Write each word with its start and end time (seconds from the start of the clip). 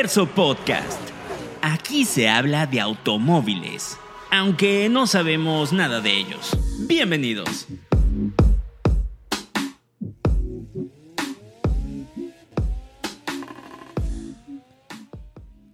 Terzo 0.00 0.24
Podcast. 0.24 0.98
Aquí 1.60 2.06
se 2.06 2.26
habla 2.26 2.66
de 2.66 2.80
automóviles, 2.80 3.98
aunque 4.30 4.88
no 4.88 5.06
sabemos 5.06 5.74
nada 5.74 6.00
de 6.00 6.10
ellos. 6.10 6.56
Bienvenidos. 6.88 7.66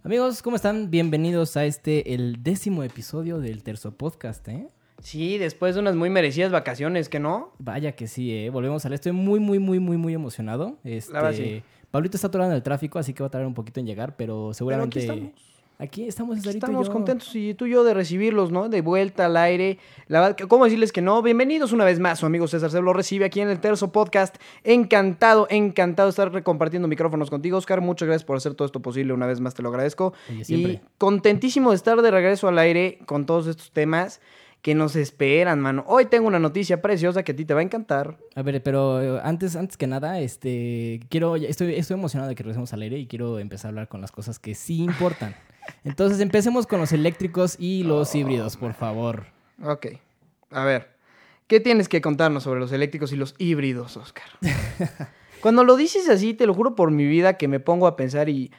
Amigos, 0.03 0.41
¿cómo 0.41 0.57
están? 0.57 0.91
Bienvenidos 0.91 1.55
a 1.55 1.63
este, 1.63 2.13
el 2.13 2.43
décimo 2.43 2.83
episodio 2.83 3.39
del 3.39 3.63
Terzo 3.63 3.95
Podcast, 3.95 4.45
¿eh? 4.49 4.67
Sí, 4.99 5.37
después 5.37 5.75
de 5.75 5.79
unas 5.79 5.95
muy 5.95 6.09
merecidas 6.09 6.51
vacaciones, 6.51 7.07
¿que 7.07 7.19
no? 7.19 7.53
Vaya 7.59 7.93
que 7.93 8.07
sí, 8.07 8.33
¿eh? 8.33 8.49
Volvemos 8.49 8.85
a 8.85 8.89
ver. 8.89 8.95
Estoy 8.95 9.13
muy, 9.13 9.39
muy, 9.39 9.59
muy, 9.59 9.79
muy, 9.79 9.95
muy 9.95 10.13
emocionado. 10.13 10.79
Este, 10.83 11.13
La 11.13 11.21
verdad, 11.21 11.37
sí. 11.37 11.63
Pablito 11.97 12.15
está 12.15 12.27
atorado 12.27 12.51
en 12.51 12.55
el 12.55 12.61
tráfico, 12.61 12.99
así 12.99 13.11
que 13.11 13.23
va 13.23 13.27
a 13.27 13.31
tardar 13.31 13.47
un 13.47 13.55
poquito 13.55 13.79
en 13.79 13.87
llegar, 13.87 14.15
pero 14.15 14.53
seguramente... 14.53 14.99
aquí 14.99 15.07
estamos. 15.09 15.31
Aquí 15.79 16.07
estamos, 16.07 16.45
Estamos 16.45 16.89
contentos 16.91 17.35
y 17.35 17.55
tú 17.55 17.65
y 17.65 17.71
yo 17.71 17.83
de 17.83 17.95
recibirlos, 17.95 18.51
¿no? 18.51 18.69
De 18.69 18.81
vuelta 18.81 19.25
al 19.25 19.35
aire. 19.35 19.79
La 20.07 20.21
verdad, 20.21 20.37
¿cómo 20.47 20.65
decirles 20.65 20.91
que 20.91 21.01
no? 21.01 21.23
Bienvenidos 21.23 21.71
una 21.71 21.85
vez 21.85 21.99
más, 21.99 22.19
su 22.19 22.27
amigo 22.27 22.47
César 22.47 22.69
se 22.69 22.81
lo 22.81 22.93
recibe 22.93 23.25
aquí 23.25 23.41
en 23.41 23.49
el 23.49 23.59
Terzo 23.59 23.91
Podcast. 23.91 24.35
Encantado, 24.63 25.47
encantado 25.49 26.07
de 26.07 26.11
estar 26.11 26.43
compartiendo 26.43 26.87
micrófonos 26.87 27.31
contigo, 27.31 27.57
Oscar. 27.57 27.81
Muchas 27.81 28.07
gracias 28.07 28.25
por 28.25 28.37
hacer 28.37 28.53
todo 28.53 28.67
esto 28.67 28.79
posible. 28.79 29.13
Una 29.13 29.25
vez 29.25 29.39
más 29.39 29.55
te 29.55 29.63
lo 29.63 29.69
agradezco. 29.69 30.13
Oye. 30.29 30.43
Y 30.55 30.79
contentísimo 30.99 31.71
de 31.71 31.77
estar 31.77 31.99
de 31.99 32.11
regreso 32.11 32.47
al 32.47 32.59
aire 32.59 32.99
con 33.07 33.25
todos 33.25 33.47
estos 33.47 33.71
temas 33.71 34.21
que 34.61 34.75
nos 34.75 34.95
esperan, 34.95 35.59
mano. 35.59 35.83
Hoy 35.87 36.05
tengo 36.05 36.27
una 36.27 36.39
noticia 36.39 36.81
preciosa 36.81 37.23
que 37.23 37.31
a 37.31 37.35
ti 37.35 37.45
te 37.45 37.53
va 37.53 37.61
a 37.61 37.63
encantar. 37.63 38.17
A 38.35 38.41
ver, 38.41 38.61
pero 38.63 39.17
eh, 39.17 39.21
antes, 39.23 39.55
antes 39.55 39.77
que 39.77 39.87
nada, 39.87 40.19
este, 40.19 40.99
quiero, 41.09 41.35
estoy, 41.35 41.75
estoy 41.75 41.95
emocionado 41.95 42.29
de 42.29 42.35
que 42.35 42.43
regresemos 42.43 42.73
al 42.73 42.81
aire 42.81 42.97
y 42.97 43.07
quiero 43.07 43.39
empezar 43.39 43.67
a 43.67 43.69
hablar 43.69 43.87
con 43.87 44.01
las 44.01 44.11
cosas 44.11 44.39
que 44.39 44.55
sí 44.55 44.83
importan. 44.83 45.35
Entonces, 45.83 46.19
empecemos 46.19 46.67
con 46.67 46.79
los 46.79 46.91
eléctricos 46.91 47.55
y 47.59 47.83
los 47.83 48.13
híbridos, 48.15 48.57
por 48.57 48.73
favor. 48.73 49.27
Ok. 49.63 49.87
A 50.51 50.63
ver, 50.63 50.95
¿qué 51.47 51.59
tienes 51.59 51.89
que 51.89 52.01
contarnos 52.01 52.43
sobre 52.43 52.59
los 52.59 52.71
eléctricos 52.71 53.11
y 53.11 53.15
los 53.15 53.35
híbridos, 53.37 53.97
Oscar? 53.97 54.27
Cuando 55.41 55.63
lo 55.63 55.75
dices 55.75 56.09
así, 56.09 56.33
te 56.33 56.47
lo 56.47 56.53
juro 56.53 56.75
por 56.75 56.91
mi 56.91 57.05
vida 57.05 57.37
que 57.37 57.47
me 57.47 57.59
pongo 57.59 57.87
a 57.87 57.95
pensar 57.95 58.29
y 58.29 58.51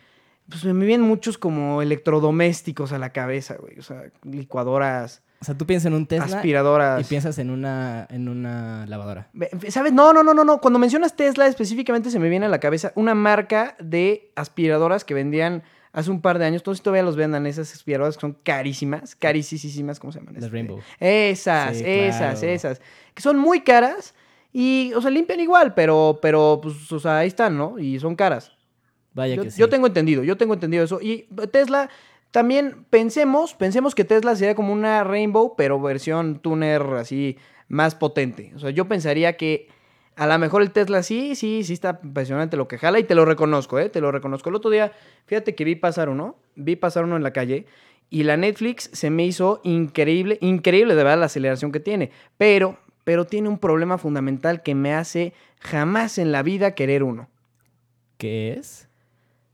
pues 0.48 0.64
me 0.64 0.86
vienen 0.86 1.06
muchos 1.06 1.36
como 1.38 1.82
electrodomésticos 1.82 2.92
a 2.92 2.98
la 2.98 3.12
cabeza, 3.12 3.56
güey. 3.56 3.78
O 3.78 3.82
sea, 3.82 4.04
licuadoras, 4.22 5.22
O 5.40 5.44
sea, 5.44 5.56
tú 5.56 5.66
piensas 5.66 5.86
en 5.86 5.94
un 5.94 6.06
Tesla 6.06 6.36
aspiradoras. 6.38 7.00
y 7.00 7.04
piensas 7.04 7.38
en 7.38 7.50
una, 7.50 8.06
en 8.10 8.28
una 8.28 8.86
lavadora. 8.86 9.28
¿Sabes? 9.68 9.92
No, 9.92 10.12
no, 10.12 10.22
no, 10.24 10.34
no, 10.34 10.44
no. 10.44 10.60
Cuando 10.60 10.78
mencionas 10.80 11.14
Tesla, 11.14 11.46
específicamente 11.46 12.10
se 12.10 12.18
me 12.18 12.28
viene 12.28 12.46
a 12.46 12.48
la 12.48 12.58
cabeza 12.58 12.92
una 12.96 13.14
marca 13.14 13.76
de 13.78 14.32
aspiradoras 14.34 15.04
que 15.04 15.14
vendían 15.14 15.62
hace 15.92 16.10
un 16.10 16.20
par 16.22 16.38
de 16.40 16.44
años. 16.46 16.64
Todos 16.64 16.82
todavía 16.82 17.04
los 17.04 17.14
vendan, 17.14 17.46
esas 17.46 17.72
aspiradoras 17.72 18.16
que 18.16 18.22
son 18.22 18.36
carísimas, 18.42 19.14
carísimas, 19.14 20.00
¿cómo 20.00 20.12
se 20.12 20.18
llaman? 20.18 20.34
Las 20.34 20.44
Este, 20.44 20.52
Rainbow. 20.52 20.80
Esas, 20.98 21.76
Sí, 21.78 21.84
esas, 21.86 22.40
claro. 22.40 22.52
esas. 22.54 22.80
Que 23.14 23.22
son 23.22 23.38
muy 23.38 23.60
caras 23.60 24.14
y, 24.52 24.92
o 24.96 25.00
sea, 25.00 25.10
limpian 25.12 25.38
igual, 25.40 25.72
pero, 25.74 26.18
pero, 26.20 26.58
pues, 26.60 26.90
o 26.90 26.98
sea, 26.98 27.18
ahí 27.18 27.28
están, 27.28 27.56
¿no? 27.56 27.78
Y 27.78 28.00
son 28.00 28.16
caras. 28.16 28.50
Vaya 29.14 29.36
Yo, 29.36 29.42
que 29.44 29.50
sí. 29.52 29.60
yo 29.60 29.68
tengo 29.68 29.86
entendido, 29.86 30.24
yo 30.24 30.36
tengo 30.36 30.54
entendido 30.54 30.82
eso. 30.84 31.00
Y 31.00 31.28
Tesla, 31.52 31.88
también 32.30 32.84
pensemos, 32.90 33.54
pensemos 33.54 33.94
que 33.94 34.04
Tesla 34.04 34.36
sería 34.36 34.54
como 34.54 34.72
una 34.72 35.02
Rainbow, 35.04 35.54
pero 35.56 35.80
versión 35.80 36.40
tuner 36.40 36.82
así 36.94 37.38
más 37.68 37.94
potente. 37.94 38.52
O 38.54 38.58
sea, 38.58 38.70
yo 38.70 38.86
pensaría 38.86 39.36
que 39.36 39.68
a 40.16 40.26
lo 40.26 40.38
mejor 40.38 40.62
el 40.62 40.72
Tesla 40.72 41.02
sí, 41.02 41.36
sí, 41.36 41.62
sí 41.64 41.72
está 41.72 42.00
impresionante 42.02 42.56
lo 42.56 42.68
que 42.68 42.76
jala 42.76 42.98
y 42.98 43.04
te 43.04 43.14
lo 43.14 43.24
reconozco, 43.24 43.78
¿eh? 43.78 43.88
Te 43.88 44.00
lo 44.00 44.10
reconozco. 44.10 44.48
El 44.50 44.56
otro 44.56 44.70
día, 44.70 44.92
fíjate 45.26 45.54
que 45.54 45.64
vi 45.64 45.76
pasar 45.76 46.08
uno, 46.08 46.36
vi 46.56 46.76
pasar 46.76 47.04
uno 47.04 47.16
en 47.16 47.22
la 47.22 47.32
calle 47.32 47.66
y 48.10 48.24
la 48.24 48.36
Netflix 48.36 48.90
se 48.92 49.10
me 49.10 49.24
hizo 49.24 49.60
increíble, 49.64 50.38
increíble 50.40 50.94
de 50.94 51.04
verdad 51.04 51.20
la 51.20 51.26
aceleración 51.26 51.72
que 51.72 51.80
tiene. 51.80 52.10
Pero, 52.36 52.78
pero 53.04 53.26
tiene 53.26 53.48
un 53.48 53.58
problema 53.58 53.96
fundamental 53.96 54.62
que 54.62 54.74
me 54.74 54.92
hace 54.92 55.34
jamás 55.60 56.18
en 56.18 56.32
la 56.32 56.42
vida 56.42 56.74
querer 56.74 57.04
uno. 57.04 57.28
¿Qué 58.16 58.54
es? 58.54 58.87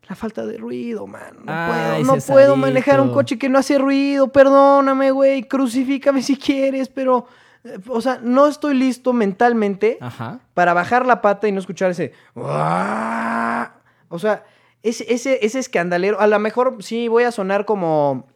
La 0.09 0.15
falta 0.15 0.45
de 0.45 0.59
ruido, 0.59 1.07
man. 1.07 1.37
No 1.45 1.53
Ay, 1.53 2.03
puedo, 2.05 2.17
no 2.17 2.23
puedo 2.23 2.57
manejar 2.57 3.01
un 3.01 3.11
coche 3.13 3.39
que 3.39 3.49
no 3.49 3.59
hace 3.59 3.79
ruido. 3.79 4.31
Perdóname, 4.33 5.11
güey. 5.13 5.45
Crucifícame 5.45 6.23
si 6.23 6.37
quieres, 6.37 6.89
pero. 6.89 7.27
eh, 7.65 7.79
O 7.89 8.01
sea, 8.03 8.19
no 8.23 8.47
estoy 8.47 8.75
listo 8.75 9.13
mentalmente 9.15 9.97
Ajá. 10.01 10.41
para 10.53 10.75
bajar 10.75 11.07
la 11.07 11.23
pata 11.23 11.49
y 11.49 11.53
no 11.53 11.59
escuchar 11.61 11.91
ese. 11.91 12.13
"Uah". 12.35 13.73
O 14.09 14.19
sea, 14.19 14.45
ese, 14.83 15.13
ese, 15.13 15.39
ese 15.45 15.59
escandalero. 15.59 16.21
A 16.21 16.27
lo 16.27 16.39
mejor 16.39 16.77
sí 16.83 17.09
voy 17.09 17.25
a 17.25 17.33
sonar 17.33 17.65
como. 17.65 18.27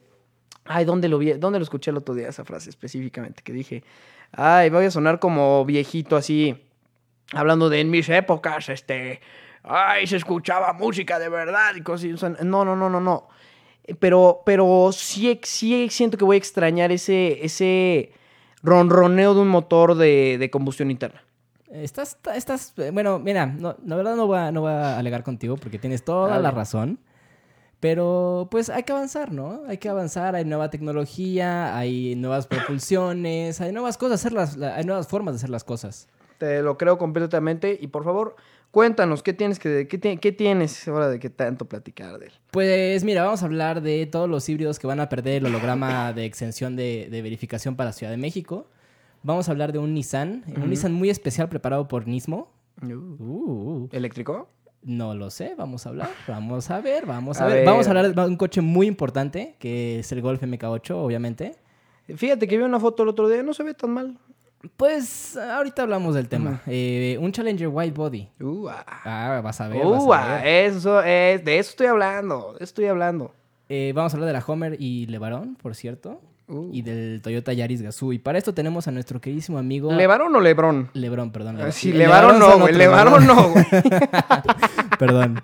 Ay, 0.65 0.85
¿dónde 0.85 1.07
lo 1.07 1.17
vi? 1.17 1.33
¿Dónde 1.33 1.59
lo 1.59 1.63
escuché 1.63 1.91
el 1.91 1.97
otro 1.97 2.15
día 2.15 2.29
esa 2.29 2.45
frase 2.45 2.69
específicamente? 2.69 3.41
Que 3.43 3.53
dije. 3.53 3.83
Ay, 4.31 4.69
voy 4.69 4.85
a 4.85 4.91
sonar 4.91 5.19
como 5.19 5.65
viejito 5.65 6.15
así. 6.15 6.63
Hablando 7.33 7.69
de 7.69 7.81
en 7.81 7.91
mis 7.91 8.09
épocas, 8.09 8.69
este. 8.69 9.21
Ay, 9.63 10.07
se 10.07 10.15
escuchaba 10.17 10.73
música 10.73 11.19
de 11.19 11.29
verdad 11.29 11.75
y 11.75 11.81
cosas. 11.81 12.11
O 12.13 12.17
sea, 12.17 12.29
no, 12.29 12.63
no, 12.65 12.75
no, 12.75 12.89
no, 12.89 12.99
no. 12.99 13.27
Pero, 13.99 14.41
pero 14.45 14.91
sí, 14.91 15.39
sí 15.43 15.87
siento 15.89 16.17
que 16.17 16.25
voy 16.25 16.35
a 16.35 16.37
extrañar 16.37 16.91
ese, 16.91 17.43
ese 17.43 18.11
ronroneo 18.61 19.33
de 19.33 19.41
un 19.41 19.47
motor 19.47 19.95
de, 19.95 20.37
de 20.39 20.49
combustión 20.51 20.91
interna. 20.91 21.23
Estás, 21.71 22.17
estás, 22.35 22.73
bueno, 22.93 23.19
mira, 23.19 23.45
no, 23.45 23.75
la 23.85 23.95
verdad 23.95 24.15
no 24.15 24.27
voy, 24.27 24.37
a, 24.39 24.51
no 24.51 24.61
voy 24.61 24.71
a 24.71 24.97
alegar 24.97 25.23
contigo 25.23 25.55
porque 25.57 25.77
tienes 25.79 26.03
toda 26.03 26.39
la 26.39 26.51
razón. 26.51 26.99
Pero 27.79 28.49
pues 28.51 28.69
hay 28.69 28.83
que 28.83 28.91
avanzar, 28.91 29.31
¿no? 29.31 29.61
Hay 29.67 29.77
que 29.77 29.87
avanzar, 29.87 30.35
hay 30.35 30.43
nueva 30.43 30.69
tecnología, 30.69 31.77
hay 31.77 32.15
nuevas 32.15 32.45
propulsiones, 32.45 33.61
hay 33.61 33.71
nuevas 33.71 33.97
cosas, 33.97 34.19
hacer 34.19 34.33
las- 34.33 34.57
la- 34.57 34.75
hay 34.75 34.83
nuevas 34.83 35.07
formas 35.07 35.33
de 35.35 35.37
hacer 35.37 35.49
las 35.49 35.63
cosas. 35.63 36.09
Te 36.39 36.61
lo 36.61 36.77
creo 36.77 36.97
completamente. 36.97 37.77
Y 37.79 37.87
por 37.87 38.03
favor, 38.03 38.35
cuéntanos, 38.71 39.23
¿qué 39.23 39.33
tienes, 39.33 39.59
que, 39.59 39.87
qué, 39.87 40.17
qué 40.17 40.31
tienes 40.31 40.87
ahora 40.87 41.09
de 41.09 41.19
qué 41.19 41.29
tanto 41.29 41.65
platicar 41.65 42.19
de 42.19 42.27
él? 42.27 42.31
Pues 42.51 43.03
mira, 43.03 43.23
vamos 43.23 43.41
a 43.41 43.45
hablar 43.45 43.81
de 43.81 44.05
todos 44.05 44.29
los 44.29 44.47
híbridos 44.49 44.79
que 44.79 44.87
van 44.87 44.99
a 44.99 45.09
perder 45.09 45.35
el 45.37 45.45
holograma 45.47 46.13
de 46.13 46.25
exención 46.25 46.75
de, 46.75 47.07
de 47.09 47.21
verificación 47.21 47.75
para 47.75 47.91
Ciudad 47.93 48.11
de 48.11 48.17
México. 48.17 48.67
Vamos 49.23 49.49
a 49.49 49.51
hablar 49.51 49.73
de 49.73 49.79
un 49.79 49.93
Nissan, 49.93 50.43
un. 50.55 50.69
Nissan 50.69 50.93
muy 50.93 51.09
especial 51.09 51.49
preparado 51.49 51.87
por 51.87 52.07
Nismo. 52.07 52.51
Uh, 52.81 53.87
¿Eléctrico? 53.91 54.49
no 54.81 55.13
lo 55.13 55.29
sé, 55.29 55.55
vamos 55.57 55.85
a 55.85 55.89
hablar, 55.89 56.09
vamos 56.25 56.71
a 56.71 56.79
ver, 56.79 57.05
vamos 57.05 57.41
a, 57.41 57.43
A 57.43 57.47
ver. 57.47 57.57
ver. 57.57 57.65
Vamos 57.65 57.85
a 57.87 57.89
hablar 57.89 58.15
de 58.15 58.25
un 58.25 58.37
coche 58.37 58.61
muy 58.61 58.87
importante, 58.87 59.55
que 59.59 59.99
es 59.99 60.11
el 60.13 60.21
Golf 60.21 60.41
MK8, 60.41 60.91
obviamente. 60.91 61.57
Fíjate 62.15 62.47
que 62.47 62.57
vi 62.57 62.63
una 62.63 62.79
foto 62.79 63.03
el 63.03 63.09
otro 63.09 63.27
día, 63.27 63.43
no 63.43 63.53
se 63.53 63.63
ve 63.63 63.73
tan 63.73 63.91
mal. 63.91 64.17
Pues 64.75 65.37
ahorita 65.37 65.83
hablamos 65.83 66.15
del 66.15 66.27
tema. 66.27 66.61
Eh, 66.67 67.17
un 67.21 67.31
Challenger 67.31 67.69
White 67.69 67.93
Body. 67.95 68.27
Uh, 68.41 68.67
ah. 68.69 68.85
Ah, 69.05 69.41
vas 69.41 69.61
a 69.61 69.67
ver. 69.69 69.85
vas 69.85 70.03
Uh, 70.03 70.13
a 70.13 70.17
ah, 70.23 70.35
ver. 70.41 70.47
eso 70.65 71.01
es, 71.01 71.45
de 71.45 71.59
eso 71.59 71.69
estoy 71.71 71.87
hablando, 71.87 72.55
estoy 72.59 72.85
hablando. 72.85 73.33
Eh, 73.69 73.93
vamos 73.95 74.13
a 74.13 74.17
hablar 74.17 74.27
de 74.27 74.33
la 74.33 74.43
Homer 74.45 74.75
y 74.79 75.05
Levarón, 75.07 75.55
por 75.61 75.75
cierto. 75.75 76.21
Y 76.71 76.81
del 76.81 77.21
Toyota 77.21 77.53
Yaris 77.53 77.83
Gazoo. 77.83 78.11
Y 78.11 78.17
para 78.17 78.39
esto 78.39 78.55
tenemos 78.55 78.87
a 78.87 78.91
nuestro 78.91 79.21
queridísimo 79.21 79.59
amigo... 79.59 79.93
¿Levarón 79.93 80.35
o 80.35 80.39
Lebrón? 80.39 80.89
Lebrón, 80.93 81.31
perdón. 81.31 81.61
Ah. 81.61 81.71
Sí, 81.71 81.91
Le- 81.91 81.99
Levarón 81.99 82.39
no, 82.39 82.57
güey, 82.57 82.73
Levarón 82.73 83.27
no, 83.27 83.49
güey. 83.51 83.65
Perdón. 84.97 85.43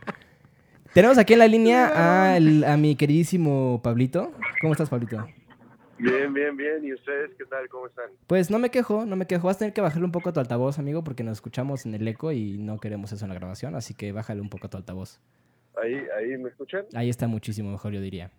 Tenemos 0.93 1.19
aquí 1.19 1.33
en 1.33 1.39
la 1.39 1.47
línea 1.47 1.91
a, 2.31 2.37
el- 2.37 2.63
a 2.63 2.75
mi 2.77 2.95
queridísimo 2.95 3.81
Pablito. 3.83 4.31
¿Cómo 4.61 4.73
estás, 4.73 4.89
Pablito? 4.89 5.23
Bien, 5.97 6.33
bien, 6.33 6.57
bien. 6.57 6.83
¿Y 6.83 6.93
ustedes 6.93 7.31
qué 7.37 7.45
tal? 7.45 7.69
¿Cómo 7.69 7.87
están? 7.87 8.09
Pues 8.27 8.49
no 8.51 8.59
me 8.59 8.69
quejo, 8.69 9.05
no 9.05 9.15
me 9.15 9.27
quejo. 9.27 9.47
Vas 9.47 9.55
a 9.57 9.59
tener 9.59 9.73
que 9.73 9.81
bajarle 9.81 10.05
un 10.05 10.11
poco 10.11 10.29
a 10.29 10.33
tu 10.33 10.39
altavoz, 10.39 10.77
amigo, 10.77 11.03
porque 11.03 11.23
nos 11.23 11.37
escuchamos 11.37 11.85
en 11.85 11.95
el 11.95 12.07
eco 12.07 12.31
y 12.31 12.57
no 12.57 12.79
queremos 12.79 13.11
eso 13.11 13.23
en 13.25 13.29
la 13.29 13.35
grabación, 13.35 13.75
así 13.75 13.93
que 13.93 14.11
bájale 14.11 14.41
un 14.41 14.49
poco 14.49 14.67
a 14.67 14.69
tu 14.69 14.77
altavoz. 14.77 15.19
¿Ahí, 15.81 15.95
ahí 16.17 16.37
me 16.37 16.49
escuchan? 16.49 16.85
Ahí 16.93 17.09
está 17.09 17.27
muchísimo 17.27 17.71
mejor, 17.71 17.93
yo 17.93 18.01
diría. 18.01 18.31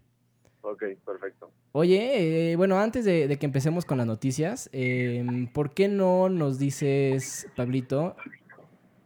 Ok, 0.63 0.83
perfecto. 1.05 1.51
Oye, 1.73 2.53
eh, 2.53 2.57
bueno, 2.57 2.79
antes 2.79 3.05
de, 3.05 3.29
de 3.29 3.39
que 3.39 3.47
empecemos 3.47 3.85
con 3.85 3.99
las 3.99 4.07
noticias, 4.07 4.69
eh, 4.73 5.25
¿por 5.53 5.73
qué 5.73 5.89
no 5.89 6.29
nos 6.29 6.59
dices, 6.59 7.47
Pablito, 7.55 8.17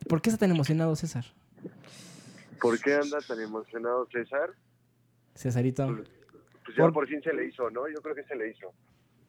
por 0.08 0.22
qué 0.22 0.30
está 0.30 0.40
tan 0.40 0.50
emocionado 0.52 0.96
César? 0.96 1.24
¿Por 2.60 2.80
qué 2.80 2.94
anda 2.94 3.18
tan 3.26 3.40
emocionado 3.40 4.06
César? 4.10 4.50
Cesarito, 5.34 5.98
Pues 6.64 6.76
ya 6.76 6.84
Por- 6.84 6.92
por, 6.92 7.08
fin 7.08 7.22
se 7.22 7.32
le 7.32 7.46
hizo, 7.46 7.70
¿no? 7.70 7.88
Yo 7.88 8.00
creo 8.02 8.14
que 8.14 8.24
se 8.24 8.36
le 8.36 8.50
hizo. 8.50 8.72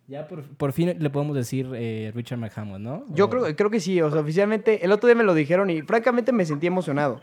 ya 0.08 0.28
por, 0.28 0.44
por 0.58 0.74
fin 0.74 0.94
le 1.00 1.10
podemos 1.10 1.36
decir 1.36 1.68
eh, 1.74 2.12
Richard 2.14 2.38
McHammond, 2.40 2.84
¿no? 2.84 3.06
Yo 3.16 3.26
O- 3.26 3.30
creo, 3.30 3.56
creo 3.56 3.70
que 3.70 3.80
sí, 3.80 4.02
o 4.02 4.12
sea, 4.12 4.22
oficialmente, 4.22 4.84
el 4.86 4.92
otro 4.92 5.08
día 5.08 5.16
me 5.16 5.24
lo 5.24 5.34
dijeron 5.34 5.70
y 5.70 5.82
francamente 5.82 6.32
me 6.34 6.46
sentí 6.46 6.68
emocionado. 6.68 7.20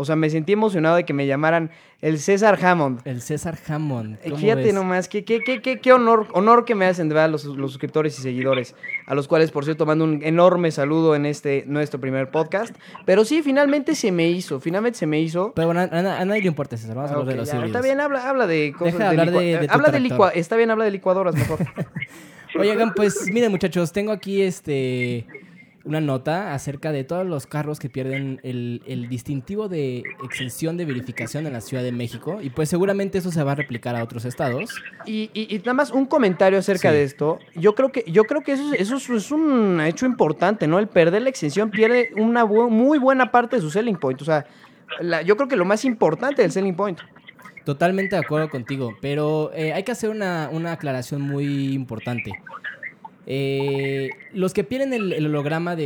O 0.00 0.04
sea, 0.04 0.16
me 0.16 0.30
sentí 0.30 0.52
emocionado 0.52 0.96
de 0.96 1.04
que 1.04 1.12
me 1.12 1.26
llamaran 1.26 1.70
el 2.00 2.20
César 2.20 2.56
Hammond. 2.64 3.00
El 3.04 3.20
César 3.20 3.58
Hammond. 3.66 4.14
Eh, 4.22 4.30
¿cómo 4.30 4.36
Fíjate 4.36 4.62
ves? 4.62 4.74
nomás, 4.74 5.08
qué, 5.08 5.24
qué, 5.24 5.40
qué, 5.40 5.60
qué, 5.60 5.80
qué 5.80 5.92
honor, 5.92 6.28
honor 6.32 6.64
que 6.64 6.74
me 6.76 6.86
hacen 6.86 7.08
de 7.08 7.14
verdad 7.16 7.30
los, 7.30 7.44
los 7.44 7.72
suscriptores 7.72 8.16
y 8.18 8.22
seguidores, 8.22 8.76
a 9.06 9.14
los 9.16 9.26
cuales, 9.26 9.50
por 9.50 9.64
cierto, 9.64 9.86
mando 9.86 10.04
un 10.04 10.20
enorme 10.22 10.70
saludo 10.70 11.16
en 11.16 11.26
este 11.26 11.64
nuestro 11.66 11.98
primer 12.00 12.30
podcast. 12.30 12.74
Pero 13.04 13.24
sí, 13.24 13.42
finalmente 13.42 13.94
se 13.96 14.12
me 14.12 14.28
hizo, 14.30 14.60
finalmente 14.60 14.98
se 14.98 15.06
me 15.06 15.20
hizo. 15.20 15.52
Pero 15.54 15.66
bueno, 15.66 15.80
a, 15.80 15.84
a- 15.84 16.20
a 16.20 16.24
nadie 16.24 16.42
le 16.42 16.48
importa, 16.48 16.76
César. 16.76 16.94
Vamos 16.94 17.10
a 17.10 17.14
hablar 17.14 17.26
ok, 17.26 17.30
de 17.32 17.36
los 17.38 17.50
ya. 17.52 17.66
Está 17.66 17.80
bien, 17.82 18.00
habla, 18.00 18.28
habla 18.28 18.46
de 18.46 18.72
cosas 18.78 18.94
Deja 18.94 19.04
de 19.04 19.08
hablar 19.20 19.30
de- 19.32 19.66
habla 19.68 19.90
de 19.90 20.38
Está 20.38 20.56
bien, 20.56 20.70
habla 20.70 20.84
de 20.84 20.90
licuadoras 20.92 21.34
mejor. 21.34 21.58
Oigan, 22.58 22.94
pues 22.94 23.26
miren 23.32 23.50
muchachos, 23.50 23.92
tengo 23.92 24.10
aquí 24.12 24.40
este 24.42 25.26
una 25.88 26.00
nota 26.02 26.52
acerca 26.52 26.92
de 26.92 27.02
todos 27.02 27.26
los 27.26 27.46
carros 27.46 27.80
que 27.80 27.88
pierden 27.88 28.40
el, 28.42 28.82
el 28.86 29.08
distintivo 29.08 29.68
de 29.68 30.02
exención 30.22 30.76
de 30.76 30.84
verificación 30.84 31.46
en 31.46 31.54
la 31.54 31.62
Ciudad 31.62 31.82
de 31.82 31.92
México 31.92 32.40
y 32.42 32.50
pues 32.50 32.68
seguramente 32.68 33.16
eso 33.18 33.32
se 33.32 33.42
va 33.42 33.52
a 33.52 33.54
replicar 33.54 33.96
a 33.96 34.04
otros 34.04 34.26
estados. 34.26 34.70
Y, 35.06 35.30
y- 35.32 35.54
y 35.54 35.58
nada 35.60 35.72
más 35.72 35.90
un 35.90 36.04
comentario 36.04 36.58
acerca 36.58 36.90
Sí. 36.90 36.96
de 36.96 37.02
esto. 37.04 37.38
Yo 37.54 37.74
creo 37.74 37.90
que, 37.90 38.04
yo 38.06 38.24
creo 38.24 38.42
que 38.42 38.52
eso, 38.52 38.74
es- 38.74 38.80
eso 38.82 38.96
es- 38.96 39.08
es 39.08 39.30
un 39.32 39.80
hecho 39.80 40.04
importante, 40.04 40.66
¿no? 40.66 40.78
El 40.78 40.88
perder 40.88 41.22
la 41.22 41.30
exención 41.30 41.70
pierde 41.70 42.10
una 42.16 42.44
bu- 42.44 42.68
muy 42.68 42.98
buena 42.98 43.30
parte 43.32 43.56
de 43.56 43.62
su 43.62 43.70
selling 43.70 43.96
point. 43.96 44.20
O 44.20 44.24
sea, 44.26 44.44
la- 45.00 45.22
yo 45.22 45.36
creo 45.36 45.48
que 45.48 45.56
lo 45.56 45.64
más 45.64 45.84
importante 45.86 46.42
del 46.42 46.52
selling 46.52 46.76
point. 46.76 46.98
Totalmente 47.64 48.16
de 48.16 48.22
acuerdo 48.22 48.48
contigo, 48.50 48.94
pero 49.00 49.50
eh, 49.54 49.72
hay 49.72 49.82
que 49.84 49.92
hacer 49.92 50.10
una, 50.10 50.48
una 50.52 50.72
aclaración 50.72 51.20
muy 51.22 51.72
importante. 51.72 52.32
Eh, 53.30 54.08
los 54.32 54.54
que 54.54 54.64
pierden 54.64 54.94
el, 54.94 55.12
el 55.12 55.26
holograma 55.26 55.76
de, 55.76 55.84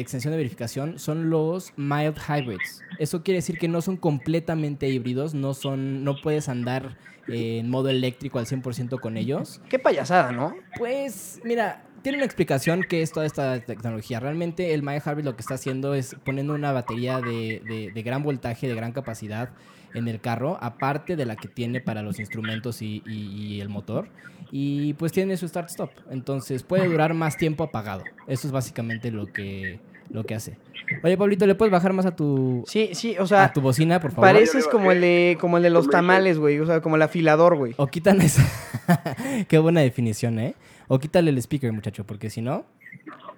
extensión 0.00 0.30
de 0.32 0.38
verificación 0.38 0.98
son 0.98 1.28
los 1.28 1.74
mild 1.76 2.16
hybrids. 2.26 2.82
Eso 2.98 3.22
quiere 3.22 3.36
decir 3.36 3.58
que 3.58 3.68
no 3.68 3.82
son 3.82 3.98
completamente 3.98 4.88
híbridos, 4.88 5.34
no 5.34 5.52
son, 5.52 6.04
no 6.04 6.16
puedes 6.22 6.48
andar 6.48 6.96
eh, 7.28 7.58
en 7.58 7.68
modo 7.68 7.90
eléctrico 7.90 8.38
al 8.38 8.46
100% 8.46 8.98
con 8.98 9.18
ellos. 9.18 9.60
Qué 9.68 9.78
payasada, 9.78 10.32
¿no? 10.32 10.54
Pues, 10.78 11.38
mira, 11.44 11.84
tiene 12.00 12.16
una 12.16 12.24
explicación 12.24 12.82
que 12.82 13.02
es 13.02 13.12
toda 13.12 13.26
esta 13.26 13.60
tecnología. 13.60 14.18
Realmente 14.18 14.72
el 14.72 14.82
Mild 14.82 15.02
Hybrid 15.04 15.24
lo 15.26 15.36
que 15.36 15.42
está 15.42 15.56
haciendo 15.56 15.92
es 15.94 16.16
poniendo 16.24 16.54
una 16.54 16.72
batería 16.72 17.20
de, 17.20 17.60
de- 17.68 17.90
de 17.94 18.02
gran 18.02 18.22
voltaje, 18.22 18.68
de 18.68 18.74
gran 18.74 18.92
capacidad 18.92 19.50
en 19.94 20.08
el 20.08 20.20
carro, 20.20 20.58
aparte 20.60 21.16
de 21.16 21.26
la 21.26 21.36
que 21.36 21.48
tiene 21.48 21.80
para 21.80 22.02
los 22.02 22.18
instrumentos 22.20 22.82
y, 22.82 23.02
y- 23.06 23.54
y 23.56 23.60
el 23.60 23.68
motor. 23.68 24.08
Y 24.52 24.94
pues 24.94 25.12
tiene 25.12 25.36
su 25.36 25.46
start-stop. 25.46 25.90
Entonces 26.10 26.62
puede 26.62 26.88
durar 26.88 27.14
más 27.14 27.36
tiempo 27.36 27.64
apagado. 27.64 28.02
Eso 28.26 28.46
es 28.48 28.52
básicamente 28.52 29.10
lo 29.12 29.26
que, 29.26 29.78
lo 30.10 30.24
que 30.24 30.34
hace. 30.34 30.56
Oye, 31.04 31.16
Pablito, 31.16 31.46
¿le 31.46 31.54
puedes 31.54 31.70
bajar 31.70 31.92
más 31.92 32.04
a 32.06 32.16
tu, 32.16 32.64
Sí, 32.66 32.90
sí, 32.94 33.14
o 33.20 33.26
sea, 33.26 33.44
a 33.44 33.52
tu 33.52 33.60
bocina, 33.60 34.00
por 34.00 34.10
favor? 34.10 34.28
pareces 34.32 34.66
como 34.66 34.90
el 34.90 35.00
de, 35.00 35.38
como 35.40 35.56
el 35.58 35.62
de 35.62 35.70
los 35.70 35.88
tamales, 35.88 36.38
güey. 36.38 36.58
O 36.58 36.66
sea, 36.66 36.80
como 36.80 36.96
el 36.96 37.02
afilador, 37.02 37.56
güey. 37.56 37.74
O 37.76 37.86
quitan 37.86 38.20
esa. 38.20 38.44
Qué 39.48 39.58
buena 39.58 39.80
definición, 39.82 40.38
¿eh? 40.40 40.54
O 40.88 40.98
quítale 40.98 41.30
el 41.30 41.38
speaker, 41.38 41.72
muchacho, 41.72 42.04
porque 42.04 42.28
si 42.30 42.40
no. 42.42 42.64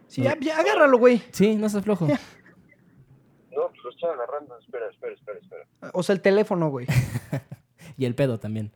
Sí, 0.09 0.23
ya, 0.23 0.37
ya, 0.41 0.59
agárralo, 0.59 0.97
güey. 0.99 1.21
Sí, 1.33 1.57
no 1.57 1.69
seas 1.69 1.85
flojo. 1.85 2.09
No, 3.55 3.69
pues 3.69 3.85
lo 3.85 3.91
estoy 3.91 4.11
agarrando. 4.11 4.59
Espera, 4.59 4.89
espera, 4.91 5.13
espera, 5.15 5.39
espera. 5.39 5.91
O 5.95 6.03
sea, 6.03 6.15
el 6.15 6.21
teléfono, 6.21 6.69
güey. 6.71 6.87
Y 7.99 8.05
el 8.07 8.15
pedo 8.15 8.39
también. 8.39 8.71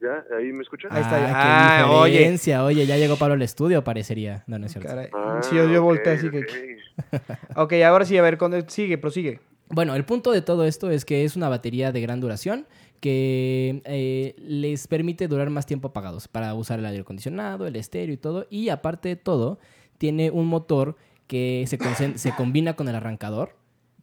¿Ya? 0.00 0.24
¿Ahí 0.36 0.52
me 0.52 0.62
escuchas? 0.62 0.90
Ahí 0.92 1.00
está, 1.02 1.16
Ah, 1.16 1.20
ya. 1.20 1.26
qué 1.28 1.32
Ah, 1.34 1.90
oye. 2.00 2.12
diferencia. 2.12 2.64
Oye, 2.64 2.86
ya 2.86 2.96
llegó 2.96 3.16
Pablo 3.16 3.34
al 3.34 3.42
estudio, 3.42 3.84
parecería. 3.84 4.42
No, 4.46 4.58
no 4.58 4.66
es 4.66 4.72
cierto. 4.72 4.88
Caray. 4.88 5.08
Ah, 5.14 5.40
Sí, 5.42 5.54
yo, 5.54 5.68
yo 5.68 5.80
ok, 5.80 5.84
volteé 5.84 6.12
así 6.14 6.30
que... 6.30 6.38
ok. 6.40 7.22
Ok, 7.56 7.72
ahora 7.84 8.04
sí, 8.04 8.18
a 8.18 8.22
ver, 8.22 8.36
sigue, 8.68 8.98
prosigue. 8.98 9.40
Bueno, 9.68 9.94
el 9.94 10.04
punto 10.04 10.32
de 10.32 10.42
todo 10.42 10.64
esto 10.64 10.90
es 10.90 11.04
que 11.04 11.24
es 11.24 11.36
una 11.36 11.48
batería 11.48 11.92
de 11.92 12.00
gran 12.00 12.20
duración 12.20 12.66
que 13.00 13.82
eh, 13.84 14.34
les 14.38 14.86
permite 14.88 15.28
durar 15.28 15.50
más 15.50 15.66
tiempo 15.66 15.88
apagados 15.88 16.26
para 16.28 16.52
usar 16.54 16.78
el 16.78 16.86
aire 16.86 17.00
acondicionado, 17.02 17.66
el 17.66 17.76
estéreo 17.76 18.14
y 18.14 18.18
todo. 18.18 18.46
Y 18.50 18.70
aparte 18.70 19.08
de 19.10 19.16
todo, 19.16 19.58
tiene 19.98 20.30
un 20.30 20.46
motor 20.46 20.96
que 21.26 21.64
se, 21.68 22.18
se 22.18 22.34
combina 22.34 22.74
con 22.74 22.88
el 22.88 22.94
arrancador 22.96 23.54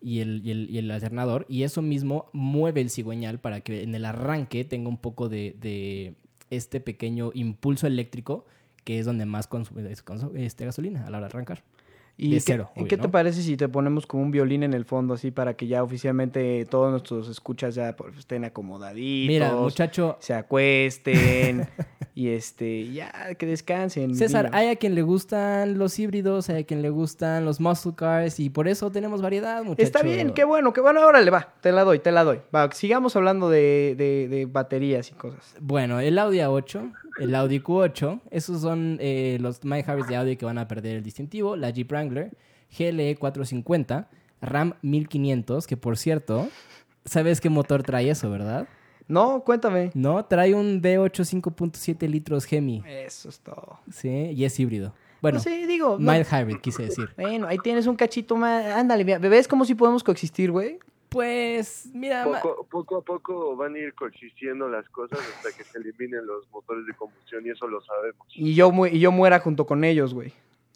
y 0.03 0.19
el, 0.19 0.41
y, 0.45 0.51
el, 0.51 0.69
y 0.69 0.77
el 0.77 0.91
alternador 0.91 1.45
y 1.47 1.63
eso 1.63 1.81
mismo 1.81 2.29
mueve 2.33 2.81
el 2.81 2.89
cigüeñal 2.89 3.39
para 3.39 3.61
que 3.61 3.83
en 3.83 3.95
el 3.95 4.05
arranque 4.05 4.65
tenga 4.65 4.89
un 4.89 4.97
poco 4.97 5.29
de, 5.29 5.55
de 5.59 6.15
este 6.49 6.79
pequeño 6.79 7.31
impulso 7.33 7.87
eléctrico 7.87 8.45
que 8.83 8.99
es 8.99 9.05
donde 9.05 9.25
más 9.25 9.47
consume 9.47 9.95
consume, 10.03 10.45
este, 10.45 10.65
gasolina 10.65 11.05
a 11.05 11.09
la 11.09 11.17
hora 11.17 11.27
de 11.27 11.31
arrancar. 11.31 11.63
¿Y 12.15 12.29
De 12.35 12.39
cero, 12.41 12.69
¿y 12.75 12.81
obvio, 12.81 12.89
qué 12.89 12.97
te 12.97 13.03
¿no? 13.07 13.11
parece 13.11 13.41
si 13.41 13.57
te 13.57 13.67
ponemos 13.67 14.05
como 14.05 14.21
un 14.21 14.29
violín 14.29 14.61
en 14.61 14.73
el 14.75 14.85
fondo, 14.85 15.15
así, 15.15 15.31
para 15.31 15.55
que 15.55 15.65
ya 15.65 15.81
oficialmente 15.83 16.63
todos 16.69 16.91
nuestros 16.91 17.27
escuchas 17.27 17.73
ya 17.73 17.95
pues, 17.95 18.15
estén 18.17 18.45
acomodaditos, 18.45 19.27
Mira, 19.27 19.53
muchacho, 19.55 20.17
se 20.19 20.35
acuesten 20.35 21.67
y 22.15 22.29
este, 22.29 22.91
ya 22.91 23.33
que 23.35 23.45
descansen. 23.47 24.15
César, 24.15 24.45
niños. 24.45 24.55
hay 24.57 24.67
a 24.67 24.75
quien 24.75 24.93
le 24.95 25.01
gustan 25.01 25.77
los 25.79 25.97
híbridos, 25.97 26.49
hay 26.49 26.61
a 26.61 26.65
quien 26.65 26.81
le 26.81 26.89
gustan 26.91 27.45
los 27.45 27.59
muscle 27.59 27.93
cars 27.95 28.39
y 28.39 28.49
por 28.51 28.67
eso 28.67 28.91
tenemos 28.91 29.21
variedad, 29.21 29.63
muchachos. 29.63 29.85
Está 29.85 30.03
bien, 30.03 30.33
qué 30.33 30.43
bueno, 30.43 30.71
qué 30.73 30.81
bueno, 30.81 31.01
órale, 31.05 31.31
va, 31.31 31.53
te 31.61 31.71
la 31.71 31.83
doy, 31.83 31.99
te 31.99 32.11
la 32.11 32.23
doy. 32.23 32.41
Va, 32.55 32.71
sigamos 32.71 33.15
hablando 33.15 33.49
de, 33.49 33.95
de- 33.97 34.27
de 34.27 34.45
baterías 34.45 35.09
y 35.09 35.13
cosas. 35.15 35.55
Bueno, 35.59 35.99
el 35.99 36.17
Audi 36.19 36.37
A8, 36.37 36.93
el 37.19 37.35
Audi 37.35 37.59
Q8, 37.59 38.21
esos 38.31 38.61
son 38.61 38.97
eh, 38.99 39.37
los 39.39 39.63
My 39.63 39.83
Harris 39.85 40.07
de 40.07 40.15
Audi 40.15 40.35
que 40.37 40.45
van 40.45 40.57
a 40.57 40.67
perder 40.67 40.97
el 40.97 41.03
distintivo, 41.03 41.55
la 41.55 41.69
Jeep 41.69 41.89
Wrangler, 41.91 42.31
GLE 42.77 43.15
450, 43.17 44.09
RAM 44.41 44.73
1500, 44.81 45.67
que 45.67 45.77
por 45.77 45.97
cierto, 45.97 46.47
¿sabes 47.05 47.39
qué 47.41 47.49
motor 47.49 47.83
trae 47.83 48.09
eso, 48.09 48.29
verdad? 48.29 48.67
No, 49.07 49.43
cuéntame. 49.43 49.91
No, 49.93 50.23
trae 50.25 50.55
un 50.55 50.81
V8 50.81 51.41
5.7 51.41 52.07
litros 52.09 52.51
Hemi, 52.51 52.81
Eso 52.87 53.29
es 53.29 53.39
todo. 53.39 53.79
sí, 53.91 54.09
y 54.09 54.45
es 54.45 54.59
híbrido. 54.59 54.93
Bueno, 55.21 55.37
no 55.37 55.43
sé, 55.43 55.67
digo, 55.67 55.97
no- 55.99 56.11
mild 56.11 56.25
hybrid, 56.29 56.57
quise 56.57 56.83
decir. 56.83 57.09
bueno, 57.17 57.47
ahí 57.47 57.57
tienes 57.63 57.87
un 57.87 57.95
cachito 57.95 58.35
más. 58.35 58.65
Ándale, 58.73 59.03
¿ves 59.19 59.47
cómo 59.47 59.63
si 59.65 59.73
podemos 59.75 60.03
coexistir, 60.03 60.51
güey? 60.51 60.79
Pues, 61.13 61.91
mira, 61.93 62.23
Poco, 62.25 62.67
poco 62.69 62.97
a 62.97 63.01
poco 63.03 63.55
van 63.55 63.75
a 63.75 63.77
ir 63.79 63.93
coexistiendo 63.93 64.67
las 64.67 64.89
cosas 64.89 65.19
hasta 65.19 65.55
que 65.55 65.63
se 65.63 65.77
eliminen 65.77 66.25
los 66.25 66.49
motores 66.49 66.87
de 66.87 66.93
combustión 66.95 67.45
y 67.45 67.51
eso 67.51 67.67
lo 67.67 67.81
sabemos. 67.81 68.25
Y 68.33 68.55
yo, 68.55 68.71
mu- 68.71 68.87
y 68.87 68.99
yo 68.99 69.11
muera 69.11 69.39
junto 69.39 69.67
con 69.67 69.83
ellos, 69.83 70.13
güey. 70.15 70.33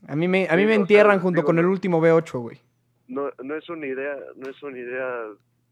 A 0.08 0.16
mí 0.16 0.28
me, 0.28 0.48
a 0.48 0.56
mí 0.56 0.62
Sí, 0.62 0.68
me 0.68 0.76
entierran 0.76 1.20
junto 1.20 1.40
digo, 1.42 1.48
con 1.48 1.58
el 1.58 1.66
último 1.66 2.00
V8, 2.00 2.40
güey. 2.40 2.60
No, 3.08 3.32
no 3.44 3.56
es 3.56 3.68
una 3.68 3.88
idea, 3.88 4.16
no 4.36 4.48
es 4.48 4.62
una 4.62 4.78
idea 4.78 5.24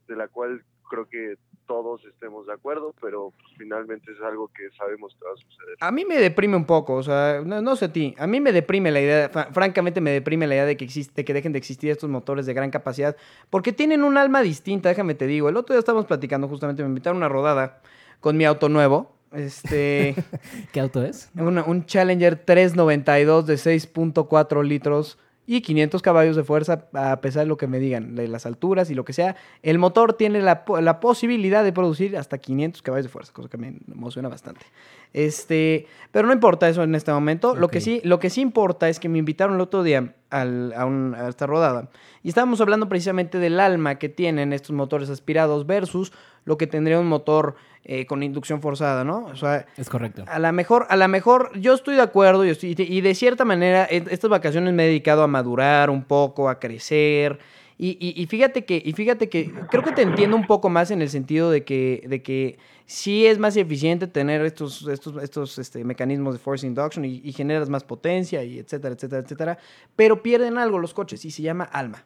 de 0.07 0.15
la 0.15 0.27
cual 0.29 0.63
creo 0.89 1.07
que 1.07 1.35
todos 1.67 2.03
estemos 2.05 2.47
de 2.47 2.53
acuerdo, 2.53 2.93
pero 3.01 3.31
pues, 3.39 3.53
finalmente 3.57 4.11
es 4.11 4.21
algo 4.21 4.47
que 4.49 4.63
sabemos 4.77 5.15
que 5.19 5.25
va 5.25 5.31
a 5.33 5.37
suceder. 5.37 5.75
A 5.79 5.91
mí 5.91 6.05
me 6.05 6.17
deprime 6.19 6.55
un 6.55 6.65
poco, 6.65 6.93
o 6.95 7.03
sea, 7.03 7.41
no, 7.45 7.61
no 7.61 7.75
sé 7.75 7.85
a 7.85 7.93
ti. 7.93 8.13
A 8.17 8.27
mí 8.27 8.39
me 8.39 8.51
deprime 8.51 8.91
la 8.91 9.01
idea, 9.01 9.29
fra- 9.29 9.49
francamente 9.51 10.01
me 10.01 10.11
deprime 10.11 10.47
la 10.47 10.55
idea 10.55 10.65
de 10.65 10.77
que 10.77 10.85
existe, 10.85 11.25
que 11.25 11.33
dejen 11.33 11.51
de 11.53 11.57
existir 11.59 11.89
estos 11.91 12.09
motores 12.09 12.45
de 12.45 12.53
gran 12.53 12.71
capacidad, 12.71 13.15
porque 13.49 13.73
tienen 13.73 14.03
un 14.03 14.17
alma 14.17 14.41
distinta, 14.41 14.89
déjame 14.89 15.15
te 15.15 15.27
digo. 15.27 15.49
El 15.49 15.57
otro 15.57 15.73
día 15.73 15.79
estábamos 15.79 16.05
platicando, 16.05 16.47
justamente 16.47 16.83
me 16.83 16.89
invitaron 16.89 17.17
a 17.17 17.25
una 17.25 17.29
rodada 17.29 17.81
con 18.19 18.37
mi 18.37 18.45
auto 18.45 18.69
nuevo. 18.69 19.11
Este, 19.33 20.15
¿qué 20.71 20.79
auto 20.79 21.03
es? 21.03 21.29
una- 21.35 21.63
un 21.65 21.85
Challenger 21.85 22.37
392 22.37 23.45
de 23.47 23.55
6.4 23.55 24.63
litros 24.63 25.17
y 25.47 25.61
500 25.61 26.01
caballos 26.01 26.35
de 26.35 26.43
fuerza, 26.43 26.85
a 26.93 27.21
pesar 27.21 27.43
de 27.43 27.47
lo 27.47 27.57
que 27.57 27.67
me 27.67 27.79
digan, 27.79 28.15
de 28.15 28.27
las 28.27 28.45
alturas 28.45 28.89
y 28.89 28.95
lo 28.95 29.05
que 29.05 29.13
sea. 29.13 29.35
El 29.61 29.77
motor 29.77 30.13
tiene 30.13 30.41
la, 30.41 30.63
la 30.81 30.99
posibilidad 30.99 31.63
de 31.63 31.71
producir 31.71 32.17
hasta 32.17 32.37
500 32.37 32.81
caballos 32.81 33.05
de 33.05 33.09
fuerza, 33.09 33.31
cosa 33.33 33.49
que 33.49 33.57
me 33.57 33.75
emociona 33.91 34.27
bastante. 34.29 34.65
Este, 35.13 35.87
pero 36.11 36.27
no 36.27 36.33
importa 36.33 36.67
eso 36.67 36.83
en 36.83 36.93
este 36.95 37.11
momento. 37.11 37.55
Lo, 37.55 37.69
que 37.69 37.79
sí, 37.81 38.01
lo 38.03 38.19
que 38.19 38.29
sí 38.29 38.41
importa 38.41 38.89
es 38.89 38.99
que 38.99 39.07
me 39.09 39.17
invitaron 39.17 39.55
el 39.55 39.61
otro 39.61 39.81
día 39.83 40.13
al- 40.29 40.73
a, 40.73 40.85
un- 40.85 41.15
a 41.15 41.29
esta 41.29 41.45
rodada 41.47 41.89
y 42.23 42.29
estábamos 42.29 42.59
hablando 42.59 42.89
precisamente 42.89 43.37
del 43.39 43.59
alma 43.59 43.95
que 43.95 44.09
tienen 44.09 44.51
estos 44.51 44.71
motores 44.75 45.09
aspirados 45.09 45.65
versus 45.65 46.11
lo 46.45 46.57
que 46.57 46.67
tendría 46.67 46.99
un 46.99 47.07
motor 47.07 47.55
eh, 47.83 48.05
con 48.05 48.23
inducción 48.23 48.61
forzada, 48.61 49.03
¿no? 49.03 49.25
O 49.25 49.35
sea, 49.35 49.65
Es 49.77 49.89
correcto. 49.89 50.23
a 50.27 50.39
la 50.39 50.51
mejor, 50.51 50.87
a 50.89 50.95
la 50.95 51.07
mejor, 51.07 51.51
yo 51.59 51.73
estoy 51.75 51.95
de 51.95 52.01
acuerdo 52.01 52.45
y, 52.45 52.49
estoy- 52.49 52.75
y 52.77 53.01
de 53.01 53.13
cierta 53.13 53.45
manera 53.45 53.85
e- 53.89 54.05
estas 54.09 54.29
vacaciones 54.29 54.73
me 54.73 54.83
he 54.85 54.87
dedicado 54.87 55.21
a 55.23 55.27
madurar 55.27 55.89
un 55.91 56.03
poco, 56.03 56.49
a 56.49 56.59
crecer. 56.59 57.37
Y, 57.77 57.97
y- 57.99 58.19
y 58.21 58.25
fíjate 58.27 58.63
que, 58.65 58.81
y 58.83 58.93
fíjate 58.93 59.27
que 59.29 59.51
creo 59.69 59.83
que 59.83 59.91
te 59.91 60.01
entiendo 60.01 60.35
un 60.37 60.47
poco 60.47 60.69
más 60.69 60.89
en 60.91 61.01
el 61.01 61.09
sentido 61.09 61.51
de 61.51 61.63
que, 61.63 62.03
de 62.07 62.23
que 62.23 62.57
sí 62.85 63.27
es 63.27 63.37
más 63.37 63.55
eficiente 63.57 64.07
tener 64.07 64.43
estos, 64.45 64.87
estos, 64.87 65.21
estos 65.21 65.59
este, 65.59 65.83
mecanismos 65.83 66.33
de 66.35 66.39
force 66.39 66.65
induction 66.65 67.03
y, 67.05 67.21
y 67.23 67.33
generas 67.33 67.69
más 67.69 67.83
potencia 67.83 68.43
y 68.43 68.59
etcétera, 68.59 68.95
etcétera, 68.95 69.21
etcétera. 69.23 69.57
Pero 69.95 70.23
pierden 70.23 70.57
algo 70.57 70.79
los 70.79 70.93
coches 70.93 71.23
y 71.25 71.31
se 71.31 71.41
llama 71.43 71.65
alma. 71.65 72.03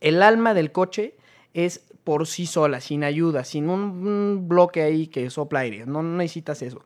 El 0.00 0.22
alma 0.22 0.54
del 0.54 0.72
coche 0.72 1.14
es 1.52 1.84
por 2.04 2.26
sí 2.26 2.46
sola, 2.46 2.80
sin 2.80 3.04
ayuda, 3.04 3.44
sin 3.44 3.68
un, 3.68 4.48
bloque 4.48 4.82
ahí 4.82 5.06
que 5.06 5.28
sopla 5.30 5.60
aire. 5.60 5.86
No, 5.86 6.02
necesitas 6.02 6.62
eso. 6.62 6.84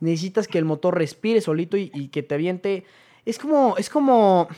Necesitas 0.00 0.48
que 0.48 0.58
el 0.58 0.64
motor 0.64 0.96
respire 0.96 1.40
solito 1.40 1.76
y, 1.76 1.90
y 1.94 2.08
que 2.08 2.22
te 2.22 2.34
aviente. 2.34 2.84
Es 3.26 3.38
como, 3.38 3.76
es 3.76 3.90
como, 3.90 4.48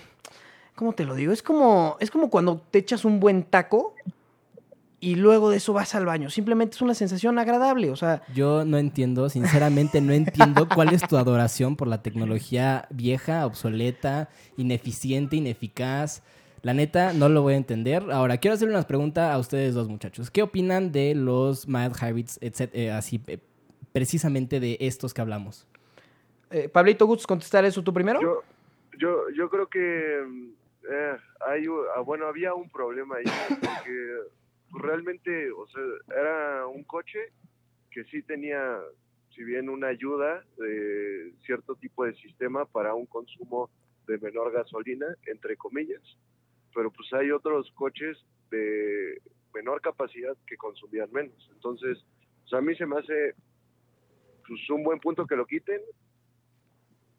¿cómo 0.74 0.92
te 0.92 1.04
lo 1.04 1.14
digo? 1.14 1.32
Es 1.32 1.42
como, 1.42 1.96
es 2.00 2.10
como 2.10 2.30
cuando 2.30 2.60
te 2.70 2.78
echas 2.78 3.04
un 3.04 3.20
buen 3.20 3.44
taco 3.44 3.94
y 5.02 5.16
luego 5.16 5.50
de 5.50 5.56
eso 5.56 5.72
vas 5.72 5.96
al 5.96 6.06
baño. 6.06 6.30
Simplemente 6.30 6.76
es 6.76 6.80
una 6.80 6.94
sensación 6.94 7.36
agradable, 7.40 7.90
o 7.90 7.96
sea, 7.96 8.22
Yo 8.32 8.64
no 8.64 8.78
entiendo, 8.78 9.28
sinceramente 9.28 10.00
no 10.00 10.12
entiendo 10.12 10.68
cuál 10.72 10.94
es 10.94 11.02
tu 11.02 11.16
adoración 11.16 11.74
por 11.74 11.88
la 11.88 12.02
tecnología 12.02 12.86
vieja, 12.88 13.44
obsoleta, 13.44 14.28
ineficiente, 14.56 15.34
ineficaz. 15.34 16.22
La 16.62 16.74
neta, 16.74 17.12
no 17.12 17.28
lo 17.28 17.42
voy 17.42 17.54
a 17.54 17.56
entender. 17.56 18.04
Ahora, 18.12 18.38
quiero 18.38 18.54
hacerle 18.54 18.74
una 18.74 18.86
pregunta 18.86 19.32
a 19.32 19.38
ustedes 19.38 19.74
dos 19.74 19.88
muchachos. 19.88 20.30
¿Qué 20.30 20.42
opinan 20.42 20.92
de 20.92 21.14
los 21.16 21.66
hybrids, 21.66 22.38
etcétera, 22.40 22.98
así, 22.98 23.20
eh, 23.26 23.38
precisamente 23.92 24.60
de 24.60 24.76
estos 24.80 25.12
que 25.12 25.20
hablamos? 25.20 25.66
eh, 26.52 26.68
Pablito, 26.68 27.06
¿gustas 27.06 27.26
contestar 27.26 27.64
eso 27.64 27.82
tú 27.82 27.92
primero? 27.92 28.20
Yo, 28.20 28.42
yo, 28.98 29.30
yo 29.30 29.48
creo 29.48 29.66
que 29.66 30.20
eh, 30.90 31.16
hay, 31.46 31.64
ah, 31.96 32.00
bueno, 32.00 32.26
había 32.26 32.54
un 32.54 32.70
problema 32.70 33.16
ahí 33.16 33.24
porque 33.60 34.18
realmente, 34.70 35.50
o 35.50 35.66
sea, 35.66 35.82
era 36.16 36.66
un 36.66 36.84
coche 36.84 37.18
que 37.90 38.04
sí 38.04 38.22
tenía, 38.22 38.78
si 39.34 39.42
bien 39.42 39.68
una 39.68 39.88
ayuda 39.88 40.44
de 40.58 41.32
cierto 41.44 41.74
tipo 41.76 42.04
de 42.04 42.14
sistema 42.14 42.64
para 42.66 42.94
un 42.94 43.06
consumo 43.06 43.70
de 44.06 44.18
menor 44.18 44.52
gasolina, 44.52 45.06
entre 45.26 45.56
comillas, 45.56 46.02
pero 46.74 46.90
pues 46.90 47.12
hay 47.12 47.30
otros 47.30 47.70
coches 47.74 48.18
de 48.50 49.20
menor 49.54 49.80
capacidad 49.80 50.36
que 50.46 50.56
consumían 50.56 51.10
menos. 51.12 51.50
Entonces, 51.52 51.98
o 52.44 52.48
sea, 52.48 52.58
a 52.58 52.62
mí 52.62 52.74
se 52.76 52.86
me 52.86 52.98
hace 52.98 53.34
pues, 54.46 54.70
un 54.70 54.82
buen 54.82 54.98
punto 55.00 55.26
que 55.26 55.36
lo 55.36 55.46
quiten 55.46 55.80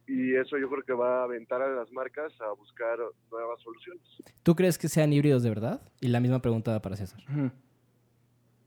y 0.08 0.36
eso 0.36 0.58
yo 0.58 0.70
creo 0.70 0.84
que 0.84 0.94
va 0.94 1.22
a 1.22 1.24
aventar 1.24 1.62
a 1.62 1.70
las 1.74 1.92
marcas 1.92 2.34
a 2.42 2.52
buscar 2.54 2.98
nuevas 3.32 3.62
soluciones. 3.62 4.04
¿Tú 4.44 4.56
crees 4.56 4.78
que 4.78 4.90
sean 4.90 5.14
híbridos 5.14 5.44
de 5.44 5.50
verdad? 5.50 5.82
Y 6.02 6.10
la 6.10 6.20
misma 6.20 6.40
pregunta 6.42 6.82
para 6.82 6.96
César. 6.98 7.22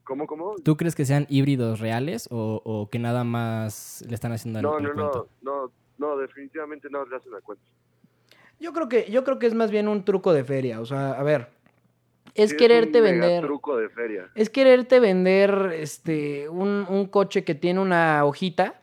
¿Cómo, 0.05 0.27
cómo? 0.27 0.55
¿Tú 0.65 0.77
crees 0.77 0.95
que 0.95 1.05
sean 1.05 1.27
híbridos 1.29 1.81
reales 1.81 2.29
o, 2.31 2.63
o 2.65 2.89
que 2.89 2.99
nada 2.99 3.25
más 3.25 4.05
le 4.09 4.15
están 4.15 4.33
haciendo 4.33 4.61
el, 4.61 4.63
No, 4.63 4.79
el 4.79 4.85
no, 4.85 4.95
no, 4.95 5.11
cuento? 5.11 5.29
no, 5.43 5.73
no, 5.99 6.17
definitivamente 6.17 6.89
no 6.91 7.05
le 7.05 7.17
hacen 7.17 7.33
la 7.33 7.41
cuenta. 7.41 7.65
Yo 8.61 8.73
creo 8.73 8.89
que, 8.89 9.11
yo 9.11 9.23
creo 9.25 9.39
que 9.39 9.47
es 9.47 9.55
más 9.55 9.71
bien 9.71 9.89
un 9.89 10.05
truco 10.05 10.33
de 10.33 10.45
feria. 10.45 10.81
O 10.81 10.87
sea, 10.87 11.11
a 11.13 11.23
ver. 11.23 11.49
Es 12.35 12.51
Sí, 12.51 12.57
quererte 12.57 12.99
un 12.99 13.05
mega 13.05 13.27
vender. 13.27 13.45
truco 13.45 13.77
de 13.77 13.89
feria. 13.89 14.29
Es 14.35 14.51
quererte 14.51 15.01
vender 15.01 15.73
este 15.79 16.49
un, 16.49 16.87
un 16.89 17.07
coche 17.07 17.45
que 17.45 17.55
tiene 17.55 17.81
una 17.81 18.25
hojita 18.25 18.81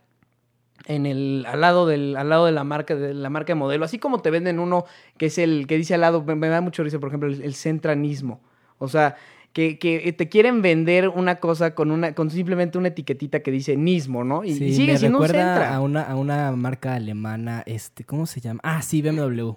en 0.85 1.05
el 1.05 1.45
al 1.47 1.61
lado 1.61 1.85
del 1.85 2.17
al 2.17 2.29
lado 2.29 2.45
de 2.47 2.51
la 2.51 2.63
marca 2.63 2.95
de 2.95 3.13
la 3.13 3.29
marca 3.29 3.53
de 3.53 3.55
modelo, 3.55 3.85
así 3.85 3.99
como 3.99 4.21
te 4.21 4.31
venden 4.31 4.59
uno 4.59 4.85
que 5.17 5.27
es 5.27 5.37
el 5.37 5.65
que 5.67 5.77
dice 5.77 5.93
al 5.93 6.01
lado, 6.01 6.23
me, 6.23 6.35
me 6.35 6.47
da 6.49 6.61
mucho 6.61 6.83
risa, 6.83 6.99
por 6.99 7.09
ejemplo, 7.09 7.29
el, 7.29 7.41
el 7.41 7.53
centranismo. 7.53 8.41
O 8.79 8.87
sea, 8.89 9.15
que, 9.53 9.77
que 9.77 10.11
te 10.13 10.27
quieren 10.29 10.61
vender 10.63 11.07
una 11.09 11.35
cosa 11.35 11.75
con 11.75 11.91
una 11.91 12.15
con 12.15 12.31
simplemente 12.31 12.77
una 12.79 12.87
etiquetita 12.89 13.41
que 13.41 13.51
dice 13.51 13.77
nismo, 13.77 14.23
¿no? 14.23 14.43
Y, 14.43 14.55
Sí, 14.55 14.65
y 14.65 14.73
sigue 14.73 14.93
me 14.93 14.97
siendo 14.97 15.19
un 15.19 15.23
recuerda 15.25 15.53
Centra. 15.55 15.75
a 15.75 15.79
una, 15.79 16.01
a 16.01 16.15
una 16.15 16.51
marca 16.53 16.95
alemana, 16.95 17.61
este, 17.67 18.03
¿cómo 18.03 18.25
se 18.25 18.41
llama? 18.41 18.59
Ah, 18.63 18.81
sí, 18.81 19.01
BMW. 19.03 19.51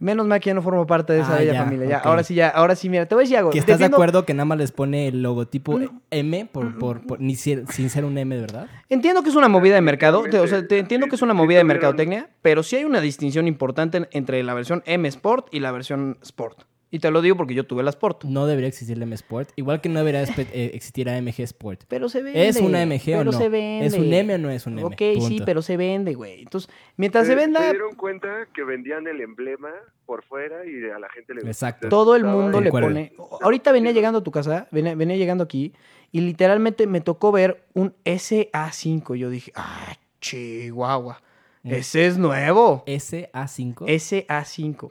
Menos 0.00 0.26
mal 0.26 0.40
que 0.40 0.46
ya 0.48 0.54
no 0.54 0.62
formo 0.62 0.86
parte 0.86 1.12
de 1.12 1.20
esa 1.20 1.34
Ah, 1.34 1.38
bella 1.38 1.52
ya, 1.52 1.62
familia. 1.64 1.86
Ya, 1.88 1.98
ahora 1.98 2.22
sí, 2.24 2.34
ya, 2.34 2.48
ahora 2.48 2.74
sí, 2.74 2.88
mira, 2.88 3.04
te 3.06 3.14
voy 3.14 3.22
a 3.22 3.24
decir 3.24 3.36
algo. 3.36 3.50
Que 3.50 3.58
estás 3.58 3.78
Defiendo- 3.78 3.96
de 3.98 4.02
acuerdo 4.02 4.24
que 4.24 4.32
nada 4.32 4.46
más 4.46 4.56
les 4.58 4.72
pone 4.72 5.08
el 5.08 5.22
logotipo 5.22 5.78
No. 5.78 6.00
M 6.10 6.48
por, 6.50 6.78
por, 6.78 7.06
por- 7.06 7.20
ni 7.20 7.36
si- 7.36 7.62
sin 7.68 7.90
ser 7.90 8.06
un 8.06 8.16
M, 8.16 8.34
verdad. 8.40 8.66
Entiendo 8.88 9.22
que 9.22 9.28
es 9.28 9.36
una 9.36 9.48
movida 9.48 9.74
de 9.74 9.82
mercado, 9.82 10.22
te- 10.22 10.38
o 10.38 10.46
sea, 10.46 10.66
te 10.66 10.78
entiendo 10.78 11.06
que 11.08 11.16
es 11.16 11.22
una 11.22 11.34
movida 11.34 11.58
de 11.58 11.64
mercadotecnia, 11.64 12.30
pero 12.40 12.62
sí 12.62 12.76
hay 12.76 12.84
una 12.84 13.00
distinción 13.02 13.46
importante 13.46 13.98
en- 13.98 14.08
entre 14.12 14.42
la 14.42 14.54
versión 14.54 14.82
M 14.86 15.06
Sport 15.06 15.48
y 15.52 15.60
la 15.60 15.70
versión 15.70 16.16
Sport. 16.22 16.62
Y 16.92 16.98
te 16.98 17.10
lo 17.12 17.22
digo 17.22 17.36
porque 17.36 17.54
yo 17.54 17.64
tuve 17.64 17.84
la 17.84 17.90
Sport. 17.90 18.24
No 18.24 18.46
debería 18.46 18.68
existir 18.68 18.96
el 18.96 19.02
M 19.04 19.14
Sport. 19.14 19.50
Igual 19.54 19.80
que 19.80 19.88
no 19.88 20.00
debería 20.00 20.22
eh, 20.24 20.70
existir 20.74 21.08
AMG 21.08 21.40
Sport. 21.42 21.84
Pero 21.86 22.08
se 22.08 22.20
vende. 22.20 22.48
¿Es 22.48 22.56
una 22.56 22.84
MG 22.84 22.94
o 22.94 23.18
pero 23.18 23.24
no? 23.24 23.32
se 23.32 23.48
vende. 23.48 23.86
¿Es 23.86 23.94
un 23.94 24.12
M 24.12 24.34
o 24.34 24.38
no 24.38 24.50
es 24.50 24.66
un 24.66 24.72
M? 24.78 24.84
Ok, 24.84 25.00
sí, 25.20 25.40
pero 25.44 25.62
se 25.62 25.76
vende, 25.76 26.14
güey. 26.14 26.42
Entonces, 26.42 26.68
mientras 26.96 27.26
se 27.26 27.34
Se- 27.34 27.36
venda, 27.36 27.60
Se 27.60 27.70
dieron 27.70 27.94
cuenta 27.94 28.48
que 28.52 28.64
vendían 28.64 29.06
el 29.06 29.20
emblema 29.20 29.70
por 30.04 30.24
fuera 30.24 30.66
y 30.66 30.90
a 30.90 30.98
la 30.98 31.08
gente 31.10 31.34
le 31.34 31.42
Exacto. 31.42 31.88
todo 31.88 32.16
el 32.16 32.24
mundo 32.24 32.60
le 32.60 32.70
pone... 32.70 33.12
Ahorita 33.40 33.70
venía 33.70 33.92
llegando 33.92 34.18
a 34.18 34.22
tu 34.24 34.32
casa, 34.32 34.66
venía, 34.72 34.96
venía 34.96 35.16
llegando 35.16 35.44
aquí, 35.44 35.72
y 36.10 36.22
literalmente 36.22 36.88
me 36.88 37.00
tocó 37.00 37.30
ver 37.30 37.62
un 37.72 37.94
SA5. 38.04 39.14
Yo 39.14 39.30
dije, 39.30 39.52
ah, 39.54 39.94
chihuahua. 40.20 41.22
Mm. 41.62 41.72
Ese 41.74 42.06
es 42.06 42.18
nuevo. 42.18 42.82
SA5. 42.86 43.74
SA5. 43.86 44.90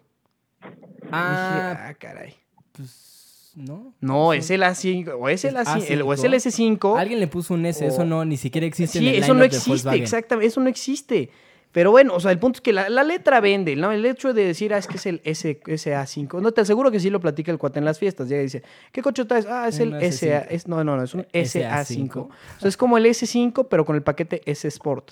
Ah, 1.11 1.69
Dije, 1.71 1.83
ah, 1.89 1.93
caray. 1.99 2.35
pues 2.73 3.51
no. 3.55 3.93
No, 3.99 4.33
es 4.33 4.49
el 4.51 4.61
A5, 4.63 5.15
o 5.19 5.27
es 5.29 5.43
el, 5.45 5.55
Es 5.57 5.67
A5, 5.67 5.85
el- 5.89 6.01
o 6.03 6.13
es 6.13 6.23
el 6.23 6.33
A5. 6.33 6.79
S5. 6.79 6.97
Alguien 6.99 7.19
le 7.19 7.27
puso 7.27 7.53
un 7.53 7.65
S, 7.65 7.85
eso 7.85 8.05
no, 8.05 8.23
ni 8.25 8.37
siquiera 8.37 8.65
existe 8.67 8.99
Sí, 8.99 9.07
en 9.07 9.15
el 9.15 9.23
eso 9.23 9.33
no 9.33 9.43
existe, 9.43 9.95
exactamente, 9.95 10.47
eso 10.47 10.59
no 10.61 10.69
existe. 10.69 11.29
Pero 11.71 11.91
bueno, 11.91 12.15
o 12.15 12.19
sea, 12.19 12.31
el 12.31 12.39
punto 12.39 12.57
es 12.57 12.61
que 12.61 12.73
la, 12.73 12.89
la 12.89 13.03
letra 13.03 13.39
vende, 13.41 13.75
¿no? 13.75 13.91
El 13.91 14.03
hecho 14.03 14.33
de 14.33 14.43
decir, 14.43 14.73
ah, 14.73 14.79
es 14.79 14.87
que 14.87 14.97
es 14.97 15.05
el 15.05 15.21
S, 15.23 15.59
SA5. 15.61 16.41
No, 16.41 16.51
te 16.51 16.61
aseguro 16.61 16.89
que 16.89 16.99
sí 16.99 17.11
lo 17.11 17.19
platica 17.19 17.51
el 17.51 17.59
cuate 17.59 17.77
en 17.77 17.85
las 17.85 17.99
fiestas. 17.99 18.27
Llega 18.27 18.41
y 18.41 18.45
dice, 18.45 18.63
¿qué 18.91 19.03
coche 19.03 19.23
traes? 19.25 19.45
Ah, 19.45 19.67
es 19.67 19.77
el 19.79 19.93
SA. 20.11 20.45
S5. 20.45 20.47
Es, 20.49 20.67
no, 20.67 20.83
no, 20.83 20.95
no, 20.97 21.03
es 21.03 21.13
un 21.13 21.25
SA5. 21.25 22.09
SA5. 22.09 22.17
O 22.17 22.29
sea, 22.59 22.69
es 22.69 22.75
como 22.75 22.97
el 22.97 23.05
S5, 23.05 23.67
pero 23.69 23.85
con 23.85 23.95
el 23.95 24.01
paquete 24.01 24.41
S 24.49 24.67
Sport. 24.67 25.11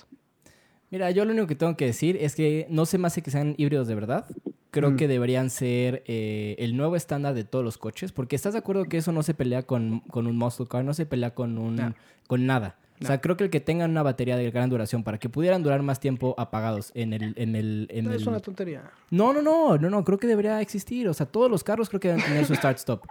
Mira, 0.90 1.10
yo 1.10 1.24
lo 1.24 1.32
único 1.32 1.46
que 1.46 1.54
tengo 1.54 1.76
que 1.76 1.84
decir 1.86 2.16
es 2.20 2.34
que 2.34 2.66
no 2.70 2.86
se 2.86 2.96
me 2.98 3.06
hace 3.08 3.22
que 3.22 3.30
sean 3.30 3.54
híbridos 3.58 3.88
de 3.88 3.94
verdad. 3.94 4.24
Creo 4.70 4.90
Mm. 4.92 4.96
que 4.96 5.08
deberían 5.08 5.50
ser 5.50 6.02
eh, 6.06 6.54
el 6.58 6.76
nuevo 6.76 6.96
estándar 6.96 7.34
de 7.34 7.44
todos 7.44 7.64
los 7.64 7.78
coches, 7.78 8.12
porque 8.12 8.36
estás 8.36 8.52
de 8.54 8.58
acuerdo 8.60 8.84
que 8.84 8.98
eso 8.98 9.12
no 9.12 9.22
se 9.22 9.34
pelea 9.34 9.62
con, 9.64 10.00
con 10.10 10.26
un 10.26 10.36
muscle 10.36 10.66
car, 10.66 10.84
no 10.84 10.94
se 10.94 11.06
pelea 11.06 11.34
con 11.34 11.58
un 11.58 11.76
No. 11.76 11.94
con 12.26 12.46
nada. 12.46 12.76
O 13.00 13.06
sea, 13.06 13.20
creo 13.20 13.36
que 13.36 13.44
el 13.44 13.50
que 13.50 13.60
tengan 13.60 13.92
una 13.92 14.02
batería 14.02 14.36
de 14.36 14.50
gran 14.50 14.68
duración 14.70 15.04
para 15.04 15.18
que 15.18 15.28
pudieran 15.28 15.62
durar 15.62 15.82
más 15.82 16.00
tiempo 16.00 16.34
apagados 16.36 16.90
en 16.94 17.12
el 17.12 17.32
en 17.36 17.54
el 17.54 17.86
en 17.90 18.06
No, 18.06 18.10
el 18.10 18.16
es 18.20 18.26
una 18.26 18.40
tontería. 18.40 18.82
No, 19.10 19.32
no, 19.32 19.40
no, 19.40 19.78
no, 19.78 19.88
no, 19.88 20.02
creo 20.04 20.18
que 20.18 20.26
debería 20.26 20.60
existir, 20.60 21.08
o 21.08 21.14
sea, 21.14 21.24
todos 21.26 21.48
los 21.48 21.62
carros 21.62 21.88
creo 21.88 22.00
que 22.00 22.08
deben 22.08 22.24
tener 22.24 22.44
su 22.44 22.54
start 22.56 22.78
stop. 22.78 23.04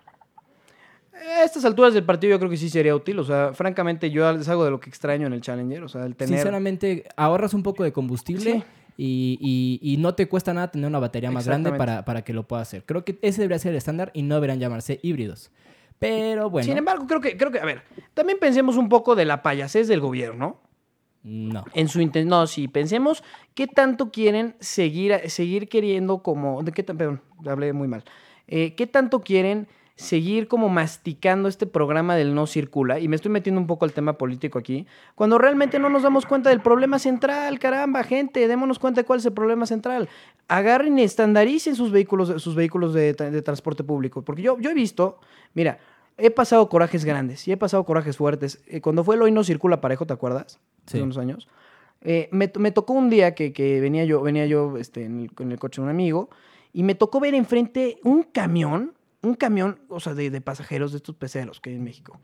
A 1.37 1.43
estas 1.43 1.65
alturas 1.65 1.93
del 1.93 2.03
partido 2.03 2.31
yo 2.31 2.39
creo 2.39 2.49
que 2.49 2.57
sí 2.57 2.69
sería 2.69 2.95
útil. 2.95 3.19
O 3.19 3.23
sea, 3.23 3.53
francamente, 3.53 4.09
yo 4.11 4.29
es 4.29 4.47
algo 4.49 4.63
de 4.65 4.71
lo 4.71 4.79
que 4.79 4.89
extraño 4.89 5.27
en 5.27 5.33
el 5.33 5.41
Challenger. 5.41 5.83
O 5.83 5.87
sea, 5.89 6.05
el 6.05 6.15
tener... 6.15 6.35
Sinceramente, 6.35 7.05
ahorras 7.15 7.53
un 7.53 7.63
poco 7.63 7.83
de 7.83 7.91
combustible 7.91 8.51
Sí. 8.53 8.63
y, 8.97 9.79
y- 9.81 9.93
y 9.93 9.97
no 9.97 10.15
te 10.15 10.27
cuesta 10.27 10.53
nada 10.53 10.69
tener 10.71 10.87
una 10.87 10.99
batería 10.99 11.31
más 11.31 11.45
grande 11.47 11.71
para, 11.73 12.05
para 12.05 12.23
que 12.23 12.33
lo 12.33 12.43
pueda 12.47 12.61
hacer. 12.61 12.83
Creo 12.85 13.03
que 13.05 13.17
ese 13.21 13.41
debería 13.41 13.59
ser 13.59 13.71
el 13.71 13.77
estándar 13.77 14.11
y 14.13 14.21
no 14.23 14.35
deberían 14.35 14.59
llamarse 14.59 14.99
híbridos. 15.03 15.51
Pero 15.99 16.49
bueno, 16.49 16.65
Sin 16.67 16.77
embargo, 16.77 17.07
creo 17.07 17.19
que, 17.21 17.35
creo 17.37 17.51
que, 17.51 17.59
a 17.59 17.65
ver, 17.65 17.81
también 18.13 18.37
pensemos 18.39 18.77
un 18.77 18.87
poco 18.87 19.15
de 19.15 19.25
la 19.25 19.41
payasez 19.41 19.87
del 19.87 19.99
gobierno. 19.99 20.61
no. 21.23 21.65
En 21.73 21.87
su 21.89 21.99
inten- 21.99 22.25
No, 22.27 22.45
sí, 22.47 22.67
pensemos 22.67 23.23
qué 23.55 23.65
tanto 23.67 24.11
quieren 24.11 24.55
seguir, 24.59 25.19
seguir 25.29 25.67
queriendo 25.67 26.19
como. 26.21 26.61
¿De 26.63 26.71
qué 26.71 26.83
tan, 26.83 26.97
perdón, 26.97 27.21
hablé 27.45 27.73
muy 27.73 27.87
mal. 27.87 28.03
Eh, 28.47 28.75
¿Qué 28.75 28.85
tanto 28.87 29.21
quieren 29.21 29.67
seguir 29.97 30.47
como 30.47 30.69
masticando 30.69 31.49
este 31.49 31.65
programa 31.65 32.15
del 32.15 32.33
no 32.33 32.47
circula? 32.47 32.99
Y 32.99 33.09
me 33.09 33.17
estoy 33.17 33.31
metiendo 33.31 33.59
un 33.59 33.67
poco 33.67 33.83
al 33.83 33.91
tema 33.91 34.13
político 34.13 34.57
aquí. 34.57 34.87
Cuando 35.15 35.37
realmente 35.37 35.79
no 35.79 35.89
nos 35.89 36.03
damos 36.03 36.25
cuenta 36.25 36.49
del 36.49 36.61
problema 36.61 36.99
central, 36.99 37.59
caramba, 37.59 38.03
gente, 38.03 38.47
démonos 38.47 38.79
cuenta 38.79 39.01
de 39.01 39.05
cuál 39.05 39.19
es 39.19 39.25
el 39.25 39.33
problema 39.33 39.65
central. 39.65 40.07
Agarren 40.47 40.97
y 40.97 41.01
estandaricen 41.01 41.75
sus 41.75 41.91
vehículos, 41.91 42.41
sus 42.41 42.55
vehículos 42.55 42.93
de, 42.93 43.13
tra- 43.17 43.31
de 43.31 43.41
transporte 43.41 43.83
público. 43.83 44.21
Porque 44.21 44.43
yo, 44.43 44.57
yo 44.59 44.69
he 44.69 44.73
visto, 44.73 45.19
mira, 45.53 45.79
he 46.17 46.31
pasado 46.31 46.69
corajes 46.69 47.03
grandes 47.03 47.47
y 47.47 47.51
he 47.51 47.57
pasado 47.57 47.83
corajes 47.83 48.17
fuertes. 48.17 48.63
Eh, 48.67 48.81
cuando 48.81 49.03
fue 49.03 49.15
el 49.15 49.21
hoy 49.23 49.31
no 49.31 49.43
circula 49.43 49.81
parejo, 49.81 50.05
¿te 50.05 50.13
acuerdas? 50.13 50.59
Hace 50.85 51.01
unos 51.01 51.17
años. 51.17 51.47
Eh, 52.01 52.29
me, 52.31 52.51
me 52.59 52.71
tocó 52.71 52.93
un 52.93 53.09
día 53.09 53.33
que, 53.33 53.51
que 53.51 53.81
venía 53.81 54.05
yo, 54.05 54.21
venía 54.21 54.45
yo 54.45 54.77
este, 54.77 55.05
en, 55.05 55.21
el, 55.21 55.31
en 55.39 55.51
el 55.51 55.59
coche 55.59 55.81
de 55.81 55.85
un 55.85 55.89
amigo 55.89 56.29
y 56.71 56.83
me 56.83 56.93
tocó 56.93 57.19
ver 57.19 57.33
enfrente 57.33 57.97
un 58.03 58.21
camión, 58.21 58.93
un 59.23 59.35
camión, 59.35 59.79
o 59.89 59.99
sea, 59.99 60.13
de, 60.13 60.29
de 60.29 60.41
pasajeros 60.41 60.91
de 60.91 60.97
estos 60.97 61.15
peceros 61.15 61.59
que 61.59 61.69
hay 61.71 61.75
en 61.75 61.83
México, 61.83 62.19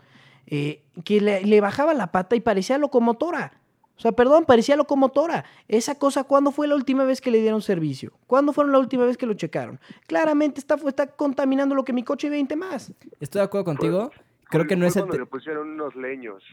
eh, 0.47 0.83
que 1.05 1.21
le, 1.21 1.43
le 1.43 1.61
bajaba 1.61 1.93
la 1.93 2.11
pata 2.11 2.35
y 2.35 2.39
parecía 2.41 2.77
locomotora. 2.77 3.59
O 3.95 3.99
sea, 3.99 4.11
perdón, 4.11 4.45
parecía 4.45 4.75
locomotora. 4.75 5.45
Esa 5.67 5.95
cosa, 5.99 6.23
¿cuándo 6.23 6.51
fue 6.51 6.67
la 6.67 6.75
última 6.75 7.03
vez 7.03 7.21
que 7.21 7.29
le 7.29 7.39
dieron 7.41 7.61
servicio? 7.61 8.11
¿Cuándo 8.25 8.51
fueron 8.51 8.71
la 8.71 8.79
última 8.79 9.05
vez 9.05 9.17
que 9.17 9.27
lo 9.27 9.35
checaron? 9.35 9.79
Claramente 10.07 10.59
está, 10.59 10.75
está 10.87 11.07
contaminando 11.07 11.75
lo 11.75 11.83
que 11.83 11.93
mi 11.93 12.03
coche 12.03 12.29
20 12.29 12.55
más. 12.55 12.91
Estoy 13.19 13.39
de 13.39 13.45
acuerdo 13.45 13.65
contigo. 13.65 14.11
Creo 14.49 14.63
Fue- 14.63 14.67
que 14.67 14.75
no 14.75 14.81
fue 14.81 14.87
es 14.89 14.95
el... 14.95 15.01
cuando 15.03 15.13
te- 15.13 15.19
le 15.19 15.25
pusieron 15.27 15.69
unos 15.69 15.95
leños. 15.95 16.43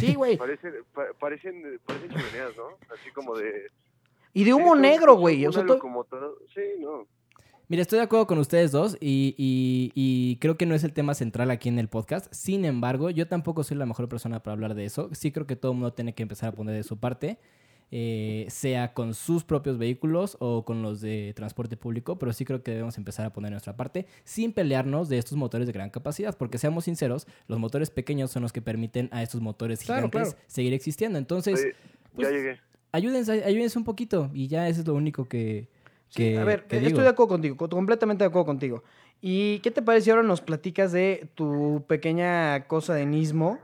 Sí, 0.00 0.14
güey. 0.14 0.36
Parecen, 0.36 0.72
pa- 0.92 1.06
parecen, 1.18 1.80
parecen 1.86 2.08
chimeneas, 2.10 2.56
¿no? 2.56 2.76
Así 2.92 3.10
como 3.14 3.36
de... 3.36 3.68
Y 4.32 4.42
de 4.44 4.52
humo 4.54 4.74
Sí, 4.74 4.80
negro, 4.82 5.14
güey. 5.14 5.46
O 5.46 5.52
sea, 5.52 5.64
to- 5.64 5.74
locomotora. 5.74 6.26
Sí, 6.54 6.60
no. 6.80 7.06
Mira, 7.70 7.82
estoy 7.82 7.98
de 8.00 8.04
acuerdo 8.04 8.26
con 8.26 8.38
ustedes 8.38 8.72
dos 8.72 8.96
y, 9.00 9.32
y- 9.38 9.92
y 9.94 10.36
creo 10.40 10.56
que 10.58 10.66
no 10.66 10.74
es 10.74 10.82
el 10.82 10.92
tema 10.92 11.14
central 11.14 11.52
aquí 11.52 11.68
en 11.68 11.78
el 11.78 11.86
podcast. 11.86 12.26
Sin 12.34 12.64
embargo, 12.64 13.10
yo 13.10 13.28
tampoco 13.28 13.62
soy 13.62 13.76
la 13.76 13.86
mejor 13.86 14.08
persona 14.08 14.42
para 14.42 14.54
hablar 14.54 14.74
de 14.74 14.84
eso. 14.86 15.08
Sí 15.12 15.30
creo 15.30 15.46
que 15.46 15.54
todo 15.54 15.70
el 15.70 15.78
mundo 15.78 15.92
tiene 15.92 16.12
que 16.12 16.24
empezar 16.24 16.48
a 16.48 16.52
poner 16.52 16.74
de 16.74 16.82
su 16.82 16.98
parte. 16.98 17.38
eh, 17.92 18.46
sea 18.50 18.92
con 18.94 19.14
sus 19.14 19.42
propios 19.42 19.76
vehículos 19.76 20.36
o 20.38 20.64
con 20.64 20.80
los 20.80 21.00
de 21.00 21.32
transporte 21.34 21.76
público, 21.76 22.20
pero 22.20 22.32
sí 22.32 22.44
creo 22.44 22.62
que 22.62 22.70
debemos 22.70 22.96
empezar 22.98 23.26
a 23.26 23.32
poner 23.32 23.50
nuestra 23.50 23.76
parte 23.76 24.06
sin 24.22 24.52
pelearnos 24.52 25.08
de 25.08 25.18
estos 25.18 25.36
motores 25.36 25.66
de 25.66 25.72
gran 25.72 25.90
capacidad, 25.90 26.36
porque 26.38 26.56
seamos 26.58 26.84
sinceros, 26.84 27.26
los 27.48 27.58
motores 27.58 27.90
pequeños 27.90 28.30
son 28.30 28.42
los 28.44 28.52
que 28.52 28.62
permiten 28.62 29.08
a 29.10 29.24
estos 29.24 29.40
motores 29.40 29.80
Claro, 29.80 30.06
gigantes 30.08 30.34
claro. 30.34 30.44
seguir 30.46 30.72
existiendo. 30.72 31.18
Entonces, 31.18 31.58
Oye, 31.60 31.74
pues, 32.14 32.28
ya 32.28 32.36
llegué. 32.36 32.60
ayúdense, 32.92 33.42
ayúdense 33.42 33.76
un 33.76 33.84
poquito 33.84 34.30
y 34.34 34.46
ya 34.46 34.68
eso 34.68 34.82
es 34.82 34.86
lo 34.86 34.94
único 34.94 35.24
que, 35.24 35.68
Sí, 36.10 36.32
que 36.32 36.38
a 36.38 36.44
ver, 36.44 36.66
eh, 36.70 36.76
digo. 36.76 36.88
estoy 36.88 37.04
de 37.04 37.10
acuerdo 37.10 37.28
contigo, 37.28 37.56
co- 37.56 37.68
completamente 37.68 38.24
de 38.24 38.28
acuerdo 38.28 38.46
contigo. 38.46 38.82
¿Y 39.22 39.60
qué 39.60 39.70
te 39.70 39.80
parece 39.82 40.10
ahora 40.10 40.22
nos 40.22 40.40
platicas 40.40 40.92
de 40.92 41.28
tu 41.34 41.84
pequeña 41.86 42.66
cosa 42.66 42.94
de 42.94 43.06
nismo 43.06 43.58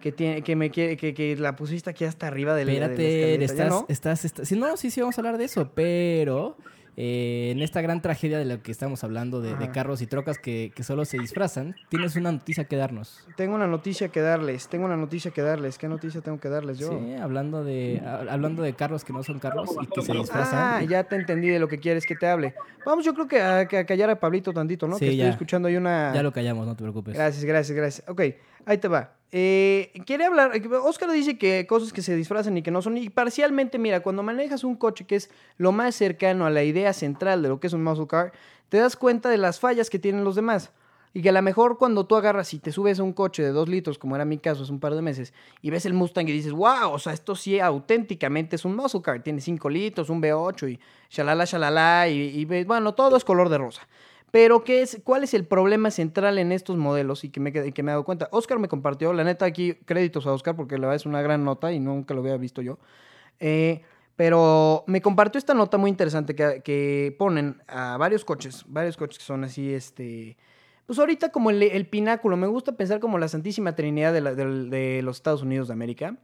que 0.00 0.12
tiene, 0.12 0.42
que 0.42 0.56
me 0.56 0.70
que, 0.70 0.96
que 0.96 1.36
la 1.36 1.56
pusiste 1.56 1.90
aquí 1.90 2.04
hasta 2.04 2.26
arriba 2.26 2.54
del 2.54 2.66
de 2.68 2.74
Espérate, 2.74 3.38
¿ya 3.38 3.44
estás, 3.44 3.68
no? 3.70 3.86
estás, 3.88 4.24
estás- 4.24 4.48
sí, 4.48 4.56
no, 4.56 4.76
sí, 4.76 4.90
sí, 4.90 5.00
vamos 5.00 5.16
a 5.16 5.20
hablar 5.20 5.38
de 5.38 5.44
eso, 5.44 5.70
pero 5.74 6.56
eh, 6.96 7.50
en 7.52 7.60
esta 7.62 7.80
gran 7.82 8.00
tragedia 8.00 8.38
de 8.38 8.44
la 8.46 8.58
que 8.58 8.72
estamos 8.72 9.04
hablando, 9.04 9.40
de, 9.40 9.70
carros 9.70 10.00
y 10.00 10.06
trocas 10.06 10.38
que, 10.38 10.72
que 10.74 10.82
solo 10.82 11.04
se 11.04 11.18
disfrazan, 11.18 11.76
tienes 11.88 12.16
una 12.16 12.32
noticia 12.32 12.64
que 12.64 12.76
darnos. 12.76 13.26
Tengo 13.36 13.54
una 13.54 13.66
noticia 13.66 14.08
que 14.08 14.20
darles, 14.20 14.68
tengo 14.68 14.86
una 14.86 14.96
noticia 14.96 15.30
que 15.30 15.42
darles. 15.42 15.76
¿Qué 15.76 15.88
noticia 15.88 16.20
tengo 16.20 16.38
que 16.40 16.48
darles 16.48 16.78
yo? 16.78 16.88
Sí, 16.90 17.14
hablando 17.14 17.64
de, 17.64 18.00
ha- 18.04 18.32
hablando 18.32 18.62
de 18.62 18.72
carros 18.74 19.04
que 19.04 19.12
no 19.12 19.22
son 19.22 19.38
carros 19.38 19.70
y 19.82 19.86
que 19.86 20.02
se 20.02 20.12
disfrazan. 20.12 20.82
Ah, 20.82 20.82
ya 20.84 21.04
te 21.04 21.16
entendí 21.16 21.48
de 21.48 21.58
lo 21.58 21.68
que 21.68 21.78
quieres 21.78 22.06
que 22.06 22.14
te 22.14 22.26
hable. 22.26 22.54
Vamos, 22.84 23.04
yo 23.04 23.12
creo 23.12 23.26
que 23.28 23.42
a, 23.42 23.66
que 23.66 23.78
a 23.78 23.84
callar 23.84 24.08
a 24.10 24.18
Pablito 24.18 24.52
tantito, 24.52 24.86
¿no? 24.86 24.94
Sí, 24.94 25.00
que 25.06 25.10
estoy 25.10 25.18
ya. 25.26 25.28
escuchando 25.30 25.68
ahí 25.68 25.76
una... 25.76 26.12
Ya 26.14 26.22
lo 26.22 26.32
callamos, 26.32 26.66
no 26.66 26.76
te 26.76 26.82
preocupes. 26.82 27.14
Gracias, 27.14 27.44
gracias, 27.44 27.76
gracias. 27.76 28.08
Ok, 28.08 28.22
ahí 28.66 28.78
te 28.78 28.88
va. 28.88 29.12
Eh, 29.32 29.92
hablar, 30.24 30.52
Oscar 30.82 31.10
dice 31.10 31.38
que 31.38 31.66
cosas 31.66 31.92
que 31.92 32.02
se 32.02 32.14
disfrazan 32.14 32.56
y 32.58 32.62
que 32.62 32.70
no 32.70 32.82
son, 32.82 32.96
y 32.96 33.08
parcialmente, 33.08 33.78
mira, 33.78 34.00
cuando 34.00 34.22
manejas 34.22 34.64
un 34.64 34.76
coche 34.76 35.06
que 35.06 35.16
es 35.16 35.30
lo 35.56 35.72
más 35.72 35.94
cercano 35.94 36.46
a 36.46 36.50
la 36.50 36.62
idea 36.62 36.92
central 36.92 37.42
de 37.42 37.48
lo 37.48 37.58
que 37.58 37.66
es 37.66 37.72
un 37.72 37.82
muscle 37.82 38.06
car, 38.06 38.32
te 38.68 38.78
das 38.78 38.96
cuenta 38.96 39.28
de 39.28 39.38
las 39.38 39.58
fallas 39.58 39.90
que 39.90 39.98
tienen 39.98 40.24
los 40.24 40.36
demás. 40.36 40.70
Y 41.12 41.22
que 41.22 41.30
a 41.30 41.32
lo 41.32 41.40
mejor 41.40 41.78
cuando 41.78 42.04
tú 42.04 42.14
agarras 42.14 42.52
y 42.52 42.58
te 42.58 42.72
subes 42.72 43.00
a 43.00 43.02
un 43.02 43.14
coche 43.14 43.42
de 43.42 43.50
dos 43.50 43.70
litros, 43.70 43.96
como 43.96 44.16
era 44.16 44.26
mi 44.26 44.36
caso 44.36 44.64
hace 44.64 44.72
un 44.72 44.80
par 44.80 44.94
de 44.94 45.00
meses, 45.00 45.32
y 45.62 45.70
ves 45.70 45.86
el 45.86 45.94
Mustang 45.94 46.28
y 46.28 46.32
dices, 46.32 46.52
wow, 46.52 46.90
o 46.92 46.98
sea, 46.98 47.14
esto 47.14 47.34
sí 47.34 47.58
auténticamente 47.58 48.56
es 48.56 48.66
un 48.66 48.76
muscle 48.76 49.00
car, 49.00 49.22
tiene 49.22 49.40
5 49.40 49.70
litros, 49.70 50.10
un 50.10 50.20
V8 50.20 50.72
y 50.72 50.80
shalala, 51.08 51.46
shalala, 51.46 52.08
y, 52.08 52.18
y 52.38 52.64
bueno, 52.64 52.94
todo 52.94 53.16
es 53.16 53.24
color 53.24 53.48
de 53.48 53.56
rosa. 53.56 53.88
Pero, 54.30 54.64
¿qué 54.64 54.82
es, 54.82 55.00
¿cuál 55.04 55.24
es 55.24 55.34
el 55.34 55.46
problema 55.46 55.90
central 55.90 56.38
en 56.38 56.52
estos 56.52 56.76
modelos? 56.76 57.24
Y 57.24 57.30
que 57.30 57.40
me, 57.40 57.52
que 57.52 57.82
me 57.82 57.90
he 57.90 57.92
dado 57.92 58.04
cuenta. 58.04 58.28
Oscar 58.32 58.58
me 58.58 58.68
compartió, 58.68 59.12
la 59.12 59.24
neta, 59.24 59.46
aquí 59.46 59.74
créditos 59.84 60.26
a 60.26 60.32
Oscar 60.32 60.56
porque 60.56 60.76
la 60.76 60.88
verdad 60.88 60.96
es 60.96 61.06
una 61.06 61.22
gran 61.22 61.44
nota 61.44 61.72
y 61.72 61.80
nunca 61.80 62.12
lo 62.14 62.20
había 62.20 62.36
visto 62.36 62.60
yo. 62.60 62.78
Eh, 63.40 63.82
pero 64.16 64.84
me 64.86 65.00
compartió 65.02 65.38
esta 65.38 65.54
nota 65.54 65.78
muy 65.78 65.90
interesante 65.90 66.34
que, 66.34 66.62
que 66.62 67.14
ponen 67.18 67.62
a 67.68 67.96
varios 67.98 68.24
coches, 68.24 68.64
varios 68.66 68.96
coches 68.96 69.18
que 69.18 69.24
son 69.24 69.44
así, 69.44 69.72
este... 69.72 70.36
Pues 70.86 71.00
ahorita 71.00 71.30
como 71.30 71.50
el, 71.50 71.86
pináculo, 71.88 72.36
me 72.36 72.46
gusta 72.46 72.76
pensar 72.76 73.00
como 73.00 73.18
la 73.18 73.26
Santísima 73.26 73.74
Trinidad 73.74 74.12
de 74.12 75.02
los 75.02 75.16
Estados 75.16 75.42
Unidos 75.42 75.66
de 75.66 75.74
América. 75.74 76.16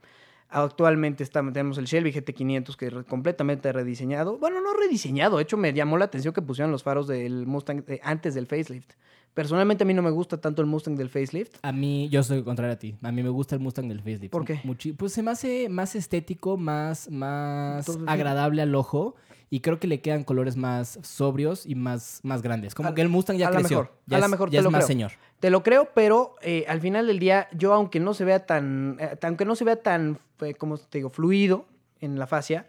Actualmente 0.53 1.23
está- 1.23 1.41
tenemos 1.51 1.77
el 1.77 1.85
Shelby 1.85 2.11
GT500 2.11 2.75
que 2.77 2.87
es 2.87 2.93
re- 2.93 3.03
completamente 3.03 3.71
rediseñado. 3.73 4.37
Bueno, 4.37 4.61
no 4.61 4.73
rediseñado, 4.73 5.37
de 5.37 5.43
hecho 5.43 5.57
me 5.57 5.73
llamó 5.73 5.97
la 5.97 6.05
atención 6.05 6.33
que 6.33 6.41
pusieron 6.41 6.71
los 6.71 6.83
faros 6.83 7.07
del 7.07 7.45
Mustang 7.47 7.83
de- 7.85 7.99
antes 8.03 8.35
del 8.35 8.45
facelift. 8.47 8.91
Personalmente 9.33 9.83
a 9.83 9.87
mí 9.87 9.95
no 9.95 10.03
me 10.03 10.11
gusta 10.11 10.39
tanto 10.39 10.61
el 10.61 10.67
Mustang 10.67 10.95
del 10.95 11.09
facelift. 11.09 11.55
A 11.63 11.71
mí, 11.71 12.07
yo 12.09 12.21
soy 12.21 12.43
contrario 12.43 12.73
a 12.73 12.77
ti. 12.77 12.95
A 13.01 13.11
mí 13.11 13.23
me 13.23 13.29
gusta 13.29 13.55
el 13.55 13.61
Mustang 13.61 13.87
del 13.87 13.97
facelift. 13.99 14.31
¿Por 14.31 14.45
qué? 14.45 14.61
Muchi- 14.63 14.95
pues 14.95 15.11
se 15.11 15.23
me 15.23 15.31
hace 15.31 15.69
más 15.69 15.95
estético, 15.95 16.55
más, 16.55 17.09
más 17.09 17.79
Entonces, 17.87 18.07
agradable 18.07 18.61
al 18.61 18.75
ojo. 18.75 19.15
Y 19.49 19.59
creo 19.59 19.79
que 19.79 19.87
le 19.87 20.01
quedan 20.01 20.23
colores 20.23 20.55
más 20.57 20.97
sobrios 21.03 21.65
y 21.65 21.75
más, 21.75 22.19
más 22.23 22.41
grandes. 22.41 22.73
Como 22.73 22.89
A- 22.89 22.95
que 22.95 23.01
el 23.01 23.09
Mustang 23.09 23.37
ya 23.37 23.49
a 23.49 23.51
creció. 23.51 23.81
mejor, 23.81 23.95
ya 24.07 24.17
a 24.17 24.19
la 24.19 24.25
es- 24.25 24.31
mejor 24.31 24.49
ya 24.49 24.51
te 24.51 24.57
es 24.59 24.63
lo 24.63 24.71
más 24.71 24.79
creo. 24.79 24.87
señor. 24.87 25.11
Te 25.39 25.49
lo 25.49 25.61
creo, 25.63 25.89
pero 25.93 26.35
eh, 26.41 26.65
al 26.67 26.79
final 26.81 27.05
del 27.07 27.19
día, 27.19 27.47
yo 27.53 27.73
aunque 27.73 27.99
no 27.99 28.13
se 28.13 28.25
vea 28.25 28.45
tan, 28.45 28.97
eh, 28.99 29.17
aunque 29.21 29.45
no 29.45 29.55
se 29.55 29.63
vea 29.65 29.75
tan, 29.75 30.19
eh, 30.41 30.53
como 30.55 30.77
te 30.77 30.97
digo, 30.99 31.09
fluido 31.09 31.65
en 31.99 32.17
la 32.17 32.25
fascia, 32.27 32.65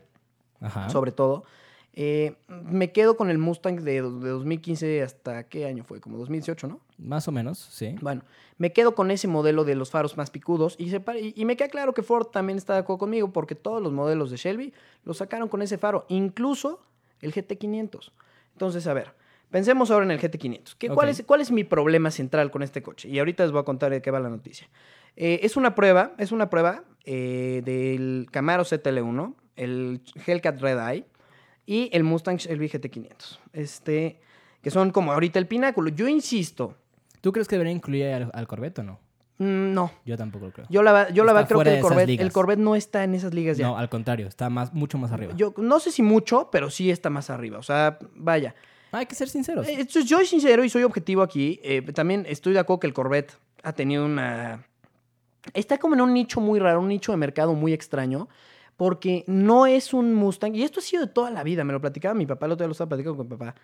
Ajá. 0.60 0.90
sobre 0.90 1.12
todo, 1.12 1.44
me 2.48 2.90
quedo 2.92 3.16
con 3.16 3.30
el 3.30 3.38
Mustang 3.38 3.76
de, 3.80 3.92
de 4.02 4.28
2015 4.28 5.02
hasta 5.02 5.44
qué 5.44 5.66
año 5.66 5.84
fue, 5.84 6.00
como 6.00 6.18
2018, 6.18 6.66
¿no? 6.66 6.80
Más 6.98 7.26
o 7.28 7.32
menos, 7.32 7.58
sí. 7.58 7.96
Bueno, 8.00 8.22
me 8.58 8.72
quedo 8.72 8.94
con 8.94 9.10
ese 9.10 9.26
modelo 9.26 9.64
de 9.64 9.74
los 9.74 9.90
faros 9.90 10.16
más 10.16 10.30
picudos 10.30 10.76
y, 10.78 10.90
se 10.90 11.02
y, 11.20 11.34
y 11.40 11.44
me 11.44 11.56
queda 11.56 11.68
claro 11.68 11.92
que 11.92 12.02
Ford 12.02 12.26
también 12.28 12.56
está 12.56 12.74
de 12.74 12.80
acuerdo 12.80 12.98
conmigo 12.98 13.32
porque 13.32 13.54
todos 13.54 13.82
los 13.82 13.92
modelos 13.92 14.30
de 14.30 14.36
Shelby 14.36 14.72
los 15.04 15.18
sacaron 15.18 15.48
con 15.48 15.62
ese 15.62 15.78
faro, 15.78 16.06
incluso 16.08 16.80
el 17.20 17.32
GT500. 17.32 18.12
Entonces, 18.52 18.86
a 18.86 18.94
ver, 18.94 19.12
pensemos 19.50 19.90
ahora 19.90 20.04
en 20.04 20.12
el 20.12 20.20
GT500. 20.20 20.76
¿Qué, 20.78 20.88
cuál, 20.88 21.08
es, 21.08 21.22
¿Cuál 21.26 21.40
es 21.40 21.50
mi 21.50 21.64
problema 21.64 22.10
central 22.10 22.50
con 22.50 22.62
este 22.62 22.82
coche? 22.82 23.08
Y 23.08 23.18
ahorita 23.18 23.42
les 23.42 23.52
voy 23.52 23.62
a 23.62 23.64
contar 23.64 23.90
de 23.90 24.00
qué 24.00 24.10
va 24.10 24.20
la 24.20 24.30
noticia. 24.30 24.68
Eh, 25.16 25.40
es 25.42 25.56
una 25.56 25.74
prueba, 25.74 26.12
es 26.18 26.32
una 26.32 26.50
prueba 26.50 26.84
eh, 27.04 27.62
del 27.64 28.26
Camaro 28.30 28.64
ZL1, 28.64 29.34
el 29.56 30.00
Hellcat 30.26 30.60
Red 30.60 30.78
Eye 30.78 31.06
y 31.66 31.90
el 31.92 32.04
Mustang 32.04 32.36
Shelby 32.36 32.68
GT500. 32.68 33.38
Este, 33.52 34.20
que 34.62 34.70
son 34.70 34.90
como 34.90 35.12
ahorita 35.12 35.38
el 35.38 35.46
pináculo. 35.46 35.90
Yo 35.90 36.08
insisto, 36.08 36.76
¿Tú 37.24 37.32
crees 37.32 37.48
que 37.48 37.54
debería 37.56 37.72
incluir 37.72 38.04
al, 38.06 38.30
al 38.34 38.46
Corvette 38.46 38.80
o 38.80 38.82
no? 38.82 39.00
mm, 39.38 39.72
no, 39.72 39.90
Yo 40.04 40.16
tampoco 40.18 40.44
lo 40.46 40.52
creo. 40.52 40.66
yo 40.68 40.82
la, 40.82 41.08
yo 41.10 41.24
la 41.24 41.32
verdad 41.32 41.48
creo 41.48 41.60
que 41.64 41.74
el 41.76 41.80
Corvette, 41.80 42.20
el 42.20 42.32
Corvette 42.32 42.58
no 42.60 42.76
está 42.76 43.02
en 43.02 43.14
esas 43.14 43.32
ligas 43.32 43.56
ya. 43.56 43.66
No, 43.66 43.78
al 43.78 43.88
contrario, 43.88 44.26
está 44.28 44.50
más, 44.50 44.74
mucho 44.74 44.98
más 44.98 45.10
arriba. 45.10 45.32
Yo 45.34 45.54
no 45.56 45.80
sé 45.80 45.90
si 45.90 46.02
mucho, 46.02 46.50
pero 46.52 46.68
sí 46.68 46.90
está 46.90 47.08
más 47.08 47.30
arriba. 47.30 47.58
O 47.58 47.62
sea, 47.62 47.98
vaya. 48.14 48.54
Hay 48.92 49.06
que 49.06 49.14
ser 49.14 49.28
sinceros. 49.30 49.66
Eh, 49.66 49.86
yo 50.04 50.18
soy 50.18 50.26
sincero 50.26 50.62
y 50.64 50.68
soy 50.68 50.82
objetivo 50.84 51.22
aquí. 51.22 51.58
Eh, 51.64 51.80
también 51.94 52.26
estoy 52.28 52.52
de 52.52 52.58
acuerdo 52.60 52.80
que 52.80 52.86
el 52.88 52.92
Corvette 52.92 53.32
ha 53.62 53.72
tenido 53.72 54.04
una... 54.04 54.66
Está 55.52 55.78
como 55.78 55.94
en 55.94 56.00
un 56.02 56.12
nicho 56.14 56.40
muy 56.40 56.58
raro, 56.60 56.80
un 56.80 56.88
nicho 56.88 57.10
de 57.12 57.18
mercado 57.18 57.54
muy 57.54 57.72
extraño. 57.72 58.28
Porque 58.76 59.24
no 59.26 59.66
es 59.66 59.94
un 59.94 60.14
Mustang. 60.14 60.54
Y 60.54 60.62
esto 60.62 60.80
ha 60.80 60.82
sido 60.82 61.06
de 61.06 61.12
toda 61.12 61.30
la 61.30 61.42
vida. 61.42 61.64
Me 61.64 61.72
lo 61.72 61.80
platicaba 61.80 62.14
mi 62.14 62.26
papá, 62.26 62.46
el 62.46 62.52
otro 62.52 62.64
día 62.64 62.68
lo 62.68 62.72
estaba 62.72 62.88
platicando 62.90 63.16
con 63.16 63.28
mi 63.28 63.36
papá. 63.36 63.54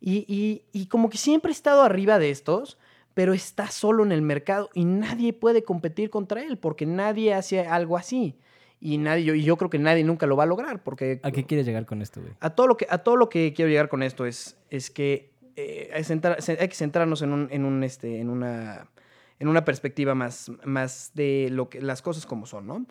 Y, 0.00 0.24
y- 0.28 0.62
y 0.72 0.86
como 0.86 1.08
que 1.08 1.18
siempre 1.18 1.50
ha 1.50 1.52
estado 1.52 1.82
arriba 1.82 2.18
de 2.18 2.30
estos, 2.30 2.76
pero 3.16 3.32
está 3.32 3.70
solo 3.70 4.04
en 4.04 4.12
el 4.12 4.20
mercado 4.20 4.68
y 4.74 4.84
nadie 4.84 5.32
puede 5.32 5.64
competir 5.64 6.10
contra 6.10 6.42
él 6.42 6.58
porque 6.58 6.84
nadie 6.84 7.32
hace 7.32 7.60
algo 7.60 7.96
así. 7.96 8.36
Y, 8.78 8.98
nadie, 8.98 9.24
yo, 9.24 9.34
y 9.34 9.42
yo 9.42 9.56
creo 9.56 9.70
que 9.70 9.78
nadie 9.78 10.04
nunca 10.04 10.26
lo 10.26 10.36
va 10.36 10.42
a 10.42 10.46
lograr 10.46 10.82
porque 10.82 11.20
¿A 11.22 11.30
qué 11.30 11.46
quieres 11.46 11.64
llegar 11.64 11.86
con 11.86 12.02
esto, 12.02 12.20
güey? 12.20 12.34
a 12.40 12.50
todo 12.50 12.66
lo 12.66 12.76
que, 12.76 12.86
a 12.90 12.98
todo 12.98 13.16
lo 13.16 13.30
que 13.30 13.54
quiero 13.54 13.70
llegar 13.70 13.88
con 13.88 14.02
esto 14.02 14.26
es, 14.26 14.58
es 14.68 14.90
que 14.90 15.30
eh, 15.56 15.90
hay 15.94 16.68
que 16.68 16.74
centrarnos 16.74 17.22
en, 17.22 17.32
un, 17.32 17.48
en, 17.50 17.64
un, 17.64 17.82
este, 17.84 18.20
en, 18.20 18.28
una, 18.28 18.90
en 19.38 19.48
una 19.48 19.64
perspectiva 19.64 20.14
más, 20.14 20.52
más 20.66 21.12
de 21.14 21.48
lo 21.50 21.70
que, 21.70 21.80
las 21.80 22.02
cosas 22.02 22.26
como 22.26 22.44
son, 22.44 22.66
¿no? 22.66 22.84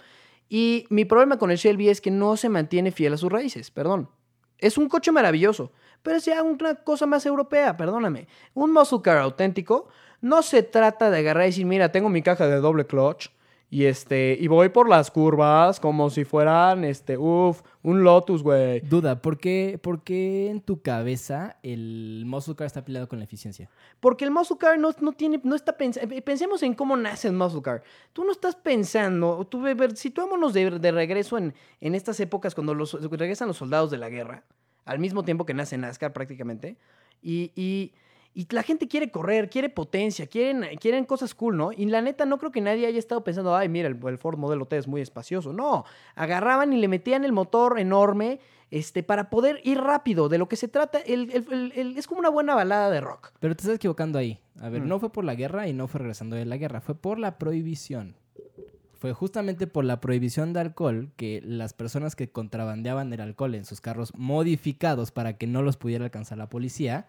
Y 0.50 0.88
mi 0.90 1.06
problema 1.06 1.38
con 1.38 1.52
el 1.52 1.58
Shelby 1.58 1.90
es 1.90 2.02
que 2.02 2.10
no 2.10 2.36
se 2.36 2.50
mantiene 2.50 2.92
fiel 2.92 3.14
a 3.14 3.18
sus 3.18 3.32
raíces, 3.32 3.70
perdón. 3.70 4.10
Es 4.58 4.80
un 4.80 4.90
coche 4.90 5.12
maravilloso, 5.12 5.72
pero 6.02 6.18
es 6.18 6.26
ya 6.26 6.42
una 6.42 6.76
cosa 6.76 7.06
más 7.06 7.28
europea, 7.28 7.78
perdóname. 7.78 8.28
Un 8.56 8.72
muscle 8.74 9.02
car 9.04 9.18
auténtico 9.18 9.88
no 10.26 10.42
se 10.42 10.64
trata 10.64 11.12
de 11.12 11.20
agarrar 11.20 11.44
y 11.44 11.50
decir, 11.52 11.68
mira, 11.68 11.92
tengo 11.92 12.10
mi 12.10 12.24
caja 12.24 12.48
de 12.48 12.56
doble 12.56 12.88
clutch 12.88 13.30
y 13.70 13.86
este 13.86 14.36
y 14.40 14.48
voy 14.48 14.70
por 14.70 14.90
las 14.90 15.12
curvas 15.12 15.80
como 15.80 16.10
si 16.10 16.26
fueran 16.26 16.84
este, 16.84 17.16
uff, 17.16 17.62
un 17.84 18.04
Lotus, 18.04 18.42
güey. 18.42 18.80
Duda, 18.80 19.22
¿por 19.22 19.38
qué, 19.38 19.80
por 19.80 20.04
qué 20.04 20.50
en 20.50 20.62
tu 20.62 20.82
cabeza 20.82 21.58
el 21.62 22.24
muscle 22.26 22.56
car 22.56 22.66
está 22.66 22.84
peleado 22.84 23.08
con 23.08 23.20
la 23.20 23.26
eficiencia? 23.26 23.70
Porque 24.00 24.26
el 24.26 24.32
muscle 24.32 24.58
car 24.58 24.80
no, 24.80 24.90
no 25.00 25.12
tiene, 25.12 25.40
no 25.44 25.56
está 25.56 25.78
pensando. 25.78 26.16
Pensemos 26.24 26.64
en 26.64 26.74
cómo 26.74 26.98
nace 26.98 27.28
el 27.28 27.36
muscle 27.36 27.62
car. 27.62 27.84
Tú 28.12 28.24
no 28.24 28.32
estás 28.32 28.56
pensando. 28.56 29.46
Tú, 29.46 29.64
situémonos 29.94 30.54
de, 30.54 30.72
de 30.72 30.92
regreso 30.92 31.38
en, 31.38 31.54
en 31.82 31.94
estas 31.94 32.20
épocas 32.20 32.56
cuando 32.56 32.74
los, 32.74 32.94
regresan 33.12 33.48
los 33.48 33.58
soldados 33.58 33.92
de 33.92 34.00
la 34.00 34.10
guerra, 34.10 34.44
al 34.86 34.98
mismo 34.98 35.24
tiempo 35.24 35.46
que 35.46 35.54
nace 35.54 35.78
NASCAR 35.78 36.14
prácticamente. 36.14 36.78
Y, 37.22 37.52
y, 37.56 37.94
y 38.38 38.46
la 38.54 38.62
gente 38.64 38.88
quiere 38.88 39.10
correr, 39.10 39.50
quiere 39.50 39.70
potencia, 39.70 40.28
quieren, 40.28 40.78
quieren 40.78 41.06
cosas 41.06 41.34
cool, 41.34 41.56
¿no? 41.58 41.72
Y 41.72 41.86
la 41.86 42.02
neta, 42.02 42.26
no 42.26 42.38
creo 42.38 42.52
que 42.52 42.60
nadie 42.62 42.86
haya 42.86 43.00
estado 43.00 43.24
pensando, 43.24 43.56
ay, 43.56 43.70
mira, 43.70 43.88
el, 43.88 43.98
el 44.06 44.18
Ford 44.18 44.38
Modelo 44.38 44.66
T 44.68 44.78
es 44.78 44.88
muy 44.88 45.00
espacioso. 45.02 45.54
No, 45.54 45.86
agarraban 46.16 46.74
y 46.74 46.78
le 46.78 46.88
metían 46.90 47.24
el 47.24 47.32
motor 47.32 47.80
enorme 47.80 48.40
este, 48.72 49.04
para 49.04 49.30
poder 49.30 49.62
ir 49.64 49.80
rápido. 49.80 50.28
De 50.28 50.38
lo 50.38 50.50
que 50.50 50.58
se 50.58 50.68
trata, 50.68 51.00
el- 51.00 51.32
el- 51.32 51.46
el- 51.54 51.72
el- 51.76 51.98
es 51.98 52.08
como 52.08 52.20
una 52.20 52.30
buena 52.30 52.56
balada 52.56 52.90
de 52.90 53.00
rock. 53.00 53.32
Pero 53.40 53.56
te 53.56 53.62
estás 53.62 53.78
equivocando 53.78 54.20
ahí. 54.20 54.40
A 54.60 54.68
ver, 54.70 54.82
Mm. 54.82 54.88
no 54.90 55.00
fue 55.00 55.12
por 55.12 55.24
la 55.24 55.36
guerra 55.36 55.68
y 55.70 55.74
no 55.74 55.88
fue 55.88 56.00
regresando 56.00 56.36
de 56.36 56.44
la 56.46 56.58
guerra, 56.58 56.82
fue 56.82 56.96
por 56.96 57.18
la 57.20 57.38
prohibición. 57.38 58.16
Fue 58.96 59.14
justamente 59.14 59.68
por 59.68 59.86
la 59.86 60.02
prohibición 60.02 60.52
de 60.52 60.62
alcohol 60.62 61.12
que 61.16 61.42
las 61.46 61.74
personas 61.74 62.16
que 62.16 62.30
contrabandeaban 62.32 63.14
el 63.14 63.22
alcohol 63.22 63.54
en 63.56 63.64
sus 63.66 63.80
carros 63.82 64.14
modificados 64.16 65.12
para 65.12 65.38
que 65.38 65.48
no 65.48 65.62
los 65.62 65.78
pudiera 65.78 66.06
alcanzar 66.06 66.38
la 66.38 66.50
policía, 66.50 67.08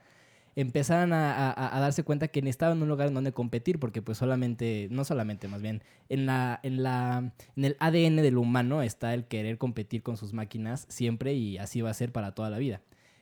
empezaron 0.57 1.13
a, 1.13 1.51
a- 1.53 1.77
a 1.77 1.81
darse 1.81 2.03
cuenta 2.03 2.29
que 2.29 2.43
necesitaban 2.43 2.83
un 2.83 2.89
lugar 2.89 3.09
en 3.09 3.15
donde 3.15 3.33
competir, 3.33 3.79
porque 3.79 4.03
pues 4.03 4.19
solamente, 4.19 4.89
no 4.91 5.05
solamente, 5.05 5.47
más 5.49 5.63
bien, 5.63 5.83
en, 6.09 6.27
la, 6.27 6.59
en, 6.63 6.83
la, 6.83 7.31
en 7.57 7.65
el 7.65 7.77
ADN 7.79 8.17
del 8.17 8.39
humano 8.39 8.83
está 8.83 9.15
el 9.15 9.27
querer 9.27 9.59
competir 9.59 10.03
con 10.03 10.17
sus 10.17 10.33
máquinas 10.33 10.87
siempre 10.89 11.35
y 11.35 11.59
así 11.59 11.83
va 11.83 11.91
a 11.91 11.95
ser 11.95 12.11
para 12.11 12.33
toda 12.35 12.51
la 12.51 12.59
vida. 12.59 12.81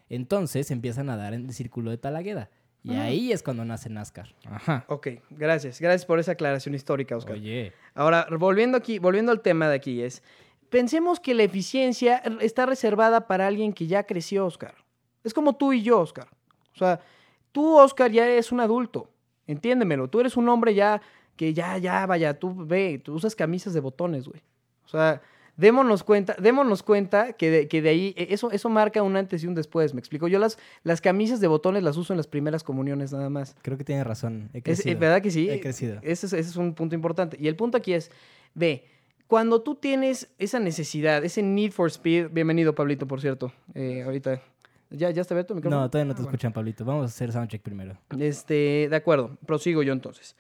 Entonces 0.09 0.71
empiezan 0.71 1.11
a 1.11 1.17
dar 1.17 1.35
en 1.35 1.47
el 1.47 1.53
círculo 1.53 1.91
de 1.91 1.99
Talagueda. 1.99 2.51
Y 2.87 2.93
ahí 2.97 3.33
es 3.33 3.43
cuando 3.43 3.65
nace 3.65 3.89
NASCAR. 3.89 4.35
Ajá. 4.45 4.85
Ok, 4.89 5.09
gracias. 5.31 5.81
Gracias 5.81 6.05
por 6.05 6.19
esa 6.19 6.33
aclaración 6.33 6.75
histórica, 6.75 7.17
Oscar. 7.17 7.37
Oye. 7.37 7.73
Ahora, 7.95 8.27
volviendo 8.39 8.77
aquí, 8.77 8.99
volviendo 8.99 9.33
al 9.33 9.41
tema 9.41 9.69
de 9.71 9.75
aquí, 9.77 10.03
es. 10.03 10.23
Pensemos 10.69 11.19
que 11.19 11.33
la 11.33 11.45
eficiencia 11.45 12.19
está 12.43 12.67
reservada 12.67 13.27
para 13.27 13.47
alguien 13.47 13.73
que 13.73 13.87
ya 13.87 14.03
creció, 14.03 14.45
Oscar. 14.45 14.75
Es 15.23 15.33
como 15.33 15.55
tú 15.57 15.73
y 15.73 15.83
yo, 15.83 15.99
Oscar. 15.99 16.29
O 16.75 16.79
sea, 16.79 17.01
tú, 17.55 17.79
Oscar, 17.79 18.11
ya 18.11 18.27
eres 18.27 18.51
un 18.51 18.59
adulto. 18.59 19.09
Entiéndemelo. 19.47 20.09
Tú 20.09 20.19
eres 20.21 20.37
un 20.37 20.49
hombre 20.49 20.75
ya 20.75 21.01
que 21.37 21.55
ya, 21.55 21.79
ya, 21.79 22.05
vaya, 22.07 22.39
tú 22.39 22.53
ve, 22.67 23.01
tú 23.03 23.15
usas 23.15 23.37
camisas 23.37 23.73
de 23.75 23.81
botones, 23.81 24.27
güey. 24.27 24.41
O 24.87 24.89
sea, 24.89 25.23
démonos 25.57 26.03
cuenta, 26.03 26.35
démonos 26.41 26.83
cuenta 26.83 27.33
que 27.35 27.51
de, 27.51 27.69
que 27.69 27.81
de 27.83 27.89
ahí, 27.91 28.15
e- 28.17 28.29
eso, 28.35 28.51
eso 28.51 28.69
marca 28.69 29.03
un 29.03 29.17
antes 29.17 29.45
y 29.45 29.47
un 29.47 29.55
después, 29.55 29.95
me 29.95 30.01
explico. 30.01 30.27
Yo 30.27 30.39
las, 30.41 30.59
las 30.83 31.01
camisas 31.01 31.41
de 31.41 31.47
botones 31.47 31.83
las 31.83 31.97
uso 31.97 32.13
en 32.13 32.17
las 32.17 32.27
primeras 32.27 32.65
comuniones 32.65 33.13
nada 33.13 33.31
más. 33.31 33.55
Creo 33.63 33.77
que 33.79 33.85
tiene 33.85 34.03
razón. 34.03 34.51
He 34.53 34.59
Es, 34.59 34.65
crecido. 34.65 34.93
es 34.95 34.99
verdad 34.99 35.23
que 35.23 35.31
sí. 35.31 35.49
He 35.49 35.61
crecido. 35.61 35.99
Ese 36.03 36.27
es, 36.27 36.33
ese 36.33 36.51
es 36.51 36.57
un 36.57 36.75
punto 36.75 36.95
importante. 36.97 37.37
Y 37.41 37.47
el 37.49 37.55
punto 37.57 37.77
aquí 37.79 37.93
es, 37.93 38.11
ve, 38.55 38.85
cuando 39.27 39.63
tú 39.63 39.75
tienes 39.75 40.29
esa 40.39 40.59
necesidad, 40.61 41.25
ese 41.25 41.43
need 41.43 41.73
for 41.73 41.89
speed, 41.89 42.29
bienvenido 42.31 42.75
Pablito, 42.75 43.07
por 43.07 43.21
cierto, 43.21 43.53
eh, 43.75 44.03
ahorita, 44.05 44.41
¿ya, 44.95 45.11
ya 45.11 45.23
está 45.23 45.35
abierto 45.35 45.53
el 45.53 45.57
micrófono? 45.57 45.83
No, 45.83 45.91
todavía 45.91 46.09
no 46.09 46.15
te 46.15 46.21
Ah, 46.21 46.23
bueno. 46.25 46.31
escuchan, 46.37 46.53
Pablito. 46.53 46.85
Vamos 46.85 47.03
a 47.03 47.07
hacer 47.07 47.33
soundcheck 47.33 47.63
primero. 47.63 47.99
Este, 48.19 48.87
de 48.89 48.97
acuerdo, 48.97 49.37
prosigo 49.47 49.83
yo 49.83 49.93
entonces. 49.93 50.37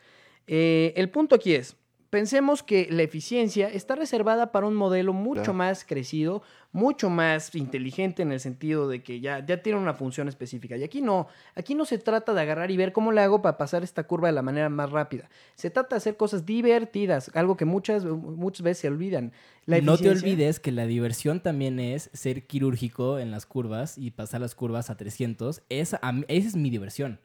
Eh, 0.46 0.92
el 0.96 1.10
punto 1.10 1.34
aquí 1.34 1.54
es, 1.54 1.76
pensemos 2.14 2.62
que 2.62 2.86
la 2.92 3.02
eficiencia 3.02 3.66
está 3.68 3.96
reservada 3.96 4.52
para 4.52 4.68
un 4.68 4.76
modelo 4.76 5.12
mucho 5.12 5.42
Claro. 5.42 5.54
más 5.54 5.84
crecido, 5.84 6.42
mucho 6.70 7.10
más 7.10 7.52
inteligente 7.56 8.22
en 8.22 8.30
el 8.30 8.38
sentido 8.38 8.88
de 8.88 9.02
que 9.02 9.18
ya, 9.18 9.44
ya 9.44 9.64
tiene 9.64 9.80
una 9.80 9.94
función 9.94 10.28
específica. 10.28 10.76
Y 10.76 10.84
aquí 10.84 11.00
no, 11.02 11.26
aquí 11.56 11.74
no 11.74 11.84
se 11.84 11.98
trata 11.98 12.32
de 12.32 12.40
agarrar 12.40 12.70
y 12.70 12.76
ver 12.76 12.92
cómo 12.92 13.10
le 13.10 13.20
hago 13.20 13.42
para 13.42 13.58
pasar 13.58 13.82
esta 13.82 14.04
curva 14.04 14.28
de 14.28 14.32
la 14.34 14.42
manera 14.42 14.68
más 14.68 14.92
rápida. 14.92 15.28
Se 15.56 15.70
trata 15.70 15.96
de 15.96 15.98
hacer 15.98 16.16
cosas 16.16 16.46
divertidas, 16.46 17.32
algo 17.34 17.56
que 17.56 17.64
muchas, 17.64 18.04
muchas 18.04 18.62
veces 18.62 18.82
se 18.82 18.88
olvidan. 18.88 19.32
La 19.66 19.80
no 19.80 19.98
te 19.98 20.08
olvides 20.08 20.60
que 20.60 20.70
la 20.70 20.86
diversión 20.86 21.40
también 21.40 21.80
es 21.80 22.10
ser 22.12 22.46
quirúrgico 22.46 23.18
en 23.18 23.32
las 23.32 23.44
curvas 23.44 23.98
y 23.98 24.12
pasar 24.12 24.40
las 24.40 24.54
curvas 24.54 24.88
a 24.88 24.96
300. 24.96 25.62
Esa, 25.68 26.00
esa 26.28 26.48
es 26.48 26.54
mi 26.54 26.70
diversión. 26.70 27.18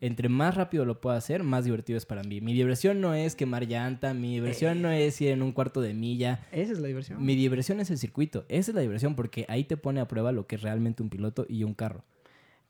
Entre 0.00 0.28
más 0.28 0.56
rápido 0.56 0.84
lo 0.84 1.00
pueda 1.00 1.16
hacer, 1.16 1.42
más 1.42 1.64
divertido 1.64 1.96
es 1.96 2.04
para 2.04 2.22
mí. 2.22 2.40
Mi 2.40 2.52
diversión 2.52 3.00
no 3.00 3.14
es 3.14 3.34
quemar 3.34 3.66
llanta, 3.66 4.12
mi 4.12 4.34
diversión 4.34 4.82
no 4.82 4.90
es 4.90 5.18
ir 5.22 5.30
en 5.30 5.42
un 5.42 5.52
cuarto 5.52 5.80
de 5.80 5.94
milla. 5.94 6.40
Esa 6.52 6.72
es 6.72 6.80
la 6.80 6.88
diversión. 6.88 7.24
Mi 7.24 7.34
diversión 7.34 7.80
es 7.80 7.90
el 7.90 7.96
circuito. 7.96 8.44
Esa 8.48 8.72
es 8.72 8.74
la 8.74 8.82
diversión 8.82 9.14
porque 9.14 9.46
ahí 9.48 9.64
te 9.64 9.78
pone 9.78 10.00
a 10.00 10.08
prueba 10.08 10.32
lo 10.32 10.46
que 10.46 10.56
es 10.56 10.62
realmente 10.62 11.02
un 11.02 11.08
piloto 11.08 11.46
y 11.48 11.64
un 11.64 11.72
carro. 11.72 12.04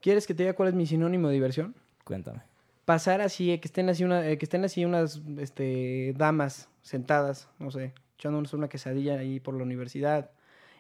¿Quieres 0.01 0.27
que 0.27 0.35
te 0.35 0.45
diga 0.45 0.55
cuál 0.55 0.69
es 0.69 0.75
mi 0.75 0.87
sinónimo 0.87 1.29
de 1.29 1.35
diversión? 1.35 1.75
Cuéntame. 2.05 2.43
pasar 2.85 3.21
así, 3.21 3.53
eh, 3.53 3.61
que 3.61 3.69
estén 3.69 3.89
así, 3.89 4.03
una, 4.05 4.27
eh, 4.29 4.37
que 4.39 4.45
estén 4.45 4.65
así 4.65 4.85
unas 4.85 5.21
este, 5.39 6.13
damas 6.17 6.69
sentadas, 6.83 7.49
no 7.59 7.71
sé, 7.71 7.93
echándonos 8.19 8.53
una 8.53 8.69
quesadilla 8.69 9.19
ahí 9.19 9.39
por 9.41 9.55
la 9.55 9.63
universidad. 9.63 10.31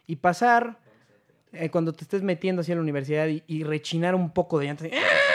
Y 0.06 0.16
pasar, 0.16 0.80
eh, 1.52 1.70
cuando 1.70 1.92
te 1.92 2.02
estés 2.02 2.22
metiendo 2.22 2.62
así 2.62 2.72
en 2.72 2.78
la 2.78 2.82
universidad 2.82 3.28
y, 3.28 3.44
y 3.46 3.62
rechinar 3.62 4.14
un 4.14 4.32
poco 4.32 4.58
de 4.58 4.66
llanto, 4.66 4.84
así, 4.84 4.94
¡ah! 4.94 5.29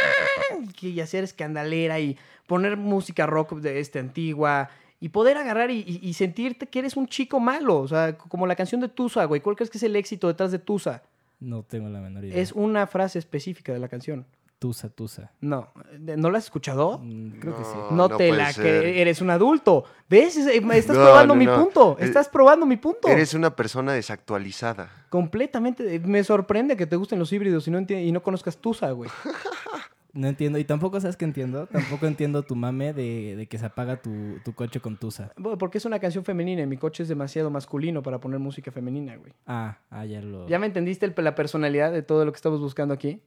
Que- 0.79 0.89
y 0.89 0.99
hacer 1.01 1.23
escandalera 1.23 1.99
y 1.99 2.17
poner 2.47 2.77
música 2.77 3.25
rock 3.25 3.53
de 3.55 3.79
este, 3.79 3.99
antigua. 3.99 4.69
Y 5.01 5.09
poder 5.09 5.37
agarrar 5.37 5.71
y, 5.71 5.79
y- 5.79 5.99
y 6.01 6.13
sentirte 6.13 6.67
que 6.67 6.79
eres 6.79 6.95
un 6.97 7.07
chico 7.07 7.39
malo. 7.39 7.79
O 7.79 7.87
sea, 7.87 8.17
como 8.17 8.47
la 8.47 8.55
canción 8.55 8.81
de 8.81 8.87
Tusa, 8.89 9.25
güey. 9.25 9.41
¿Cuál 9.41 9.55
crees 9.55 9.69
que 9.69 9.77
es 9.77 9.83
el 9.83 9.95
éxito 9.95 10.27
detrás 10.27 10.51
de 10.51 10.59
Tusa? 10.59 11.03
No 11.39 11.63
tengo 11.63 11.89
la 11.89 11.99
menor 11.99 12.23
idea. 12.25 12.41
Es 12.41 12.53
una 12.53 12.87
frase 12.87 13.19
específica 13.19 13.73
de 13.73 13.79
la 13.79 13.87
canción. 13.89 14.25
Tusa, 14.57 14.87
tusa. 14.87 15.31
No, 15.41 15.67
¿no 15.99 16.31
la 16.31 16.37
has 16.37 16.45
escuchado? 16.45 16.99
Mm, 17.03 17.39
creo 17.39 17.57
que 17.57 17.63
sí. 17.65 17.71
No, 17.91 18.07
no 18.07 18.17
te 18.17 18.31
la 18.31 18.53
ser. 18.53 18.63
que 18.83 19.01
eres 19.01 19.19
un 19.21 19.29
adulto. 19.29 19.83
¿Ves? 20.09 20.37
Es- 20.37 20.47
eh, 20.47 20.63
Estás 20.71 20.95
No, 20.95 21.03
probando 21.03 21.35
no, 21.35 21.39
mi 21.39 21.45
no. 21.45 21.61
punto. 21.61 21.97
Eh, 21.99 22.05
Estás 22.05 22.29
probando 22.29 22.65
mi 22.65 22.77
punto. 22.77 23.09
Eres 23.09 23.33
una 23.33 23.53
persona 23.53 23.91
desactualizada. 23.91 24.89
Completamente. 25.09 25.99
Me 25.99 26.23
sorprende 26.23 26.77
que 26.77 26.87
te 26.87 26.95
gusten 26.95 27.19
los 27.19 27.31
híbridos 27.33 27.67
y 27.67 27.71
no, 27.71 27.79
y 27.81 28.11
no 28.13 28.23
conozcas 28.23 28.57
Tusa, 28.57 28.89
güey. 28.91 29.11
No 30.15 30.27
entiendo. 30.27 30.57
Y 30.57 30.63
tampoco 30.63 30.99
sabes 31.01 31.17
que 31.17 31.25
entiendo. 31.25 31.67
Tampoco 31.67 32.07
entiendo 32.07 32.41
tu 32.43 32.55
mame 32.55 32.93
de, 32.93 33.35
de 33.35 33.47
que 33.47 33.57
se 33.57 33.65
apaga 33.65 34.01
tu, 34.01 34.39
tu 34.45 34.53
coche 34.55 34.79
con 34.79 34.97
Tusa. 34.97 35.31
Bueno, 35.37 35.57
Porque 35.57 35.77
es 35.77 35.85
una 35.85 35.99
canción 35.99 36.23
femenina 36.23 36.61
y 36.61 36.65
mi 36.67 36.77
coche 36.77 37.03
es 37.03 37.09
demasiado 37.09 37.49
masculino 37.51 38.01
para 38.01 38.19
poner 38.19 38.39
música 38.39 38.71
femenina, 38.71 39.17
güey. 39.17 39.33
Ah, 39.45 39.77
ah, 39.91 40.05
ya 40.05 40.21
lo. 40.21 40.47
¿Ya 40.47 40.57
me 40.57 40.65
entendiste 40.67 41.05
el- 41.05 41.13
la 41.17 41.35
personalidad 41.35 41.91
de 41.91 42.01
todo 42.01 42.23
lo 42.25 42.31
que 42.31 42.37
estamos 42.37 42.61
buscando 42.61 42.93
aquí? 42.93 43.21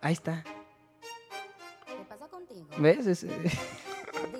Ahí 0.00 0.12
está. 0.14 0.42
¿Qué 1.86 2.04
pasa 2.08 2.26
contigo? 2.28 2.66
¿Ves? 2.78 3.06
Es- 3.06 3.22
eh, 3.24 3.30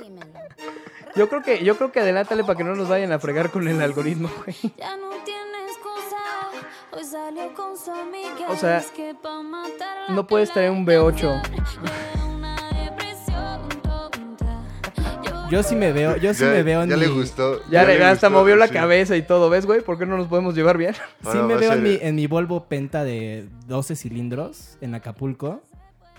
Dímelo. 0.02 0.26
yo 1.16 1.28
creo 1.28 1.42
que 1.42 1.64
yo 1.64 1.76
creo 1.76 1.92
que 1.92 2.00
adelántale 2.00 2.42
para 2.42 2.56
que 2.56 2.64
no 2.64 2.74
nos 2.74 2.88
vayan 2.88 3.12
a 3.12 3.20
fregar 3.20 3.50
con 3.52 3.68
el 3.68 3.80
algoritmo, 3.80 4.28
güey. 4.44 4.56
Ya 4.76 4.96
no 4.96 5.10
O 8.48 8.56
sea, 8.56 8.78
Es 8.78 8.90
que 8.90 9.14
pa' 9.14 9.42
matar 9.42 10.08
la 10.08 10.14
no 10.14 10.26
puedes 10.26 10.52
traer 10.52 10.70
un 10.70 10.84
de 10.84 10.98
V8. 11.00 11.14
pensar, 11.42 11.52
de 12.14 12.22
una 12.34 12.56
depresión 12.84 13.68
tonta. 13.82 14.62
Yo 15.24 15.48
Yo 15.50 15.62
sí 15.62 15.74
me 15.74 15.92
veo, 15.92 16.16
yo 16.16 16.34
sí 16.34 16.44
ya 16.44 16.50
me 16.50 16.62
veo 16.62 16.82
en 16.82 16.90
ya 16.90 16.96
mi... 16.96 17.02
le 17.02 17.08
gustó. 17.08 17.60
Ya, 17.70 17.84
le 17.84 17.98
le- 17.98 18.04
hasta 18.04 18.28
gustó, 18.28 18.38
movió 18.40 18.56
la 18.56 18.66
sí. 18.68 18.74
cabeza 18.74 19.16
y 19.16 19.22
todo, 19.22 19.48
¿ves, 19.48 19.64
güey? 19.64 19.80
¿Por 19.80 19.98
qué 19.98 20.04
no 20.06 20.16
nos 20.18 20.26
podemos 20.26 20.54
llevar 20.54 20.76
bien? 20.76 20.94
Sí 21.32 21.38
me 21.38 21.54
veo 21.56 21.72
en 21.72 21.82
mi, 21.82 21.98
en 22.00 22.14
mi 22.14 22.26
Volvo 22.26 22.64
Penta 22.64 23.04
de 23.04 23.48
12 23.68 23.96
cilindros 23.96 24.76
en 24.82 24.94
Acapulco, 24.94 25.62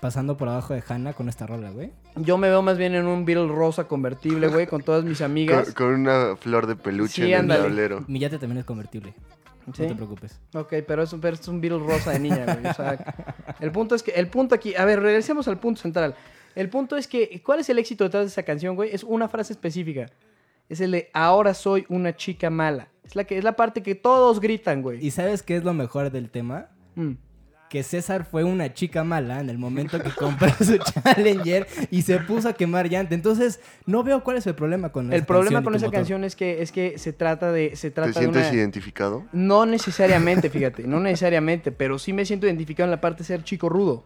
pasando 0.00 0.36
por 0.36 0.48
abajo 0.48 0.74
de 0.74 0.82
Hanna 0.88 1.12
con 1.12 1.28
esta 1.28 1.46
rola, 1.46 1.70
güey. 1.70 1.92
Yo 2.16 2.36
me 2.36 2.48
veo 2.48 2.62
más 2.62 2.78
bien 2.78 2.94
en 2.96 3.06
un 3.06 3.24
Beetle 3.24 3.46
rosa 3.48 3.84
convertible, 3.84 4.48
güey, 4.48 4.66
con 4.66 4.82
todas 4.82 5.04
mis 5.04 5.20
amigas. 5.22 5.72
con 5.72 5.86
una 5.94 6.34
flor 6.36 6.66
de 6.66 6.74
peluche 6.76 7.24
Sí, 7.26 7.32
en 7.32 7.50
el 7.50 7.58
tablero. 7.58 8.04
Mi 8.08 8.18
yate 8.18 8.38
también 8.38 8.58
es 8.58 8.64
convertible. 8.64 9.14
¿Sí? 9.72 9.82
No 9.82 9.88
te 9.88 9.94
preocupes. 9.94 10.40
Ok, 10.54 10.74
pero 10.86 11.02
es, 11.02 11.12
un- 11.12 11.20
pero 11.20 11.34
es 11.36 11.48
un 11.48 11.60
rosa 11.86 12.10
de 12.12 12.18
niña, 12.18 12.44
güey. 12.44 12.66
O 12.66 12.74
sea, 12.74 12.98
el 13.60 13.72
punto 13.72 13.94
es 13.94 14.02
que, 14.02 14.10
el 14.12 14.28
punto 14.28 14.54
aquí, 14.54 14.74
a 14.74 14.84
ver, 14.84 15.00
regresemos 15.00 15.48
al 15.48 15.58
punto 15.58 15.80
central. 15.80 16.14
El 16.54 16.68
punto 16.68 16.96
es 16.96 17.08
que, 17.08 17.42
¿cuál 17.44 17.60
es 17.60 17.68
el 17.68 17.78
éxito 17.78 18.04
detrás 18.04 18.24
de 18.24 18.28
esa 18.28 18.42
canción, 18.42 18.76
güey? 18.76 18.90
Es 18.94 19.02
una 19.04 19.28
frase 19.28 19.52
específica. 19.52 20.06
Es 20.68 20.80
el 20.80 20.92
de, 20.92 21.10
ahora 21.12 21.52
soy 21.54 21.84
una 21.88 22.14
chica 22.16 22.48
mala. 22.50 22.88
Es 23.04 23.16
la, 23.16 23.24
que, 23.24 23.36
es 23.36 23.44
la 23.44 23.54
parte 23.56 23.82
que 23.82 23.94
todos 23.94 24.40
gritan, 24.40 24.80
güey. 24.82 25.04
¿Y 25.04 25.10
sabes 25.10 25.42
qué 25.42 25.56
es 25.56 25.64
lo 25.64 25.74
mejor 25.74 26.10
del 26.10 26.30
tema? 26.30 26.68
Mm. 26.94 27.12
Que 27.74 27.82
César 27.82 28.24
fue 28.24 28.44
una 28.44 28.72
chica 28.72 29.02
mala 29.02 29.40
en 29.40 29.50
el 29.50 29.58
momento 29.58 30.00
que 30.00 30.10
compró 30.10 30.48
su 30.64 30.78
Challenger 30.78 31.66
y 31.90 32.02
se 32.02 32.20
puso 32.20 32.48
a 32.48 32.52
quemar 32.52 32.88
llanta. 32.88 33.16
Entonces, 33.16 33.58
no 33.84 34.04
veo 34.04 34.22
cuál 34.22 34.36
es 34.36 34.46
el 34.46 34.54
problema 34.54 34.90
con 34.92 35.08
El 35.12 35.14
esa 35.18 35.26
problema 35.26 35.54
canción 35.58 35.62
y 35.62 35.64
con 35.64 35.74
esa 35.74 35.86
motor. 35.86 35.98
canción 35.98 36.22
es 36.22 36.36
que, 36.36 36.62
es 36.62 36.70
que 36.70 36.98
se 36.98 37.12
trata 37.12 37.50
de, 37.50 37.74
se 37.74 37.90
¿Te 37.90 37.96
trata 37.96 38.10
de 38.10 38.14
sientes 38.14 38.46
una... 38.46 38.54
identificado? 38.54 39.24
No 39.32 39.66
necesariamente, 39.66 40.50
fíjate, 40.50 40.84
no 40.86 41.00
necesariamente, 41.00 41.72
pero 41.72 41.98
sí 41.98 42.12
me 42.12 42.24
siento 42.24 42.46
identificado 42.46 42.84
en 42.86 42.92
la 42.92 43.00
parte 43.00 43.18
de 43.18 43.24
ser 43.24 43.42
chico 43.42 43.68
rudo. 43.68 44.04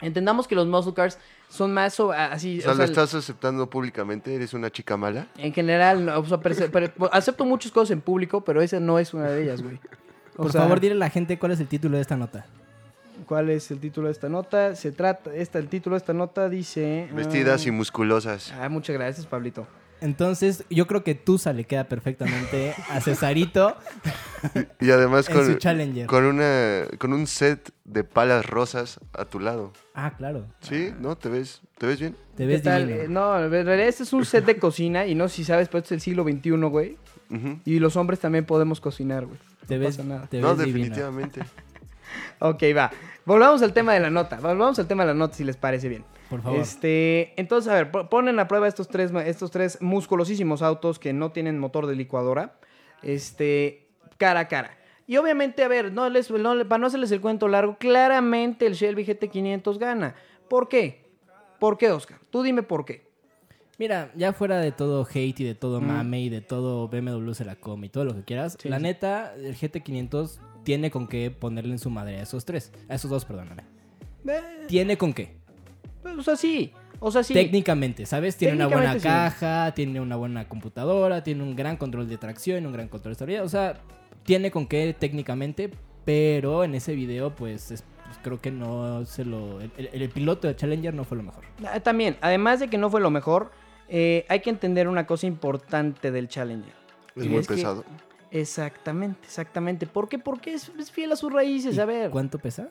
Entendamos 0.00 0.46
que 0.46 0.54
los 0.54 0.68
muscle 0.68 0.94
cars 0.94 1.18
son 1.48 1.74
más 1.74 1.94
so- 1.94 2.12
así, 2.12 2.60
O 2.60 2.62
sea, 2.62 2.70
o 2.70 2.74
¿lo 2.76 2.84
estás 2.84 3.12
aceptando 3.16 3.68
públicamente? 3.68 4.32
¿Eres 4.32 4.54
una 4.54 4.70
chica 4.70 4.96
mala? 4.96 5.26
en 5.38 5.52
general, 5.52 6.04
no, 6.06 6.20
o 6.20 6.24
sea, 6.24 6.38
pero- 6.38 6.70
pero- 6.70 6.92
acepto 7.12 7.44
muchas 7.44 7.72
cosas 7.72 7.90
en 7.90 8.00
público, 8.00 8.44
pero 8.44 8.62
esa 8.62 8.78
no 8.78 9.00
es 9.00 9.12
una 9.12 9.26
de 9.28 9.42
ellas, 9.42 9.60
güey. 9.60 9.80
O 10.36 10.42
Por 10.44 10.52
sea, 10.52 10.60
favor, 10.60 10.78
dile 10.78 10.94
a 10.94 10.98
la 10.98 11.10
gente 11.10 11.36
cuál 11.36 11.50
es 11.50 11.58
el 11.58 11.66
título 11.66 11.96
de 11.96 12.02
esta 12.02 12.16
nota. 12.16 12.46
¿Cuál 13.26 13.50
es 13.50 13.70
el 13.72 13.80
título 13.80 14.06
de 14.06 14.12
esta 14.12 14.28
nota? 14.28 14.76
Se 14.76 14.92
trata, 14.92 15.34
esta, 15.34 15.58
el 15.58 15.68
título 15.68 15.94
de 15.94 15.98
esta 15.98 16.12
nota 16.12 16.48
dice... 16.48 17.08
Vestidas 17.12 17.64
ah, 17.64 17.68
y 17.68 17.70
musculosas. 17.72 18.52
Ah, 18.52 18.68
muchas 18.68 18.94
gracias, 18.94 19.26
Pablito. 19.26 19.66
Entonces, 20.00 20.64
yo 20.70 20.86
creo 20.86 21.02
que 21.02 21.14
Tusa 21.14 21.52
le 21.52 21.64
queda 21.64 21.84
perfectamente 21.84 22.74
a 22.90 23.00
Cesarito 23.00 23.76
Y 24.80 24.90
además 24.90 25.28
en 25.28 25.34
con, 25.34 25.46
su 25.46 25.54
Challenger. 25.54 26.06
con, 26.06 26.24
una, 26.24 26.84
con 26.98 27.12
un 27.12 27.26
set 27.26 27.72
de 27.84 28.04
palas 28.04 28.46
rosas 28.46 29.00
a 29.12 29.24
tu 29.24 29.40
lado. 29.40 29.72
Ah, 29.94 30.12
claro. 30.16 30.46
¿Sí? 30.60 30.92
¿No? 31.00 31.16
¿Te 31.16 31.28
ves, 31.28 31.62
¿te 31.78 31.86
ves 31.86 31.98
bien? 31.98 32.14
Te 32.36 32.44
¿Qué 32.44 32.46
ves 32.46 32.62
divino. 32.62 33.02
Eh, 33.02 33.06
no, 33.08 33.42
en 33.42 33.50
realidad 33.50 33.88
este 33.88 34.02
es 34.02 34.12
un 34.12 34.24
set 34.24 34.44
de 34.44 34.58
cocina 34.58 35.06
y 35.06 35.14
no 35.14 35.28
sé 35.28 35.36
si 35.36 35.44
sabes, 35.44 35.68
pero 35.68 35.78
este 35.78 35.94
es 35.94 35.98
el 35.98 36.00
siglo 36.02 36.24
XXI, 36.24 36.50
güey. 36.50 36.96
Y 37.64 37.80
los 37.80 37.96
hombres 37.96 38.20
también 38.20 38.44
podemos 38.44 38.80
cocinar, 38.80 39.26
güey. 39.26 39.38
te 39.66 39.76
no 39.76 39.80
ves, 39.80 39.96
pasa 39.96 40.08
nada. 40.08 40.26
te 40.28 40.40
No, 40.40 40.54
ves 40.54 40.66
definitivamente. 40.66 41.40
Ok, 42.38 42.62
va. 42.76 42.90
Volvamos 43.26 43.60
al 43.62 43.72
tema 43.74 43.92
de 43.92 44.00
la 44.00 44.08
nota. 44.10 44.36
Volvamos 44.40 44.78
al 44.78 44.86
tema 44.86 45.02
de 45.02 45.08
la 45.08 45.14
nota, 45.14 45.34
si 45.34 45.44
les 45.44 45.56
parece 45.56 45.88
bien. 45.88 46.04
Por 46.30 46.40
favor. 46.42 46.58
Este, 46.60 47.34
entonces, 47.40 47.70
a 47.70 47.74
ver, 47.74 47.90
po- 47.90 48.08
ponen 48.08 48.38
a 48.38 48.48
prueba 48.48 48.66
estos 48.68 48.88
tres, 48.88 49.12
estos 49.26 49.50
tres 49.50 49.82
musculosísimos 49.82 50.62
autos 50.62 50.98
que 50.98 51.12
no 51.12 51.32
tienen 51.32 51.58
motor 51.58 51.86
de 51.86 51.94
licuadora. 51.96 52.54
Este, 53.02 53.86
cara 54.16 54.40
a 54.40 54.48
cara. 54.48 54.78
Y 55.06 55.16
obviamente, 55.18 55.62
a 55.62 55.68
ver, 55.68 55.92
no 55.92 56.08
les, 56.08 56.30
no 56.30 56.54
para 56.66 56.78
no 56.78 56.86
hacerles 56.86 57.12
el 57.12 57.20
cuento 57.20 57.46
largo, 57.46 57.76
claramente 57.78 58.66
el 58.66 58.74
Shelby 58.74 59.04
GT500 59.04 59.78
gana. 59.78 60.14
¿Por 60.48 60.68
qué? 60.68 61.04
¿Por 61.60 61.78
qué, 61.78 61.90
Oscar? 61.90 62.18
Tú 62.30 62.42
dime 62.42 62.62
por 62.62 62.84
qué. 62.84 63.05
Mira, 63.78 64.10
ya 64.16 64.32
fuera 64.32 64.58
de 64.58 64.72
todo 64.72 65.06
hate 65.12 65.40
y 65.40 65.44
de 65.44 65.54
todo 65.54 65.80
Mm. 65.80 65.86
mame 65.86 66.20
y 66.22 66.28
de 66.30 66.40
todo 66.40 66.88
BMW 66.88 67.32
se 67.34 67.44
la 67.44 67.56
come 67.56 67.86
y 67.88 67.90
todo 67.90 68.04
lo 68.04 68.14
que 68.14 68.22
quieras, 68.24 68.56
Sí, 68.60 68.68
la 68.68 68.78
neta, 68.78 69.34
el 69.36 69.54
GT500 69.54 70.38
tiene 70.64 70.90
con 70.90 71.06
qué 71.06 71.30
ponerle 71.30 71.72
en 71.72 71.78
su 71.78 71.90
madre 71.90 72.18
a 72.18 72.22
esos 72.22 72.44
tres. 72.44 72.72
A 72.88 72.94
esos 72.94 73.10
dos, 73.10 73.24
perdóname. 73.24 73.62
Eh, 74.26 74.40
Tiene 74.66 74.96
con 74.96 75.12
qué. 75.12 75.36
o 76.18 76.22
sea, 76.22 76.36
sí. 76.36 76.72
O 76.98 77.10
sea, 77.10 77.22
sí. 77.22 77.34
Técnicamente, 77.34 78.06
¿sabes? 78.06 78.36
Tiene 78.38 78.54
una 78.56 78.66
buena 78.68 78.94
sí. 78.94 79.00
caja, 79.00 79.72
tiene 79.74 80.00
una 80.00 80.16
buena 80.16 80.48
computadora, 80.48 81.22
tiene 81.22 81.42
un 81.42 81.54
gran 81.54 81.76
control 81.76 82.08
de 82.08 82.16
tracción, 82.16 82.64
un 82.64 82.72
gran 82.72 82.88
control 82.88 83.10
de 83.10 83.12
estabilidad. 83.12 83.44
O 83.44 83.48
sea, 83.50 83.74
tiene 84.24 84.50
con 84.50 84.66
qué 84.66 84.96
técnicamente, 84.98 85.70
pero 86.06 86.64
en 86.64 86.74
ese 86.74 86.94
video, 86.94 87.34
pues, 87.36 87.70
es- 87.70 87.84
pues, 88.06 88.18
creo 88.22 88.40
que 88.40 88.50
no 88.50 89.04
se 89.04 89.24
lo. 89.26 89.60
El, 89.60 89.70
el- 89.76 90.02
el 90.02 90.08
piloto 90.08 90.48
de 90.48 90.56
Challenger 90.56 90.94
no 90.94 91.04
fue 91.04 91.18
lo 91.18 91.22
mejor. 91.24 91.44
Ah, 91.70 91.80
También, 91.80 92.16
además 92.22 92.60
de 92.60 92.68
que 92.68 92.78
no 92.78 92.88
fue 92.88 93.00
lo 93.02 93.10
mejor, 93.10 93.50
eh, 93.88 94.24
hay 94.28 94.40
que 94.40 94.50
entender 94.50 94.88
una 94.88 95.06
cosa 95.06 95.26
importante 95.26 96.10
del 96.10 96.28
Challenger. 96.28 96.74
Es 97.14 97.26
muy 97.26 97.38
es 97.40 97.46
que- 97.48 97.54
pesado. 97.54 97.84
Exactamente, 98.30 99.20
exactamente. 99.24 99.86
¿Por 99.86 100.08
qué? 100.08 100.18
Porque 100.18 100.52
es, 100.54 100.70
es 100.78 100.90
fiel 100.90 101.12
a 101.12 101.16
sus 101.16 101.32
raíces. 101.32 101.76
¿Y 101.76 101.80
A 101.80 101.84
ver, 101.84 102.10
¿Cuánto 102.10 102.38
pesa? 102.38 102.68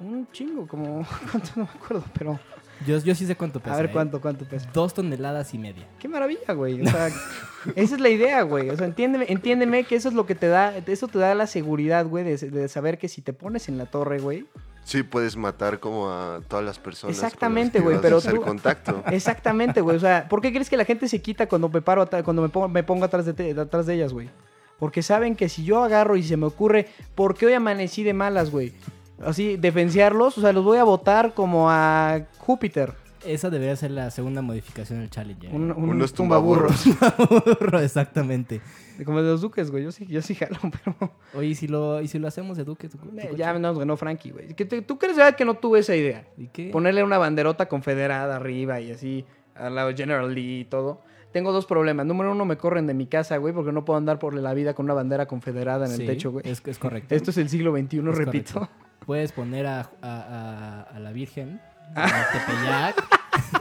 un 0.00 0.26
chingo, 0.32 0.66
como. 0.66 1.06
¿Cuánto? 1.30 1.50
No 1.56 1.62
me 1.64 1.70
acuerdo, 1.70 2.04
pero. 2.18 2.38
Yo, 2.86 2.98
yo 2.98 3.14
sí 3.14 3.26
sé 3.26 3.36
cuánto 3.36 3.60
pesa. 3.60 3.74
a 3.74 3.76
ver 3.76 3.86
¿eh? 3.86 3.92
cuánto, 3.92 4.20
cuánto 4.20 4.46
pesa. 4.46 4.68
Dos 4.72 4.94
toneladas 4.94 5.52
y 5.52 5.58
media. 5.58 5.86
Qué 5.98 6.08
maravilla, 6.08 6.54
güey. 6.54 6.80
O 6.80 6.86
sea, 6.86 7.08
esa 7.76 7.94
es 7.94 8.00
la 8.00 8.08
idea, 8.08 8.42
güey. 8.42 8.70
O 8.70 8.76
sea, 8.76 8.86
entiéndeme, 8.86 9.26
entiéndeme 9.28 9.84
que 9.84 9.96
eso 9.96 10.08
es 10.08 10.14
lo 10.14 10.24
que 10.24 10.34
te 10.34 10.48
da, 10.48 10.74
eso 10.78 11.06
te 11.06 11.18
da 11.18 11.34
la 11.34 11.46
seguridad, 11.46 12.06
güey, 12.06 12.24
de, 12.24 12.36
de 12.38 12.68
saber 12.68 12.96
que 12.98 13.08
si 13.08 13.20
te 13.20 13.34
pones 13.34 13.68
en 13.68 13.76
la 13.76 13.84
torre, 13.86 14.18
güey. 14.18 14.46
Sí, 14.84 15.02
puedes 15.02 15.36
matar 15.36 15.78
como 15.78 16.10
a 16.10 16.40
todas 16.48 16.64
las 16.64 16.78
personas. 16.78 17.16
Exactamente, 17.16 17.80
güey, 17.84 17.98
pero 18.00 18.16
hacer 18.16 18.34
tú- 18.34 18.42
contacto. 18.42 19.02
Exactamente, 19.10 19.80
güey. 19.80 19.96
O 19.96 20.00
sea, 20.00 20.26
¿por 20.28 20.40
qué 20.40 20.50
crees 20.52 20.68
que 20.68 20.76
la 20.76 20.84
gente 20.84 21.06
se 21.08 21.20
quita 21.22 21.46
cuando 21.48 21.68
me 21.68 21.80
paro, 21.82 22.08
cuando 22.24 22.42
me 22.42 22.48
pongo, 22.48 22.68
me 22.68 22.82
pongo 22.82 23.04
atrás 23.04 23.24
de, 23.26 23.34
te- 23.34 23.58
atrás 23.60 23.86
de 23.86 23.94
ellas, 23.94 24.12
güey? 24.12 24.28
Porque 24.78 25.02
saben 25.02 25.36
que 25.36 25.48
si 25.48 25.62
yo 25.62 25.84
agarro 25.84 26.16
y 26.16 26.22
se 26.22 26.36
me 26.36 26.46
ocurre, 26.46 26.88
¿por 27.14 27.36
qué 27.36 27.46
hoy 27.46 27.52
amanecí 27.52 28.02
de 28.02 28.14
malas, 28.14 28.50
güey? 28.50 28.72
Así, 29.24 29.58
defenciarlos, 29.58 30.38
o 30.38 30.40
sea, 30.40 30.52
los 30.54 30.64
voy 30.64 30.78
a 30.78 30.84
botar 30.84 31.34
como 31.34 31.70
a 31.70 32.22
Júpiter. 32.38 32.94
Esa 33.24 33.50
debería 33.50 33.76
ser 33.76 33.90
la 33.90 34.10
segunda 34.10 34.40
modificación 34.42 35.00
del 35.00 35.10
Challenger. 35.10 35.54
Un, 35.54 35.70
un 35.72 35.90
Unos 35.90 36.12
tumbaburros. 36.14 36.84
Burro, 37.60 37.78
exactamente. 37.80 38.60
como 39.04 39.22
de 39.22 39.30
los 39.30 39.40
duques, 39.42 39.70
güey. 39.70 39.84
Yo 39.84 39.92
sí, 39.92 40.06
yo 40.06 40.22
sí 40.22 40.34
jalo, 40.34 40.56
pero... 40.84 41.12
Oye, 41.34 41.48
¿y 41.48 41.54
si 41.54 41.68
lo, 41.68 42.00
y 42.00 42.08
si 42.08 42.18
lo 42.18 42.28
hacemos 42.28 42.56
de 42.56 42.64
Duque? 42.64 42.88
tu- 42.88 42.98
tu 42.98 43.18
Eh, 43.18 43.32
ya 43.36 43.52
nos 43.58 43.78
ganó 43.78 43.96
Frankie, 43.96 44.30
güey. 44.30 44.54
¿Qué 44.54 44.64
te- 44.64 44.82
¿Tú 44.82 44.98
crees 44.98 45.16
verdad 45.16 45.36
que 45.36 45.44
no 45.44 45.54
tuve 45.54 45.80
esa 45.80 45.94
idea? 45.94 46.26
¿Y 46.38 46.48
qué? 46.48 46.70
Ponerle 46.70 47.02
una 47.04 47.18
banderota 47.18 47.68
confederada 47.68 48.36
arriba 48.36 48.80
y 48.80 48.90
así, 48.92 49.24
al 49.54 49.74
lado 49.74 49.90
General 49.94 50.34
Lee 50.34 50.60
y 50.60 50.64
todo. 50.64 51.02
Tengo 51.32 51.52
dos 51.52 51.64
problemas. 51.66 52.06
Número 52.06 52.32
uno, 52.32 52.44
me 52.44 52.56
corren 52.56 52.86
de 52.88 52.94
mi 52.94 53.06
casa, 53.06 53.36
güey, 53.36 53.54
porque 53.54 53.70
no 53.70 53.84
puedo 53.84 53.96
andar 53.98 54.18
por 54.18 54.34
la 54.34 54.52
vida 54.54 54.74
con 54.74 54.84
una 54.86 54.94
bandera 54.94 55.26
confederada 55.26 55.86
en 55.86 55.92
Sí, 55.92 56.02
el 56.02 56.08
techo, 56.08 56.32
güey. 56.32 56.48
Es, 56.48 56.60
es 56.66 56.78
correcto. 56.78 57.14
Esto 57.14 57.30
es 57.30 57.36
el 57.38 57.48
siglo 57.48 57.70
XXI, 57.76 57.98
Es 57.98 58.04
repito. 58.16 58.52
correcto. 58.54 58.68
Puedes 59.06 59.32
poner 59.32 59.66
a, 59.66 59.80
a- 59.80 59.86
a- 60.02 60.82
a 60.82 60.98
la 60.98 61.12
Virgen. 61.12 61.60
En 61.96 62.04
Tepeyac. 62.32 63.04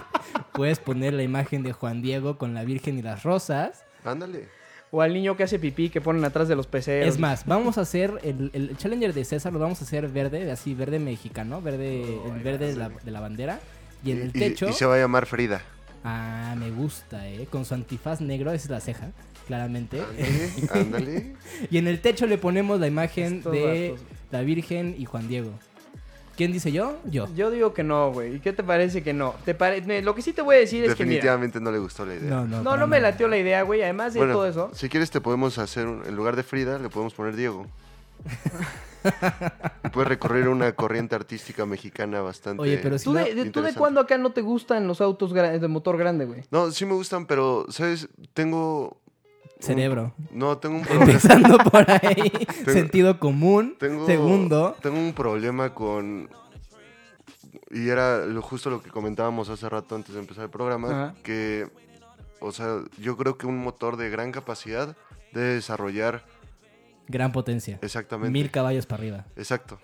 Puedes 0.53 0.79
poner 0.79 1.13
la 1.13 1.23
imagen 1.23 1.63
de 1.63 1.71
Juan 1.73 2.01
Diego 2.01 2.37
con 2.37 2.53
la 2.53 2.63
Virgen 2.63 2.97
y 2.97 3.01
las 3.01 3.23
rosas. 3.23 3.83
Ándale. 4.03 4.47
O 4.91 5.01
al 5.01 5.13
niño 5.13 5.37
que 5.37 5.43
hace 5.43 5.59
pipí 5.59 5.89
que 5.89 6.01
ponen 6.01 6.25
atrás 6.25 6.47
de 6.47 6.55
los 6.55 6.65
peceros. 6.65 7.07
Es 7.07 7.19
más, 7.19 7.45
vamos 7.45 7.77
a 7.77 7.81
hacer 7.81 8.19
el, 8.23 8.49
el 8.53 8.75
Challenger 8.75 9.13
de 9.13 9.23
César, 9.23 9.53
lo 9.53 9.59
vamos 9.59 9.79
a 9.81 9.83
hacer 9.85 10.07
verde, 10.07 10.49
así 10.51 10.73
verde 10.73 10.97
mexicano, 10.97 11.61
verde, 11.61 12.01
el 12.25 12.41
verde 12.43 12.71
de 12.71 12.75
la, 12.75 12.89
de 12.89 13.11
la 13.11 13.19
bandera. 13.19 13.59
Y 14.03 14.11
en 14.11 14.21
el 14.21 14.31
techo, 14.33 14.69
y 14.69 14.73
se 14.73 14.85
va 14.85 14.95
a 14.95 14.97
llamar 14.97 15.27
Frida. 15.27 15.61
ah, 16.03 16.55
me 16.57 16.71
gusta, 16.71 17.27
eh, 17.27 17.47
con 17.51 17.65
su 17.65 17.73
antifaz 17.75 18.19
negro, 18.21 18.51
esa 18.51 18.63
es 18.63 18.69
la 18.71 18.79
ceja, 18.79 19.11
claramente. 19.45 20.01
Ándale, 20.01 20.51
ándale. 20.73 21.35
Y 21.69 21.77
en 21.77 21.87
el 21.87 22.01
techo 22.01 22.25
le 22.25 22.37
ponemos 22.39 22.79
la 22.79 22.87
imagen 22.87 23.37
Estos 23.37 23.51
de 23.53 23.95
la 24.31 24.41
Virgen 24.41 24.95
y 24.97 25.05
Juan 25.05 25.27
Diego. 25.27 25.51
¿Quién 26.39 26.53
dice 26.53 26.71
yo? 26.71 26.95
Yo. 27.03 27.27
Yo 27.35 27.51
digo 27.51 27.73
que 27.73 27.83
no, 27.83 28.13
güey. 28.13 28.35
¿Y 28.37 28.39
qué 28.39 28.53
te 28.53 28.63
parece 28.63 29.03
que 29.03 29.11
no? 29.11 29.35
¿Te 29.43 29.53
pare- 29.53 29.81
me- 29.81 30.01
Lo 30.01 30.15
que 30.15 30.21
sí 30.21 30.31
te 30.31 30.41
voy 30.41 30.55
a 30.55 30.59
decir 30.59 30.85
es 30.85 30.95
que 30.95 31.03
mira. 31.03 31.15
Definitivamente 31.17 31.59
no 31.59 31.69
le 31.69 31.79
gustó 31.79 32.05
la 32.05 32.15
idea. 32.15 32.29
No, 32.29 32.45
no. 32.47 32.57
No, 32.59 32.63
para 32.63 32.77
no 32.79 32.87
me 32.87 32.95
nada. 33.01 33.11
latió 33.11 33.27
la 33.27 33.37
idea, 33.37 33.61
güey. 33.63 33.83
Además 33.83 34.13
de 34.13 34.19
Bueno, 34.21 34.33
todo 34.35 34.47
eso. 34.47 34.71
si 34.73 34.87
quieres 34.87 35.11
te 35.11 35.19
podemos 35.19 35.57
hacer, 35.57 35.85
un- 35.85 36.05
en 36.05 36.15
lugar 36.15 36.37
de 36.37 36.43
Frida, 36.43 36.79
le 36.79 36.87
podemos 36.87 37.13
poner 37.13 37.35
Diego. 37.35 37.67
Y 39.85 39.89
puedes 39.89 40.07
recorrer 40.09 40.47
una 40.49 40.73
corriente 40.73 41.15
artística 41.15 41.65
mexicana 41.65 42.21
bastante... 42.21 42.61
Oye, 42.61 42.77
pero 42.79 42.97
si 42.97 43.05
¿Tú 43.05 43.13
de, 43.13 43.23
de- 43.23 43.29
¿Tú 43.29 43.35
de 43.35 43.41
interesante. 43.47 43.79
cuándo 43.79 44.01
acá 44.01 44.17
no 44.17 44.31
te 44.31 44.41
gustan 44.41 44.87
los 44.87 44.99
autos 45.01 45.33
gra- 45.33 45.57
de 45.57 45.67
motor 45.67 45.97
grande, 45.97 46.25
güey? 46.25 46.43
No, 46.51 46.69
sí 46.71 46.85
me 46.85 46.93
gustan, 46.93 47.25
pero, 47.25 47.65
¿sabes? 47.69 48.09
Tengo... 48.33 48.99
Cerebro. 49.59 50.13
No, 50.31 50.57
tengo 50.57 50.77
un 50.77 50.83
problema. 50.83 51.05
Empezando 51.05 51.57
por 51.57 51.85
ahí. 51.89 52.31
Sentido 52.65 53.19
común. 53.19 53.75
Tengo, 53.77 54.05
Segundo. 54.05 54.75
Tengo 54.81 54.97
un 54.97 55.13
problema 55.13 55.73
con... 55.73 56.29
Y 57.71 57.89
era 57.89 58.25
lo, 58.25 58.41
justo 58.41 58.69
lo 58.69 58.81
que 58.81 58.89
comentábamos 58.89 59.49
hace 59.49 59.67
rato 59.69 59.95
antes 59.95 60.13
de 60.15 60.21
empezar 60.21 60.45
el 60.45 60.49
programa, 60.49 60.87
Ajá. 60.89 61.15
que, 61.23 61.67
o 62.39 62.51
sea, 62.51 62.79
yo 62.97 63.15
creo 63.17 63.37
que 63.37 63.45
un 63.45 63.57
motor 63.59 63.95
de 63.97 64.09
gran 64.09 64.31
capacidad 64.31 64.95
debe 65.33 65.49
desarrollar 65.55 66.23
Gran 67.07 67.31
potencia. 67.31 67.77
exactamente. 67.81 68.31
Mil 68.31 68.49
caballos 68.49 68.85
para 68.85 69.01
arriba. 69.01 69.25
Exacto. 69.35 69.79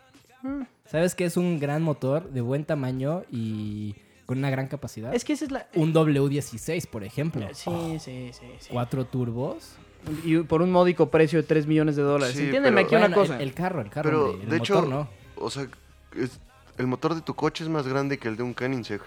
¿Sabes 0.85 1.15
qué 1.15 1.25
es 1.25 1.37
un 1.37 1.59
gran 1.59 1.81
motor 1.81 2.29
de 2.29 2.41
buen 2.41 2.65
tamaño 2.65 3.23
y 3.31 3.95
con 4.25 4.37
una 4.39 4.49
gran 4.49 4.67
capacidad? 4.67 5.13
Es 5.13 5.23
que 5.23 5.33
esa 5.33 5.45
es 5.45 5.51
la. 5.51 5.67
Un 5.75 5.93
W16, 5.93 6.87
por 6.87 7.03
ejemplo. 7.03 7.47
Sí, 7.53 7.71
sí, 7.99 8.29
sí. 8.33 8.45
sí. 8.59 8.69
Cuatro 8.71 9.05
turbos. 9.05 9.75
Y 10.23 10.37
por 10.39 10.61
un 10.61 10.71
módico 10.71 11.09
precio 11.09 11.41
de 11.41 11.47
3 11.47 11.65
millones 11.65 11.95
de 11.95 12.03
dólares. 12.03 12.35
Sí, 12.35 12.43
Entiéndeme 12.43 12.83
pero- 12.83 12.87
aquí 12.87 12.95
una 12.95 13.07
Bueno, 13.07 13.15
cosa. 13.21 13.35
El, 13.37 13.41
el 13.49 13.53
carro, 13.53 13.81
el 13.81 13.89
carro. 13.89 14.09
Pero, 14.09 14.25
hombre, 14.31 14.43
el 14.43 14.49
de 14.51 14.57
motor 14.59 14.77
hecho, 14.83 14.87
no. 14.89 15.09
o 15.37 15.49
sea, 15.49 15.67
es- 16.15 16.39
el 16.77 16.87
motor 16.87 17.15
de 17.15 17.21
tu 17.21 17.33
coche 17.33 17.63
es 17.63 17.69
más 17.69 17.87
grande 17.87 18.17
que 18.19 18.27
el 18.27 18.35
de 18.35 18.43
un 18.43 18.53
Koenigsegg. 18.53 19.01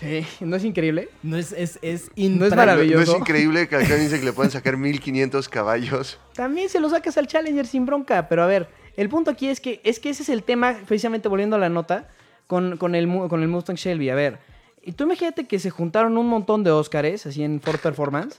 Sí, 0.00 0.24
¿no 0.40 0.54
es 0.56 0.64
increíble? 0.64 1.08
No 1.24 1.36
es, 1.36 1.50
es, 1.52 1.78
es 1.82 2.08
No 2.08 2.12
es 2.14 2.18
impra- 2.18 2.38
¿No, 2.38 2.46
es 2.46 2.54
Maravilloso. 2.56 3.16
increíble 3.18 3.68
que 3.68 3.76
al 3.76 3.86
Koenigsegg 3.88 4.22
le 4.24 4.32
pueden 4.32 4.50
sacar 4.52 4.76
1500 4.76 5.48
caballos? 5.48 6.18
También 6.34 6.68
se 6.68 6.78
lo 6.80 6.88
sacas 6.88 7.18
al 7.18 7.26
Challenger 7.26 7.66
sin 7.66 7.84
bronca, 7.84 8.28
pero 8.28 8.42
a 8.42 8.46
ver, 8.46 8.68
el 8.96 9.08
punto 9.08 9.30
aquí 9.32 9.48
es 9.48 9.60
que 9.60 9.80
es 9.84 9.98
que 10.00 10.10
ese 10.10 10.22
es 10.22 10.28
el 10.28 10.42
tema, 10.44 10.76
precisamente 10.86 11.28
volviendo 11.28 11.56
a 11.56 11.58
la 11.58 11.68
nota, 11.68 12.08
con, 12.48 12.76
con, 12.78 12.96
el, 12.96 13.06
con 13.28 13.40
el 13.42 13.48
Mustang 13.48 13.76
Shelby. 13.76 14.10
A 14.10 14.16
ver, 14.16 14.38
y 14.82 14.92
tú 14.92 15.04
imagínate 15.04 15.46
que 15.46 15.60
se 15.60 15.70
juntaron 15.70 16.18
un 16.18 16.26
montón 16.26 16.64
de 16.64 16.72
Óscares, 16.72 17.24
así 17.26 17.44
en 17.44 17.60
Ford 17.60 17.78
Performance. 17.78 18.36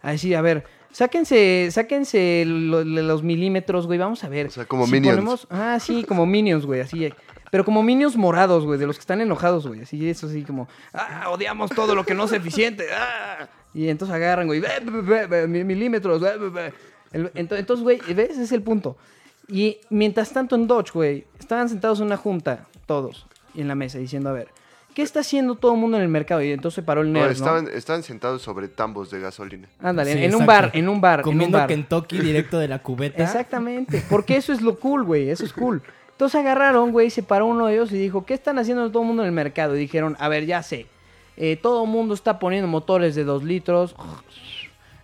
Así, 0.00 0.32
a 0.32 0.40
ver, 0.40 0.64
sáquense, 0.92 1.68
sáquense 1.70 2.44
lo- 2.46 2.84
lo- 2.84 3.02
los 3.02 3.22
milímetros, 3.22 3.86
güey, 3.86 3.98
vamos 3.98 4.24
a 4.24 4.28
ver. 4.28 4.46
O 4.46 4.50
sea, 4.50 4.64
como 4.64 4.86
Minions. 4.86 5.46
ah, 5.50 5.78
sí, 5.80 6.04
como 6.04 6.24
Minions, 6.24 6.64
güey, 6.66 6.80
así. 6.80 7.12
Pero 7.50 7.64
como 7.64 7.82
Minions 7.82 8.14
morados, 8.16 8.64
güey, 8.64 8.78
de 8.78 8.86
los 8.86 8.96
que 8.96 9.00
están 9.00 9.20
enojados, 9.20 9.66
güey. 9.66 9.80
Así, 9.82 10.08
eso 10.08 10.26
así 10.26 10.42
como, 10.42 10.68
ah, 10.92 11.30
odiamos 11.30 11.70
todo 11.70 11.94
lo 11.94 12.04
que 12.04 12.14
no 12.14 12.24
es 12.24 12.32
eficiente. 12.32 12.84
ah". 12.94 13.48
Y 13.74 13.88
entonces 13.88 14.14
agarran, 14.14 14.46
güey, 14.46 14.60
"Ve, 14.60 14.68
ve, 14.82 15.00
ve, 15.02 15.26
ve, 15.26 15.46
mi- 15.48 15.64
milímetros, 15.64 16.20
ve, 16.20 16.36
ve, 16.36 16.48
ve". 16.50 16.72
El- 17.12 17.32
ento- 17.32 17.56
Entonces, 17.56 17.82
güey, 17.82 17.98
¿ves? 18.14 18.30
Ese 18.30 18.42
es 18.44 18.52
el 18.52 18.62
punto. 18.62 18.96
Y 19.48 19.78
mientras 19.88 20.30
tanto 20.32 20.56
en 20.56 20.66
Dodge, 20.66 20.92
güey, 20.92 21.26
estaban 21.40 21.68
sentados 21.70 22.00
en 22.00 22.06
una 22.06 22.18
junta, 22.18 22.66
todos, 22.86 23.26
en 23.60 23.68
la 23.68 23.74
mesa, 23.74 23.98
diciendo, 23.98 24.30
a 24.30 24.32
ver, 24.32 24.48
¿qué 24.94 25.02
está 25.02 25.20
haciendo 25.20 25.54
todo 25.54 25.74
el 25.74 25.78
mundo 25.80 25.96
en 25.96 26.02
el 26.02 26.08
mercado? 26.08 26.42
Y 26.42 26.50
entonces 26.52 26.76
se 26.76 26.82
paró 26.82 27.02
el 27.02 27.12
nerd, 27.12 27.26
¿no? 27.26 27.30
estaban, 27.32 27.68
estaban 27.72 28.02
sentados 28.02 28.42
sobre 28.42 28.68
tambos 28.68 29.10
de 29.10 29.20
gasolina. 29.20 29.68
Ándale, 29.80 30.12
Sí, 30.12 30.18
en, 30.18 30.24
en 30.24 30.34
un 30.34 30.42
exacto. 30.42 30.62
bar, 30.62 30.70
en 30.74 30.88
un 30.88 31.00
bar, 31.00 31.20
en 31.20 31.26
un 31.26 31.32
Comiendo 31.32 31.58
bar. 31.58 31.68
Kentucky 31.68 32.18
directo 32.18 32.58
de 32.58 32.68
la 32.68 32.80
cubeta. 32.80 33.22
Exactamente, 33.22 34.02
porque 34.10 34.36
eso 34.36 34.52
es 34.52 34.60
lo 34.62 34.78
cool, 34.78 35.04
güey, 35.04 35.30
eso 35.30 35.44
es 35.44 35.52
cool. 35.52 35.82
Entonces 36.12 36.40
agarraron, 36.40 36.90
güey, 36.90 37.10
se 37.10 37.22
paró 37.22 37.46
uno 37.46 37.66
de 37.66 37.74
ellos 37.74 37.92
y 37.92 37.98
dijo, 37.98 38.24
¿qué 38.26 38.34
están 38.34 38.58
haciendo 38.58 38.90
todo 38.90 39.02
el 39.02 39.06
mundo 39.08 39.22
en 39.22 39.28
el 39.28 39.34
mercado? 39.34 39.76
Y 39.76 39.78
dijeron, 39.78 40.16
a 40.18 40.28
ver, 40.28 40.46
ya 40.46 40.64
sé, 40.64 40.86
eh, 41.36 41.56
todo 41.56 41.84
el 41.84 41.90
mundo 41.90 42.14
está 42.14 42.40
poniendo 42.40 42.66
motores 42.66 43.14
de 43.14 43.22
2 43.22 43.44
litros, 43.44 43.94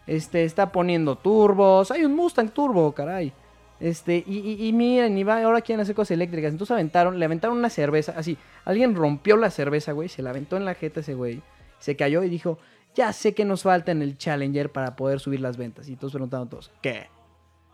este, 0.09 0.45
está 0.45 0.73
poniendo 0.73 1.17
turbos, 1.17 1.90
hay 1.93 2.05
un 2.05 2.14
Mustang 2.17 2.51
turbo, 2.51 2.93
caray. 2.93 3.33
Este, 3.81 4.25
y, 4.27 4.39
y, 4.39 4.69
y 4.69 4.73
miren, 4.73 5.19
y 5.19 5.25
va, 5.25 5.43
ahora 5.43 5.61
quieren 5.61 5.81
hacer 5.83 5.95
cosas 5.95 6.13
eléctricas. 6.13 6.53
Entonces 6.53 6.73
aventaron, 6.73 7.19
le 7.19 7.25
aventaron 7.25 7.59
una 7.59 7.71
cerveza, 7.71 8.15
así, 8.17 8.39
alguien 8.65 8.95
rompió 8.95 9.37
la 9.37 9.51
cerveza, 9.51 9.93
güey, 9.93 10.09
se 10.09 10.23
la 10.23 10.31
aventó 10.31 10.57
en 10.57 10.65
la 10.65 10.75
jeta 10.75 11.01
ese 11.01 11.15
güey, 11.15 11.43
se 11.79 11.97
cayó 11.97 12.23
y 12.23 12.29
dijo, 12.29 12.59
ya 12.95 13.13
sé 13.13 13.35
que 13.35 13.45
nos 13.45 13.65
falta 13.65 13.93
en 13.93 14.03
el 14.03 14.17
Challenger 14.17 14.71
para 14.71 14.97
poder 14.97 15.21
subir 15.21 15.41
las 15.41 15.57
ventas. 15.57 15.89
Y 15.89 15.97
todos 15.97 16.13
preguntaron 16.13 16.49
todos, 16.49 16.71
¿qué? 16.81 17.09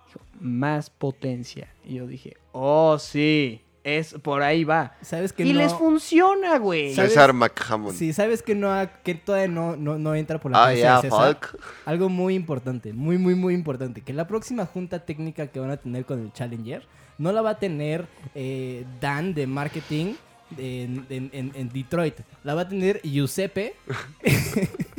Dijo, 0.06 0.20
más 0.40 0.90
potencia. 0.90 1.72
Y 1.84 1.94
yo 1.96 2.06
dije, 2.06 2.36
oh, 2.52 2.98
sí, 2.98 3.62
es 3.84 4.14
por 4.22 4.42
ahí 4.42 4.64
va. 4.64 4.94
¿Sabes 5.02 5.32
que 5.32 5.44
Y 5.44 5.52
no? 5.52 5.60
les 5.60 5.72
funciona, 5.72 6.58
güey. 6.58 6.94
¿Sabes? 6.94 7.12
César 7.12 7.32
McHammond. 7.32 7.96
Sí, 7.96 8.12
¿sabes 8.12 8.42
que 8.42 8.54
no 8.54 8.70
que 9.02 9.14
todavía 9.14 9.48
no, 9.48 9.76
no, 9.76 9.98
no 9.98 10.14
entra 10.14 10.38
por 10.38 10.52
la 10.52 10.64
Ah, 10.64 10.68
de 10.70 10.76
César? 10.76 11.38
Algo 11.86 12.08
muy 12.08 12.34
importante, 12.34 12.92
muy, 12.92 13.16
muy, 13.18 13.34
muy 13.34 13.54
importante. 13.54 14.00
Que 14.02 14.12
la 14.12 14.26
próxima 14.28 14.66
junta 14.66 14.98
técnica 15.04 15.46
que 15.46 15.60
van 15.60 15.70
a 15.70 15.76
tener 15.78 16.04
con 16.04 16.20
el 16.20 16.32
Challenger 16.32 16.86
no 17.18 17.32
la 17.32 17.42
va 17.42 17.50
a 17.50 17.58
tener 17.58 18.06
eh, 18.34 18.84
Dan 19.00 19.34
de 19.34 19.46
marketing 19.46 20.14
en, 20.58 21.06
en- 21.10 21.30
en- 21.32 21.52
en 21.54 21.68
Detroit. 21.68 22.14
La 22.44 22.54
va 22.54 22.62
a 22.62 22.68
tener 22.68 23.00
Giuseppe 23.02 23.74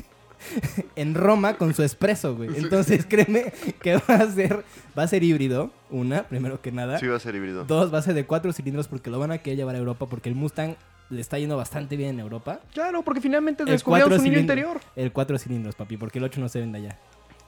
en 0.96 1.14
Roma 1.14 1.58
con 1.58 1.74
su 1.74 1.84
espresso, 1.84 2.36
güey. 2.36 2.50
Entonces, 2.56 3.06
créeme 3.06 3.54
que 3.82 3.96
va 3.98 4.16
a 4.16 4.32
ser, 4.32 4.64
va 4.98 5.04
a 5.04 5.08
ser 5.08 5.24
híbrido. 5.24 5.72
Una, 5.90 6.24
primero 6.24 6.62
que 6.62 6.72
nada. 6.72 6.98
Sí, 7.00 7.08
va 7.08 7.18
a 7.18 7.20
ser 7.20 7.36
híbrido. 7.36 7.66
Dos, 7.66 7.94
va 7.94 7.98
a 7.98 8.02
ser 8.02 8.14
de 8.14 8.26
cuatro 8.26 8.54
cilindros 8.54 8.88
porque 8.88 9.10
lo 9.10 9.20
van 9.20 9.32
a 9.32 9.40
querer 9.40 9.58
llevar 9.58 9.76
a 9.76 9.80
Europa 9.80 10.08
porque 10.08 10.30
el 10.30 10.36
Mustang 10.36 10.76
le 11.10 11.22
está 11.22 11.38
yendo 11.38 11.58
bastante 11.58 11.98
bien 11.98 12.12
en 12.12 12.20
Europa. 12.22 12.62
Claro, 12.74 13.04
porque 13.04 13.22
finalmente 13.22 13.64
El 13.64 13.70
descubrieron 13.70 14.18
su 14.18 14.24
niño 14.24 14.40
interior. 14.40 14.80
El 14.96 15.12
cuatro 15.12 15.38
cilindros, 15.38 15.76
papi, 15.76 15.98
porque 15.98 16.20
el 16.20 16.24
8 16.24 16.40
no 16.40 16.50
se 16.50 16.60
vende 16.60 16.80
allá. 16.80 16.98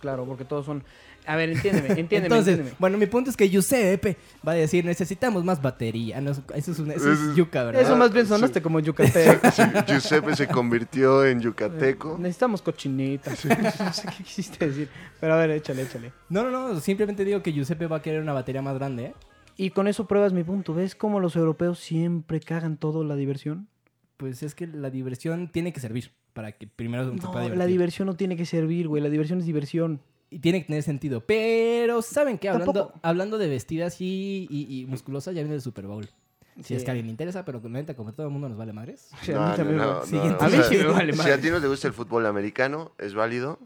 Claro, 0.03 0.25
porque 0.25 0.43
todos 0.43 0.65
son. 0.65 0.83
A 1.25 1.37
ver, 1.37 1.49
entiéndeme, 1.51 1.87
entiéndeme. 1.97 2.25
Entonces, 2.25 2.47
entiéndeme. 2.55 2.75
bueno, 2.77 2.97
mi 2.97 3.05
punto 3.05 3.29
es 3.29 3.37
que 3.37 3.47
Giuseppe 3.47 4.17
va 4.45 4.51
a 4.51 4.55
decir, 4.55 4.83
necesitamos 4.83 5.45
más 5.45 5.61
batería. 5.61 6.19
No, 6.19 6.31
eso 6.31 6.43
es, 6.53 6.77
una, 6.79 6.93
eso 6.95 7.09
es 7.13 7.19
Es- 7.21 7.35
yuca, 7.37 7.63
¿verdad? 7.63 7.81
Eso 7.83 7.95
más 7.95 8.11
bien 8.11 8.27
sonaste 8.27 8.61
como 8.61 8.81
yucateco. 8.81 9.49
Sí, 9.49 9.61
Giuseppe 9.87 10.35
se 10.35 10.49
convirtió 10.49 11.23
en 11.25 11.39
yucateco. 11.39 12.17
Necesitamos 12.19 12.61
cochinitas. 12.61 13.45
no 13.79 13.93
sé 13.93 14.07
qué 14.17 14.23
quisiste 14.25 14.67
decir. 14.67 14.89
Pero 15.21 15.35
a 15.35 15.37
ver, 15.37 15.51
échale, 15.51 15.83
échale. 15.83 16.11
No, 16.27 16.43
no, 16.43 16.51
no, 16.51 16.77
simplemente 16.81 17.23
digo 17.23 17.41
que 17.41 17.53
Giuseppe 17.53 17.87
va 17.87 17.95
a 17.97 18.01
querer 18.01 18.21
una 18.21 18.33
batería 18.33 18.61
más 18.61 18.75
grande, 18.75 19.05
¿eh? 19.05 19.13
Y 19.55 19.69
con 19.69 19.87
eso 19.87 20.05
pruebas 20.05 20.33
mi 20.33 20.43
punto. 20.43 20.73
¿Ves 20.73 20.95
cómo 20.95 21.21
los 21.21 21.37
europeos 21.37 21.79
siempre 21.79 22.41
cagan 22.41 22.75
todo 22.75 23.05
la 23.05 23.15
diversión? 23.15 23.69
Pues 24.17 24.43
es 24.43 24.53
que 24.53 24.67
la 24.67 24.89
diversión 24.89 25.47
tiene 25.47 25.71
que 25.71 25.79
servir 25.79 26.11
para 26.33 26.51
que 26.51 26.67
primero 26.67 27.05
se 27.09 27.15
No, 27.15 27.31
pueda 27.31 27.49
la 27.49 27.65
diversión 27.65 28.07
no 28.07 28.15
tiene 28.15 28.35
que 28.35 28.45
servir, 28.45 28.87
güey. 28.87 29.01
La 29.01 29.09
diversión 29.09 29.39
es 29.39 29.45
diversión. 29.45 30.01
Y 30.29 30.39
tiene 30.39 30.61
que 30.61 30.65
tener 30.67 30.81
sentido. 30.81 31.21
Pero, 31.21 32.01
¿saben 32.01 32.39
qué? 32.39 32.49
Hablando, 32.49 32.73
Tampoco. 32.73 32.99
hablando 33.03 33.37
de 33.37 33.47
vestidas 33.49 34.01
y, 34.01 34.47
y, 34.49 34.79
y 34.81 34.85
musculosas, 34.87 35.35
ya 35.35 35.41
viene 35.41 35.53
el 35.55 35.61
Super 35.61 35.85
Bowl. 35.85 36.09
Si 36.57 36.63
Sí. 36.63 36.73
es 36.75 36.83
que 36.83 36.89
a 36.89 36.93
alguien 36.93 37.05
le 37.07 37.11
interesa, 37.11 37.45
pero 37.45 37.59
neta, 37.69 37.95
como 37.95 38.13
todo 38.13 38.25
el 38.27 38.31
mundo 38.31 38.49
nos 38.49 38.57
vale 38.57 38.73
madres. 38.73 39.09
A 39.13 39.15
mí. 39.27 39.33
A 39.33 39.55
sí 39.55 39.63
me 39.63 40.85
vale 40.87 41.13
Si 41.13 41.17
madre. 41.19 41.33
a 41.33 41.41
ti 41.41 41.49
no 41.49 41.61
te 41.61 41.67
gusta 41.67 41.87
el 41.87 41.93
fútbol 41.93 42.25
americano, 42.25 42.91
es 42.97 43.13
válido. 43.13 43.59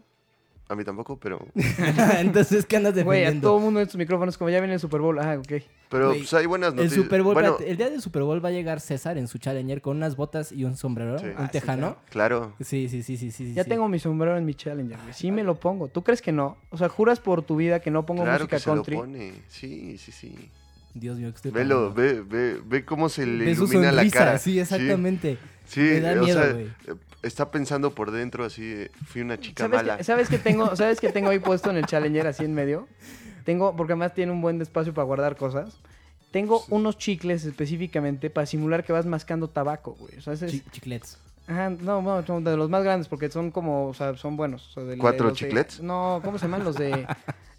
A 0.70 0.74
mí 0.74 0.84
tampoco, 0.84 1.18
pero... 1.18 1.38
Entonces, 2.18 2.66
¿qué 2.66 2.76
andas 2.76 2.92
Güey, 2.92 3.20
a 3.20 3.30
defendiendo? 3.30 3.48
todo 3.48 3.58
el 3.58 3.64
mundo 3.64 3.80
en 3.80 3.84
estos 3.86 3.98
micrófonos, 3.98 4.36
como 4.36 4.50
ya 4.50 4.58
viene 4.60 4.74
el 4.74 4.80
Super 4.80 5.00
Bowl. 5.00 5.18
Ah, 5.18 5.38
ok. 5.38 5.62
Pero 5.88 6.08
Güey, 6.08 6.18
pues 6.20 6.34
hay 6.34 6.44
buenas 6.46 6.70
El 6.70 6.76
noticias. 6.76 7.02
Super 7.02 7.22
Bowl, 7.22 7.32
bueno, 7.32 7.48
espérate, 7.52 7.70
el 7.70 7.76
día 7.78 7.88
del 7.88 8.02
Super 8.02 8.22
Bowl 8.22 8.44
va 8.44 8.50
a 8.50 8.52
llegar 8.52 8.80
César 8.80 9.16
en 9.16 9.28
su 9.28 9.38
Challenger 9.38 9.80
con 9.80 9.96
unas 9.96 10.16
botas 10.16 10.52
y 10.52 10.64
un 10.64 10.76
sombrero, 10.76 11.18
Sí. 11.18 11.24
un 11.26 11.32
Ah, 11.38 11.46
sí, 11.46 11.52
tejano. 11.52 11.96
claro. 12.10 12.52
Sí, 12.60 12.88
sí, 12.90 13.02
sí, 13.02 13.16
sí, 13.16 13.30
sí. 13.30 13.54
Ya 13.54 13.64
sí. 13.64 13.70
tengo 13.70 13.88
mi 13.88 13.98
sombrero 13.98 14.36
en 14.36 14.44
mi 14.44 14.54
Challenger, 14.54 14.98
güey. 15.00 15.14
Sí 15.14 15.30
me 15.32 15.42
lo 15.42 15.54
pongo. 15.58 15.88
¿Tú 15.88 16.02
crees 16.04 16.20
que 16.20 16.32
no? 16.32 16.58
O 16.68 16.76
sea, 16.76 16.90
juras 16.90 17.18
por 17.20 17.42
tu 17.42 17.56
vida 17.56 17.80
que 17.80 17.90
no 17.90 18.04
pongo 18.04 18.24
Claro 18.24 18.40
música 18.44 18.56
que 18.56 18.60
se 18.60 18.66
country. 18.70 18.94
lo 18.94 19.00
pone. 19.00 19.32
Sí, 19.48 19.96
sí, 19.96 20.12
sí. 20.12 20.50
Dios 20.92 21.16
mío, 21.18 21.30
que 21.30 21.36
estoy 21.36 21.50
Velo, 21.52 21.94
ve, 21.94 22.20
ve, 22.20 22.60
ve 22.66 22.84
cómo 22.84 23.08
se 23.08 23.24
le 23.24 23.44
Ve 23.46 23.54
su 23.54 23.64
ilumina 23.64 23.92
la 23.92 24.02
sonrisa, 24.02 24.18
cara. 24.18 24.38
Sí, 24.38 24.60
exactamente. 24.60 25.38
Sí, 25.64 25.80
Me 25.80 26.00
da 26.00 26.12
o 26.20 26.24
miedo, 26.24 26.42
sea, 26.42 26.52
güey. 26.52 26.66
Eh, 27.22 27.26
está 27.26 27.50
pensando 27.50 27.94
por 27.94 28.10
dentro 28.10 28.44
así, 28.44 28.62
de, 28.68 28.90
fui 29.06 29.20
una 29.22 29.38
chica 29.38 29.64
¿Sabes 29.64 29.76
mala. 29.80 29.96
que, 29.98 30.04
¿Sabes 30.04 30.28
que 30.28 30.38
tengo, 30.38 30.74
¿Sabes 30.76 31.00
que 31.00 31.10
tengo 31.10 31.30
ahí 31.30 31.38
puesto 31.38 31.70
en 31.70 31.76
el 31.76 31.86
Challenger 31.86 32.26
así 32.26 32.44
en 32.44 32.54
medio? 32.54 32.88
Tengo, 33.44 33.74
porque 33.76 33.92
además 33.94 34.14
tiene 34.14 34.32
un 34.32 34.40
buen 34.42 34.60
espacio 34.60 34.92
para 34.94 35.04
guardar 35.06 35.36
cosas. 35.36 35.78
Tengo 36.30 36.62
unos 36.68 36.98
chicles 36.98 37.44
específicamente 37.46 38.28
para 38.28 38.46
simular 38.46 38.84
que 38.84 38.92
vas 38.92 39.06
mascando 39.06 39.48
tabaco, 39.48 39.92
güey. 39.98 40.16
O 40.18 40.20
sea, 40.20 40.34
es- 40.34 40.62
chiclets. 40.70 41.18
Ajá, 41.46 41.70
no, 41.70 42.02
no, 42.02 42.26
son 42.26 42.44
de 42.44 42.54
los 42.58 42.68
más 42.68 42.84
grandes 42.84 43.08
porque 43.08 43.30
son 43.30 43.50
como, 43.50 43.86
o 43.88 43.94
sea, 43.94 44.14
son 44.18 44.36
buenos. 44.36 44.68
o 44.68 44.72
sea, 44.74 44.82
de- 44.82 44.90
de 44.90 44.98
¿Cuatro 44.98 45.28
de- 45.28 45.32
chiclets? 45.32 45.80
no, 45.80 46.20
¿cómo 46.22 46.36
se 46.38 46.44
llaman 46.44 46.62
los 46.64 46.76
de...? 46.76 47.06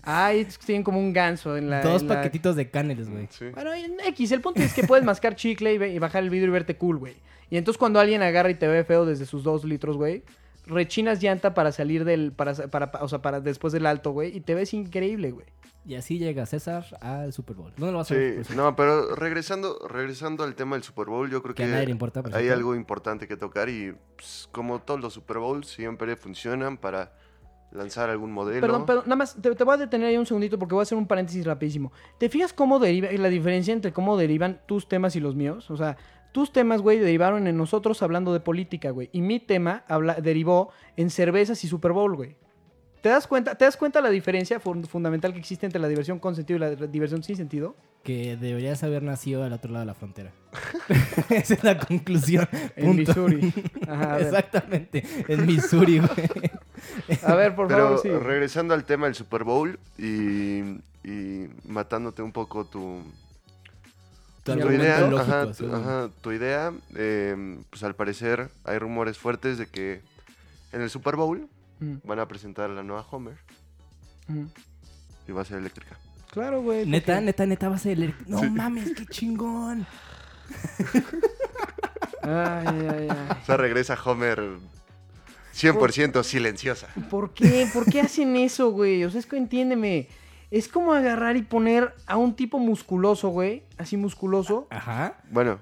Ay, 0.10 0.40
es 0.42 0.58
que 0.58 0.66
tienen 0.66 0.84
como 0.84 1.00
un 1.00 1.14
ganso 1.14 1.56
en 1.58 1.70
la... 1.70 1.82
Dos 1.82 2.02
en 2.02 2.08
la- 2.08 2.16
paquetitos 2.16 2.56
de 2.56 2.70
caneles, 2.70 3.10
güey. 3.10 3.28
Sí. 3.30 3.46
Bueno, 3.54 3.74
en 3.74 3.98
X, 4.08 4.32
el 4.32 4.42
punto 4.42 4.62
es 4.62 4.74
que 4.74 4.84
puedes 4.84 5.06
mascar 5.06 5.36
chicle 5.36 5.74
y, 5.74 6.00
bajar 6.00 6.24
el 6.24 6.30
vidrio 6.30 6.50
y 6.50 6.52
verte 6.52 6.76
cool, 6.78 6.98
güey. 6.98 7.16
Y 7.50 7.58
entonces 7.58 7.78
cuando 7.78 8.00
alguien 8.00 8.22
agarra 8.22 8.50
y 8.50 8.56
te 8.56 8.68
ve 8.68 8.84
feo 8.84 9.06
desde 9.06 9.26
sus 9.26 9.44
dos 9.44 9.64
litros, 9.66 9.98
güey, 9.98 10.24
rechinas 10.66 11.22
llanta 11.22 11.54
para 11.54 11.72
salir 11.72 12.06
del, 12.06 12.32
para, 12.32 12.54
para, 12.54 12.92
o 13.02 13.08
sea, 13.08 13.22
para 13.22 13.42
después 13.42 13.74
del 13.74 13.86
alto, 13.86 14.12
güey, 14.12 14.36
y 14.36 14.42
te 14.42 14.54
ves 14.56 14.74
increíble, 14.74 15.32
güey. 15.32 15.46
Y 15.86 15.96
así 15.96 16.20
llega 16.20 16.46
César 16.46 16.86
al 17.02 17.34
Super 17.34 17.56
Bowl. 17.56 17.72
¿Dónde 17.78 17.94
lo 17.94 17.98
vas 18.00 18.12
a 18.12 18.14
ver? 18.16 18.36
por 18.36 18.44
Sí, 18.44 18.48
cierto? 18.50 18.64
no, 18.64 18.76
pero 18.76 19.16
regresando, 19.16 19.80
regresando 19.88 20.44
al 20.44 20.54
tema 20.54 20.76
del 20.76 20.84
Super 20.84 21.06
Bowl, 21.06 21.30
yo 21.32 21.42
creo 21.42 21.56
Que 21.56 21.64
que, 21.64 21.70
a 21.70 21.72
nadie 21.74 21.86
le 21.88 21.92
importa, 21.94 22.22
por 22.22 22.36
hay 22.36 22.50
algo 22.50 22.76
importante 22.76 23.28
que 23.28 23.38
tocar 23.38 23.70
y 23.70 23.96
pues, 24.16 24.48
como 24.52 24.80
todos 24.82 25.00
los 25.00 25.14
Super 25.14 25.38
Bowls 25.40 25.68
siempre 25.68 26.16
funcionan 26.16 26.78
para 26.78 27.14
lanzar 27.72 28.10
algún 28.10 28.32
modelo. 28.32 28.62
Perdón, 28.62 28.86
perdón, 28.86 29.04
nada 29.06 29.16
más, 29.16 29.36
te, 29.42 29.54
te 29.56 29.64
voy 29.64 29.76
a 29.76 29.78
detener 29.78 30.08
ahí 30.08 30.18
un 30.18 30.26
segundito 30.26 30.58
porque 30.58 30.74
voy 30.76 30.82
a 30.82 30.84
hacer 30.84 30.98
un 30.98 31.08
paréntesis 31.08 31.46
rapidísimo. 31.46 31.92
¿Te 32.18 32.30
fijas 32.30 32.54
cómo 32.54 32.80
deriva, 32.80 33.10
la 33.12 33.30
diferencia 33.30 33.74
entre 33.74 33.92
cómo 33.94 34.18
derivan 34.18 34.62
tus 34.66 34.88
temas 34.88 35.16
y 35.16 35.20
los 35.20 35.36
míos? 35.36 35.70
O 35.72 35.78
sea, 35.78 35.98
tus 36.32 36.52
temas, 36.52 36.82
güey, 36.82 37.00
derivaron 37.00 37.48
en 37.48 37.58
nosotros 37.58 38.02
hablando 38.04 38.34
de 38.34 38.40
política, 38.40 38.92
güey. 38.92 39.10
Y 39.12 39.22
mi 39.22 39.40
tema 39.40 39.84
habla, 39.88 40.16
derivó 40.16 40.70
en 40.98 41.10
cervezas 41.10 41.64
y 41.64 41.68
Super 41.68 41.92
Bowl, 41.92 42.16
güey. 42.16 42.36
¿Te 43.02 43.08
das 43.10 43.28
cuenta, 43.28 43.56
¿Te 43.56 43.64
das 43.64 43.78
cuenta 43.78 44.02
la 44.02 44.10
diferencia 44.10 44.60
fun- 44.60 44.84
fundamental 44.84 45.32
que 45.32 45.40
existe 45.40 45.66
entre 45.66 45.80
la 45.80 45.88
diversión 45.88 46.20
con 46.20 46.36
sentido 46.36 46.58
y 46.58 46.60
la 46.60 46.70
diversión 46.88 47.24
sin 47.24 47.38
sentido? 47.38 47.76
Que 48.04 48.36
deberías 48.36 48.84
haber 48.84 49.04
nacido 49.04 49.44
al 49.44 49.54
otro 49.54 49.72
lado 49.72 49.84
de 49.84 49.86
la 49.88 49.94
frontera. 49.94 50.34
Esa 51.30 51.54
es 51.54 51.64
la 51.64 51.78
conclusión. 51.78 52.48
En. 52.76 52.96
Missouri. 52.98 53.54
Ajá. 53.88 54.20
Exactamente. 54.20 55.04
En 55.30 55.46
Missouri, 55.46 56.00
güey. 56.00 56.12
A 57.24 57.36
ver, 57.36 57.56
por 57.56 57.68
Pero 57.70 57.98
favor, 57.98 58.02
sí. 58.02 58.10
regresando 58.10 58.74
al 58.74 58.84
tema 58.86 59.06
del 59.08 59.16
Super 59.16 59.44
Bowl 59.44 59.80
y, 59.98 60.60
y 61.04 61.50
matándote 61.68 62.22
un 62.22 62.32
poco 62.32 62.66
tu, 62.66 63.02
Tu 64.44 64.52
idea, 64.54 65.02
lógico, 65.02 65.20
ajá, 65.20 65.54
sí. 65.54 65.64
tu, 65.66 65.76
ajá, 65.76 66.10
tu 66.22 66.32
idea, 66.32 66.72
eh, 66.96 67.60
pues 67.70 67.84
al 67.84 67.96
parecer 67.96 68.50
hay 68.64 68.78
rumores 68.80 69.18
fuertes 69.18 69.58
de 69.58 69.68
que 69.68 70.02
en 70.72 70.82
el 70.82 70.90
Super 70.90 71.16
Bowl 71.16 71.48
Mm, 71.82 72.00
van 72.04 72.20
a 72.20 72.28
presentar 72.28 72.70
la 72.70 72.84
nueva 72.84 73.06
Homer 73.10 73.38
mm. 74.28 74.44
y 75.30 75.32
va 75.32 75.44
a 75.44 75.46
ser 75.46 75.60
eléctrica. 75.60 75.98
Claro, 76.30 76.62
güey. 76.62 76.86
Neta, 76.86 77.14
porque- 77.14 77.26
neta, 77.26 77.46
neta, 77.46 77.70
va 77.70 77.76
a 77.76 77.80
ser 77.80 78.02
el... 78.04 78.14
No 78.28 78.44
mames, 78.44 78.92
qué 78.94 79.06
chingón. 79.06 79.88
Ay, 82.22 82.68
ay, 82.68 83.08
ay. 83.10 83.38
O 83.42 83.46
sea, 83.46 83.56
regresa 83.58 83.98
Homer 84.04 84.44
100% 85.60 86.24
silenciosa. 86.24 86.88
¿Por 87.10 87.34
qué? 87.34 87.68
¿Por 87.74 87.86
qué 87.86 88.02
hacen 88.02 88.36
eso, 88.38 88.72
güey? 88.72 89.04
O 89.04 89.12
sea, 89.12 89.20
es 89.20 89.26
que 89.26 89.38
entiéndeme. 89.38 90.08
Es 90.52 90.68
como 90.68 90.94
agarrar 90.94 91.38
y 91.38 91.44
poner 91.44 91.94
a 92.08 92.18
un 92.18 92.36
tipo 92.36 92.58
musculoso, 92.58 93.30
güey. 93.30 93.64
Así 93.78 93.98
musculoso. 93.98 94.68
Ajá. 94.72 95.18
Bueno, 95.30 95.60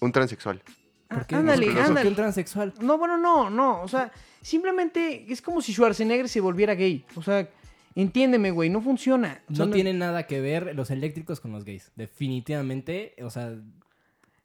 un 0.00 0.10
transexual. 0.12 0.62
¿Por 1.08 1.26
qué? 1.26 1.34
Ah, 1.36 1.38
ándale, 1.38 1.66
¿Por 1.66 1.74
qué 1.74 1.80
ándale. 1.82 2.08
un 2.08 2.14
transexual? 2.14 2.74
No, 2.80 2.98
bueno, 2.98 3.18
no, 3.18 3.50
no. 3.50 3.82
O 3.82 3.88
sea, 3.88 4.10
simplemente 4.40 5.26
es 5.30 5.42
como 5.42 5.60
si 5.60 5.72
Schwarzenegger 5.72 6.28
se 6.28 6.40
volviera 6.40 6.74
gay. 6.74 7.04
O 7.14 7.22
sea, 7.22 7.48
entiéndeme, 7.94 8.50
güey. 8.50 8.70
No 8.70 8.80
funciona. 8.80 9.42
O 9.50 9.54
sea, 9.54 9.66
No 9.66 9.72
tiene 9.72 9.92
nada 9.92 10.26
que 10.26 10.40
ver 10.40 10.74
los 10.74 10.90
eléctricos 10.90 11.40
con 11.40 11.52
los 11.52 11.64
gays. 11.64 11.92
Definitivamente, 11.96 13.14
o 13.22 13.30
sea... 13.30 13.54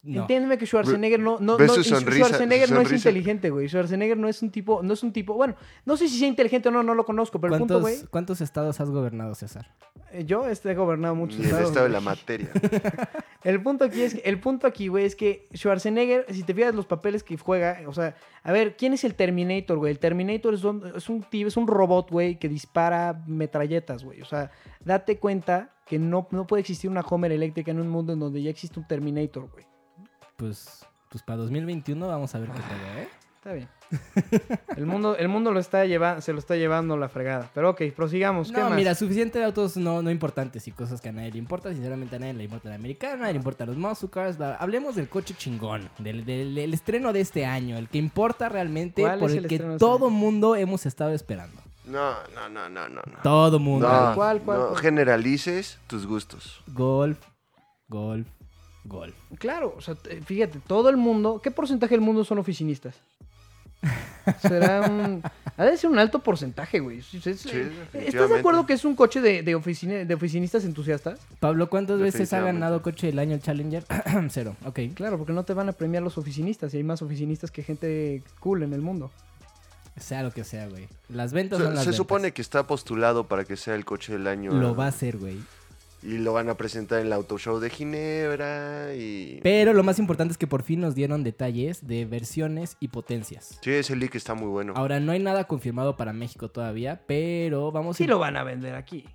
No. 0.06 0.22
Entiéndeme 0.22 0.60
que 0.60 0.68
Schwarzenegger 0.68 1.20
no, 1.20 1.40
no, 1.40 1.58
no- 1.58 1.68
sonrisa, 1.68 2.00
Schwarzenegger 2.00 2.72
no 2.72 2.82
es 2.82 2.92
inteligente, 2.92 3.50
güey. 3.50 3.68
Schwarzenegger 3.68 4.18
no 4.18 4.28
es 4.30 4.40
un 4.44 4.52
tipo, 4.52 4.84
no 4.84 4.94
es 4.94 5.02
un 5.02 5.12
tipo, 5.12 5.34
bueno, 5.34 5.56
no 5.84 5.98
sé 5.98 6.08
si 6.08 6.20
sea 6.20 6.28
inteligente 6.28 6.70
o 6.70 6.72
no, 6.72 6.84
no 6.84 6.94
lo 6.94 7.06
conozco, 7.06 7.42
pero 7.42 7.56
el 7.56 7.60
punto, 7.60 7.80
¿Cuántos, 7.82 8.00
güey, 8.00 8.10
¿Cuántos 8.12 8.42
estados 8.42 8.80
has 8.80 8.90
gobernado, 8.92 9.34
César? 9.34 9.68
eh, 10.12 10.24
yo 10.24 10.48
este, 10.48 10.72
he 10.72 10.76
gobernado 10.76 11.16
muchos 11.16 11.40
Ni 11.40 11.46
el 11.46 11.50
estados, 11.50 11.70
estado 11.70 11.88
de 11.88 11.92
la 11.92 12.02
materia. 12.02 12.50
El 13.44 13.62
punto 13.62 13.86
aquí 13.86 14.02
es 14.02 14.16
que, 14.16 14.22
el 14.28 14.40
punto 14.40 14.66
aquí, 14.66 14.88
güey, 14.88 15.06
es 15.06 15.16
que 15.16 15.48
Schwarzenegger, 15.54 16.26
si 16.34 16.42
te 16.42 16.56
fijas 16.56 16.74
los 16.74 16.88
papeles 16.88 17.22
que 17.22 17.38
juega, 17.38 17.80
o 17.86 17.94
sea, 17.94 18.16
a 18.42 18.52
ver, 18.52 18.76
¿quién 18.76 18.94
es 18.94 19.04
el 19.04 19.14
Terminator, 19.14 19.78
güey? 19.78 19.92
El 19.92 20.00
Terminator 20.00 20.56
es 20.56 20.64
un, 20.64 20.84
es 20.96 21.10
un 21.10 21.22
tío, 21.22 21.48
es 21.48 21.56
un 21.56 21.68
robot, 21.68 22.10
güey, 22.10 22.40
que 22.40 22.50
dispara 22.50 23.22
metralletas, 23.28 24.04
güey. 24.04 24.20
O 24.22 24.26
sea, 24.26 24.50
date 24.84 25.20
cuenta 25.20 25.70
que 25.86 26.00
no, 26.00 26.28
no 26.32 26.48
puede 26.48 26.62
existir 26.62 26.90
una 26.90 27.02
Homer 27.02 27.32
eléctrica 27.34 27.70
en 27.70 27.80
un 27.80 27.88
mundo 27.88 28.14
en 28.14 28.20
donde 28.20 28.42
ya 28.42 28.50
existe 28.50 28.80
un 28.80 28.88
Terminator, 28.88 29.48
güey. 29.52 29.66
Pues, 30.38 30.86
pues 31.10 31.24
para 31.24 31.38
2021 31.38 32.08
vamos 32.08 32.34
a 32.36 32.40
ver 32.40 32.50
qué 32.50 32.60
tal, 32.60 32.98
¿eh? 33.04 33.10
Está 33.36 33.54
bien. 33.54 33.70
El 34.76 34.88
mundo, 34.88 35.16
el 35.16 35.28
mundo 35.28 35.52
lo 35.52 35.60
está 35.60 35.86
llevando, 35.86 36.20
se 36.22 36.34
lo 36.34 36.40
está 36.40 36.56
llevando 36.56 36.98
la 36.98 37.08
fregada. 37.10 37.52
Pero 37.54 37.70
ok, 37.70 37.84
prosigamos. 37.96 38.52
¿Qué 38.52 38.60
No, 38.60 38.70
más? 38.70 38.76
mira, 38.76 38.96
suficiente 38.96 39.38
de 39.38 39.46
autos 39.46 39.78
no, 39.78 40.02
no 40.02 40.10
importantes 40.10 40.68
y 40.68 40.72
cosas 40.72 41.00
que 41.00 41.10
a 41.10 41.12
nadie 41.12 41.32
le 41.32 41.38
importa. 41.38 41.72
Sinceramente, 41.72 42.16
a 42.16 42.20
nadie 42.20 42.34
le 42.34 42.44
importa 42.46 42.70
el 42.70 42.76
americano, 42.76 43.14
a 43.14 43.18
nadie 43.18 43.34
le 43.34 43.38
importa 43.38 43.66
los 43.68 43.78
muscle 43.78 44.10
cars. 44.10 44.38
bla, 44.38 44.48
bla. 44.48 44.56
Hablemos 44.58 44.96
del 44.96 45.08
coche 45.08 45.36
chingón, 45.38 45.88
del, 46.00 46.26
del- 46.26 46.56
del 46.56 46.74
estreno 46.74 47.14
de 47.14 47.22
este 47.22 47.46
año, 47.46 47.78
el 47.78 47.88
que 47.88 48.00
importa 48.00 48.50
realmente, 48.50 49.04
¿Cuál 49.04 49.20
por 49.20 49.30
el, 49.30 49.38
el 49.38 49.48
que 49.48 49.56
este 49.56 49.78
todo 49.78 50.08
año? 50.08 50.16
mundo 50.16 50.56
hemos 50.56 50.88
estado 50.88 51.12
esperando. 51.12 51.62
No, 51.86 52.14
no, 52.34 52.50
no, 52.50 52.68
no, 52.68 52.90
no. 52.90 53.02
no. 53.06 53.20
Todo 53.22 53.60
mundo. 53.60 53.88
No, 53.88 54.16
¿Cuál, 54.16 54.42
cuál, 54.42 54.58
no 54.58 54.68
cuál? 54.70 54.82
generalices 54.82 55.78
tus 55.86 56.08
gustos. 56.08 56.64
Golf, 56.74 57.20
golf, 57.88 58.28
golf. 58.86 59.16
Claro, 59.38 59.74
o 59.78 59.82
sea, 59.82 59.96
te- 59.96 60.22
fíjate, 60.22 60.60
todo 60.66 60.90
el 60.90 60.98
mundo, 60.98 61.40
¿qué 61.44 61.52
porcentaje 61.52 61.94
del 61.96 62.02
mundo 62.02 62.24
son 62.24 62.38
oficinistas? 62.38 62.96
Será 64.42 64.82
un... 64.90 65.22
Ha 65.58 65.64
de 65.66 65.78
ser 65.78 65.90
un 65.90 66.00
alto 66.00 66.20
porcentaje, 66.20 66.80
güey. 66.80 67.02
Sí. 67.02 67.18
¿Estás 67.94 68.30
de 68.30 68.40
acuerdo 68.40 68.66
que 68.66 68.74
es 68.74 68.84
un 68.84 68.96
coche 68.96 69.22
de, 69.22 69.44
de, 69.44 69.56
oficina- 69.56 70.04
de 70.04 70.14
oficinistas 70.14 70.66
entusiastas? 70.66 71.20
Pablo, 71.40 71.70
¿cuántas 71.70 72.00
veces 72.00 72.34
ha 72.34 72.42
ganado 72.42 72.82
coche 72.82 73.08
del 73.08 73.20
año 73.20 73.36
el 73.36 73.42
Challenger? 73.42 73.86
Cero. 74.30 74.56
Ok. 74.66 74.80
Claro, 74.96 75.18
porque 75.18 75.34
no 75.34 75.44
te 75.44 75.54
van 75.54 75.70
a 75.70 75.74
premiar 75.74 76.02
los 76.04 76.18
oficinistas 76.18 76.74
y 76.74 76.78
hay 76.78 76.84
más 76.84 77.02
oficinistas 77.02 77.52
que 77.52 77.62
gente 77.64 78.24
cool 78.40 78.64
en 78.64 78.74
el 78.74 78.82
mundo. 78.82 79.12
Sea 79.98 80.24
lo 80.24 80.32
que 80.32 80.44
sea, 80.44 80.68
güey. 80.68 80.88
Las 81.08 81.32
ventas 81.32 81.60
Se, 81.60 81.64
son 81.66 81.74
las 81.76 81.84
se 81.84 81.90
ventas. 81.92 81.96
supone 81.98 82.32
que 82.34 82.42
está 82.42 82.68
postulado 82.68 83.28
para 83.28 83.46
que 83.46 83.56
sea 83.56 83.76
el 83.76 83.86
coche 83.86 84.12
del 84.14 84.28
año. 84.28 84.52
Lo 84.52 84.76
va 84.76 84.86
a 84.86 84.90
hacer, 84.90 85.18
güey. 85.18 85.38
Y 86.06 86.20
lo 86.20 86.34
van 86.34 86.50
a 86.50 86.56
presentar 86.56 87.00
en 87.00 87.08
el 87.08 87.14
Auto 87.14 87.40
Show 87.40 87.60
de 87.60 87.72
Ginebra 87.72 88.94
y... 88.94 89.40
Pero 89.42 89.74
lo 89.74 89.82
más 89.82 89.98
importante 89.98 90.34
es 90.34 90.38
que 90.38 90.46
por 90.46 90.62
fin 90.62 90.80
nos 90.80 90.94
dieron 90.94 91.24
detalles 91.24 91.88
de 91.88 92.06
versiones 92.06 92.78
y 92.80 92.90
potencias. 92.90 93.58
Sí, 93.62 93.72
ese 93.72 93.96
leak 93.96 94.14
está 94.14 94.36
muy 94.36 94.48
bueno. 94.48 94.74
Ahora, 94.76 95.00
no 95.00 95.14
hay 95.14 95.20
nada 95.20 95.46
confirmado 95.46 95.98
para 95.98 96.14
México 96.14 96.50
todavía, 96.50 97.02
pero 97.08 97.72
vamos 97.72 97.98
Sí 97.98 98.04
a... 98.04 98.08
lo 98.08 98.20
van 98.20 98.38
a 98.38 98.44
vender 98.44 98.76
aquí. 98.76 99.06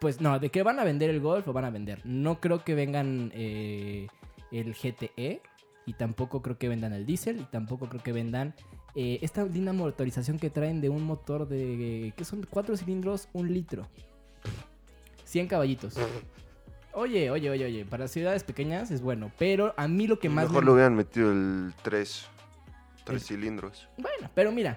Pues 0.00 0.20
no, 0.20 0.40
de 0.40 0.48
que 0.48 0.64
van 0.64 0.80
a 0.80 0.84
vender 0.84 1.10
el 1.10 1.20
Golf, 1.20 1.46
lo 1.46 1.52
van 1.52 1.64
a 1.64 1.70
vender. 1.70 2.00
No 2.04 2.40
creo 2.40 2.64
que 2.64 2.74
vengan 2.74 3.30
eh, 3.36 4.08
el 4.50 4.74
GTE 4.74 5.42
y 5.86 5.92
tampoco 5.92 6.42
creo 6.42 6.58
que 6.58 6.68
vendan 6.68 6.92
el 6.92 7.06
Diesel 7.06 7.38
y 7.38 7.44
tampoco 7.44 7.88
creo 7.88 8.02
que 8.02 8.12
vendan 8.12 8.56
eh, 8.96 9.20
esta 9.22 9.44
linda 9.44 9.72
motorización 9.72 10.40
que 10.40 10.50
traen 10.50 10.80
de 10.80 10.88
un 10.88 11.04
motor 11.04 11.46
de... 11.46 12.12
que 12.16 12.24
son 12.24 12.44
cuatro 12.50 12.76
cilindros, 12.76 13.28
un 13.32 13.54
litro. 13.54 13.86
100 15.32 15.48
caballitos. 15.48 15.94
Oye, 16.94 17.30
oye, 17.30 17.48
oye, 17.48 17.64
oye, 17.64 17.84
para 17.86 18.06
ciudades 18.06 18.44
pequeñas 18.44 18.90
es 18.90 19.00
bueno, 19.00 19.32
pero 19.38 19.72
a 19.78 19.88
mí 19.88 20.06
lo 20.06 20.18
que 20.18 20.28
más... 20.28 20.44
Mejor 20.44 20.62
me- 20.62 20.66
lo 20.66 20.72
hubieran 20.74 20.94
metido 20.94 21.32
el 21.32 21.72
3. 21.82 22.26
Tres 23.04 23.22
El- 23.22 23.26
cilindros. 23.28 23.88
Bueno, 23.96 24.30
pero 24.34 24.52
mira, 24.52 24.76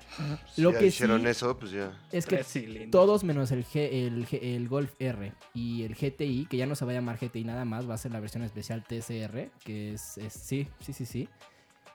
Si 0.54 0.62
lo 0.62 0.72
ya 0.72 0.80
que 0.80 0.86
hicieron 0.88 1.22
sí 1.22 1.28
eso, 1.28 1.58
pues 1.60 1.72
ya. 1.72 1.92
es 2.12 2.26
que 2.26 2.44
cilindros. 2.44 2.90
todos 2.92 3.24
menos 3.26 3.52
el, 3.52 3.64
G- 3.66 3.90
el, 3.92 4.26
G- 4.26 4.40
el 4.42 4.68
Golf 4.70 4.94
R 4.98 5.34
y 5.54 5.84
el 5.84 5.94
GTI, 5.94 6.48
que 6.50 6.58
ya 6.58 6.66
no 6.66 6.74
se 6.76 6.86
va 6.86 6.92
a 6.92 6.96
llamar 6.96 7.20
GTI 7.20 7.44
nada 7.44 7.66
más, 7.66 7.88
va 7.88 7.94
a 7.94 7.98
ser 8.00 8.14
la 8.14 8.20
versión 8.22 8.42
especial 8.44 8.84
TCR, 8.84 9.52
que 9.64 9.94
es, 9.94 10.18
es- 10.18 10.34
sí, 10.34 10.68
sí, 10.80 10.94
sí, 10.94 11.06
sí. 11.06 11.30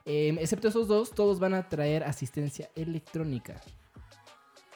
Em, 0.05 0.37
excepto 0.39 0.67
esos 0.69 0.87
dos, 0.87 1.11
todos 1.11 1.39
van 1.39 1.53
a 1.55 1.67
traer 1.67 2.03
asistencia 2.05 2.69
electrónica. 2.75 3.59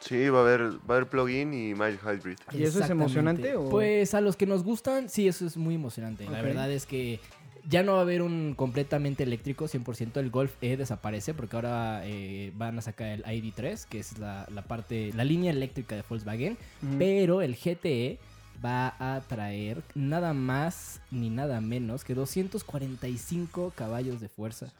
Sí, 0.07 0.29
va 0.29 0.39
a 0.39 0.41
haber, 0.41 0.61
va 0.61 0.95
a 0.95 0.97
haber 0.97 1.09
plugin 1.09 1.53
y 1.53 1.73
mild 1.73 1.99
hybrid. 2.03 2.37
¿Y 2.53 2.63
eso 2.63 2.83
es 2.83 2.89
emocionante 2.89 3.55
o...? 3.55 3.69
Pues 3.69 4.13
a 4.13 4.21
los 4.21 4.35
que 4.35 4.45
nos 4.45 4.63
gustan, 4.63 5.09
sí, 5.09 5.27
eso 5.27 5.47
es 5.47 5.57
muy 5.57 5.75
emocionante. 5.75 6.29
La 6.29 6.43
verdad 6.43 6.71
es 6.71 6.85
que 6.85 7.19
ya 7.67 7.81
no 7.81 7.93
va 7.93 7.99
a 7.99 8.01
haber 8.01 8.21
un 8.21 8.53
completamente 8.55 9.23
eléctrico, 9.23 9.65
100%. 9.65 10.17
El 10.17 10.29
Golf 10.29 10.53
E 10.61 10.77
desaparece 10.77 11.33
porque 11.33 11.55
ahora 11.55 12.01
eh, 12.05 12.51
van 12.55 12.77
a 12.77 12.81
sacar 12.83 13.07
el 13.07 13.23
ID3, 13.23 13.85
que 13.87 13.99
es 13.99 14.19
la, 14.19 14.47
la 14.53 14.61
parte, 14.61 15.11
la 15.15 15.23
línea 15.23 15.49
eléctrica 15.51 15.95
de 15.95 16.03
Volkswagen. 16.07 16.57
Pero 16.99 17.41
el 17.41 17.55
GTE 17.55 18.19
va 18.63 18.95
a 18.99 19.21
traer 19.21 19.81
nada 19.95 20.33
más 20.33 21.01
ni 21.09 21.31
nada 21.31 21.61
menos 21.61 22.03
que 22.03 22.13
245 22.13 23.73
caballos 23.75 24.21
de 24.21 24.29
fuerza. 24.29 24.71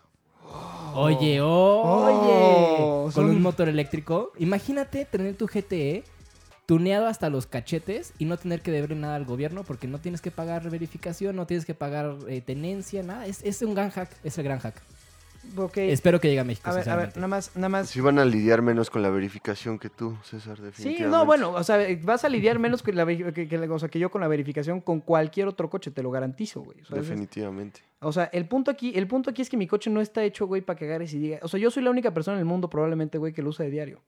Oye, 0.96 1.42
oye, 1.42 2.76
Oh, 2.78 3.04
con 3.06 3.12
son- 3.12 3.30
un 3.30 3.42
motor 3.42 3.68
eléctrico. 3.70 4.32
Imagínate 4.40 5.06
tener 5.06 5.36
tu 5.36 5.48
GTE 5.48 6.04
tuneado 6.66 7.06
hasta 7.08 7.30
los 7.30 7.46
cachetes 7.46 8.14
y 8.18 8.26
no 8.26 8.38
tener 8.38 8.62
que 8.62 8.72
deber 8.72 8.96
nada 8.96 9.16
al 9.16 9.26
gobierno 9.26 9.64
porque 9.64 9.88
no 9.88 10.00
tienes 10.00 10.22
que 10.22 10.32
pagar 10.32 10.68
verificación, 10.70 11.36
no 11.36 11.46
tienes 11.46 11.66
que 11.66 11.74
pagar 11.76 12.16
eh, 12.28 12.42
tenencia, 12.42 13.04
nada. 13.04 13.26
Es, 13.28 13.44
es 13.44 13.62
un 13.62 13.76
gran 13.76 13.90
hack, 13.92 14.10
es 14.24 14.38
el 14.38 14.44
gran 14.46 14.60
hack. 14.60 14.82
Ok. 15.58 15.78
Espero 15.78 16.20
que 16.20 16.28
llegue 16.28 16.40
a 16.40 16.44
México. 16.44 16.70
A 16.70 16.74
ver, 16.74 16.90
a 16.90 16.96
ver, 16.96 17.16
nada 17.16 17.28
más, 17.28 17.56
nada 17.56 17.70
más. 17.70 17.90
Sí 17.90 18.02
van 18.02 18.20
a 18.20 18.26
lidiar 18.26 18.62
menos 18.62 18.90
con 18.90 19.02
la 19.02 19.10
verificación 19.10 19.80
que 19.80 19.90
tú, 19.90 20.18
César, 20.24 20.58
Sí, 20.58 20.64
definitivamente. 20.64 21.10
no, 21.18 21.26
bueno, 21.26 21.52
o 21.52 21.64
sea, 21.64 21.80
vas 22.04 22.24
a 22.26 22.30
lidiar 22.30 22.60
menos 22.60 22.84
que, 22.84 22.92
la, 22.94 23.06
que, 23.06 23.48
que 23.48 23.58
la- 23.58 23.74
o 23.74 23.80
sea, 23.80 23.90
que 23.90 23.98
yo 24.00 24.12
con 24.12 24.22
la 24.22 24.28
verificación 24.28 24.82
con 24.82 25.00
cualquier 25.02 25.48
otro 25.48 25.70
coche, 25.70 25.92
te 25.92 26.04
lo 26.04 26.12
garantizo, 26.12 26.62
güey. 26.62 26.82
O 26.82 26.86
sea, 26.86 26.98
es- 27.00 27.08
Definitivamente. 27.08 27.82
O 28.02 28.12
sea, 28.12 28.26
el 28.34 28.48
punto 28.48 28.70
aquí, 28.70 28.92
el 28.96 29.08
punto 29.08 29.30
aquí 29.32 29.42
es 29.42 29.50
que 29.50 29.58
mi 29.58 29.66
coche 29.66 29.90
no 29.90 30.02
está 30.02 30.24
hecho, 30.24 30.46
güey, 30.46 30.62
para 30.62 30.78
que 30.78 30.86
agarres 30.86 31.14
y 31.14 31.20
diga. 31.20 31.40
O 31.42 31.48
sea, 31.48 31.60
yo 31.60 31.72
soy 31.72 31.82
la 31.84 31.90
única 31.90 32.14
persona 32.14 32.36
en 32.36 32.40
el 32.42 32.46
mundo, 32.46 32.70
probablemente, 32.70 33.18
güey, 33.18 33.34
que 33.34 33.42
lo 33.42 33.50
usa 33.50 33.66
de 33.66 33.72
diario. 33.72 34.02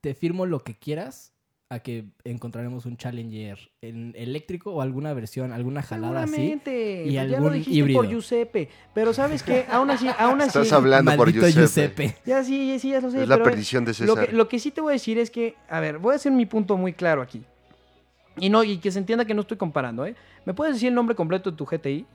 Te 0.00 0.14
firmo 0.14 0.46
lo 0.46 0.60
que 0.60 0.74
quieras 0.74 1.33
a 1.74 1.78
que 1.80 2.06
encontraremos 2.24 2.86
un 2.86 2.96
Challenger 2.96 3.58
en 3.82 4.12
eléctrico 4.16 4.72
o 4.72 4.80
alguna 4.80 5.12
versión, 5.14 5.52
alguna 5.52 5.82
jalada 5.82 6.22
así. 6.22 6.32
Seguramente. 6.32 7.02
y 7.02 7.02
pues 7.04 7.14
ya 7.14 7.24
lo 7.24 7.36
algún 7.36 7.52
dijiste 7.54 7.78
híbrido. 7.78 8.00
por 8.00 8.08
Giuseppe. 8.08 8.68
Pero 8.94 9.12
¿sabes 9.12 9.42
qué? 9.42 9.66
Aún 9.70 9.90
así, 9.90 10.06
aún 10.18 10.40
así. 10.40 10.48
Estás 10.58 10.72
hablando 10.72 11.14
por 11.16 11.30
Giuseppe. 11.32 11.52
Giuseppe. 11.60 12.16
Ya 12.24 12.42
sí, 12.42 12.78
sí, 12.78 12.90
ya 12.90 13.00
lo 13.00 13.10
sé. 13.10 13.22
Es 13.22 13.28
la 13.28 13.36
pero, 13.36 13.44
perdición 13.44 13.84
de 13.84 13.90
Lo 13.90 13.94
César. 13.94 14.26
que, 14.28 14.32
lo 14.34 14.48
que 14.48 14.58
sí 14.58 14.70
te 14.70 14.80
voy 14.80 14.92
a 14.92 14.94
decir 14.94 15.18
es 15.18 15.30
que, 15.30 15.54
a 15.68 15.80
ver, 15.80 15.98
voy 15.98 16.12
a 16.14 16.16
hacer 16.16 16.32
mi 16.32 16.46
punto 16.46 16.76
muy 16.76 16.92
claro 16.92 17.20
aquí. 17.22 17.42
Y 18.38 18.48
no, 18.50 18.64
y 18.64 18.78
que 18.78 18.90
se 18.90 18.98
entienda 18.98 19.24
que 19.24 19.34
no 19.34 19.42
estoy 19.42 19.56
comparando, 19.56 20.04
¿eh? 20.06 20.14
¿Me 20.44 20.54
puedes 20.54 20.74
decir 20.74 20.88
el 20.88 20.94
nombre 20.94 21.14
completo 21.14 21.50
de 21.52 21.56
tu 21.56 21.64
GTI? 21.66 22.06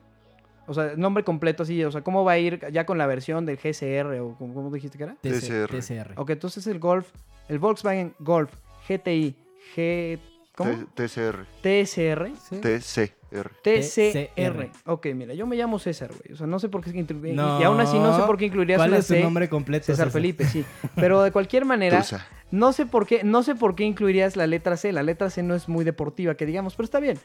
O 0.68 0.74
sea, 0.74 0.92
el 0.92 1.00
nombre 1.00 1.24
completo 1.24 1.64
así, 1.64 1.84
o 1.84 1.92
sea, 1.92 2.02
¿cómo 2.02 2.24
va 2.24 2.34
a 2.34 2.38
ir 2.38 2.60
ya 2.72 2.86
con 2.86 2.98
la 2.98 3.08
versión 3.08 3.46
del 3.46 3.58
GSR 3.58 4.20
o 4.20 4.36
cómo, 4.38 4.54
cómo 4.54 4.70
dijiste 4.72 4.98
que 4.98 5.06
era? 5.06 5.16
TC- 5.24 5.68
TCR. 5.68 5.80
TCR. 5.80 6.14
Ok, 6.20 6.30
entonces 6.32 6.68
el 6.68 6.78
Golf, 6.78 7.10
el 7.48 7.58
Volkswagen 7.58 8.14
Golf 8.20 8.52
GTI 8.88 9.36
G... 9.76 10.20
¿Cómo? 10.56 10.72
T- 10.94 11.08
TCR. 11.08 11.46
TSR. 11.62 12.32
TCR. 12.62 13.52
TCR. 13.64 14.70
Ok, 14.88 15.06
mira, 15.16 15.34
yo 15.34 15.48
me 15.48 15.56
llamo 15.56 15.80
César, 15.80 16.10
güey. 16.12 16.34
O 16.34 16.36
sea, 16.36 16.48
no 16.48 16.60
sé 16.60 16.68
por 16.68 16.84
qué... 16.84 16.92
inclu- 16.92 17.34
No. 17.34 17.62
Y 17.62 17.64
aún 17.64 17.80
así 17.80 17.98
no 17.98 18.14
sé 18.20 18.24
por 18.24 18.38
qué 18.38 18.46
incluirías 18.46 18.78
¿Cuál 18.78 18.90
una 18.90 18.98
es 19.00 19.08
tu 19.08 19.14
C. 19.14 19.22
nombre 19.24 19.48
completo? 19.48 19.86
César 19.86 20.12
Felipe, 20.12 20.44
sí. 20.46 20.66
Pero 20.96 21.22
de 21.24 21.32
cualquier 21.32 21.64
manera, 21.64 22.00
Tusa. 22.00 22.28
no 22.52 22.74
sé 22.74 22.86
por 22.86 23.06
qué, 23.08 23.24
no 23.24 23.42
sé 23.44 23.56
por 23.56 23.76
qué 23.76 23.86
incluirías 23.86 24.36
la 24.36 24.48
letra 24.48 24.76
C. 24.76 24.92
La 24.92 25.04
letra 25.04 25.30
C 25.30 25.44
no 25.44 25.56
es 25.56 25.70
muy 25.70 25.86
deportiva, 25.86 26.36
que 26.36 26.46
digamos, 26.46 26.76
pero 26.76 26.86
está 26.86 27.00
bien. 27.00 27.18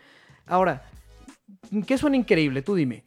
Ahora, 0.47 0.85
¿qué 1.89 1.99
suena 1.99 2.17
increíble? 2.17 2.63
Tú 2.63 2.75
dime. 2.77 3.03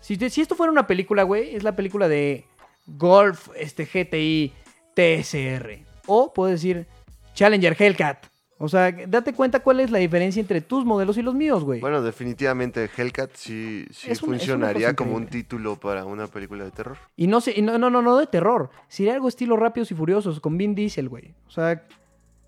Si, 0.00 0.16
si 0.30 0.40
esto 0.40 0.54
fuera 0.54 0.70
una 0.70 0.86
película, 0.86 1.22
güey, 1.24 1.56
es 1.56 1.62
la 1.64 1.74
película 1.74 2.06
de 2.08 2.44
Golf 2.86 3.48
este 3.56 3.84
GTI 3.86 4.52
TSR. 4.94 5.78
O 6.06 6.32
puedo 6.32 6.50
decir 6.50 6.86
Challenger 7.34 7.74
Hellcat. 7.80 8.26
O 8.64 8.68
sea, 8.68 8.92
date 8.92 9.32
cuenta 9.32 9.58
cuál 9.58 9.80
es 9.80 9.90
la 9.90 9.98
diferencia 9.98 10.38
entre 10.38 10.60
tus 10.60 10.84
modelos 10.84 11.16
y 11.16 11.22
los 11.22 11.34
míos, 11.34 11.64
güey. 11.64 11.80
Bueno, 11.80 12.00
definitivamente 12.00 12.88
Hellcat 12.96 13.32
sí, 13.34 13.84
sí 13.90 14.08
Es 14.08 14.20
funcionaría 14.20 14.94
como 14.94 15.16
un 15.16 15.26
título 15.26 15.74
para 15.74 16.04
una 16.04 16.28
película 16.28 16.62
de 16.62 16.70
terror. 16.70 16.96
Y 17.16 17.26
no 17.26 17.40
sé, 17.40 17.54
y 17.56 17.62
no, 17.62 17.76
no, 17.76 17.90
no, 17.90 18.02
no 18.02 18.16
de 18.16 18.28
terror. 18.28 18.70
Sería 18.86 19.14
algo 19.14 19.26
estilo 19.26 19.56
Rápidos 19.56 19.90
y 19.90 19.96
Furiosos 19.96 20.38
con 20.38 20.56
Vin 20.56 20.76
Diesel, 20.76 21.08
güey. 21.08 21.34
O 21.48 21.50
sea, 21.50 21.84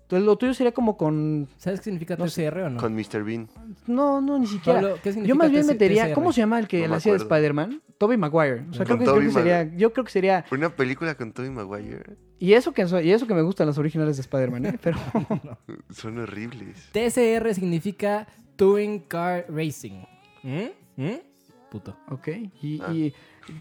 entonces 0.05 0.23
lo 0.23 0.37
tuyo 0.37 0.53
sería 0.53 0.71
como 0.71 0.97
con. 0.97 1.47
¿Sabes 1.57 1.79
qué 1.79 1.85
significa 1.85 2.15
No 2.15 2.27
sé. 2.27 2.47
TCR 2.47 2.59
o 2.59 2.69
no? 2.69 2.79
Con 2.79 2.93
Mr. 2.93 3.23
Bean. 3.23 3.49
No, 3.87 4.21
no, 4.21 4.37
ni 4.37 4.45
siquiera. 4.45 4.79
Pablo, 4.79 4.99
¿qué 5.01 5.11
significa 5.11 5.27
Yo 5.27 5.35
más 5.35 5.49
bien 5.49 5.65
metería. 5.65 6.05
TCR? 6.05 6.13
¿Cómo 6.13 6.31
se 6.31 6.41
llama 6.41 6.59
el 6.59 6.67
que 6.67 6.83
No 6.83 6.89
la 6.89 6.97
hacía 6.97 7.13
de. 7.13 7.17
Spider-Man? 7.17 7.81
Tobey 7.97 8.15
Maguire. 8.15 8.65
O 8.69 8.73
sea, 8.73 8.85
creo 8.85 8.99
que, 8.99 9.03
creo 9.03 9.15
Tobey 9.15 9.27
que 9.29 9.33
sería. 9.33 9.63
Yo 9.75 9.93
creo 9.93 10.05
que 10.05 10.11
sería. 10.11 10.45
Una 10.51 10.69
película 10.69 11.15
con 11.15 11.31
Tobey 11.31 11.49
Maguire. 11.49 12.17
Y 12.37 12.53
eso 12.53 12.71
que, 12.71 12.85
y 13.03 13.11
eso 13.11 13.25
que 13.25 13.33
me 13.33 13.41
gustan 13.41 13.65
las 13.65 13.79
originales 13.79 14.17
de 14.17 14.21
Spider-Man, 14.21 14.65
¿eh? 14.67 14.79
Pero. 14.83 14.99
Son 15.89 16.19
horribles. 16.19 16.87
TCR 16.91 17.55
significa 17.55 18.27
Touring 18.57 18.99
Car 18.99 19.47
Racing. 19.49 20.03
¿Mm? 20.43 20.67
¿Mm? 20.97 21.19
Puto. 21.71 21.97
ok. 22.09 22.27
Y. 22.61 22.79
Ah. 22.79 22.93
y 22.93 23.13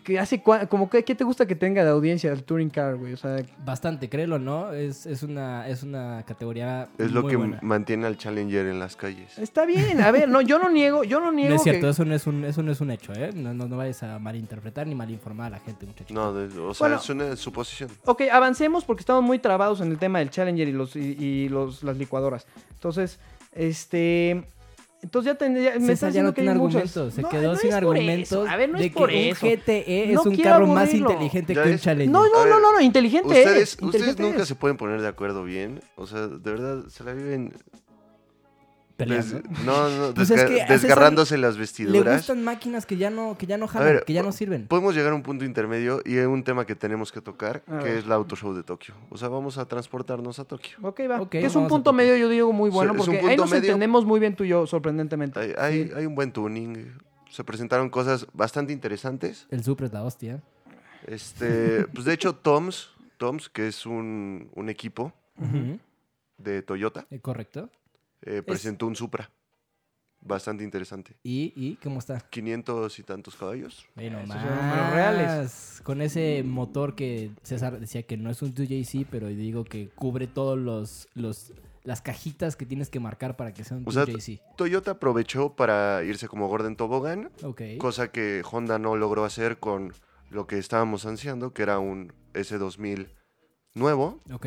¿qué 0.03 0.19
hace 0.19 0.43
cua- 0.43 0.67
como 0.69 0.89
que, 0.89 1.05
¿Qué 1.05 1.15
te 1.15 1.25
gusta 1.25 1.47
que 1.47 1.55
tenga 1.55 1.85
de 1.85 1.91
audiencia 1.91 2.33
el 2.33 2.43
Touring 2.45 2.71
Car, 2.71 2.97
güey? 2.97 3.13
O 3.13 3.17
sea, 3.17 3.37
Bastante, 3.65 4.09
créelo, 4.09 4.39
¿no? 4.39 4.73
Es, 4.73 5.07
es, 5.07 5.23
una, 5.23 5.69
es 5.69 5.83
una 5.83 6.23
categoría 6.27 6.89
Es 6.99 7.13
lo 7.13 7.23
muy 7.23 7.31
que 7.31 7.37
buena. 7.37 7.59
mantiene 7.63 8.07
al 8.07 8.17
Challenger 8.17 8.67
en 8.67 8.79
las 8.79 8.97
calles. 8.97 9.39
está 9.39 9.67
bien. 9.67 10.01
A 10.01 10.11
ver, 10.11 10.29
no, 10.29 10.41
yo 10.41 10.59
no 10.59 10.71
niego, 10.71 11.05
yo 11.05 11.21
no 11.21 11.33
niego. 11.33 11.51
No 11.51 11.57
es 11.57 11.63
cierto, 11.63 11.83
que- 11.87 11.91
eso, 11.91 12.05
no 12.05 12.15
es 12.15 12.27
un, 12.27 12.45
eso 12.45 12.63
no 12.63 12.73
es 12.73 12.81
un 12.81 12.91
hecho, 12.91 13.13
¿eh? 13.15 13.31
No, 13.35 13.53
no, 13.55 13.67
no 13.69 13.77
vayas 13.77 14.03
a 14.03 14.19
malinterpretar 14.19 14.87
ni 14.87 14.95
malinformar 14.95 15.47
a 15.49 15.51
la 15.51 15.61
gente, 15.61 15.87
muchachos. 15.87 16.13
No, 16.13 16.33
de- 16.33 16.47
o 16.61 16.73
sea, 16.75 16.87
Bueno. 16.89 17.01
es 17.03 17.11
una 17.11 17.37
suposición. 17.37 17.91
Ok, 18.05 18.23
avancemos 18.33 18.85
porque 18.85 19.01
estamos 19.01 19.23
muy 19.23 19.39
trabados 19.39 19.81
en 19.81 19.91
el 19.91 19.99
tema 19.99 20.19
del 20.21 20.31
Challenger 20.31 20.67
y 20.69 20.73
los 20.73 20.97
y, 20.97 21.01
y 21.19 21.49
los, 21.49 21.83
las 21.83 21.97
licuadoras. 21.97 22.47
Entonces, 22.75 23.19
este. 23.53 24.45
Entonces 25.05 25.33
ya 25.33 25.39
tendría. 25.39 25.73
Me 25.75 25.81
César 25.81 25.93
estás 25.93 26.15
ya 26.15 26.23
no 26.23 26.31
diciendo 26.31 26.35
que 26.35 26.41
tiene 26.41 26.51
hay 26.51 26.55
argumentos, 26.57 27.15
se 27.15 27.23
No, 27.23 27.29
quedó 27.29 27.53
no 27.53 27.59
sin 27.59 27.73
argumentos 27.75 28.29
eso. 28.29 28.47
A 28.51 28.57
ver, 28.57 28.71
no 28.71 28.79
de 28.79 28.87
es 28.87 28.93
por 28.93 29.11
que 29.11 29.31
eso. 29.31 29.47
un 29.47 29.53
GTE 29.53 30.05
es 30.11 30.15
No 30.15 30.23
un 30.23 30.37
carro 30.39 30.67
más 30.67 30.95
inteligente 30.95 31.55
Ya 31.55 31.63
que 31.63 31.69
un 31.69 31.75
es- 31.75 31.83
Challenger. 31.83 32.11
No, 32.13 32.27
no, 32.29 32.43
ver, 32.43 32.49
no, 32.55 32.61
no, 32.61 32.73
no, 32.73 32.81
inteligente 32.81 33.29
Ustedes, 33.29 33.47
es. 33.57 33.73
ustedes 33.75 33.83
inteligente 33.83 34.23
nunca 34.23 34.43
es. 34.43 34.49
se 34.49 34.55
pueden 34.55 34.77
poner 34.79 35.01
de 35.03 35.09
acuerdo 35.09 35.45
bien. 35.45 35.81
O 35.97 36.07
sea, 36.07 36.27
de 36.27 36.51
verdad, 36.51 36.85
se 36.89 37.05
la 37.05 37.13
viven 37.13 37.53
Peleando. 38.97 39.41
des- 39.41 39.65
no, 39.65 39.89
no, 39.91 40.15
Pues 40.15 40.31
es 40.31 40.45
que 40.45 40.65
desgarrándose 40.69 41.37
las 41.37 41.55
Le 41.55 41.61
vestiduras. 41.61 42.17
gustan 42.19 42.45
máquinas 42.45 42.87
que 42.87 42.97
ya 42.97 43.11
no, 43.11 43.37
que 43.37 43.47
ya 43.47 43.59
no 43.59 43.67
jalan, 43.67 43.89
ver, 43.95 44.05
que 44.05 44.13
ya 44.13 44.23
no 44.23 44.31
sirven. 44.31 44.67
Podemos 44.69 44.95
llegar 44.95 45.13
a 45.13 45.15
un 45.17 45.23
punto 45.23 45.45
intermedio 45.45 46.01
y 46.05 46.17
es 46.17 46.27
un 46.27 46.45
tema 46.45 46.65
que 46.65 46.77
tenemos 46.77 47.11
que 47.11 47.21
tocar, 47.21 47.63
A 47.67 47.79
que 47.81 47.85
ver. 47.87 47.97
es 47.99 48.07
la 48.07 48.15
Auto 48.15 48.37
Show 48.37 48.55
de 48.55 48.63
Tokio. 48.63 48.95
O 49.11 49.17
sea, 49.19 49.29
vamos 49.29 49.59
a 49.59 49.67
transportarnos 49.67 50.39
a 50.39 50.45
Tokio. 50.45 50.79
Ok, 50.83 51.01
va. 51.11 51.29
Que 51.29 51.45
es 51.45 51.57
un 51.57 51.67
punto 51.67 51.93
medio, 51.93 52.17
yo 52.17 52.29
digo, 52.29 52.53
muy 52.53 52.71
bueno, 52.71 52.95
porque 52.95 53.19
ahí 53.19 53.37
nos 53.37 53.51
medio. 53.51 53.65
entendemos 53.65 54.05
muy 54.05 54.21
bien 54.21 54.37
tú 54.37 54.45
y 54.45 54.49
yo, 54.49 54.67
sorprendentemente. 54.67 55.41
Hay, 55.41 55.55
hay, 55.59 55.85
Sí. 55.89 55.93
hay 55.97 56.07
un 56.07 56.15
buen 56.15 56.31
tuning. 56.33 56.93
Se 57.31 57.43
presentaron 57.43 57.91
cosas 57.91 58.27
bastante 58.33 58.73
interesantes. 58.73 59.47
El 59.51 59.65
Supra 59.65 59.87
es 59.87 59.93
la 59.93 60.05
hostia. 60.05 60.41
Este, 61.07 61.85
pues 61.93 62.05
de 62.05 62.13
hecho, 62.13 62.35
Toms 62.37 62.91
Toms, 63.17 63.49
que 63.49 63.67
es 63.69 63.87
un, 63.87 64.51
un 64.55 64.69
equipo 64.69 65.13
de 66.39 66.63
Toyota, 66.63 67.07
Eh, 67.11 67.21
Correcto. 67.21 67.71
Eh, 68.25 68.43
presentó 68.43 68.87
un 68.87 68.97
Supra. 68.97 69.31
Bastante 70.27 70.65
interesante. 70.65 71.17
¿Y, 71.23 71.53
¿Y 71.55 71.77
cómo 71.83 71.99
está? 71.99 72.19
500 72.19 72.99
y 72.99 73.03
tantos 73.03 73.37
caballos. 73.37 73.85
Bueno, 73.95 74.17
Esos 74.19 74.29
más. 74.31 74.43
son 74.43 74.57
números 74.57 74.91
reales. 74.95 75.81
Con 75.85 76.01
ese 76.01 76.43
motor 76.43 76.95
que 76.95 77.31
César 77.43 77.79
decía 77.79 78.05
que 78.05 78.17
no 78.17 78.31
es 78.31 78.41
un 78.41 78.55
2JC, 78.55 79.07
pero 79.11 79.27
digo 79.29 79.65
que 79.65 79.91
cubre 79.91 80.27
todos 80.27 80.59
los, 80.59 81.09
los 81.15 81.53
las 81.83 82.01
cajitas 82.01 82.57
que 82.57 82.65
tienes 82.65 82.89
que 82.89 82.99
marcar 83.01 83.37
para 83.37 83.53
que 83.53 83.65
sea 83.65 83.77
un 83.77 83.85
O 83.87 83.93
sea, 83.93 84.07
2JC. 84.07 84.41
Toyota 84.57 84.93
aprovechó 84.93 85.55
para 85.55 86.03
irse 86.05 86.27
como 86.27 86.49
Gordon 86.49 86.77
Tobogán, 86.77 87.31
Ok. 87.43 87.61
cosa 87.79 88.11
que 88.11 88.43
Honda 88.51 88.79
no 88.79 88.97
logró 88.97 89.27
hacer 89.27 89.59
con 89.59 89.93
lo 90.31 90.47
que 90.47 90.57
estábamos 90.57 91.05
ansiando, 91.05 91.53
que 91.53 91.63
era 91.63 91.79
un 91.81 92.15
S2000 92.33 93.09
nuevo. 93.75 94.23
Ok. 94.33 94.47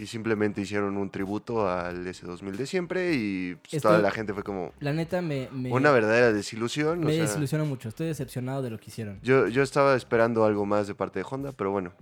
Y 0.00 0.06
simplemente 0.06 0.60
hicieron 0.60 0.96
un 0.96 1.10
tributo 1.10 1.68
al 1.68 2.06
S2000 2.06 2.52
de 2.56 2.66
siempre 2.66 3.14
y 3.14 3.56
pues, 3.56 3.74
Estoy- 3.74 3.80
toda 3.90 3.98
la 3.98 4.10
gente 4.12 4.32
fue 4.32 4.44
como 4.44 4.72
La 4.78 4.92
neta 4.92 5.20
me, 5.22 5.48
me, 5.52 5.72
una 5.72 5.90
verdadera 5.90 6.32
desilusión. 6.32 7.02
o 7.02 7.06
me 7.06 7.12
sea, 7.14 7.22
desilusiona 7.22 7.64
mucho. 7.64 7.88
Estoy 7.88 8.06
decepcionado 8.06 8.62
de 8.62 8.70
lo 8.70 8.78
que 8.78 8.90
hicieron. 8.90 9.18
yo, 9.22 9.48
yo 9.48 9.62
estaba 9.62 9.96
esperando 9.96 10.44
algo 10.44 10.64
más 10.66 10.86
de 10.86 10.94
parte 10.94 11.18
de 11.18 11.26
Honda, 11.28 11.50
pero 11.52 11.72
bueno. 11.72 11.92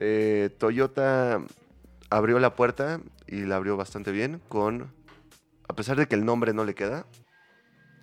Eh, 0.00 0.50
Toyota 0.58 1.40
abrió 2.10 2.38
la 2.38 2.54
puerta 2.56 3.00
y 3.26 3.42
la 3.42 3.56
abrió 3.56 3.76
bastante 3.76 4.10
bien 4.10 4.40
con, 4.48 4.90
a 5.68 5.76
pesar 5.76 5.96
de 5.96 6.06
que 6.08 6.14
el 6.14 6.24
nombre 6.24 6.52
no 6.54 6.64
le 6.64 6.74
queda, 6.74 7.06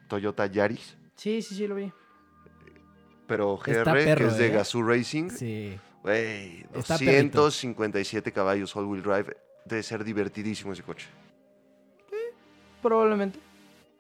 Toyota 0.08 0.46
Yaris, 0.46 0.98
Sí, 1.16 1.42
sí, 1.42 1.56
sí, 1.56 1.68
lo 1.68 1.76
vi. 1.76 1.92
pero 3.28 3.58
GR, 3.58 4.16
que 4.16 4.26
es 4.28 4.38
de 4.38 4.48
¿eh? 4.48 4.50
Gazoo 4.52 4.84
Racing, 4.84 5.30
Sí. 5.30 5.78
Güey, 6.04 6.66
Está 6.74 6.98
perrito. 6.98 7.42
257 7.42 8.32
caballos 8.32 8.76
all-wheel 8.76 9.04
drive, 9.04 9.38
debe 9.66 9.84
ser 9.84 10.04
divertidísimo 10.04 10.74
ese 10.74 10.84
coche. 10.84 11.08
Probablemente. 12.82 13.40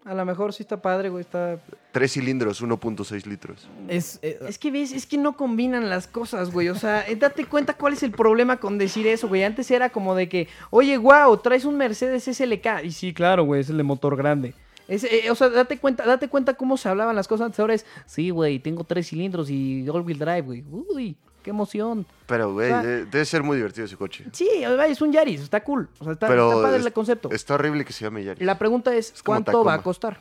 A 0.04 0.16
lo 0.16 0.26
mejor 0.26 0.52
sí 0.52 0.64
está 0.64 0.82
padre, 0.82 1.10
güey. 1.10 1.22
Está... 1.22 1.60
Tres 1.91 2.14
cilindros, 2.14 2.64
1.6 2.64 3.26
litros. 3.28 3.68
Es, 3.88 4.18
eh, 4.24 4.39
Es 4.47 4.58
que 4.58 4.72
ves, 4.72 4.91
es 4.93 5.06
que 5.06 5.18
no 5.18 5.38
combinan 5.38 5.89
las 5.89 6.08
cosas, 6.08 6.52
güey. 6.52 6.70
O 6.70 6.76
sea, 6.76 7.08
eh, 7.08 7.16
date 7.16 7.45
cuenta 7.45 7.76
cuál 7.76 7.93
es 7.93 8.02
el 8.02 8.12
problema 8.12 8.58
con 8.58 8.80
decir 8.80 9.06
eso, 9.06 9.28
güey. 9.28 9.43
Antes 9.43 9.70
era 9.70 9.89
como 9.89 10.16
de 10.16 10.28
que, 10.28 10.47
oye, 10.72 10.97
wow, 10.97 11.38
traes 11.38 11.66
un 11.66 11.78
Mercedes 11.78 12.24
SLK. 12.24 12.84
Y 12.84 12.91
sí, 12.91 13.14
claro, 13.14 13.43
güey, 13.43 13.62
es 13.62 13.70
el 13.70 13.78
de 13.78 13.84
motor 13.84 14.16
grande. 14.16 14.56
Es, 14.88 15.04
eh, 15.04 15.30
o 15.30 15.36
sea, 15.36 15.49
date 15.49 15.78
cuenta, 15.78 16.04
date 16.04 16.28
cuenta 16.28 16.56
cómo 16.56 16.78
se 16.78 16.89
hablaban 16.89 17.16
las 17.16 17.28
cosas 17.28 17.45
antes. 17.45 17.60
Ahora 17.60 17.76
es, 17.76 17.86
sí, 18.08 18.32
güey, 18.32 18.58
tengo 18.58 18.84
tres 18.84 19.08
cilindros 19.08 19.52
y 19.52 19.88
all-wheel 19.88 20.18
drive, 20.18 20.41
güey. 20.41 20.64
Uy, 20.68 21.16
qué 21.42 21.50
emoción. 21.52 22.06
Pero, 22.28 22.54
güey, 22.54 22.68
O 22.72 22.82
sea- 22.82 22.84
de- 22.84 23.06
debe 23.06 23.26
ser 23.26 23.44
muy 23.44 23.58
divertido 23.58 23.86
ese 23.86 23.98
coche. 23.98 24.26
Sí, 24.32 24.50
es 24.64 25.02
un 25.02 25.12
Yaris, 25.12 25.42
está 25.42 25.64
cool. 25.64 25.89
O 26.00 26.04
sea, 26.04 26.14
está, 26.14 26.28
Pero 26.28 26.50
está 26.52 26.62
padre 26.64 26.80
es- 26.80 26.86
el 26.86 26.94
concepto. 26.94 27.30
Está 27.32 27.56
horrible 27.56 27.84
que 27.86 27.94
se 27.94 28.04
llame 28.06 28.24
Yaris. 28.24 28.44
La 28.46 28.58
pregunta 28.58 28.96
es, 28.96 29.14
¿cuánto 29.24 29.64
va 29.64 29.74
a 29.76 29.82
costar? 29.82 30.20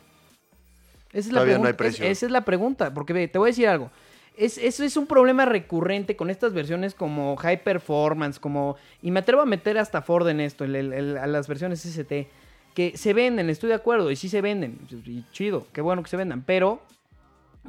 Esa 1.12 1.18
es 1.18 1.26
la 1.28 1.32
Todavía 1.40 1.58
no 1.58 1.66
hay 1.66 1.72
pregunta. 1.72 1.86
es- 1.88 1.96
precio. 1.98 2.10
esa 2.12 2.26
es 2.26 2.32
la 2.32 2.44
pregunta, 2.44 2.94
porque 2.94 3.12
ve, 3.12 3.28
te 3.28 3.38
voy 3.38 3.48
a 3.48 3.50
decir 3.52 3.66
algo. 3.68 3.90
Es, 4.36 4.56
eso 4.58 4.84
es 4.84 4.96
un 4.96 5.06
problema 5.06 5.44
recurrente 5.44 6.16
con 6.16 6.30
estas 6.30 6.52
versiones 6.54 6.94
como 6.94 7.36
High 7.36 7.62
Performance, 7.64 8.38
como... 8.38 8.76
Y 9.02 9.10
me 9.10 9.20
atrevo 9.20 9.42
a 9.42 9.46
meter 9.46 9.76
hasta 9.76 10.02
Ford 10.02 10.28
en 10.28 10.40
esto, 10.40 10.64
el- 10.64 10.76
el- 10.76 10.92
el- 10.92 11.18
a 11.18 11.26
las 11.26 11.46
versiones 11.48 11.84
ST, 11.84 12.30
que 12.74 12.96
se 12.96 13.12
venden, 13.12 13.50
estoy 13.50 13.68
de 13.68 13.74
acuerdo, 13.74 14.10
y 14.10 14.16
sí 14.16 14.28
se 14.28 14.40
venden, 14.40 14.78
y 15.04 15.24
chido, 15.32 15.66
qué 15.72 15.80
bueno 15.80 16.02
que 16.02 16.08
se 16.08 16.16
vendan, 16.16 16.42
pero... 16.42 16.80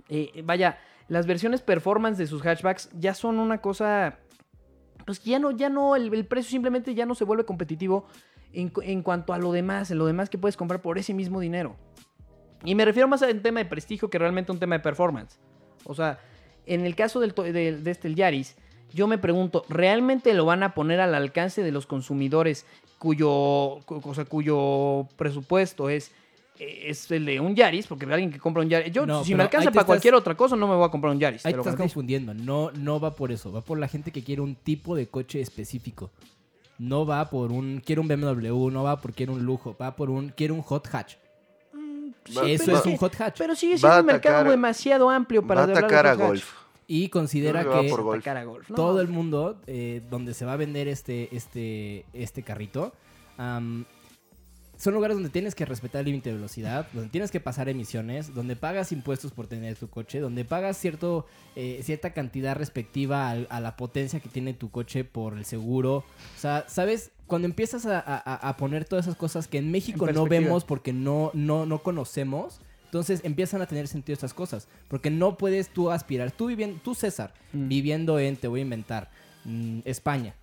eh, 0.08 0.42
vaya, 0.46 0.78
las 1.12 1.28
versiones 1.28 1.62
performance 1.62 2.18
de 2.18 2.26
sus 2.26 2.42
hatchbacks 2.42 2.90
ya 2.98 3.14
son 3.14 3.38
una 3.40 3.60
cosa... 3.60 4.18
Pues 5.06 5.22
ya 5.24 5.40
no, 5.40 5.52
ya 5.52 5.68
no, 5.68 5.98
el, 5.98 6.26
precio 6.26 6.52
simplemente 6.52 6.96
ya 6.96 7.06
no 7.06 7.16
se 7.16 7.26
vuelve 7.26 7.44
competitivo 7.44 8.06
en, 8.54 8.72
en 8.84 9.02
cuanto 9.04 9.34
a 9.34 9.38
lo 9.38 9.52
demás, 9.52 9.92
en 9.92 9.98
lo 9.98 10.06
demás 10.06 10.30
que 10.30 10.38
puedes 10.38 10.56
comprar 10.56 10.82
por 10.82 10.98
ese 10.98 11.14
mismo 11.14 11.42
dinero. 11.42 11.76
Y 12.64 12.76
me 12.76 12.86
refiero 12.86 13.10
más 13.10 13.22
a 13.24 13.28
un 13.28 13.42
tema 13.42 13.60
de 13.60 13.66
prestigio 13.66 14.10
que 14.10 14.20
realmente 14.20 14.54
un 14.54 14.60
tema 14.60 14.76
de 14.76 14.80
performance. 14.80 15.38
O 15.84 15.94
sea, 15.96 16.20
en 16.66 16.86
el 16.86 16.96
caso 16.96 17.20
del, 17.20 17.34
de 17.34 17.92
este 17.92 18.08
el 18.08 18.16
Yaris, 18.16 18.56
yo 18.94 19.08
me 19.08 19.18
pregunto, 19.18 19.66
¿realmente 19.68 20.34
lo 20.34 20.46
van 20.46 20.64
a 20.64 20.74
poner 20.74 21.02
al 21.02 21.14
alcance 21.14 21.62
de 21.62 21.72
los 21.74 21.88
consumidores 21.88 22.66
cuyo, 23.00 23.80
cu- 23.86 24.02
o 24.04 24.14
sea, 24.14 24.24
cuyo 24.24 25.08
presupuesto 25.18 25.90
es, 25.90 26.14
es 26.62 27.10
el 27.12 27.26
de 27.26 27.40
un 27.40 27.56
Yaris? 27.56 27.88
Porque 27.88 28.06
alguien 28.06 28.32
que 28.32 28.40
compra 28.40 28.62
un 28.64 28.70
Yaris... 28.70 28.92
Yo, 28.94 29.06
No, 29.06 29.24
si 29.24 29.34
me 29.36 29.44
alcanza 29.44 29.66
para 29.72 29.82
estás- 29.82 29.86
cualquier 29.86 30.16
otra 30.16 30.36
cosa, 30.36 30.56
no 30.56 30.68
me 30.68 30.76
voy 30.76 30.86
a 30.86 30.90
comprar 30.90 31.14
un 31.14 31.20
Yaris. 31.20 31.46
ahí 31.46 31.52
te 31.52 31.54
te 31.54 31.58
lo 31.58 31.62
estás 31.62 31.74
garantizo. 31.76 31.94
confundiendo. 31.96 32.34
No, 32.34 32.72
no 32.72 33.00
va 33.00 33.16
por 33.16 33.32
eso. 33.32 33.52
Va 33.52 33.62
por 33.62 33.80
la 33.80 33.88
gente 33.88 34.12
que 34.12 34.24
quiere 34.24 34.42
un 34.42 34.56
tipo 34.56 34.96
de 34.96 35.08
coche 35.08 35.42
específico. 35.42 36.12
No 36.78 37.06
va 37.06 37.30
por 37.30 37.52
un... 37.52 37.82
Quiero 37.86 38.02
un 38.02 38.08
BMW, 38.08 38.70
no 38.70 38.84
va 38.84 39.00
por 39.02 39.14
quiero 39.14 39.34
un 39.34 39.44
lujo. 39.44 39.76
Va 39.82 39.96
por 39.96 40.10
un... 40.10 40.30
Quiero 40.30 40.54
un 40.56 40.62
hot 40.62 40.88
hatch. 40.92 41.16
Va- 42.38 42.48
Eso 42.50 42.76
es 42.76 42.86
un 42.86 42.98
hot 42.98 43.16
hatch. 43.20 43.38
Pero 43.38 43.56
sigue 43.56 43.78
siendo 43.78 44.00
un 44.00 44.06
mercado 44.06 44.36
atacar- 44.38 44.52
demasiado 44.52 45.10
amplio 45.10 45.42
para 45.46 45.62
Va 45.62 45.62
a 45.62 45.64
hablar 45.66 45.78
de 45.82 45.86
atacar 45.86 46.08
a 46.08 46.12
hatch. 46.12 46.20
Golf. 46.20 46.54
Y 46.88 47.08
considera 47.10 47.64
que 47.64 47.90
Golf. 47.90 48.16
Atacar 48.16 48.38
a 48.38 48.44
Golf. 48.44 48.70
No. 48.70 48.76
todo 48.76 49.00
el 49.02 49.08
mundo 49.08 49.60
eh, 49.66 50.02
donde 50.10 50.34
se 50.34 50.44
va 50.46 50.54
a 50.54 50.58
vender 50.58 50.88
este, 50.88 51.34
este, 51.36 52.06
este 52.14 52.44
carrito 52.44 52.94
son 54.82 54.94
lugares 54.96 55.16
donde 55.16 55.30
tienes 55.30 55.54
que 55.54 55.64
respetar 55.66 56.00
el 56.00 56.06
límite 56.08 56.30
de 56.30 56.36
velocidad, 56.38 56.88
donde 56.94 57.10
tienes 57.10 57.30
que 57.30 57.40
pasar 57.40 57.70
emisiones, 57.70 58.34
donde 58.34 58.56
pagas 58.56 58.92
impuestos 58.92 59.32
por 59.32 59.46
tener 59.48 59.76
tu 59.76 59.90
coche, 59.90 60.20
donde 60.20 60.44
pagas 60.44 60.76
cierto, 60.78 61.28
eh, 61.56 61.82
cierta 61.84 62.14
cantidad 62.14 62.56
respectiva 62.56 63.30
a, 63.32 63.60
la 63.60 63.76
potencia 63.78 64.20
que 64.20 64.30
tiene 64.30 64.54
tu 64.56 64.72
coche 64.72 65.04
por 65.04 65.38
el 65.38 65.46
seguro. 65.46 65.98
O 65.98 66.40
sea, 66.40 66.66
¿sabes? 66.68 67.12
Cuando 67.28 67.46
empiezas 67.48 67.86
a, 67.86 68.00
a- 68.00 68.50
a 68.50 68.58
poner 68.58 68.86
todas 68.86 69.06
esas 69.06 69.18
cosas 69.18 69.48
que 69.48 69.60
en 69.60 69.70
México 69.72 70.08
En 70.10 70.16
no 70.16 70.26
vemos 70.26 70.64
porque 70.66 70.94
no, 70.94 71.30
no, 71.36 71.66
no 71.68 71.84
conocemos, 71.84 72.60
entonces 72.86 73.22
empiezan 73.24 73.62
a 73.62 73.68
tener 73.68 73.88
sentido 73.88 74.14
estas 74.16 74.34
cosas. 74.34 74.68
Porque 74.88 75.10
no 75.12 75.38
puedes 75.38 75.70
tú 75.70 75.92
aspirar. 75.92 76.32
Tú, 76.32 76.48
viviendo, 76.48 76.80
tú 76.84 76.96
César, 76.96 77.34
Mm. 77.54 77.68
viviendo 77.68 78.20
en, 78.20 78.36
te 78.36 78.48
voy 78.48 78.62
a 78.62 78.64
inventar, 78.64 79.10
mm, 79.46 79.80
España. 79.86 80.34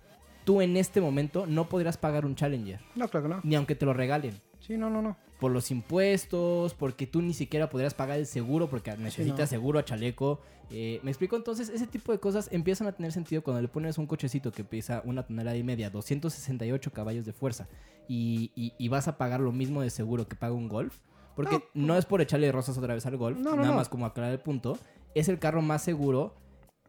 Tú 0.49 0.61
en 0.61 0.77
este 0.77 0.99
momento 0.99 1.45
no 1.45 1.69
podrás 1.69 1.95
pagar 1.97 2.25
un 2.25 2.33
Challenger. 2.33 2.79
No, 2.95 3.07
claro 3.07 3.27
que 3.29 3.35
no. 3.35 3.41
Ni 3.43 3.53
aunque 3.53 3.75
te 3.75 3.85
lo 3.85 3.93
regalen. 3.93 4.33
Sí, 4.59 4.77
no, 4.77 4.89
no, 4.89 4.99
no. 4.99 5.15
Por 5.39 5.51
los 5.51 5.69
impuestos, 5.69 6.73
porque 6.73 7.05
tú 7.05 7.21
ni 7.21 7.33
siquiera 7.35 7.69
podrías 7.69 7.93
pagar 7.93 8.17
el 8.17 8.25
seguro, 8.25 8.67
porque 8.67 8.97
necesitas 8.97 9.41
no. 9.41 9.45
seguro 9.47 9.77
a 9.77 9.85
chaleco. 9.85 10.39
Eh, 10.71 10.99
¿Me 11.03 11.11
explico? 11.11 11.35
Entonces, 11.35 11.69
ese 11.69 11.85
tipo 11.85 12.11
de 12.11 12.17
cosas 12.17 12.49
empiezan 12.51 12.87
a 12.87 12.93
tener 12.93 13.11
sentido 13.11 13.43
cuando 13.43 13.61
le 13.61 13.67
pones 13.67 13.99
un 13.99 14.07
cochecito 14.07 14.51
que 14.51 14.63
pesa 14.63 15.03
una 15.05 15.21
tonelada 15.21 15.55
y 15.55 15.61
media, 15.61 15.91
268 15.91 16.91
caballos 16.91 17.25
de 17.27 17.33
fuerza, 17.33 17.67
y, 18.07 18.51
y- 18.55 18.73
y 18.79 18.87
vas 18.87 19.07
a 19.07 19.19
pagar 19.19 19.41
lo 19.41 19.51
mismo 19.51 19.83
de 19.83 19.91
seguro 19.91 20.27
que 20.27 20.35
paga 20.35 20.55
un 20.55 20.67
Golf. 20.67 20.97
Porque 21.35 21.63
no, 21.75 21.95
es 21.95 22.05
por 22.07 22.21
echarle 22.21 22.51
rosas 22.51 22.75
otra 22.75 22.95
vez 22.95 23.05
al 23.05 23.17
Golf, 23.17 23.37
No, 23.37 23.55
nada 23.55 23.75
más 23.75 23.87
como 23.87 24.07
aclarar 24.07 24.33
el 24.33 24.39
punto. 24.39 24.79
Es 25.13 25.29
el 25.29 25.37
carro 25.37 25.61
más 25.61 25.83
seguro 25.83 26.33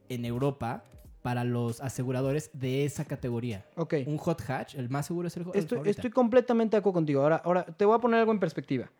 en 0.08 0.24
Europa 0.24 0.82
para 1.22 1.44
los 1.44 1.80
aseguradores 1.80 2.50
de 2.52 2.84
esa 2.84 3.04
categoría. 3.04 3.66
Ok. 3.76 3.94
Un 4.06 4.18
hot 4.18 4.40
hatch, 4.48 4.74
el 4.74 4.88
más 4.88 5.06
seguro 5.06 5.28
es 5.28 5.36
el 5.36 5.44
hot 5.44 5.56
Estoy, 5.56 5.78
ahorita. 5.78 5.90
estoy 5.90 6.10
completamente 6.10 6.76
de 6.76 6.78
acuerdo 6.78 6.94
contigo. 6.94 7.22
Ahora, 7.22 7.42
ahora, 7.44 7.64
te 7.64 7.84
voy 7.84 7.96
a 7.96 8.00
poner 8.00 8.20
algo 8.20 8.32
en 8.32 8.40
perspectiva. 8.40 8.90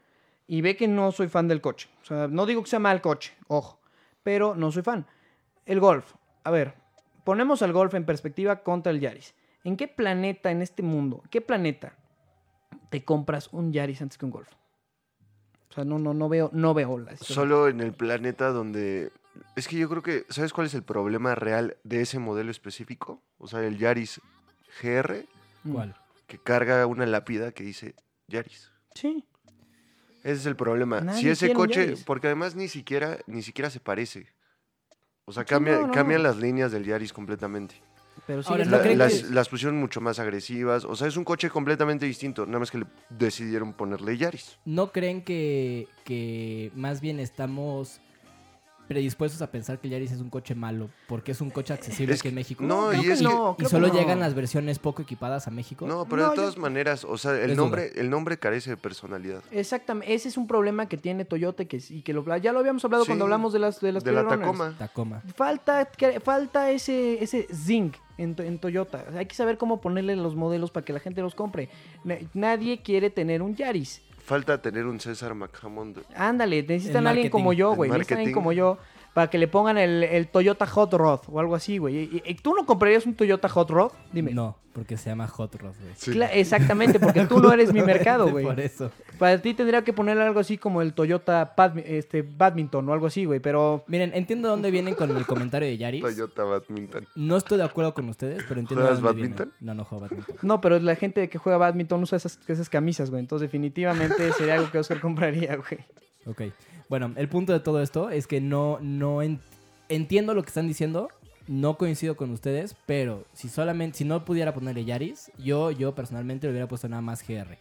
Y 0.47 0.62
ve 0.62 0.77
que 0.77 0.89
no 0.89 1.12
soy 1.12 1.29
fan 1.29 1.49
del 1.49 1.61
coche. 1.61 1.89
O 2.03 2.05
sea, 2.05 2.29
no 2.29 2.45
digo 2.45 2.62
que 2.62 2.71
sea 2.71 2.79
mal 2.79 3.01
coche, 3.01 3.33
ojo. 3.47 3.81
Pero 4.23 4.55
no 4.55 4.73
soy 4.73 4.83
fan. 4.83 5.07
El 5.64 5.81
Golf. 5.81 6.14
A 6.45 6.51
ver, 6.51 6.75
ponemos 7.25 7.62
al 7.62 7.73
Golf 7.73 7.95
en 7.95 8.05
perspectiva 8.05 8.62
contra 8.62 8.93
el 8.93 9.01
Yaris. 9.01 9.35
¿En 9.62 9.77
qué 9.77 9.89
planeta 9.89 10.51
en 10.51 10.62
este 10.62 10.83
mundo, 10.83 11.23
qué 11.31 11.41
planeta 11.41 11.95
te 12.89 13.05
compras 13.05 13.49
un 13.53 13.73
Yaris 13.73 14.03
antes 14.03 14.18
que 14.18 14.25
un 14.25 14.31
Golf? 14.31 14.51
O 15.71 15.73
sea, 15.73 15.85
no, 15.85 15.99
no, 15.99 16.14
no 16.14 16.29
veo, 16.29 16.51
no 16.53 16.75
veo 16.75 16.99
la. 16.99 17.16
Solo 17.16 17.68
en 17.68 17.81
el 17.81 17.93
planeta 17.93 18.49
donde... 18.51 19.12
Es 19.57 19.68
que 19.68 19.76
yo 19.76 19.89
creo 19.89 20.03
que... 20.03 20.26
¿Sabes 20.28 20.53
cuál 20.53 20.66
es 20.66 20.74
el 20.74 20.83
problema 20.83 21.35
real 21.35 21.76
de 21.85 22.01
ese 22.03 22.18
modelo 22.18 22.51
específico? 22.51 23.22
O 23.39 23.47
sea, 23.47 23.64
el 23.64 23.78
Yaris 23.78 24.20
GR. 24.83 25.24
¿Cuál? 25.70 25.95
que 26.26 26.39
carga 26.39 26.87
una 26.87 27.07
lápida 27.07 27.51
que 27.51 27.64
dice 27.64 27.97
Yaris. 28.28 28.70
Sí. 28.95 29.24
Ese 30.22 30.33
es 30.35 30.47
el 30.47 30.55
problema. 30.55 31.01
Nadie 31.01 31.20
si 31.22 31.28
ese 31.28 31.53
coche... 31.53 31.87
Yaris. 31.87 32.05
Porque 32.05 32.28
además 32.28 32.55
ni 32.55 32.68
siquiera, 32.68 33.18
ni 33.26 33.43
siquiera 33.43 33.68
se 33.68 33.81
parece. 33.81 34.28
O 35.24 35.33
sea, 35.33 35.43
Sí, 35.43 35.49
cambia, 35.49 35.81
no, 35.81 35.87
no, 35.89 35.93
cambian 35.93 36.22
las 36.22 36.37
líneas 36.37 36.70
del 36.70 36.85
Yaris 36.85 37.12
completamente. 37.12 37.74
Pero 38.28 38.43
Ahora, 38.47 38.64
sigue 38.64 38.76
¿no 38.76 38.85
La- 38.85 38.95
las, 39.07 39.22
que- 39.22 39.31
las 39.35 39.49
pusieron 39.49 39.78
mucho 39.81 40.01
más 40.01 40.20
agresivas. 40.20 40.85
O 40.85 40.95
sea, 40.95 41.09
es 41.09 41.16
un 41.16 41.24
coche 41.24 41.51
completamente 41.51 42.07
distinto. 42.07 42.47
Nada 42.47 42.61
más 42.61 42.70
que 42.70 42.78
le 42.78 42.87
decidieron 43.09 43.72
ponerle 43.72 44.16
Yaris. 44.16 44.57
¿No 44.64 44.93
creen 44.93 45.22
que, 45.24 45.89
que 46.05 46.70
más 46.76 47.01
bien 47.01 47.18
estamos 47.18 48.01
predispuestos 48.95 49.41
a 49.41 49.53
pensar 49.53 49.78
que 49.78 49.86
el 49.86 49.93
Yaris 49.93 50.11
es 50.11 50.20
un 50.20 50.30
coche 50.30 50.53
malo 50.57 50.91
porque 51.07 51.30
es 51.30 51.41
un 51.41 51.51
coche 51.51 51.72
accesible 51.72 52.12
Es 52.14 52.20
aquí 52.20 52.28
en 52.28 52.34
que- 52.34 52.41
México. 52.41 52.64
no, 52.64 52.88
Creo 52.88 53.01
y 53.03 53.05
que 53.07 53.12
es 53.12 53.18
que- 53.20 53.24
no, 53.24 53.55
y 53.57 53.62
que 53.62 53.68
solo 53.68 53.86
no. 53.86 53.95
llegan 53.95 54.18
las 54.18 54.34
versiones 54.34 54.80
poco 54.80 55.03
equipadas 55.03 55.47
a 55.47 55.53
México. 55.53 55.86
No, 55.86 56.07
pero 56.07 56.22
No, 56.24 56.30
de 56.30 56.36
yo- 56.36 56.43
todas 56.43 56.59
maneras, 56.59 57.05
o 57.05 57.16
sea, 57.16 57.41
el 57.41 57.53
Es 57.53 57.57
nombre, 57.57 57.93
el 57.95 58.11
nombre 58.11 58.36
carece 58.41 58.70
de 58.70 58.76
personalidad. 58.76 59.45
Exactamente, 59.53 60.12
ese 60.12 60.28
es 60.28 60.36
un 60.36 60.49
problema 60.49 60.88
que 60.88 60.97
tiene 60.97 61.24
Toyota 61.24 61.64
que, 61.66 61.80
y 61.88 62.03
que 62.03 62.12
lo, 62.12 62.24
ya 62.38 62.51
lo 62.51 62.59
habíamos 62.59 62.84
hablado 62.84 63.05
Sí, 63.05 63.11
cuando 63.11 63.26
hablamos 63.26 63.53
de 63.53 63.61
las 63.61 63.80
de 63.80 63.93
las 63.93 64.03
de 64.03 64.11
la. 64.11 64.26
Tacoma. 64.26 64.74
Tacoma. 64.76 65.22
Falta, 65.36 65.84
que- 65.84 66.18
falta 66.18 66.72
ese, 66.72 67.22
ese 67.22 67.47
zing 67.55 67.93
en, 68.18 68.34
en 68.38 68.59
Toyota. 68.59 69.05
Hay 69.16 69.26
que 69.26 69.36
saber 69.36 69.57
cómo 69.57 69.80
ponerle 69.80 70.16
los 70.16 70.34
modelos 70.34 70.72
para 70.72 70.84
que 70.84 70.93
la 70.93 70.99
gente 70.99 71.20
los 71.22 71.36
compre. 71.36 71.68
Na- 72.03 72.18
Nadie 72.34 72.82
quiere 72.82 73.09
tener 73.09 73.41
un 73.41 73.55
Yaris. 73.55 74.03
Falta 74.31 74.62
tener 74.62 74.87
un 74.87 75.01
César 75.01 75.35
McHammond. 75.35 76.05
Ándale, 76.14 76.62
necesitan 76.62 77.05
a 77.09 77.11
alguien 77.11 77.31
como 77.31 77.53
yo, 77.53 77.74
güey. 77.74 77.91
Necesitan 77.91 78.18
a 78.18 78.20
alguien 78.20 78.33
como 78.33 78.53
yo 78.53 78.78
para 79.14 79.28
que 79.28 79.38
le 79.38 79.48
pongan 79.48 79.76
el, 79.78 80.04
el 80.04 80.28
Toyota 80.28 80.66
Hot 80.66 80.92
Rod 80.94 81.20
o 81.28 81.40
algo 81.40 81.54
así, 81.54 81.78
güey. 81.78 81.96
¿Y, 81.96 82.22
y- 82.24 82.34
tú 82.34 82.54
no 82.54 82.64
comprarías 82.66 83.06
un 83.06 83.14
Toyota 83.14 83.48
Hot 83.48 83.68
Rod? 83.70 83.90
Dime. 84.12 84.32
No, 84.32 84.56
porque 84.72 84.96
se 84.96 85.11
llama 85.11 85.26
Hot 85.26 85.54
Rod, 85.56 85.74
güey. 85.80 85.92
Sí. 85.96 86.12
Cla- 86.12 86.30
exactamente, 86.32 87.00
porque 87.00 87.26
tú 87.26 87.40
no 87.40 87.52
eres 87.52 87.72
mi 87.72 87.82
mercado, 87.82 88.28
güey. 88.30 88.44
Por 88.44 88.61
eso. 88.61 88.90
Para 89.18 89.42
ti 89.42 89.52
tendría 89.52 89.82
que 89.82 89.92
ponerle 89.92 90.22
algo 90.22 90.38
así 90.38 90.56
como 90.58 90.80
el 90.80 90.94
Toyota 90.94 91.54
Badmi- 91.56 91.82
este, 91.84 92.22
Badminton 92.22 92.88
o 92.88 92.92
algo 92.92 93.06
así, 93.08 93.24
güey. 93.24 93.40
Pero 93.40 93.82
Miren, 93.88 94.12
entiendo 94.14 94.48
dónde 94.48 94.70
vienen 94.70 94.94
con 94.94 95.14
el 95.16 95.26
comentario 95.26 95.66
de 95.68 95.76
Yaris. 95.76 96.02
Toyota 96.02 96.44
Badminton. 96.44 97.06
No 97.16 97.36
estoy 97.36 97.58
de 97.58 97.64
acuerdo 97.64 97.92
con 97.94 98.08
ustedes, 98.08 98.44
pero 98.48 98.61
entiendo 98.61 98.84
¿Juegas 98.84 99.00
dónde 99.02 99.14
vienen. 99.22 99.36
badminton? 99.36 99.54
No, 99.66 99.74
no 99.74 99.84
juego 99.84 100.02
badminton. 100.06 100.36
no, 100.42 100.61
pero 100.61 100.78
la 100.78 100.94
gente 100.94 101.28
que 101.28 101.38
juega 101.38 101.58
badminton 101.58 102.00
usa 102.02 102.16
esas, 102.16 102.38
esas 102.46 102.68
camisas, 102.70 103.11
güey. 103.11 103.20
Entonces 103.20 103.48
definitivamente 103.48 104.32
sería 104.34 104.54
algo 104.54 104.70
que 104.70 104.78
Oscar 104.78 105.00
compraría, 105.02 105.56
güey. 105.56 105.80
Ok. 106.26 106.42
Bueno, 106.91 107.12
el 107.16 107.28
punto 107.28 107.53
de 107.55 107.61
todo 107.61 107.80
esto 107.80 108.11
es 108.11 108.26
que 108.26 108.41
no, 108.43 108.78
no 108.82 109.22
en- 109.22 109.41
entiendo 109.88 110.34
lo 110.34 110.43
que 110.43 110.49
están 110.49 110.68
diciendo. 110.68 111.09
No 111.47 111.78
coincido 111.78 112.16
con 112.16 112.30
ustedes, 112.30 112.76
pero 112.86 113.24
si 113.32 113.49
solamente, 113.49 113.99
si 113.99 114.05
no 114.05 114.24
pudiera 114.24 114.53
ponerle 114.55 114.84
Yaris, 114.84 115.32
yo, 115.38 115.70
yo 115.70 115.95
personalmente 115.95 116.47
le 116.47 116.51
hubiera 116.53 116.68
puesto 116.68 116.88
nada 116.88 117.01
más 117.03 117.26
GR. 117.26 117.59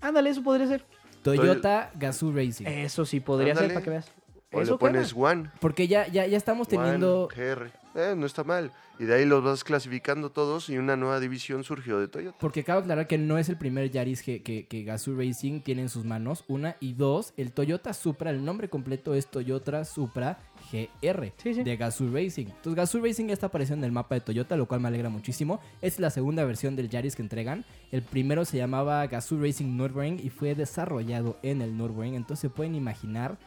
Ándale, 0.00 0.30
eso 0.30 0.42
podría 0.42 0.66
ser. 0.66 0.84
Toyota 1.22 1.90
Gazoo 1.94 2.32
Racing. 2.32 2.66
Eso 2.66 3.04
sí, 3.04 3.20
podría 3.20 3.54
ser 3.54 3.68
para 3.72 3.84
que 3.84 3.90
veas. 3.90 4.10
O 4.52 4.60
Eso 4.60 4.72
le 4.72 4.78
pones 4.78 5.14
One. 5.16 5.50
Porque 5.60 5.86
ya, 5.86 6.08
ya, 6.08 6.26
ya 6.26 6.36
estamos 6.36 6.66
teniendo. 6.66 7.26
One 7.26 7.34
GR. 7.54 7.70
Eh, 7.94 8.14
no 8.16 8.26
está 8.26 8.44
mal. 8.44 8.70
Y 8.98 9.04
de 9.04 9.14
ahí 9.14 9.24
los 9.24 9.42
vas 9.42 9.64
clasificando 9.64 10.30
todos 10.30 10.68
y 10.68 10.76
una 10.78 10.96
nueva 10.96 11.18
división 11.20 11.64
surgió 11.64 11.98
de 11.98 12.06
Toyota. 12.08 12.36
Porque 12.38 12.62
cabe 12.64 12.80
aclarar 12.80 13.06
que 13.06 13.16
no 13.18 13.38
es 13.38 13.48
el 13.48 13.56
primer 13.56 13.90
Yaris 13.90 14.22
que, 14.22 14.42
que, 14.42 14.66
que 14.66 14.84
Gazoo 14.84 15.16
Racing 15.16 15.60
tiene 15.60 15.82
en 15.82 15.88
sus 15.88 16.04
manos. 16.04 16.44
Una 16.48 16.76
y 16.80 16.92
dos, 16.92 17.32
el 17.36 17.52
Toyota 17.52 17.92
Supra, 17.94 18.30
el 18.30 18.44
nombre 18.44 18.68
completo 18.68 19.14
es 19.14 19.26
Toyota 19.26 19.84
Supra 19.84 20.38
GR 20.70 21.32
Sí, 21.38 21.54
sí. 21.54 21.62
de 21.62 21.76
Gazoo 21.76 22.12
Racing. 22.12 22.46
Entonces 22.46 22.74
Gazoo 22.74 23.02
Racing 23.02 23.26
ya 23.26 23.32
está 23.32 23.46
apareciendo 23.46 23.84
en 23.86 23.88
el 23.88 23.92
mapa 23.92 24.14
de 24.16 24.20
Toyota, 24.20 24.56
lo 24.56 24.66
cual 24.66 24.80
me 24.80 24.88
alegra 24.88 25.08
muchísimo. 25.08 25.60
Es 25.80 25.98
la 25.98 26.10
segunda 26.10 26.44
versión 26.44 26.76
del 26.76 26.90
Yaris 26.90 27.16
que 27.16 27.22
entregan. 27.22 27.64
El 27.90 28.02
primero 28.02 28.44
se 28.44 28.58
llamaba 28.58 29.06
Gazoo 29.06 29.40
Racing 29.40 29.76
Nürburgring 29.76 30.20
y 30.22 30.30
fue 30.30 30.54
desarrollado 30.54 31.38
en 31.42 31.62
el 31.62 31.76
Nürburgring. 31.76 32.14
Entonces 32.14 32.40
se 32.42 32.50
pueden 32.50 32.74
imaginar 32.74 33.38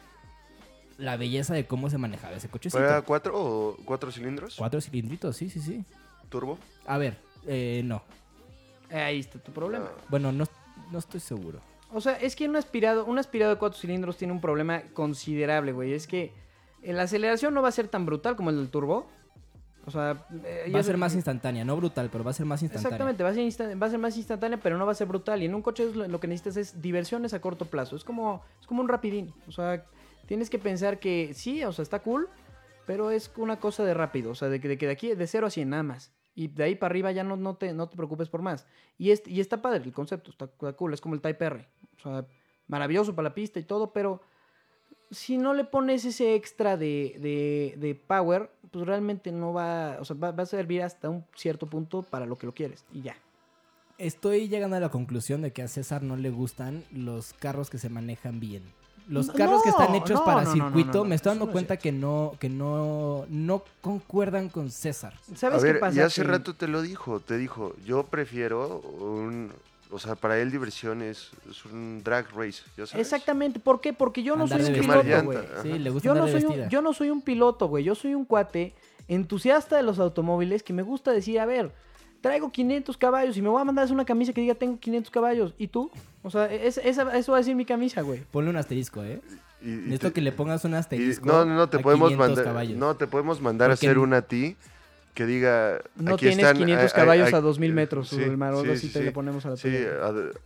la 0.98 1.16
belleza 1.16 1.54
de 1.54 1.66
cómo 1.66 1.90
se 1.90 1.98
manejaba 1.98 2.36
ese 2.36 2.48
cochecito. 2.48 2.82
¿Era 2.82 3.02
cuatro 3.02 3.32
o 3.36 3.76
cuatro 3.84 4.10
cilindros? 4.10 4.56
Cuatro 4.56 4.80
cilindritos, 4.80 5.36
sí, 5.36 5.50
sí, 5.50 5.60
sí. 5.60 5.84
¿Turbo? 6.28 6.58
A 6.86 6.98
ver, 6.98 7.16
eh, 7.46 7.82
no. 7.84 8.02
Eh, 8.90 9.00
Ahí 9.00 9.20
está 9.20 9.38
tu 9.38 9.52
problema. 9.52 9.90
Bueno, 10.08 10.32
no, 10.32 10.44
no 10.90 10.98
estoy 10.98 11.20
seguro. 11.20 11.60
O 11.92 12.00
sea, 12.00 12.14
es 12.14 12.34
que 12.34 12.48
un 12.48 12.56
aspirado, 12.56 13.04
un 13.04 13.18
aspirado 13.18 13.52
de 13.52 13.58
cuatro 13.58 13.78
cilindros 13.78 14.16
tiene 14.16 14.32
un 14.32 14.40
problema 14.40 14.82
considerable, 14.92 15.72
güey. 15.72 15.92
Es 15.92 16.06
que 16.06 16.32
la 16.82 17.02
aceleración 17.02 17.54
no 17.54 17.62
va 17.62 17.68
a 17.68 17.72
ser 17.72 17.88
tan 17.88 18.04
brutal 18.04 18.36
como 18.36 18.50
el 18.50 18.56
del 18.56 18.68
turbo. 18.68 19.06
O 19.86 19.90
sea, 19.90 20.26
eh, 20.44 20.70
Va 20.74 20.80
a 20.80 20.82
ser 20.82 20.96
más 20.96 21.14
instantánea, 21.14 21.62
no 21.64 21.76
brutal, 21.76 22.08
pero 22.10 22.24
va 22.24 22.30
a 22.30 22.34
ser 22.34 22.46
más 22.46 22.62
instantánea. 22.62 22.88
Exactamente, 22.88 23.22
va 23.22 23.30
a, 23.30 23.34
ser 23.34 23.82
va 23.82 23.86
a 23.86 23.90
ser 23.90 23.98
más 23.98 24.16
instantánea, 24.16 24.58
pero 24.58 24.78
no 24.78 24.86
va 24.86 24.92
a 24.92 24.94
ser 24.94 25.06
brutal. 25.06 25.42
Y 25.42 25.44
en 25.44 25.54
un 25.54 25.60
coche 25.60 25.84
es 25.84 25.94
lo, 25.94 26.08
lo 26.08 26.20
que 26.20 26.26
necesitas 26.26 26.56
es 26.56 26.80
diversiones 26.80 27.34
a 27.34 27.40
corto 27.40 27.66
plazo. 27.66 27.94
Es 27.94 28.02
como, 28.02 28.42
es 28.60 28.66
como 28.66 28.80
un 28.80 28.88
rapidín. 28.88 29.34
O 29.46 29.52
sea, 29.52 29.84
tienes 30.26 30.50
que 30.50 30.58
pensar 30.58 30.98
que 30.98 31.34
sí, 31.34 31.64
o 31.64 31.72
sea, 31.72 31.82
está 31.82 32.00
cool, 32.00 32.28
pero 32.86 33.10
es 33.10 33.30
una 33.36 33.58
cosa 33.58 33.84
de 33.84 33.94
rápido. 33.94 34.30
O 34.30 34.34
sea, 34.34 34.48
de 34.48 34.60
que 34.60 34.68
de, 34.68 34.90
aquí, 34.90 35.14
de 35.14 35.26
0 35.26 35.46
a 35.46 35.50
100 35.50 35.68
nada 35.68 35.82
más. 35.82 36.12
Y 36.34 36.48
de 36.48 36.64
ahí 36.64 36.74
para 36.74 36.92
arriba 36.92 37.12
ya 37.12 37.22
no, 37.22 37.56
te, 37.56 37.72
no 37.72 37.88
te 37.88 37.96
preocupes 37.96 38.28
por 38.28 38.42
más. 38.42 38.66
Y, 38.98 39.10
es, 39.10 39.22
y 39.26 39.40
está 39.40 39.62
padre 39.62 39.84
el 39.84 39.92
concepto, 39.92 40.30
está, 40.30 40.48
cool. 40.48 40.92
Es 40.92 41.00
como 41.00 41.14
el 41.14 41.20
Type 41.20 41.44
R. 41.44 41.68
O 41.98 42.00
sea, 42.02 42.26
maravilloso 42.66 43.14
para 43.14 43.28
la 43.28 43.34
pista 43.34 43.60
y 43.60 43.64
todo, 43.64 43.92
pero 43.92 44.20
si 45.10 45.36
no 45.36 45.54
le 45.54 45.64
pones 45.64 46.04
ese 46.04 46.34
extra 46.34 46.76
de, 46.76 47.16
de, 47.20 47.74
de 47.78 47.94
power, 47.94 48.50
pues 48.70 48.84
realmente 48.86 49.30
no 49.30 49.52
va, 49.52 49.98
o 50.00 50.04
sea, 50.04 50.16
va 50.16 50.30
a 50.30 50.46
servir 50.46 50.82
hasta 50.82 51.08
un 51.08 51.24
cierto 51.36 51.66
punto 51.66 52.02
para 52.02 52.26
lo 52.26 52.36
que 52.36 52.46
lo 52.46 52.54
quieres. 52.54 52.84
Y 52.92 53.02
ya. 53.02 53.16
Estoy 53.96 54.48
llegando 54.48 54.74
a 54.76 54.80
la 54.80 54.88
conclusión 54.88 55.42
de 55.42 55.52
que 55.52 55.62
a 55.62 55.68
César 55.68 56.02
no 56.02 56.16
le 56.16 56.30
gustan 56.30 56.82
los 56.90 57.32
carros 57.32 57.70
que 57.70 57.78
se 57.78 57.88
manejan 57.88 58.40
bien. 58.40 58.64
Los 59.08 59.26
No, 59.28 59.34
carros 59.34 59.62
que 59.62 59.68
están 59.68 59.94
hechos 59.94 60.18
no, 60.20 60.24
para 60.24 60.42
no, 60.44 60.48
no, 60.50 60.56
no, 60.56 60.64
circuito, 60.76 60.98
no, 60.98 61.04
me 61.04 61.14
estoy 61.14 61.30
dando 61.30 61.44
no 61.44 61.50
es 61.50 61.52
cuenta 61.52 61.76
que 61.76 61.92
no, 61.92 62.34
que 62.40 62.48
no, 62.48 63.26
no 63.28 63.62
concuerdan 63.82 64.48
con 64.48 64.70
César. 64.70 65.12
¿Sabes 65.36 65.60
A 65.60 65.62
ver, 65.62 65.74
qué 65.74 65.80
pasa? 65.80 65.96
y 65.96 66.00
hace 66.00 66.22
Que- 66.22 66.28
rato 66.28 66.54
te 66.54 66.68
lo 66.68 66.80
dijo, 66.80 67.20
te 67.20 67.36
dijo, 67.36 67.74
yo 67.84 68.04
prefiero 68.04 68.78
un... 68.78 69.52
O 69.90 69.98
sea, 69.98 70.16
para 70.16 70.38
él 70.40 70.50
diversión 70.50 71.02
es, 71.02 71.30
es 71.48 71.64
un 71.66 72.02
drag 72.02 72.26
race, 72.34 72.62
¿ya 72.76 72.86
sabes? 72.86 72.94
Exactamente, 73.06 73.60
¿por 73.60 73.80
qué? 73.80 73.92
Porque 73.92 74.22
yo 74.24 74.34
no 74.34 74.44
Andar 74.44 74.62
soy 74.62 74.74
un 74.74 74.80
piloto, 74.80 75.24
güey. 75.24 75.38
Ajá. 75.38 75.62
Sí, 75.62 75.78
le 75.78 75.90
gusta 75.90 76.06
Yo 76.08 76.14
no, 76.14 76.26
soy 76.26 76.44
un, 76.44 76.68
yo 76.68 76.82
no 76.82 76.92
soy 76.94 77.10
un 77.10 77.22
piloto, 77.22 77.68
güey. 77.68 77.84
Yo 77.84 77.94
soy 77.94 78.14
un 78.14 78.24
cuate 78.24 78.74
entusiasta 79.06 79.76
de 79.76 79.82
los 79.84 79.98
automóviles 80.00 80.62
que 80.64 80.72
me 80.72 80.82
gusta 80.82 81.12
decir, 81.12 81.38
a 81.38 81.46
ver, 81.46 81.70
traigo 82.24 82.50
500 82.50 82.96
caballos 82.96 83.36
y 83.36 83.42
me 83.42 83.50
voy 83.50 83.60
a 83.60 83.64
mandar 83.64 83.90
una 83.92 84.06
camisa 84.06 84.32
que 84.32 84.40
diga 84.40 84.54
tengo 84.54 84.78
500 84.80 85.10
caballos. 85.10 85.54
¿Y 85.58 85.68
tú? 85.68 85.90
O 86.22 86.30
sea, 86.30 86.46
es- 86.52 86.78
esa- 86.78 87.14
eso 87.16 87.32
va 87.32 87.38
a 87.38 87.40
decir 87.42 87.54
mi 87.54 87.66
camisa, 87.66 88.00
güey. 88.00 88.22
Ponle 88.30 88.48
un 88.48 88.56
asterisco, 88.56 89.04
¿eh? 89.04 89.20
Y- 89.60 89.68
y 89.68 89.70
Necesito 89.76 90.08
te- 90.08 90.14
que 90.14 90.20
le 90.22 90.32
pongas 90.32 90.64
un 90.64 90.72
y- 90.72 90.76
asterisco. 90.76 91.26
no, 91.26 91.44
no, 91.44 91.54
no, 91.54 91.68
te 91.68 91.76
a 91.76 91.80
podemos 91.80 92.08
500 92.08 92.28
mandar, 92.28 92.44
caballos. 92.44 92.78
no, 92.78 92.96
te 92.96 93.06
podemos 93.06 93.40
mandar 93.42 93.70
a 93.70 93.74
hacer 93.74 93.98
una 93.98 94.16
a 94.18 94.22
ti 94.22 94.56
que 95.12 95.26
diga... 95.26 95.80
No 95.96 96.14
aquí 96.14 96.26
tienes 96.26 96.38
están, 96.38 96.56
500 96.56 96.92
a- 96.92 96.96
a- 96.96 96.98
caballos 96.98 97.32
a, 97.34 97.36
a- 97.36 97.40
2000 97.42 97.72
metros 97.74 98.08
sí, 98.08 98.16
sobre 98.16 98.30
el 98.30 98.36
mar 98.38 98.54
o 98.54 98.62
sí, 98.64 98.70
así, 98.70 98.86
sí, 98.88 98.92
te 98.94 98.98
sí. 99.00 99.04
le 99.04 99.12
ponemos 99.12 99.44
a 99.46 99.50
la 99.50 99.56
Sí, 99.58 99.68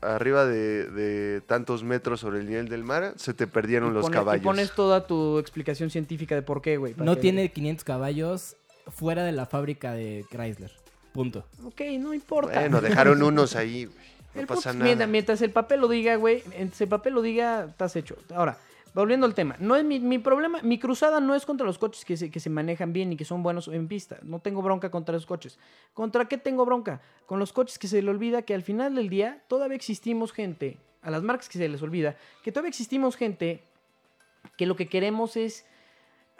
arriba 0.03 0.45
de, 0.47 0.91
de 0.91 1.41
tantos 1.43 1.85
metros 1.85 2.21
sobre 2.21 2.41
el 2.41 2.47
nivel 2.47 2.69
del 2.69 2.83
mar 2.85 3.15
se 3.17 3.33
te 3.35 3.47
perdieron 3.47 3.93
Y 3.93 3.95
los 3.95 4.03
pone- 4.03 4.15
caballos. 4.17 4.43
Y 4.43 4.45
pones 4.45 4.73
toda 4.73 5.07
tu 5.07 5.39
explicación 5.39 5.91
científica 5.91 6.35
de 6.35 6.43
por 6.43 6.61
qué, 6.61 6.77
güey. 6.77 6.95
No 6.99 7.15
que- 7.15 7.21
tiene 7.23 7.51
500 7.53 7.85
caballos 7.85 8.57
fuera 8.89 9.23
de 9.25 9.33
la 9.33 9.47
fábrica 9.47 9.93
de 9.93 10.25
Chrysler. 10.31 10.73
Punto. 11.13 11.45
Ok, 11.65 11.81
no 11.99 12.15
importa. 12.15 12.61
Bueno, 12.61 12.81
dejaron 12.81 13.23
unos 13.23 13.57
ahí, 13.57 13.85
güey. 13.87 14.09
No 14.35 14.41
El 14.43 14.47
pasa 14.47 14.73
nada. 14.73 14.85
Mientras, 14.85 15.09
mientras 15.09 15.43
el 15.43 15.51
papel 15.51 15.81
lo 15.81 15.89
diga, 15.89 16.17
güey, 16.17 16.43
mientras 16.49 16.81
el 16.81 16.89
papel 16.89 17.15
lo 17.15 17.23
diga, 17.23 17.65
estás 17.65 17.97
hecho. 17.97 18.17
Ahora, 18.35 18.59
volviendo 18.95 19.27
al 19.27 19.35
tema, 19.35 19.57
no 19.59 19.75
es 19.75 19.85
mi, 19.85 20.01
mi 20.01 20.19
problema, 20.19 20.61
mi 20.63 20.79
cruzada 20.79 21.21
no 21.21 21.35
es 21.35 21.47
contra 21.47 21.67
los 21.67 21.79
coches 21.79 22.05
que 22.05 22.17
se, 22.17 22.31
que 22.31 22.41
se 22.41 22.51
manejan 22.51 22.93
bien 22.93 23.13
y 23.13 23.17
que 23.17 23.25
son 23.25 23.43
buenos 23.43 23.69
en 23.69 23.89
pista. 23.89 24.19
No 24.23 24.41
tengo 24.41 24.63
bronca 24.63 24.91
contra 24.91 25.15
los 25.15 25.27
coches. 25.27 25.59
¿Contra 25.95 26.27
qué 26.27 26.39
tengo 26.39 26.65
bronca? 26.65 27.01
Con 27.27 27.39
los 27.39 27.53
coches 27.53 27.79
que 27.79 27.89
se 27.89 28.03
le 28.03 28.11
olvida 28.11 28.43
que 28.43 28.55
al 28.55 28.63
final 28.63 28.95
del 28.95 29.09
día 29.09 29.43
todavía 29.49 29.77
existimos 29.77 30.33
gente, 30.33 30.79
a 31.03 31.11
las 31.11 31.23
marcas 31.23 31.49
que 31.49 31.59
se 31.59 31.69
les 31.69 31.83
olvida, 31.83 32.17
que 32.43 32.53
todavía 32.53 32.71
existimos 32.71 33.17
gente 33.17 33.63
que 34.57 34.67
lo 34.67 34.77
que 34.77 34.89
queremos 34.89 35.37
es... 35.37 35.65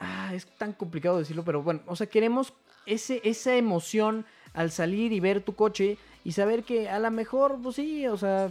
Ah, 0.01 0.33
es 0.33 0.47
tan 0.59 0.73
complicado 0.75 1.19
decirlo, 1.19 1.45
pero 1.45 1.61
bueno, 1.61 1.81
o 1.87 1.97
sea, 1.97 2.07
queremos 2.07 2.53
ese, 2.87 3.21
esa 3.25 3.57
emoción 3.57 4.27
al 4.55 4.71
salir 4.71 5.13
y 5.13 5.21
ver 5.21 5.43
tu 5.43 5.55
coche 5.55 5.99
y 6.25 6.33
saber 6.33 6.65
que 6.65 6.89
a 6.89 6.99
lo 6.99 7.11
mejor, 7.11 7.59
pues 7.63 7.77
sí, 7.77 8.07
o 8.07 8.17
sea, 8.17 8.51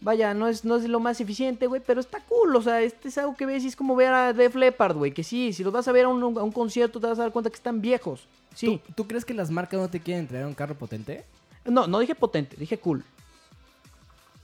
vaya, 0.00 0.34
no 0.34 0.48
es, 0.48 0.64
no 0.64 0.76
es 0.76 0.88
lo 0.88 1.00
más 1.00 1.20
eficiente, 1.20 1.66
güey, 1.66 1.82
pero 1.84 2.00
está 2.00 2.20
cool, 2.20 2.54
o 2.56 2.62
sea, 2.62 2.80
este 2.82 3.08
es 3.08 3.18
algo 3.18 3.36
que 3.36 3.46
ves 3.46 3.64
y 3.64 3.68
es 3.68 3.76
como 3.76 3.94
ver 3.96 4.12
a 4.12 4.32
Def 4.32 4.54
Leppard, 4.54 4.96
güey, 4.96 5.12
que 5.12 5.22
sí, 5.22 5.52
si 5.52 5.62
los 5.62 5.72
vas 5.72 5.86
a 5.88 5.92
ver 5.92 6.06
a 6.06 6.08
un, 6.08 6.22
a 6.38 6.42
un 6.42 6.52
concierto 6.52 7.00
te 7.00 7.06
vas 7.06 7.18
a 7.18 7.22
dar 7.22 7.32
cuenta 7.32 7.50
que 7.50 7.56
están 7.56 7.80
viejos. 7.80 8.26
Sí, 8.54 8.80
¿Tú, 8.86 8.92
tú 8.94 9.06
crees 9.06 9.24
que 9.24 9.34
las 9.34 9.50
marcas 9.50 9.78
no 9.80 9.88
te 9.88 10.00
quieren 10.00 10.26
traer 10.26 10.46
un 10.46 10.54
carro 10.54 10.74
potente? 10.74 11.24
no, 11.64 11.86
no 11.86 11.98
dije 12.00 12.14
potente, 12.14 12.56
dije 12.56 12.78
cool. 12.78 13.04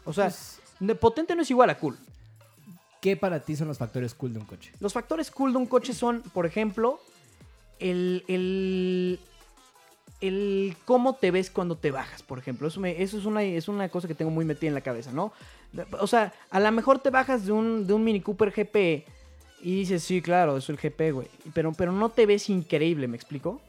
O 0.04 0.12
sea, 0.12 0.26
Pues- 0.26 0.60
potente 1.00 1.34
no 1.34 1.42
es 1.42 1.50
igual 1.50 1.70
a 1.70 1.78
cool. 1.78 1.98
¿Qué 3.00 3.16
para 3.16 3.40
ti 3.40 3.56
son 3.56 3.68
los 3.68 3.78
factores 3.78 4.14
cool 4.14 4.32
de 4.34 4.38
un 4.40 4.46
coche? 4.46 4.72
Los 4.80 4.92
factores 4.92 5.30
cool 5.30 5.52
de 5.52 5.58
un 5.58 5.66
coche 5.66 5.92
son, 5.92 6.22
por 6.32 6.46
ejemplo, 6.46 7.00
el, 7.78 8.24
el, 8.28 9.18
el 10.20 10.76
cómo 10.84 11.14
te 11.14 11.30
ves 11.30 11.50
cuando 11.50 11.76
te 11.76 11.90
bajas, 11.90 12.22
por 12.22 12.38
ejemplo. 12.38 12.68
Eso, 12.68 12.84
es, 12.84 13.24
una, 13.26 13.42
es 13.42 13.68
una 13.68 13.88
cosa 13.88 14.08
que 14.08 14.14
tengo 14.14 14.30
muy 14.30 14.44
metida 14.44 14.68
en 14.68 14.74
la 14.74 14.80
cabeza, 14.80 15.12
¿no? 15.12 15.32
O 16.00 16.06
sea, 16.06 16.32
a 16.50 16.60
lo 16.60 16.72
mejor 16.72 16.98
te 16.98 17.10
bajas 17.10 17.46
de 17.46 17.52
un, 17.52 17.86
de 17.86 17.92
un 17.92 18.04
Mini 18.04 18.20
Cooper 18.20 18.50
GP 18.50 18.76
y 19.62 19.76
dices, 19.80 20.02
sí, 20.02 20.22
claro, 20.22 20.56
es 20.56 20.68
el 20.68 20.76
GP, 20.76 21.12
güey. 21.12 21.28
Pero, 21.52 21.72
pero 21.72 21.92
no 21.92 22.08
te 22.08 22.26
ves 22.26 22.48
increíble, 22.48 23.08
¿me 23.08 23.16
explico? 23.16 23.60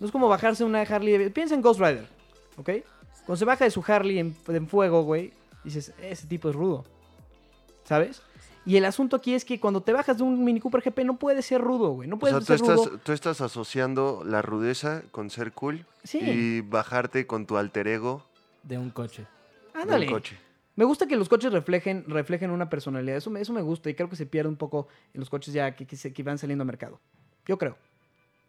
No 0.00 0.06
es 0.06 0.12
como 0.12 0.28
bajarse 0.28 0.64
una 0.64 0.82
Harley. 0.82 1.30
Piensa 1.30 1.54
en 1.54 1.62
Ghost 1.62 1.80
Rider, 1.80 2.06
¿ok? 2.56 2.70
Cuando 3.26 3.36
se 3.36 3.44
baja 3.44 3.64
de 3.64 3.70
su 3.70 3.82
Harley 3.86 4.18
en, 4.18 4.36
en 4.48 4.68
fuego, 4.68 5.02
güey, 5.02 5.32
dices, 5.62 5.92
ese 6.02 6.26
tipo 6.26 6.50
es 6.50 6.56
rudo. 6.56 6.84
¿Sabes? 7.84 8.22
Y 8.66 8.76
el 8.76 8.84
asunto 8.86 9.16
aquí 9.16 9.34
es 9.34 9.44
que 9.44 9.60
cuando 9.60 9.82
te 9.82 9.92
bajas 9.92 10.16
de 10.16 10.22
un 10.22 10.42
Mini 10.44 10.58
Cooper 10.60 10.80
GP 10.82 11.04
no 11.04 11.18
puedes 11.18 11.44
ser 11.44 11.60
rudo, 11.60 11.90
güey. 11.90 12.08
No 12.08 12.16
O 12.16 12.18
puedes 12.18 12.44
sea, 12.44 12.56
tú 12.56 12.64
ser 12.64 12.74
rudo. 12.74 12.84
estás, 12.84 13.00
tú 13.02 13.12
estás 13.12 13.40
asociando 13.40 14.22
la 14.24 14.40
rudeza 14.42 15.02
con 15.10 15.28
ser 15.30 15.52
cool 15.52 15.84
Sí. 16.02 16.18
y 16.20 16.60
bajarte 16.62 17.26
con 17.26 17.46
tu 17.46 17.56
alter 17.58 17.88
ego 17.88 18.24
De 18.62 18.78
un 18.78 18.90
coche. 18.90 19.26
de 19.74 19.80
Ándale. 19.82 20.06
un 20.06 20.12
coche. 20.12 20.38
Me 20.76 20.84
gusta 20.84 21.06
que 21.06 21.14
los 21.16 21.28
coches 21.28 21.52
reflejen, 21.52 22.04
reflejen 22.08 22.50
una 22.50 22.68
personalidad. 22.70 23.16
Eso 23.18 23.30
me, 23.30 23.40
eso 23.40 23.52
me 23.52 23.62
gusta 23.62 23.90
y 23.90 23.94
creo 23.94 24.08
que 24.08 24.16
se 24.16 24.26
pierde 24.26 24.48
un 24.48 24.56
poco 24.56 24.88
en 25.12 25.20
los 25.20 25.30
coches 25.30 25.52
ya 25.54 25.76
que, 25.76 25.86
que, 25.86 25.96
se- 25.96 26.12
que 26.12 26.22
van 26.22 26.38
saliendo 26.38 26.62
al 26.62 26.66
mercado. 26.66 27.00
Yo 27.46 27.58
creo. 27.58 27.76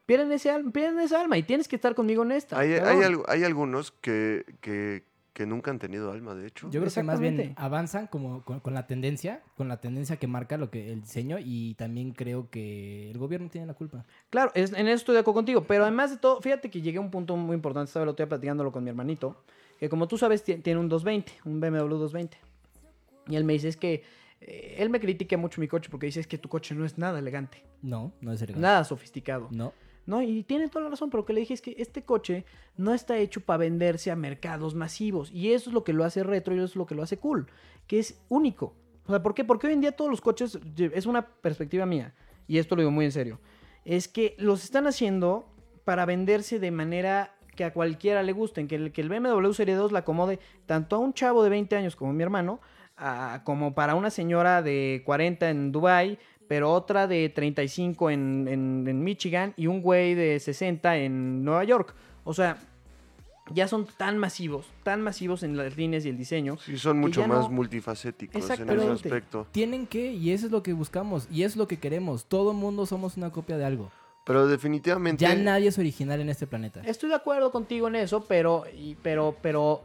Pierden 0.06 0.32
ese, 0.32 0.50
alma, 0.50 0.72
pierden 0.72 1.00
esa 1.00 1.20
alma 1.22 1.38
y 1.38 1.44
tienes 1.44 1.68
que 1.68 1.76
estar 1.76 1.94
conmigo 1.94 2.24
en 2.24 2.32
esta. 2.32 2.58
Hay, 2.60 2.74
hay, 2.74 3.16
hay 3.28 3.44
algunos 3.44 3.92
que, 3.92 4.46
que, 4.62 5.04
que 5.36 5.46
nunca 5.46 5.70
han 5.70 5.78
tenido 5.80 6.12
alma, 6.12 6.34
de 6.34 6.48
hecho. 6.48 6.68
Yo 6.72 6.80
creo 6.80 6.92
que 6.92 7.04
más 7.04 7.20
bien 7.20 7.36
avanzan 7.58 8.08
como 8.08 8.42
con, 8.44 8.62
con 8.62 8.74
la 8.74 8.88
tendencia, 8.88 9.44
con 9.58 9.68
la 9.68 9.82
tendencia 9.82 10.16
que 10.16 10.28
marca 10.28 10.58
lo 10.58 10.72
que 10.72 10.92
el 10.94 11.02
diseño 11.02 11.38
y 11.40 11.76
también 11.76 12.12
creo 12.14 12.50
que 12.50 13.12
el 13.12 13.18
gobierno 13.18 13.50
tiene 13.50 13.68
la 13.68 13.74
culpa. 13.74 14.06
Claro, 14.30 14.52
es- 14.56 14.72
en 14.72 14.88
eso 14.88 14.96
estoy 14.96 15.14
de 15.16 15.20
acuerdo 15.20 15.36
contigo. 15.36 15.66
Pero 15.68 15.84
además 15.84 16.10
de 16.12 16.18
todo, 16.18 16.42
fíjate 16.42 16.70
que 16.72 16.82
llegué 16.82 16.98
a 17.00 17.02
un 17.02 17.12
punto 17.12 17.36
muy 17.36 17.54
importante. 17.56 17.90
Estaba 17.90 18.04
el 18.04 18.10
otro 18.10 18.26
día 18.26 18.30
platicándolo 18.30 18.72
con 18.72 18.84
mi 18.84 18.90
hermanito. 18.90 19.44
Que 19.78 19.90
como 19.90 20.08
tú 20.08 20.18
sabes, 20.18 20.42
ti- 20.44 20.56
tiene 20.56 20.80
un 20.80 20.88
220, 20.88 21.34
un 21.44 21.60
BMW 21.60 21.90
220. 21.98 22.38
Y 23.28 23.36
él 23.36 23.44
me 23.44 23.52
dice, 23.54 23.68
es 23.68 23.76
que... 23.76 24.04
eh, 24.40 24.76
él 24.80 24.90
me 24.90 25.02
critica 25.02 25.36
mucho 25.38 25.60
mi 25.60 25.68
coche 25.68 25.90
porque 25.92 26.06
dice, 26.06 26.22
es 26.22 26.28
que 26.28 26.38
tu 26.38 26.48
coche 26.48 26.74
no 26.76 26.86
es 26.86 26.98
nada 26.98 27.20
elegante. 27.20 27.62
No, 27.82 28.14
no 28.22 28.32
es 28.32 28.42
elegante. 28.42 28.62
Nada 28.62 28.84
sofisticado. 28.86 29.50
No. 29.52 29.74
No, 30.06 30.22
y 30.22 30.44
tiene 30.44 30.70
toda 30.70 30.86
la 30.86 30.92
razón, 30.92 31.10
pero 31.10 31.22
lo 31.22 31.26
que 31.26 31.34
le 31.34 31.40
dije 31.42 31.54
es 31.54 31.62
que 31.62 31.76
este 31.80 32.04
coche 32.04 32.46
no 32.78 32.94
está 32.94 33.18
hecho 33.18 33.42
para 33.42 33.58
venderse 33.58 34.12
a 34.12 34.16
mercados 34.16 34.76
masivos. 34.76 35.32
Y 35.32 35.54
eso 35.54 35.70
es 35.70 35.74
lo 35.74 35.84
que 35.84 35.94
lo 35.94 36.04
hace 36.04 36.24
retro 36.24 36.54
y 36.54 36.58
eso 36.58 36.66
es 36.66 36.76
lo 36.76 36.86
que 36.86 36.96
lo 36.96 37.04
hace 37.04 37.18
cool, 37.18 37.48
que 37.88 38.00
es 38.00 38.20
único. 38.30 38.76
O 39.08 39.10
sea, 39.10 39.22
¿por 39.22 39.34
qué? 39.34 39.44
Porque 39.44 39.68
hoy 39.68 39.74
en 39.74 39.82
día 39.82 39.92
todos 39.92 40.12
los 40.12 40.22
coches, 40.22 40.60
es 40.78 41.06
una 41.06 41.26
perspectiva 41.28 41.86
mía, 41.86 42.14
y 42.48 42.58
esto 42.58 42.76
lo 42.76 42.82
digo 42.82 42.92
muy 42.92 43.06
en 43.06 43.12
serio, 43.12 43.40
es 43.84 44.08
que 44.08 44.36
los 44.38 44.64
están 44.64 44.88
haciendo 44.88 45.46
para 45.84 46.06
venderse 46.06 46.60
de 46.60 46.72
manera 46.72 47.36
que 47.56 47.64
a 47.64 47.74
cualquiera 47.74 48.24
le 48.24 48.34
gusten, 48.34 48.68
que 48.68 48.76
el, 48.76 48.92
que 48.92 49.02
el 49.02 49.10
BMW 49.10 49.52
Serie 49.54 49.76
2 49.76 49.92
la 49.92 50.00
acomode 50.00 50.40
tanto 50.66 50.96
a 50.96 51.00
un 51.00 51.14
chavo 51.14 51.44
de 51.44 51.50
20 51.50 51.76
años 51.76 51.96
como 51.96 52.14
mi 52.14 52.24
hermano, 52.24 52.60
como 53.44 53.76
para 53.76 53.96
una 53.96 54.10
señora 54.10 54.62
de 54.62 55.04
40 55.06 55.50
en 55.50 55.72
Dubai, 55.72 56.18
pero 56.48 56.72
otra 56.72 57.08
de 57.08 57.30
35 57.30 58.10
en, 58.10 58.48
en- 58.48 58.86
en 58.88 59.04
Michigan 59.04 59.54
y 59.58 59.68
un 59.68 59.82
güey 59.82 60.14
de 60.16 60.40
60 60.40 60.98
en 60.98 61.44
Nueva 61.44 61.64
York. 61.64 61.94
O 62.24 62.34
sea, 62.34 62.58
ya 63.52 63.68
son 63.68 63.86
tan 63.98 64.18
masivos, 64.18 64.66
tan 64.84 65.02
masivos 65.02 65.44
en 65.44 65.56
las 65.56 65.78
líneas 65.78 66.04
y 66.06 66.10
el 66.10 66.18
diseño. 66.18 66.58
Sí, 66.58 66.78
son 66.78 67.00
mucho 67.00 67.28
más 67.28 67.42
no- 67.46 67.50
multifacéticos 67.52 68.36
en 68.50 68.70
ese 68.70 68.90
aspecto. 68.90 69.48
Tienen 69.52 69.86
que, 69.86 70.12
y 70.14 70.32
eso 70.32 70.48
es 70.48 70.52
lo 70.52 70.64
que 70.64 70.74
buscamos, 70.74 71.28
y 71.32 71.44
es 71.44 71.56
lo 71.56 71.68
que 71.68 71.78
queremos. 71.78 72.26
Todo 72.26 72.54
mundo 72.54 72.86
somos 72.86 73.18
una 73.18 73.30
copia 73.32 73.58
de 73.58 73.66
algo. 73.66 73.92
Pero 74.26 74.48
definitivamente... 74.48 75.22
Ya 75.24 75.36
nadie 75.36 75.68
es 75.68 75.78
original 75.78 76.20
en 76.20 76.30
este 76.30 76.48
planeta. 76.48 76.82
Estoy 76.84 77.10
de 77.10 77.16
acuerdo 77.16 77.52
contigo 77.52 77.88
en 77.88 77.96
eso, 77.98 78.26
pero, 78.28 78.64
y- 78.76 78.96
pero, 79.04 79.36
pero 79.44 79.84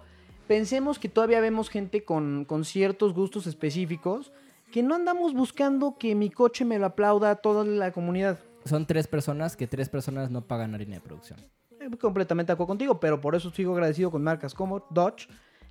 pensemos 0.49 0.99
que 0.99 1.11
todavía 1.11 1.41
vemos 1.41 1.69
gente 1.69 2.03
con, 2.05 2.47
con 2.47 2.65
ciertos 2.65 3.13
gustos 3.13 3.47
específicos 3.47 4.33
que 4.71 4.83
no 4.83 4.95
andamos 4.95 5.35
buscando 5.35 5.97
que 5.99 6.15
mi 6.15 6.31
coche 6.31 6.65
me 6.65 6.79
lo 6.79 6.87
aplauda 6.87 7.31
a 7.31 7.37
toda 7.37 7.65
la 7.65 7.93
comunidad. 7.93 8.39
Son 8.65 8.87
tres 8.87 9.07
personas 9.07 9.57
que 9.57 9.67
tres 9.67 9.89
personas 9.89 10.31
no 10.31 10.43
pagan 10.47 10.75
harina 10.75 10.97
de 10.97 11.01
producción. 11.01 11.41
Eh, 11.81 11.89
completamente 12.01 12.51
de 12.51 12.55
acuerdo 12.55 12.69
contigo, 12.69 13.01
pero 13.01 13.21
por 13.21 13.35
eso 13.35 13.51
sigo 13.51 13.73
agradecido 13.73 14.11
con 14.11 14.23
marcas 14.23 14.55
como 14.55 14.87
Dodge, 14.91 15.29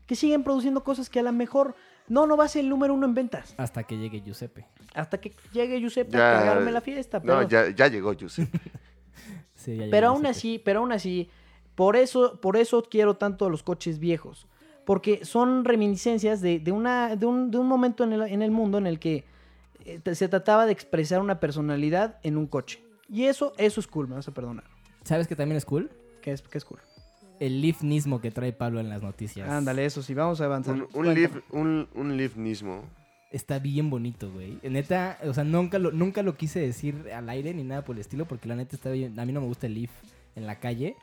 que 0.07 0.15
siguen 0.15 0.43
produciendo 0.43 0.83
cosas 0.83 1.09
que 1.09 1.19
a 1.19 1.23
lo 1.23 1.31
mejor 1.31 1.75
no, 2.07 2.25
no 2.25 2.35
va 2.35 2.45
a 2.45 2.47
ser 2.47 2.63
el 2.63 2.69
número 2.69 2.93
uno 2.95 3.05
en 3.05 3.13
ventas. 3.13 3.53
Hasta 3.57 3.83
que 3.83 3.97
llegue 3.97 4.21
Giuseppe. 4.21 4.65
Hasta 4.95 5.19
que 5.21 5.33
llegue 5.53 5.79
Giuseppe 5.79 6.11
Ya- 6.17 6.37
a 6.37 6.39
cagarme 6.39 6.71
la 6.71 6.81
fiesta. 6.81 7.21
Pero, 7.21 7.41
No, 7.41 7.47
ya, 7.47 7.69
ya 7.69 7.87
llegó 7.87 8.13
Giuseppe. 8.13 8.59
Sí, 9.53 9.71
ya 9.75 9.77
llegó 9.83 9.91
pero 9.91 10.07
aún 10.07 10.17
Giuseppe. 10.23 10.31
así, 10.37 10.59
pero 10.65 10.79
aún 10.79 10.91
así, 10.91 11.29
por 11.75 11.95
eso, 11.95 12.39
por 12.41 12.57
eso 12.57 12.81
quiero 12.89 13.17
tanto 13.17 13.45
a 13.45 13.49
los 13.49 13.61
coches 13.61 13.99
viejos. 13.99 14.47
Porque 14.89 15.23
son 15.23 15.65
reminiscencias 15.65 16.41
de, 16.41 16.57
de 16.57 16.71
una, 16.71 17.15
de, 17.15 17.27
un, 17.27 17.51
de 17.51 17.59
un 17.59 17.67
momento 17.67 18.03
en 18.03 18.11
el, 18.11 18.23
en 18.23 18.41
el 18.41 18.49
mundo 18.49 18.79
en 18.79 18.87
el 18.87 18.97
que 18.97 19.23
eh, 19.85 20.01
se 20.15 20.27
trataba 20.27 20.65
de 20.65 20.71
expresar 20.71 21.21
una 21.21 21.39
personalidad 21.39 22.17
en 22.23 22.37
un 22.37 22.47
coche. 22.47 22.81
Y 23.07 23.25
eso, 23.25 23.53
eso 23.59 23.79
es 23.79 23.85
cool, 23.85 24.07
me 24.07 24.15
vas 24.15 24.27
a 24.27 24.33
perdonar. 24.33 24.63
¿Sabes 25.03 25.27
que 25.27 25.35
también 25.35 25.57
es 25.57 25.65
cool? 25.65 25.91
Que 26.23 26.31
es, 26.31 26.41
que 26.41 26.57
es 26.57 26.65
cool. 26.65 26.79
El 27.39 27.61
lifnismo 27.61 28.19
que 28.19 28.31
trae 28.31 28.51
Pablo 28.51 28.79
en 28.79 28.89
las 28.89 29.03
noticias. 29.03 29.47
Ándale, 29.47 29.85
eso 29.85 30.01
sí, 30.01 30.15
vamos 30.15 30.41
a 30.41 30.45
avanzar. 30.45 30.73
un, 30.73 30.87
un, 30.91 31.13
lift, 31.13 31.35
un, 31.51 31.87
un 31.93 32.17
lift 32.17 32.37
mismo. 32.37 32.81
Está 33.31 33.59
bien 33.59 33.91
bonito, 33.91 34.31
güey. 34.31 34.57
Neta, 34.63 35.19
o 35.23 35.35
sea, 35.35 35.43
nunca 35.43 35.77
lo, 35.77 35.91
nunca 35.91 36.23
lo 36.23 36.35
quise 36.35 36.61
decir 36.61 37.11
al 37.15 37.29
aire 37.29 37.53
ni 37.53 37.63
nada 37.63 37.83
por 37.83 37.95
el 37.95 37.99
estilo, 38.01 38.25
porque 38.25 38.49
la 38.49 38.55
neta 38.55 38.75
está 38.75 38.89
bien. 38.89 39.19
A 39.19 39.25
mí 39.27 39.33
no 39.33 39.41
me 39.41 39.45
gusta 39.45 39.67
el 39.67 39.75
leaf 39.75 39.91
en 40.35 40.47
la 40.47 40.59
calle. 40.59 40.95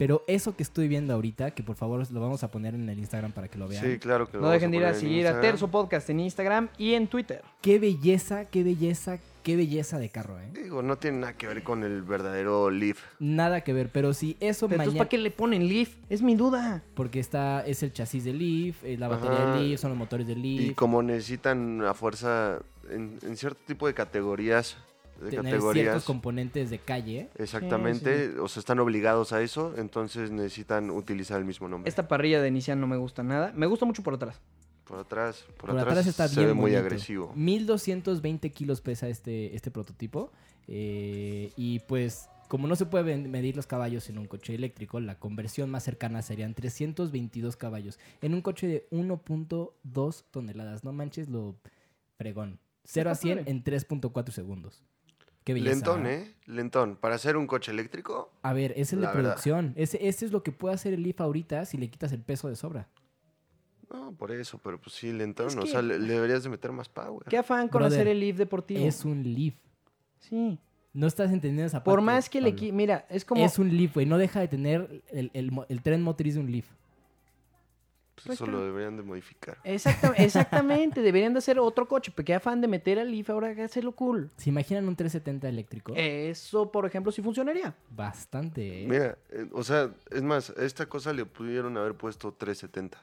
Pero 0.00 0.24
eso 0.26 0.56
que 0.56 0.62
estoy 0.62 0.88
viendo 0.88 1.12
ahorita, 1.12 1.50
que 1.50 1.62
por 1.62 1.76
favor 1.76 2.10
lo 2.10 2.20
vamos 2.22 2.42
a 2.42 2.50
poner 2.50 2.74
en 2.74 2.88
el 2.88 2.98
Instagram 2.98 3.32
para 3.32 3.48
que 3.48 3.58
lo 3.58 3.68
vean. 3.68 3.84
Sí, 3.84 3.98
claro 3.98 4.26
que 4.26 4.38
lo 4.38 4.40
No 4.40 4.46
vamos 4.46 4.54
dejen 4.54 4.70
de 4.70 4.76
ir 4.78 4.84
a 4.86 4.94
seguir 4.94 5.26
a 5.26 5.30
Instagram. 5.32 5.42
Terzo 5.42 5.68
Podcast 5.68 6.08
en 6.08 6.20
Instagram 6.20 6.68
y 6.78 6.94
en 6.94 7.06
Twitter. 7.06 7.42
Qué 7.60 7.78
belleza, 7.78 8.46
qué 8.46 8.64
belleza, 8.64 9.18
qué 9.42 9.56
belleza 9.56 9.98
de 9.98 10.08
carro, 10.08 10.40
¿eh? 10.40 10.48
Digo, 10.54 10.80
no 10.80 10.96
tiene 10.96 11.18
nada 11.18 11.34
que 11.34 11.46
ver 11.48 11.62
con 11.62 11.84
el 11.84 12.00
verdadero 12.00 12.70
Leaf. 12.70 12.98
Nada 13.18 13.60
que 13.60 13.74
ver, 13.74 13.90
pero 13.92 14.14
si 14.14 14.38
eso 14.40 14.68
Pero 14.68 14.76
entonces, 14.76 14.78
mañana... 14.78 14.98
¿para 15.00 15.08
qué 15.10 15.18
le 15.18 15.30
ponen 15.30 15.68
Leaf? 15.68 15.94
Es 16.08 16.22
mi 16.22 16.34
duda. 16.34 16.82
Porque 16.94 17.20
está, 17.20 17.60
es 17.66 17.82
el 17.82 17.92
chasis 17.92 18.24
del 18.24 18.38
Leaf, 18.38 18.82
es 18.82 18.98
la 18.98 19.08
batería 19.08 19.36
Ajá. 19.36 19.56
del 19.56 19.68
Leaf, 19.68 19.80
son 19.82 19.90
los 19.90 19.98
motores 19.98 20.26
del 20.26 20.42
Y 20.42 20.58
Leaf. 20.60 20.76
como 20.76 21.02
necesitan 21.02 21.82
a 21.84 21.92
fuerza 21.92 22.58
en, 22.90 23.18
en 23.20 23.36
cierto 23.36 23.60
tipo 23.66 23.86
de 23.86 23.92
categorías, 23.92 24.78
de 25.20 25.30
Tener 25.30 25.44
categorías, 25.52 25.84
ciertos 25.84 26.04
componentes 26.04 26.70
de 26.70 26.78
calle. 26.78 27.28
exactamente, 27.36 28.38
o 28.40 28.48
sea, 28.48 28.60
están 28.60 28.78
obligados 28.80 29.32
a 29.32 29.42
eso, 29.42 29.74
entonces 29.76 30.30
necesitan 30.30 30.90
utilizar 30.90 31.38
el 31.38 31.44
mismo 31.44 31.68
nombre. 31.68 31.88
Esta 31.88 32.08
parrilla 32.08 32.40
de 32.42 32.50
Nissan 32.50 32.80
no 32.80 32.86
me 32.86 32.96
gusta 32.96 33.22
nada. 33.22 33.52
Me 33.54 33.66
gusta 33.66 33.84
mucho 33.86 34.02
por 34.02 34.14
atrás. 34.14 34.40
Por 34.84 34.98
atrás, 34.98 35.44
por, 35.56 35.70
Por, 35.70 35.78
atrás, 35.78 35.86
atrás 35.92 36.06
está 36.08 36.26
se 36.28 36.36
bien 36.40 36.48
ve 36.48 36.54
muy 36.54 36.70
bonito. 36.72 36.80
agresivo. 36.80 37.32
1220 37.36 38.50
kilos 38.50 38.80
pesa 38.80 39.08
este, 39.08 39.54
este 39.54 39.70
prototipo. 39.70 40.32
eh, 40.66 41.52
y 41.56 41.78
pues, 41.80 42.28
como 42.48 42.66
no 42.66 42.74
se 42.74 42.86
puede 42.86 43.04
ven- 43.04 43.30
medir 43.30 43.54
los 43.54 43.66
caballos 43.68 44.08
en 44.08 44.18
un 44.18 44.26
coche 44.26 44.54
eléctrico, 44.54 44.98
la 44.98 45.18
conversión 45.20 45.70
más 45.70 45.84
cercana 45.84 46.22
serían 46.22 46.54
322 46.54 47.56
caballos. 47.56 47.98
En 48.20 48.34
un 48.34 48.40
coche 48.42 48.66
de 48.66 48.88
1.2 48.90 50.24
toneladas. 50.30 50.82
No 50.84 50.92
manches 50.92 51.28
lo 51.28 51.54
fregón. 52.16 52.58
0 52.84 53.10
a 53.10 53.12
Está 53.12 53.22
100 53.22 53.38
padre. 53.38 53.50
en 53.52 53.62
3.4 53.64 54.30
segundos. 54.32 54.82
Qué 55.44 55.54
belleza. 55.54 55.74
Lentón. 55.74 56.06
¿eh? 56.06 56.34
Lentón. 56.46 56.96
Para 56.96 57.14
hacer 57.14 57.36
un 57.36 57.46
coche 57.46 57.72
eléctrico, 57.72 58.30
A 58.42 58.52
ver, 58.52 58.74
es 58.76 58.92
el 58.92 59.00
de 59.00 59.08
producción. 59.08 59.72
Ese, 59.76 60.06
ese 60.06 60.26
es 60.26 60.32
lo 60.32 60.42
que 60.42 60.52
puede 60.52 60.74
hacer 60.74 60.92
el 60.94 61.02
Leaf 61.02 61.20
ahorita 61.20 61.64
si 61.64 61.78
le 61.78 61.88
quitas 61.88 62.12
el 62.12 62.20
peso 62.20 62.48
de 62.48 62.56
sobra. 62.56 62.88
no, 63.92 64.12
por 64.12 64.30
eso, 64.32 64.60
pero 64.62 64.80
pues 64.80 64.94
sí, 64.94 65.12
lentón. 65.12 65.48
Es 65.48 65.56
O 65.56 65.62
que- 65.62 65.68
sea, 65.70 65.82
le, 65.82 65.98
le 65.98 66.12
deberías 66.14 66.42
de 66.44 66.48
meter 66.50 66.70
más 66.72 66.88
power. 66.88 67.26
¿Qué 67.28 67.38
afán 67.38 67.68
con 67.68 67.80
Brother, 67.80 68.00
hacer 68.00 68.08
el 68.08 68.20
Leaf 68.20 68.36
deportivo? 68.36 68.84
Es 68.86 69.04
un 69.04 69.22
Leaf. 69.22 69.54
Sí. 70.20 70.58
No 70.92 71.06
estás 71.06 71.30
entendiendo 71.32 71.64
esa 71.66 71.78
parte. 71.78 71.90
Por 71.90 72.00
más 72.00 72.28
que 72.28 72.40
le... 72.40 72.50
Pablo. 72.52 72.66
qui- 72.66 72.72
Mira, 72.72 73.06
es 73.08 73.24
como... 73.24 73.44
Es 73.44 73.58
un 73.58 73.74
Leaf, 73.76 73.94
güey. 73.94 74.06
No 74.06 74.18
deja 74.18 74.40
de 74.40 74.48
tener 74.48 75.02
el, 75.10 75.30
el 75.68 75.82
tren 75.82 76.02
motriz 76.02 76.34
de 76.34 76.40
un 76.40 76.50
Leaf. 76.52 76.66
Pues 78.26 78.40
eso 78.40 78.46
lo 78.50 78.64
deberían 78.64 78.96
de 78.96 79.02
modificar. 79.02 79.58
Exacta- 79.64 80.14
exactamente, 80.16 81.00
deberían 81.02 81.32
de 81.32 81.38
hacer 81.38 81.58
otro 81.58 81.86
coche, 81.88 82.12
pero 82.14 82.24
qué 82.26 82.34
afán 82.34 82.60
de 82.60 82.68
meter 82.68 82.98
al 82.98 83.10
Leaf 83.10 83.30
ahora 83.30 83.54
que 83.54 83.62
hacerlo 83.62 83.92
cool. 83.92 84.30
¿Se 84.36 84.50
imaginan 84.50 84.86
un 84.88 84.96
370 84.96 85.48
eléctrico? 85.48 85.92
Eso, 85.96 86.70
por 86.70 86.86
ejemplo, 86.86 87.12
sí 87.12 87.22
funcionaría. 87.22 87.74
Bastante, 87.90 88.84
¿eh? 88.84 88.86
Mira, 88.88 89.18
eh, 89.30 89.48
o 89.52 89.62
sea, 89.64 89.90
es 90.10 90.22
más, 90.22 90.50
a 90.50 90.64
esta 90.64 90.86
cosa 90.86 91.12
le 91.12 91.24
pudieron 91.26 91.76
haber 91.76 91.94
puesto 91.94 92.32
370. 92.32 92.98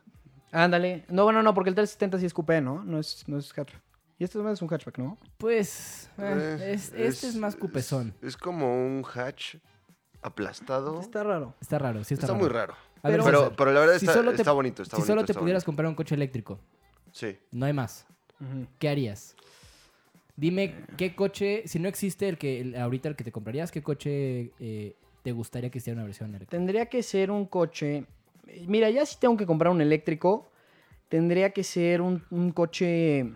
Ándale. 0.52 1.04
No, 1.10 1.24
bueno, 1.26 1.44
no, 1.44 1.54
porque 1.54 1.70
el 1.70 1.76
370 1.76 2.20
sí 2.20 2.26
es 2.26 2.34
coupé, 2.34 2.62
¿no? 2.62 2.84
No 2.84 3.00
es, 3.00 3.24
no 3.28 3.38
es 3.38 3.52
hatchback. 3.54 3.82
Y 4.20 4.24
este 4.24 4.40
es 4.52 4.62
un 4.62 4.68
hatchback, 4.70 4.98
¿no? 4.98 5.18
Pues, 5.38 6.10
eh, 6.18 6.58
Eh, 6.62 6.74
es- 6.74 6.92
este 6.94 7.28
es 7.28 7.36
más 7.36 7.56
cupezón. 7.56 8.14
Es, 8.22 8.30
es 8.30 8.38
como 8.38 8.74
un 8.84 9.04
hatch 9.14 9.58
aplastado. 10.22 11.00
Está 11.00 11.24
raro. 11.24 11.54
Está 11.62 11.78
raro, 11.80 12.04
sí 12.04 12.14
está, 12.14 12.26
Está 12.26 12.34
raro. 12.34 12.44
muy 12.46 12.50
raro. 12.54 12.74
A 13.04 13.10
ver, 13.10 13.22
Pero, 13.24 13.40
César, 13.40 13.56
pero 13.58 13.72
la 13.72 13.80
verdad 13.82 13.98
si 14.00 14.06
está, 14.06 14.14
solo 14.18 14.32
te- 14.32 14.38
está 14.38 14.52
bonito. 14.52 14.82
Está 14.84 14.96
si 14.96 15.02
bonito, 15.02 15.14
solo 15.14 15.26
te 15.26 15.32
está 15.32 15.40
pudieras 15.40 15.62
bonito. 15.64 15.66
comprar 15.68 15.88
un 15.90 15.96
coche 15.96 16.16
eléctrico, 16.16 16.60
Sí. 17.12 17.38
no 17.52 17.66
hay 17.66 17.74
más. 17.74 18.06
¿Qué 18.80 18.90
harías? 18.90 19.36
Dime 20.36 20.76
qué 20.98 21.16
coche, 21.16 21.64
si 21.66 21.80
no 21.80 21.88
existe 21.88 22.30
el 22.30 22.38
que 22.38 22.62
el- 22.62 22.76
ahorita 22.76 23.10
el 23.10 23.16
que 23.16 23.24
te 23.24 23.32
comprarías, 23.32 23.72
qué 23.72 23.82
coche 23.82 24.52
eh, 24.60 24.96
te 25.24 25.32
gustaría 25.32 25.70
que 25.72 25.80
hiciera 25.80 25.96
una 25.98 26.06
versión 26.06 26.30
eléctrica. 26.30 26.52
Tendría 26.52 26.86
que 26.88 27.02
ser 27.02 27.32
un 27.32 27.46
coche. 27.48 28.06
Mira, 28.68 28.90
ya 28.92 29.06
si 29.06 29.18
tengo 29.20 29.36
que 29.36 29.46
comprar 29.48 29.72
un 29.74 29.82
eléctrico, 29.82 30.50
tendría 31.10 31.52
que 31.52 31.64
ser 31.64 32.02
un, 32.02 32.24
un 32.30 32.52
coche 32.52 33.34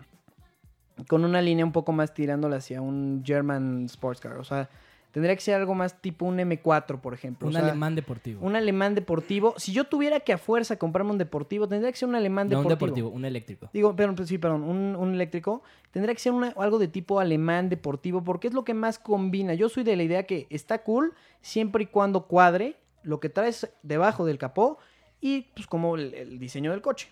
con 1.08 1.24
una 1.24 1.42
línea 1.42 1.64
un 1.64 1.72
poco 1.72 1.90
más 1.92 2.14
tirándola 2.14 2.56
hacia 2.56 2.80
un 2.80 3.22
German 3.26 3.86
Sports 3.86 4.20
Car. 4.20 4.38
O 4.38 4.44
sea, 4.44 4.70
Tendría 5.12 5.34
que 5.36 5.42
ser 5.42 5.54
algo 5.56 5.74
más 5.74 6.00
tipo 6.00 6.24
un 6.24 6.38
M4, 6.38 6.98
por 7.00 7.12
ejemplo. 7.12 7.46
Un 7.46 7.54
o 7.54 7.58
sea, 7.58 7.68
alemán 7.68 7.94
deportivo. 7.94 8.44
Un 8.44 8.56
alemán 8.56 8.94
deportivo. 8.94 9.54
Si 9.58 9.70
yo 9.72 9.84
tuviera 9.84 10.20
que 10.20 10.32
a 10.32 10.38
fuerza 10.38 10.78
comprarme 10.78 11.10
un 11.12 11.18
deportivo, 11.18 11.68
tendría 11.68 11.92
que 11.92 11.98
ser 11.98 12.08
un 12.08 12.14
alemán 12.14 12.48
no, 12.48 12.58
un 12.60 12.62
deportivo. 12.64 12.86
deportivo, 12.86 13.08
un 13.10 13.24
eléctrico. 13.26 13.68
Digo, 13.74 13.94
perdón, 13.94 14.16
pues 14.16 14.28
sí, 14.30 14.38
perdón, 14.38 14.62
un, 14.62 14.96
un 14.96 15.12
eléctrico. 15.14 15.62
Tendría 15.90 16.14
que 16.14 16.20
ser 16.20 16.32
una- 16.32 16.54
algo 16.56 16.78
de 16.78 16.88
tipo 16.88 17.20
alemán 17.20 17.68
deportivo, 17.68 18.24
porque 18.24 18.48
es 18.48 18.54
lo 18.54 18.64
que 18.64 18.72
más 18.72 18.98
combina. 18.98 19.52
Yo 19.52 19.68
soy 19.68 19.84
de 19.84 19.96
la 19.96 20.02
idea 20.02 20.22
que 20.24 20.46
está 20.48 20.82
cool 20.82 21.12
siempre 21.42 21.82
y 21.82 21.86
cuando 21.86 22.26
cuadre 22.26 22.76
lo 23.02 23.20
que 23.20 23.28
traes 23.28 23.70
debajo 23.82 24.24
del 24.24 24.38
capó 24.38 24.78
y 25.20 25.42
pues 25.54 25.66
como 25.66 25.96
el, 25.96 26.14
el 26.14 26.38
diseño 26.38 26.70
del 26.70 26.80
coche. 26.80 27.08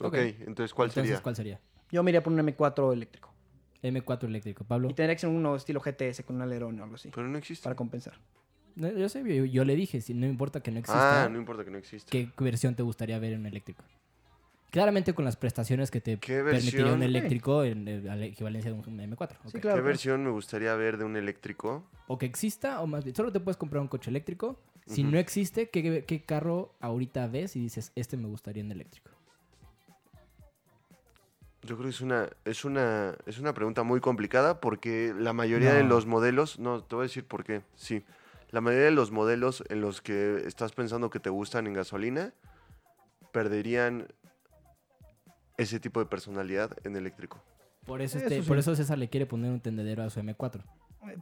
Ok, 0.00 0.14
entonces, 0.14 0.72
¿cuál 0.72 0.88
Entonces, 0.88 1.08
sería? 1.10 1.22
¿cuál 1.22 1.36
sería? 1.36 1.60
Yo 1.92 2.02
me 2.02 2.10
iría 2.10 2.22
por 2.22 2.32
un 2.32 2.38
M4 2.38 2.92
eléctrico. 2.92 3.33
M4 3.84 4.24
eléctrico. 4.24 4.64
Pablo. 4.64 4.90
Y 4.90 4.94
tendría 4.94 5.14
que 5.14 5.20
ser 5.20 5.30
uno 5.30 5.56
estilo 5.56 5.80
GTS 5.80 6.22
con 6.24 6.36
un 6.36 6.42
alerón 6.42 6.80
o 6.80 6.84
algo 6.84 6.96
así. 6.96 7.10
Pero 7.14 7.28
no 7.28 7.38
existe. 7.38 7.62
Para 7.64 7.76
compensar. 7.76 8.14
No, 8.76 8.90
yo 8.90 9.08
sé, 9.08 9.22
yo, 9.22 9.44
yo 9.44 9.64
le 9.64 9.76
dije, 9.76 10.00
si 10.00 10.14
no 10.14 10.26
importa 10.26 10.60
que 10.60 10.72
no 10.72 10.80
exista, 10.80 11.24
Ah, 11.24 11.28
no 11.28 11.38
importa 11.38 11.64
que 11.64 11.70
no 11.70 11.78
exista. 11.78 12.10
¿qué 12.10 12.28
versión 12.40 12.74
te 12.74 12.82
gustaría 12.82 13.18
ver 13.20 13.34
en 13.34 13.40
un 13.40 13.46
eléctrico? 13.46 13.84
Claramente 14.70 15.14
con 15.14 15.24
las 15.24 15.36
prestaciones 15.36 15.92
que 15.92 16.00
te 16.00 16.18
¿Qué 16.18 16.42
permitiría 16.42 16.92
un 16.92 17.04
eléctrico 17.04 17.62
en, 17.62 17.86
eh, 17.86 18.10
a 18.10 18.16
la 18.16 18.24
equivalencia 18.24 18.72
de 18.72 18.76
un 18.76 18.82
M4. 18.98 19.06
Sí, 19.06 19.16
claro. 19.16 19.52
¿Qué 19.52 19.60
claro. 19.60 19.84
versión 19.84 20.24
me 20.24 20.30
gustaría 20.30 20.74
ver 20.74 20.98
de 20.98 21.04
un 21.04 21.16
eléctrico? 21.16 21.88
O 22.08 22.18
que 22.18 22.26
exista, 22.26 22.80
o 22.82 22.88
más 22.88 23.04
bien, 23.04 23.14
solo 23.14 23.30
te 23.30 23.38
puedes 23.38 23.56
comprar 23.56 23.80
un 23.80 23.86
coche 23.86 24.10
eléctrico. 24.10 24.58
Si 24.86 25.04
no 25.04 25.16
existe, 25.16 25.70
¿qué, 25.70 26.04
qué 26.04 26.22
carro 26.24 26.74
ahorita 26.80 27.28
ves 27.28 27.54
y 27.54 27.60
dices, 27.60 27.92
este 27.94 28.16
me 28.16 28.26
gustaría 28.26 28.64
en 28.64 28.72
eléctrico? 28.72 29.12
Yo 31.64 31.76
creo 31.76 31.84
que 31.84 31.94
es 31.94 32.00
una, 32.00 32.28
es 32.44 32.64
una, 32.64 33.14
es 33.26 33.38
una 33.38 33.54
pregunta 33.54 33.82
muy 33.82 34.00
complicada 34.00 34.60
porque 34.60 35.14
la 35.18 35.32
mayoría 35.32 35.72
de 35.72 35.82
los 35.82 36.04
modelos, 36.06 36.58
no, 36.58 36.82
te 36.84 36.94
voy 36.94 37.04
a 37.04 37.08
decir 37.08 37.24
por 37.26 37.42
qué, 37.44 37.62
sí. 37.74 38.04
La 38.50 38.60
mayoría 38.60 38.86
de 38.86 38.90
los 38.92 39.10
modelos 39.10 39.64
en 39.68 39.80
los 39.80 40.00
que 40.02 40.42
estás 40.46 40.72
pensando 40.72 41.10
que 41.10 41.20
te 41.20 41.30
gustan 41.30 41.66
en 41.66 41.72
gasolina 41.72 42.32
perderían 43.32 44.06
ese 45.56 45.80
tipo 45.80 46.00
de 46.00 46.06
personalidad 46.06 46.70
en 46.84 46.96
eléctrico. 46.96 47.42
Por 47.86 48.00
eso, 48.00 48.18
Eso 48.18 48.26
este, 48.26 48.42
sí. 48.42 48.48
por 48.48 48.58
eso 48.58 48.74
César 48.76 48.98
le 48.98 49.08
quiere 49.08 49.26
poner 49.26 49.50
un 49.50 49.60
tendedero 49.60 50.02
a 50.02 50.10
su 50.10 50.20
M4. 50.20 50.62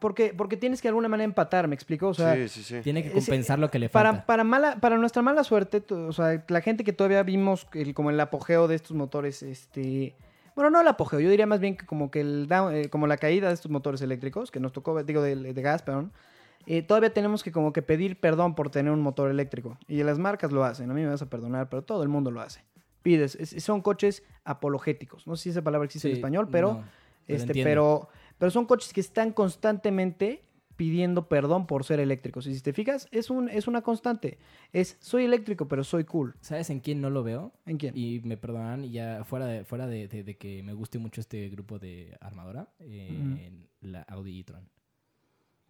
Porque, 0.01 0.33
porque 0.37 0.57
tienes 0.57 0.81
que 0.81 0.87
de 0.87 0.91
alguna 0.91 1.09
manera 1.09 1.25
empatar, 1.25 1.67
¿me 1.67 1.75
explico? 1.75 2.09
O 2.09 2.15
sea, 2.15 2.35
sí, 2.37 2.49
sí, 2.49 2.63
sí. 2.63 2.81
Tiene 2.83 3.03
que 3.03 3.11
compensar 3.13 3.59
lo 3.59 3.69
que 3.69 3.81
le 3.81 3.89
para, 3.89 4.11
falta. 4.13 4.27
para, 4.27 4.45
mala, 4.45 4.77
para 4.81 4.97
nuestra 4.97 5.23
mala 5.23 5.43
suerte, 5.43 5.83
o 5.93 6.13
sea, 6.13 6.45
la 6.49 6.61
gente 6.61 6.85
que 6.85 6.93
todavía 6.93 7.23
vimos 7.25 7.67
el- 7.73 7.93
como 7.95 8.11
el 8.11 8.21
apogeo 8.21 8.69
de 8.69 8.75
estos 8.77 8.97
motores, 8.97 9.43
este... 9.43 10.15
Bueno, 10.55 10.71
no 10.71 10.81
el 10.81 10.89
apogeo, 10.89 11.21
yo 11.21 11.31
diría 11.31 11.47
más 11.47 11.61
bien 11.61 11.77
que 11.77 11.87
como 11.87 12.11
que 12.11 12.21
el 12.21 12.47
down- 12.49 12.75
eh, 12.75 12.89
como 12.91 13.07
la 13.07 13.17
caída 13.17 13.49
de 13.49 13.55
estos 13.55 13.71
motores 13.71 14.03
eléctricos, 14.03 14.51
que 14.51 14.61
nos 14.61 14.73
tocó, 14.73 15.03
digo, 15.03 15.23
de, 15.23 15.37
de 15.37 15.63
gas, 15.63 15.83
perdón, 15.83 16.13
eh, 16.67 16.83
todavía 16.83 17.13
tenemos 17.13 17.43
que 17.43 17.51
como 17.53 17.73
que 17.73 17.83
pedir 17.83 18.21
perdón 18.21 18.55
por 18.55 18.71
tener 18.71 18.93
un 18.93 19.01
motor 19.01 19.31
eléctrico. 19.31 19.79
Y 19.89 20.03
las 20.03 20.19
marcas 20.19 20.53
lo 20.53 20.65
hacen, 20.65 20.91
a 20.91 20.95
mí 20.95 21.01
me 21.03 21.09
vas 21.09 21.23
a 21.23 21.31
perdonar, 21.31 21.69
pero 21.69 21.83
todo 21.83 22.03
el 22.03 22.09
mundo 22.09 22.31
lo 22.31 22.41
hace. 22.41 22.65
Pides, 23.03 23.35
es- 23.37 23.65
son 23.65 23.81
coches 23.83 24.23
apologéticos. 24.45 25.27
No 25.27 25.37
sé 25.37 25.45
si 25.45 25.49
esa 25.51 25.63
palabra 25.63 25.87
existe 25.87 26.09
en 26.09 26.13
español, 26.19 26.49
pero... 26.51 26.69
no, 26.75 26.79
pero 27.27 27.37
Este, 27.37 27.53
pero, 27.65 28.09
pero 28.39 28.51
son 28.51 28.67
coches 28.67 28.93
que 28.93 29.01
están 29.01 29.33
constantemente 29.33 30.43
pidiendo 30.83 31.29
perdón 31.29 31.69
por 31.69 31.85
ser 31.85 32.01
eléctricos. 32.01 32.45
Y 32.49 32.57
si 32.57 32.61
te 32.61 32.73
fijas, 32.73 33.07
es, 33.13 33.31
un, 33.31 33.49
es 33.49 33.69
una 33.69 33.83
constante. 33.83 34.39
Es, 34.73 34.97
soy 34.99 35.23
eléctrico, 35.25 35.69
pero 35.69 35.85
soy 35.85 36.03
cool. 36.03 36.35
¿Sabes 36.41 36.71
en 36.71 36.81
quién 36.81 37.01
no 37.01 37.09
lo 37.09 37.23
veo? 37.23 37.53
¿En 37.67 37.77
quién? 37.77 37.97
Y 37.97 38.21
me 38.25 38.37
perdonan, 38.37 38.85
y 38.85 38.91
ya 38.91 39.23
fuera 39.23 39.47
de, 39.47 39.65
fuera 39.65 39.87
de, 39.87 40.09
de- 40.09 40.25
de 40.25 40.37
que 40.37 40.61
me 40.65 40.73
guste 40.73 40.99
mucho 40.99 41.21
este 41.21 41.49
grupo 41.51 41.79
de 41.79 42.17
armadora, 42.21 42.69
eh, 42.81 43.47
en 43.47 43.69
la 43.93 44.03
Audi 44.03 44.41
e-tron. 44.41 44.69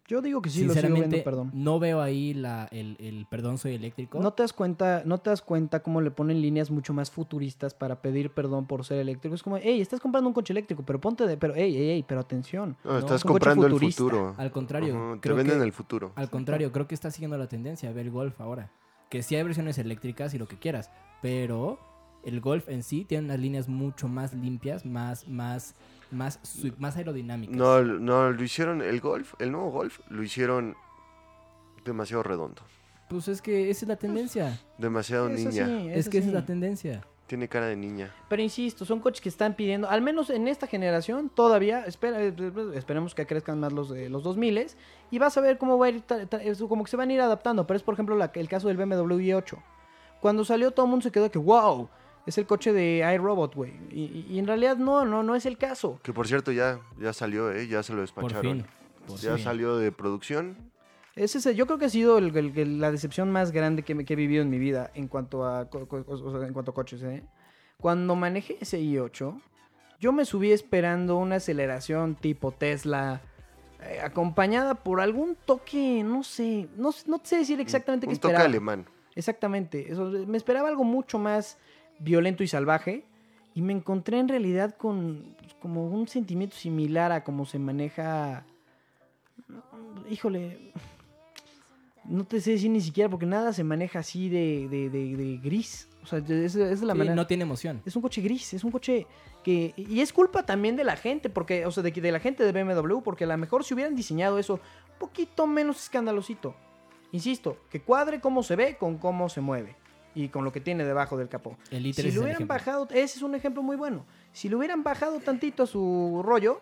Yo 0.07 0.21
digo 0.21 0.41
que 0.41 0.49
sí 0.49 0.65
lo 0.65 0.73
sigo 0.73 0.93
viendo, 0.95 1.23
perdón. 1.23 1.49
no 1.53 1.79
veo 1.79 2.01
ahí 2.01 2.33
la, 2.33 2.67
el, 2.71 2.97
el 2.99 3.25
perdón 3.25 3.57
soy 3.57 3.73
eléctrico. 3.75 4.19
¿No 4.19 4.33
te 4.33 4.43
das 4.43 4.51
cuenta, 4.51 5.01
no 5.05 5.19
te 5.19 5.29
das 5.29 5.41
cuenta 5.41 5.81
cómo 5.81 6.01
le 6.01 6.11
ponen 6.11 6.41
líneas 6.41 6.69
mucho 6.71 6.93
más 6.93 7.09
futuristas 7.09 7.73
para 7.73 8.01
pedir 8.01 8.29
perdón 8.31 8.67
por 8.67 8.83
ser 8.85 8.99
eléctrico? 8.99 9.33
Es 9.33 9.41
como, 9.43 9.57
hey, 9.57 9.79
estás 9.79 10.01
comprando 10.01 10.27
un 10.27 10.33
coche 10.33 10.51
eléctrico, 10.51 10.83
pero 10.85 10.99
ponte 10.99 11.25
de, 11.25 11.37
pero, 11.37 11.53
hey, 11.55 11.73
hey, 11.73 11.87
hey, 11.93 12.05
pero 12.07 12.19
atención. 12.19 12.75
No, 12.83 12.91
No, 12.91 12.99
estás 12.99 13.21
es 13.21 13.23
comprando 13.23 13.65
el 13.65 13.79
futuro. 13.79 14.35
Al 14.37 14.51
contrario, 14.51 15.11
Te 15.15 15.19
creo 15.21 15.35
venden 15.37 15.59
que- 15.59 15.63
el 15.63 15.71
futuro. 15.71 16.11
Al 16.15 16.29
contrario, 16.29 16.71
creo 16.73 16.85
que 16.87 16.95
está 16.95 17.09
siguiendo 17.09 17.37
la 17.37 17.47
tendencia 17.47 17.89
a 17.89 17.93
ver 17.93 18.05
el 18.07 18.11
Golf 18.11 18.39
ahora. 18.41 18.71
Que 19.09 19.23
sí 19.23 19.35
hay 19.35 19.43
versiones 19.43 19.77
eléctricas 19.77 20.33
y 20.33 20.37
lo 20.37 20.47
que 20.47 20.57
quieras, 20.59 20.91
pero 21.21 21.79
el 22.25 22.41
Golf 22.41 22.67
en 22.67 22.83
sí 22.83 23.05
tiene 23.05 23.25
unas 23.25 23.39
líneas 23.39 23.69
mucho 23.69 24.07
más 24.07 24.33
limpias, 24.33 24.85
más, 24.85 25.27
más, 25.27 25.75
más, 26.13 26.39
más 26.77 26.95
aerodinámicas. 26.97 27.55
No, 27.55 27.81
no, 27.81 28.31
lo 28.31 28.43
hicieron, 28.43 28.81
el 28.81 28.99
golf, 29.01 29.33
el 29.39 29.51
nuevo 29.51 29.71
golf, 29.71 29.99
lo 30.09 30.23
hicieron 30.23 30.75
demasiado 31.85 32.23
redondo. 32.23 32.61
Pues 33.09 33.27
es 33.27 33.41
que 33.41 33.69
esa 33.69 33.85
es 33.85 33.89
la 33.89 33.95
tendencia. 33.97 34.59
Demasiado 34.77 35.27
Eso 35.29 35.49
niña. 35.49 35.65
sí, 35.67 35.89
es 35.91 36.09
que 36.09 36.17
esa 36.19 36.27
es 36.27 36.33
la 36.33 36.45
tendencia. 36.45 37.01
Tiene 37.27 37.47
cara 37.47 37.67
de 37.67 37.75
niña. 37.75 38.13
Pero 38.29 38.41
insisto, 38.41 38.85
son 38.85 38.99
coches 38.99 39.21
que 39.21 39.29
están 39.29 39.55
pidiendo, 39.55 39.89
al 39.89 40.01
menos 40.01 40.29
en 40.29 40.47
esta 40.47 40.67
generación, 40.67 41.29
todavía, 41.33 41.85
espera, 41.85 42.21
eh, 42.21 42.33
esperemos 42.75 43.15
que 43.15 43.25
crezcan 43.25 43.59
más 43.59 43.71
los 43.73 43.89
de 43.89 44.09
los 44.09 44.23
2000 44.23 44.67
y 45.09 45.19
vas 45.19 45.37
a 45.37 45.41
ver 45.41 45.57
cómo 45.57 45.77
va 45.77 45.87
a 45.87 45.89
ir, 45.89 46.03
como 46.67 46.83
que 46.83 46.91
se 46.91 46.97
van 46.97 47.09
a 47.09 47.13
ir 47.13 47.21
adaptando. 47.21 47.65
Pero 47.65 47.77
es, 47.77 47.83
por 47.83 47.93
ejemplo, 47.93 48.15
la- 48.17 48.31
el 48.33 48.47
caso 48.49 48.67
del 48.67 48.77
BMW 48.77 49.15
i8. 49.19 49.57
Cuando 50.21 50.45
salió, 50.45 50.71
todo 50.71 50.85
el 50.85 50.89
mundo 50.89 51.03
se 51.03 51.11
quedó 51.11 51.29
que, 51.31 51.39
wow, 51.39 51.89
es 52.25 52.37
el 52.37 52.45
coche 52.45 52.71
de 52.73 53.03
iRobot, 53.15 53.55
güey. 53.55 53.73
Y, 53.91 54.25
y- 54.29 54.39
en 54.39 54.47
realidad 54.47 54.77
no, 54.77 55.05
no, 55.05 55.23
no 55.23 55.35
es 55.35 55.45
el 55.45 55.57
caso. 55.57 55.99
Que 56.03 56.13
por 56.13 56.27
cierto 56.27 56.51
ya, 56.51 56.79
ya 56.99 57.13
salió, 57.13 57.51
¿eh? 57.51 57.67
Ya 57.67 57.83
se 57.83 57.91
lo 57.93 57.97
Por 57.97 58.03
despacharon. 58.03 58.57
fin. 58.59 58.65
por 59.07 59.17
ya 59.19 59.35
fin. 59.35 59.43
salió 59.43 59.77
de 59.77 59.91
producción. 59.91 60.55
Ese 61.15 61.37
es, 61.37 61.55
yo 61.55 61.65
creo 61.67 61.77
que 61.77 61.85
ha 61.85 61.89
sido 61.89 62.17
el- 62.17 62.35
el- 62.35 62.57
el- 62.57 62.79
la 62.79 62.89
decepción 62.91 63.29
más 63.31 63.51
grande 63.51 63.83
que, 63.83 63.93
me- 63.95 64.05
que 64.05 64.13
he 64.13 64.15
vivido 64.15 64.41
en 64.41 64.49
mi 64.49 64.57
vida 64.57 64.89
en 64.95 65.07
cuanto 65.07 65.45
a, 65.45 65.69
co- 65.69 65.87
co- 65.87 66.03
o 66.07 66.37
sea, 66.39 66.47
en 66.47 66.53
cuanto 66.53 66.71
a 66.71 66.73
coches. 66.73 67.03
¿eh? 67.03 67.23
Cuando 67.77 68.15
manejé 68.15 68.57
ese 68.61 68.79
i8, 68.79 69.39
yo 69.99 70.11
me 70.13 70.25
subí 70.25 70.51
esperando 70.51 71.17
una 71.17 71.35
aceleración 71.35 72.15
tipo 72.15 72.51
Tesla, 72.51 73.21
eh, 73.81 73.99
acompañada 74.01 74.75
por 74.75 75.01
algún 75.01 75.35
toque, 75.45 76.01
no 76.03 76.23
sé, 76.23 76.67
no, 76.77 76.91
no 77.05 77.21
sé 77.23 77.37
decir 77.37 77.59
exactamente 77.59 78.07
qué 78.07 78.13
Un 78.13 78.19
toque 78.19 78.31
esperaba. 78.33 78.49
alemán. 78.49 78.85
Exactamente, 79.15 79.91
eso, 79.91 80.05
me 80.05 80.37
esperaba 80.37 80.69
algo 80.69 80.83
mucho 80.83 81.19
más 81.19 81.57
violento 82.03 82.43
y 82.43 82.47
salvaje 82.47 83.05
y 83.55 83.61
me 83.61 83.73
encontré 83.73 84.19
en 84.19 84.27
realidad 84.27 84.75
con 84.77 85.35
como 85.59 85.87
un 85.87 86.07
sentimiento 86.07 86.55
similar 86.57 87.11
a 87.13 87.23
cómo 87.23 87.45
se 87.45 87.57
maneja, 87.57 88.43
híjole, 90.09 90.57
no 92.03 92.25
te 92.25 92.41
sé 92.41 92.51
decir 92.51 92.69
ni 92.69 92.81
siquiera 92.81 93.09
porque 93.09 93.25
nada 93.25 93.53
se 93.53 93.63
maneja 93.63 93.99
así 93.99 94.27
de, 94.29 94.67
de- 94.69 94.89
de- 94.89 95.15
de 95.15 95.37
gris, 95.37 95.87
o 96.03 96.05
sea, 96.05 96.19
es, 96.19 96.55
es 96.55 96.81
la 96.81 96.93
Sí, 96.93 96.97
manera... 96.99 97.15
no 97.15 97.25
tiene 97.27 97.43
emoción. 97.43 97.81
Es 97.85 97.95
un 97.95 98.01
coche 98.01 98.21
gris, 98.21 98.53
es 98.53 98.63
un 98.65 98.71
coche 98.71 99.07
que... 99.41 99.73
Y 99.77 100.01
es 100.01 100.11
culpa 100.11 100.43
también 100.45 100.75
de 100.75 100.83
la 100.83 100.97
gente, 100.97 101.29
porque, 101.29 101.65
o 101.65 101.71
sea, 101.71 101.81
de, 101.81 101.91
de 101.91 102.11
la 102.11 102.19
gente 102.19 102.43
de 102.43 102.51
BMW, 102.63 102.99
porque 103.01 103.23
a 103.23 103.27
lo 103.27 103.37
mejor 103.37 103.63
si 103.63 103.73
hubieran 103.73 103.95
diseñado 103.95 104.37
eso 104.37 104.55
un 104.55 104.99
poquito 104.99 105.47
menos 105.47 105.81
escandalosito. 105.81 106.55
Insisto, 107.13 107.57
que 107.69 107.79
cuadre 107.81 108.19
cómo 108.19 108.43
se 108.43 108.57
ve 108.57 108.75
con 108.75 108.97
cómo 108.97 109.29
se 109.29 109.39
mueve 109.39 109.75
y 110.15 110.29
con 110.29 110.43
lo 110.43 110.51
que 110.51 110.61
tiene 110.61 110.85
debajo 110.85 111.17
del 111.17 111.29
capó. 111.29 111.57
El 111.71 111.85
i3 111.85 111.93
Si 111.93 112.11
lo 112.11 112.21
hubieran 112.21 112.47
bajado, 112.47 112.87
ese 112.91 113.17
es 113.17 113.21
un 113.21 113.35
ejemplo 113.35 113.63
muy 113.63 113.75
bueno. 113.75 114.05
Si 114.31 114.49
lo 114.49 114.57
hubieran 114.57 114.83
bajado 114.83 115.19
tantito 115.19 115.63
a 115.63 115.67
su 115.67 116.21
rollo, 116.23 116.61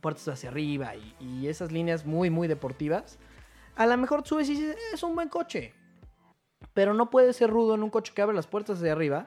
puertas 0.00 0.28
hacia 0.28 0.50
arriba 0.50 0.94
y, 0.96 1.14
y 1.20 1.48
esas 1.48 1.72
líneas 1.72 2.06
muy, 2.06 2.30
muy 2.30 2.48
deportivas, 2.48 3.18
a 3.76 3.86
lo 3.86 3.96
mejor 3.96 4.26
subes 4.26 4.48
y 4.48 4.54
dices, 4.54 4.76
es 4.92 5.02
un 5.02 5.14
buen 5.14 5.28
coche. 5.28 5.72
Pero 6.74 6.94
no 6.94 7.10
puede 7.10 7.32
ser 7.32 7.50
rudo 7.50 7.74
en 7.74 7.82
un 7.82 7.90
coche 7.90 8.12
que 8.14 8.22
abre 8.22 8.34
las 8.34 8.46
puertas 8.46 8.78
hacia 8.78 8.92
arriba 8.92 9.26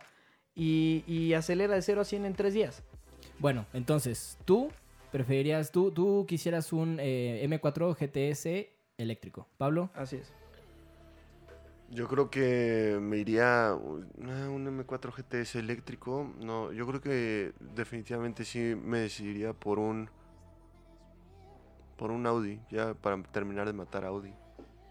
y, 0.54 1.04
y 1.08 1.34
acelera 1.34 1.76
de 1.76 1.82
0 1.82 2.02
a 2.02 2.06
100 2.06 2.26
en 2.26 2.34
3 2.34 2.54
días. 2.54 2.84
Bueno, 3.40 3.66
entonces, 3.74 4.38
tú 4.46 4.70
preferirías, 5.12 5.72
tú, 5.72 5.92
tú 5.92 6.26
quisieras 6.28 6.74
un 6.74 6.98
eh, 7.00 7.46
M4 7.48 7.96
GTS 7.96 8.70
eléctrico. 8.98 9.48
Pablo, 9.58 9.90
Así 9.94 10.18
es. 10.18 10.34
Yo 11.92 12.08
creo 12.08 12.30
que 12.30 12.98
me 13.02 13.18
iría 13.18 13.74
un 13.78 14.66
M4 14.66 15.12
GTS 15.14 15.56
eléctrico. 15.60 16.34
No, 16.40 16.72
yo 16.72 16.88
creo 16.88 17.02
que 17.02 17.52
definitivamente 17.76 18.46
sí 18.46 18.76
me 18.82 19.00
decidiría 19.00 19.54
por 19.54 19.78
un 19.78 20.10
por 21.98 22.10
un 22.12 22.26
Audi, 22.26 22.60
ya 22.72 22.94
para 22.96 23.22
terminar 23.24 23.68
de 23.68 23.74
matar 23.74 24.06
a 24.06 24.08
Audi. 24.08 24.34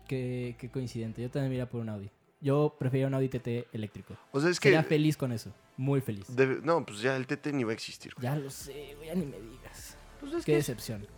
qué, 0.07 0.55
qué 0.59 0.71
coincidente. 0.71 1.23
Yo 1.23 1.31
también 1.31 1.51
me 1.51 1.55
iría 1.57 1.69
por 1.69 1.81
un 1.81 1.89
Audi. 1.89 2.11
Yo 2.41 2.77
preferiría 2.79 3.07
un 3.09 3.15
Audi 3.15 3.29
TT 3.29 3.67
eléctrico. 3.73 4.15
O 4.33 4.41
sea, 4.41 4.49
es 4.51 4.61
que 4.61 4.69
Sería 4.69 4.83
feliz 4.85 5.17
con 5.17 5.33
eso. 5.33 5.53
Muy 5.77 6.01
feliz. 6.01 6.27
debe- 6.37 6.61
no, 6.63 6.85
pues 6.87 7.01
ya 7.01 7.17
el 7.17 7.27
TT 7.27 7.53
ni 7.53 7.65
va 7.65 7.71
a 7.71 7.75
existir. 7.75 8.13
güey. 8.15 8.25
Ya 8.25 8.37
lo 8.37 8.49
sé, 8.51 8.95
güey, 8.97 9.09
ya 9.09 9.15
ni 9.15 9.27
me 9.27 9.41
digas. 9.41 9.97
Pues 10.21 10.33
es 10.35 10.45
Qué 10.45 10.53
que 10.53 10.57
decepción. 10.57 11.03
Es 11.03 11.09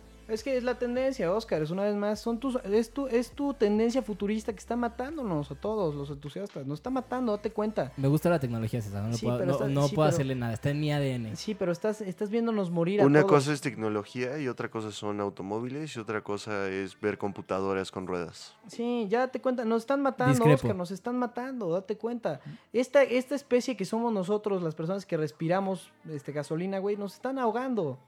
que 0.43 0.57
es 0.57 0.63
la 0.63 0.77
tendencia, 0.79 1.31
Oscar, 1.31 1.61
es 1.61 1.69
una 1.71 1.83
vez 1.83 1.95
más, 1.95 2.19
son 2.19 2.39
tus, 2.39 2.55
es, 2.63 2.91
tu, 2.91 3.07
es 3.07 3.31
tu 3.31 3.53
tendencia 3.53 4.01
futurista 4.01 4.51
que 4.53 4.59
está 4.59 4.75
matándonos 4.75 5.51
a 5.51 5.55
todos 5.55 5.93
los 5.95 6.09
entusiastas, 6.09 6.65
nos 6.65 6.79
está 6.79 6.89
matando, 6.89 7.31
date 7.33 7.51
cuenta. 7.51 7.91
Me 7.97 8.07
gusta 8.07 8.29
la 8.29 8.39
tecnología, 8.39 8.81
César. 8.81 9.03
No, 9.03 9.13
Sí, 9.13 9.25
puedo, 9.25 9.45
no, 9.45 9.51
está- 9.51 9.67
no 9.67 9.87
sí, 9.87 9.95
puedo 9.95 10.07
pero- 10.07 10.15
hacerle 10.15 10.35
nada. 10.35 10.53
Está 10.53 10.69
en 10.69 10.79
mi 10.79 10.91
ADN. 10.91 11.35
Sí, 11.35 11.55
pero 11.55 11.71
estás, 11.71 12.01
estás 12.01 12.29
viéndonos 12.29 12.71
morir 12.71 13.01
a 13.01 13.05
Una 13.05 13.19
todos. 13.21 13.31
cosa 13.31 13.53
es 13.53 13.61
tecnología 13.61 14.37
y 14.39 14.47
otra 14.47 14.69
cosa 14.69 14.91
son 14.91 15.19
automóviles 15.19 15.95
y 15.95 15.99
otra 15.99 16.21
cosa 16.21 16.69
es 16.69 16.99
ver 16.99 17.17
computadoras 17.17 17.91
con 17.91 18.07
ruedas. 18.07 18.55
Sí, 18.67 19.07
ya 19.09 19.19
date 19.19 19.41
cuenta, 19.41 19.65
nos 19.65 19.83
están 19.83 20.01
matando, 20.01 20.33
Discrepo. 20.33 20.55
Oscar, 20.55 20.75
nos 20.75 20.91
están 20.91 21.17
matando, 21.19 21.69
date 21.71 21.97
cuenta. 21.97 22.39
Esta, 22.71 23.03
esta 23.03 23.35
especie 23.35 23.75
que 23.77 23.85
somos 23.85 24.13
nosotros, 24.13 24.63
las 24.63 24.75
personas 24.75 25.05
que 25.05 25.17
respiramos 25.17 25.91
este, 26.09 26.31
gasolina, 26.31 26.79
güey, 26.79 26.95
nos 26.97 27.13
están 27.15 27.37
ahogando. 27.39 27.99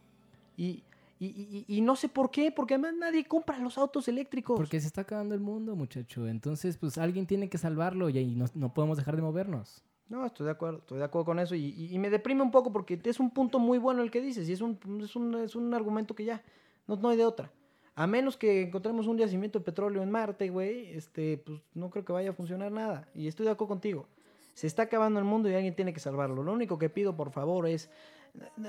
Y, 0.58 0.84
y, 1.20 1.28
y- 1.28 1.66
y 1.78 1.82
no 1.82 1.96
sé 1.96 2.10
por 2.10 2.30
qué, 2.32 2.52
porque 2.52 2.74
además 2.76 2.94
nadie 3.00 3.26
compra 3.26 3.58
los 3.60 3.78
autos 3.78 4.08
eléctricos. 4.08 4.58
Porque 4.58 4.80
se 4.82 4.88
está 4.88 5.02
acabando 5.02 5.34
el 5.36 5.42
mundo, 5.42 5.76
muchacho. 5.76 6.28
Entonces, 6.28 6.78
pues 6.78 6.98
alguien 6.98 7.26
tiene 7.26 7.50
que 7.50 7.58
salvarlo 7.58 8.10
y 8.10 8.18
ahí 8.18 8.36
no, 8.36 8.46
no 8.54 8.74
podemos 8.74 8.98
dejar 8.98 9.16
de 9.16 9.22
movernos. 9.22 9.84
No, 10.10 10.26
estoy 10.26 10.46
de 10.46 10.52
acuerdo, 10.52 10.80
estoy 10.80 11.00
de 11.00 11.04
acuerdo 11.06 11.26
con 11.26 11.40
eso 11.40 11.56
y, 11.56 11.66
y- 11.66 11.96
y 11.96 12.00
me 12.00 12.10
deprime 12.10 12.42
un 12.44 12.52
poco 12.52 12.72
porque 12.72 13.00
es 13.04 13.20
un 13.20 13.32
punto 13.32 13.58
muy 13.60 13.78
bueno 13.80 14.04
el 14.04 14.12
que 14.12 14.22
dices 14.22 14.48
y 14.50 14.54
es 14.54 14.62
un, 14.62 14.78
es 15.04 15.16
un, 15.16 15.34
es 15.36 15.56
un 15.56 15.74
argumento 15.74 16.14
que 16.16 16.26
ya, 16.26 16.44
no, 16.88 16.96
no 16.98 17.10
hay 17.10 17.18
de 17.18 17.26
otra. 17.26 17.52
A 17.96 18.06
menos 18.08 18.36
que 18.36 18.64
encontremos 18.64 19.08
un 19.08 19.18
yacimiento 19.18 19.58
de 19.60 19.66
petróleo 19.66 20.04
en 20.04 20.12
Marte, 20.12 20.50
güey, 20.50 20.88
este, 20.94 21.38
pues 21.38 21.62
no 21.74 21.90
creo 21.90 22.04
que 22.04 22.12
vaya 22.12 22.32
a 22.32 22.34
funcionar 22.34 22.70
nada. 22.72 23.08
Y 23.16 23.28
estoy 23.28 23.46
de 23.46 23.54
acuerdo 23.54 23.70
contigo. 23.70 24.06
Se 24.54 24.68
está 24.68 24.84
acabando 24.84 25.18
el 25.20 25.26
mundo 25.26 25.50
y 25.50 25.54
alguien 25.56 25.76
tiene 25.76 25.94
que 25.94 26.00
salvarlo. 26.02 26.44
Lo 26.44 26.52
único 26.54 26.78
que 26.78 26.90
pido, 26.90 27.16
por 27.16 27.32
favor, 27.32 27.68
es, 27.68 27.90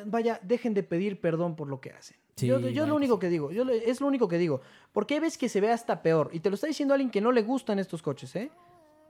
vaya, 0.06 0.40
dejen 0.42 0.74
de 0.74 0.82
pedir 0.82 1.20
perdón 1.20 1.56
por 1.56 1.68
lo 1.68 1.80
que 1.80 1.90
hacen. 1.90 2.16
Sí, 2.36 2.46
yo 2.46 2.58
yo 2.58 2.66
vaya 2.66 2.86
lo 2.86 2.96
único 2.96 3.18
que 3.18 3.28
digo, 3.28 3.50
yo 3.50 3.64
es 3.70 4.00
lo 4.00 4.06
único 4.06 4.28
que 4.28 4.36
digo. 4.38 4.60
Porque 4.92 5.14
hay 5.14 5.20
veces 5.20 5.38
que 5.38 5.48
se 5.48 5.60
ve 5.60 5.70
hasta 5.72 6.02
peor. 6.02 6.30
Y 6.32 6.40
te 6.40 6.50
lo 6.50 6.54
está 6.54 6.66
diciendo 6.66 6.92
alguien 6.94 7.10
que 7.10 7.20
no 7.20 7.32
le 7.32 7.42
gustan 7.42 7.78
estos 7.78 8.02
coches, 8.02 8.34
¿eh? 8.36 8.50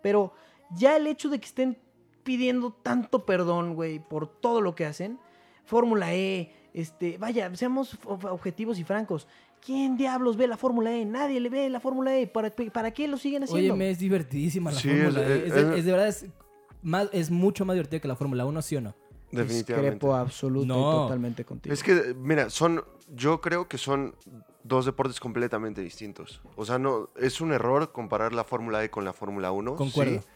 Pero 0.03 0.33
ya 0.77 0.97
el 0.97 1.07
hecho 1.07 1.29
de 1.29 1.39
que 1.41 1.47
estén 1.47 1.77
pidiendo 2.23 2.73
tanto 2.73 3.25
perdón, 3.27 3.75
güey, 3.75 3.99
por 3.99 4.29
todo 4.29 4.61
lo 4.61 4.75
que 4.75 4.85
hacen. 4.87 5.19
Fórmula 5.65 6.15
E, 6.15 6.53
este, 6.75 7.19
vaya, 7.19 7.53
seamos 7.57 7.99
ob- 8.05 8.31
objetivos 8.31 8.79
y 8.79 8.85
francos. 8.85 9.27
¿Quién 9.65 9.97
diablos 9.97 10.37
ve 10.37 10.47
la 10.47 10.57
Fórmula 10.57 10.93
E? 10.93 11.05
Nadie 11.05 11.41
le 11.41 11.49
ve 11.49 11.69
la 11.69 11.81
Fórmula 11.81 12.17
E. 12.17 12.29
¿Para, 12.29 12.51
¿Para 12.51 12.93
qué 12.93 13.09
lo 13.09 13.17
siguen 13.17 13.43
haciendo? 13.43 13.73
Oye, 13.75 13.79
me 13.79 13.91
es 13.91 13.99
divertidísima 13.99 14.71
la 14.71 14.79
Sí, 14.79 14.89
Fórmula 14.89 15.23
es- 15.23 15.29
E. 15.29 15.37
es- 15.39 15.45
Es, 15.47 15.55
de, 15.55 15.61
es- 15.73 15.79
es 15.79 15.85
de 15.85 15.91
verdad, 15.93 16.09
es, 16.09 16.27
más, 16.83 17.09
es 17.13 17.31
mucho 17.33 17.65
más 17.65 17.75
divertido 17.75 18.01
que 18.01 18.07
la 18.09 18.15
Fórmula 18.15 18.47
1, 18.47 18.63
¿sí 18.63 18.77
o 18.77 18.81
no? 18.81 18.95
Definitivamente. 19.31 19.91
Discrepo 19.93 20.15
absoluto 20.15 20.67
No. 20.67 20.79
y 20.79 20.95
totalmente 21.05 21.45
contigo. 21.45 21.73
Es 21.73 21.83
que, 21.83 22.15
mira, 22.19 22.51
son, 22.51 22.85
yo 23.15 23.41
creo 23.41 23.69
que 23.69 23.79
son 23.79 24.15
dos 24.63 24.85
deportes 24.85 25.21
completamente 25.21 25.81
distintos. 25.81 26.41
O 26.57 26.65
sea, 26.65 26.79
no, 26.79 27.11
es 27.17 27.41
un 27.41 27.53
error 27.53 27.93
comparar 27.93 28.33
la 28.33 28.45
Fórmula 28.45 28.83
E 28.85 28.91
con 28.91 29.05
la 29.05 29.13
Fórmula 29.13 29.53
1. 29.53 29.77
Concuerdo. 29.77 30.21
sí, 30.21 30.27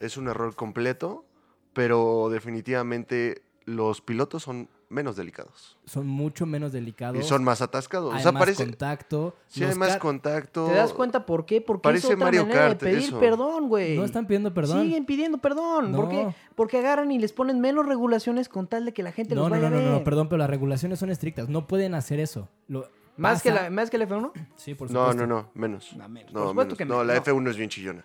es 0.00 0.16
un 0.16 0.28
error 0.28 0.54
completo, 0.54 1.24
pero 1.72 2.28
definitivamente 2.30 3.42
los 3.64 4.00
pilotos 4.00 4.42
son 4.42 4.68
menos 4.88 5.16
delicados. 5.16 5.76
Son 5.84 6.06
mucho 6.06 6.46
menos 6.46 6.72
delicados. 6.72 7.18
Y 7.18 7.22
son 7.26 7.42
más 7.42 7.60
atascados. 7.60 8.12
hay 8.14 8.20
o 8.20 8.22
sea, 8.22 8.32
más 8.32 8.40
parece, 8.40 8.64
contacto. 8.64 9.34
sí 9.48 9.64
hay 9.64 9.74
más 9.74 9.96
contacto. 9.96 10.66
¿Te 10.66 10.74
das 10.74 10.92
cuenta 10.92 11.26
por 11.26 11.44
qué? 11.44 11.60
Porque 11.60 11.82
Parece 11.82 12.06
es 12.08 12.12
otra 12.14 12.24
Mario 12.26 12.42
manera 12.42 12.60
Kart, 12.68 12.80
de 12.80 12.86
pedir 12.86 13.08
eso. 13.08 13.18
perdón, 13.18 13.68
güey. 13.68 13.96
No 13.96 14.04
están 14.04 14.26
pidiendo 14.26 14.54
perdón. 14.54 14.82
Siguen 14.82 15.04
pidiendo 15.04 15.38
perdón. 15.38 15.92
¿Por 15.92 16.04
No. 16.04 16.10
qué? 16.10 16.28
Porque 16.54 16.78
agarran 16.78 17.10
y 17.10 17.18
les 17.18 17.32
ponen 17.32 17.60
menos 17.60 17.84
regulaciones 17.86 18.48
con 18.48 18.66
tal 18.68 18.84
de 18.84 18.92
que 18.92 19.02
la 19.02 19.12
gente 19.12 19.34
No, 19.34 19.42
los 19.42 19.50
no, 19.50 19.56
vaya 19.56 19.70
no, 19.70 19.76
a 19.76 19.80
no, 19.80 19.84
ver. 19.86 19.98
no, 19.98 20.04
perdón, 20.04 20.28
pero 20.28 20.38
las 20.38 20.50
regulaciones 20.50 20.98
son 21.00 21.10
estrictas. 21.10 21.48
No 21.48 21.66
pueden 21.66 21.94
hacer 21.94 22.20
eso. 22.20 22.48
Lo- 22.68 22.88
¿Más, 23.16 23.42
que 23.42 23.50
la, 23.50 23.70
¿Más 23.70 23.88
que 23.88 23.96
el 23.96 24.02
F1? 24.02 24.30
Sí, 24.56 24.74
por 24.74 24.90
No, 24.90 25.00
supuesto. 25.08 25.26
no, 25.26 25.42
no, 25.42 25.50
menos. 25.54 25.96
No, 25.96 26.06
menos. 26.08 26.32
No, 26.32 26.40
Por 26.40 26.48
supuesto 26.50 26.64
menos. 26.74 26.78
que 26.78 26.84
no, 26.84 27.02
la 27.02 27.14
no. 27.14 27.20
F1 27.24 27.48
es 27.50 27.56
bien 27.56 27.70
chillona. 27.70 28.04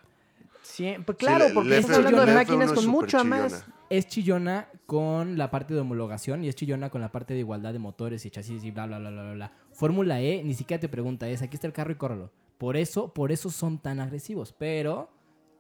Siempre, 0.63 1.15
claro, 1.15 1.49
la- 1.49 1.53
porque 1.53 1.69
la 1.69 1.75
estás 1.77 1.97
F1 1.97 1.97
hablando 1.97 2.19
de 2.21 2.27
la 2.27 2.34
máquinas 2.34 2.71
F1 2.71 2.75
con 2.75 2.88
mucha 2.88 3.23
más. 3.23 3.65
Es 3.91 4.07
chillona 4.07 4.69
con 4.85 5.37
la 5.37 5.51
parte 5.51 5.73
de 5.73 5.81
homologación 5.81 6.45
y 6.45 6.47
es 6.47 6.55
chillona 6.55 6.89
con 6.89 7.01
la 7.01 7.11
parte 7.11 7.33
de 7.33 7.41
igualdad 7.41 7.73
de 7.73 7.79
motores 7.79 8.25
y 8.25 8.31
chasis 8.31 8.63
y 8.63 8.71
bla, 8.71 8.85
bla, 8.85 8.99
bla, 8.99 9.09
bla, 9.09 9.23
bla, 9.23 9.33
bla. 9.33 9.51
Fórmula 9.73 10.21
E 10.21 10.41
ni 10.45 10.53
siquiera 10.53 10.79
te 10.79 10.87
pregunta 10.87 11.27
es, 11.27 11.41
aquí 11.41 11.55
está 11.55 11.67
el 11.67 11.73
carro 11.73 11.91
y 11.91 11.95
córrelo. 11.95 12.31
Por 12.57 12.77
eso, 12.77 13.13
por 13.13 13.33
eso 13.33 13.49
son 13.49 13.79
tan 13.79 13.99
agresivos. 13.99 14.55
Pero 14.57 15.09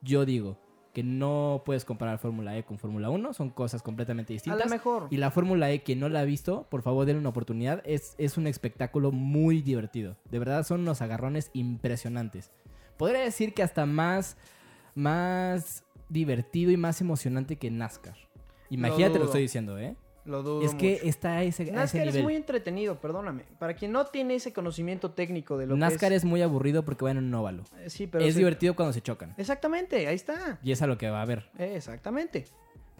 yo 0.01 0.23
digo 0.23 0.57
que 0.93 1.03
no 1.03 1.63
puedes 1.65 1.83
comparar 1.83 2.19
Fórmula 2.19 2.57
E 2.57 2.63
con 2.63 2.77
Fórmula 2.79 3.09
1. 3.09 3.33
Son 3.33 3.49
cosas 3.49 3.83
completamente 3.83 4.31
A 4.31 4.35
distintas. 4.35 4.63
lo 4.63 4.69
mejor. 4.69 5.07
Y 5.09 5.17
la 5.17 5.29
Fórmula 5.29 5.69
E, 5.69 5.83
quien 5.83 5.99
no 5.99 6.07
la 6.07 6.21
ha 6.21 6.23
visto, 6.23 6.67
por 6.69 6.83
favor 6.83 7.05
denle 7.05 7.19
una 7.19 7.29
oportunidad. 7.29 7.81
Es, 7.85 8.15
es 8.17 8.37
un 8.37 8.47
espectáculo 8.47 9.11
muy 9.11 9.61
divertido. 9.61 10.15
De 10.29 10.39
verdad 10.39 10.63
son 10.65 10.79
unos 10.79 11.01
agarrones 11.01 11.49
impresionantes. 11.51 12.49
Podría 12.95 13.19
decir 13.19 13.53
que 13.53 13.63
hasta 13.63 13.85
más, 13.85 14.37
más 14.95 15.83
divertido 16.11 16.71
y 16.71 16.77
más 16.77 17.01
emocionante 17.01 17.55
que 17.55 17.71
NASCAR. 17.71 18.17
Imagínate 18.69 19.13
lo, 19.13 19.19
dudo. 19.19 19.25
estoy 19.25 19.41
diciendo, 19.43 19.79
¿eh? 19.79 19.95
Lo 20.23 20.43
dudo 20.43 20.61
Es 20.63 20.75
que 20.75 20.91
mucho. 20.93 21.05
está 21.05 21.37
a 21.37 21.43
ese, 21.43 21.63
a 21.63 21.65
ese 21.65 21.73
NASCAR 21.73 22.07
es 22.09 22.21
muy 22.21 22.35
entretenido, 22.35 22.99
perdóname. 23.01 23.43
Para 23.57 23.73
quien 23.75 23.91
no 23.91 24.05
tiene 24.05 24.35
ese 24.35 24.53
conocimiento 24.53 25.11
técnico 25.11 25.57
de 25.57 25.65
lo 25.65 25.75
NASCAR 25.75 26.09
que 26.11 26.15
es... 26.17 26.25
muy 26.25 26.41
aburrido 26.43 26.85
porque 26.85 27.03
van 27.05 27.17
en 27.17 27.23
un 27.25 27.33
óvalo. 27.33 27.63
es... 27.79 27.85
eh, 27.85 27.89
Sí, 27.89 28.07
pero 28.07 28.23
es 28.23 28.33
se- 28.33 28.39
divertido 28.39 28.75
cuando 28.75 28.93
se 28.93 29.01
chocan. 29.01 29.33
Exactamente, 29.37 30.07
ahí 30.07 30.15
está. 30.15 30.59
Y 30.61 30.71
es 30.71 30.81
a 30.81 30.87
lo 30.87 30.97
que 30.97 31.09
va 31.09 31.19
a 31.19 31.21
haber. 31.23 31.49
Eh, 31.57 31.73
Exactamente. 31.75 32.45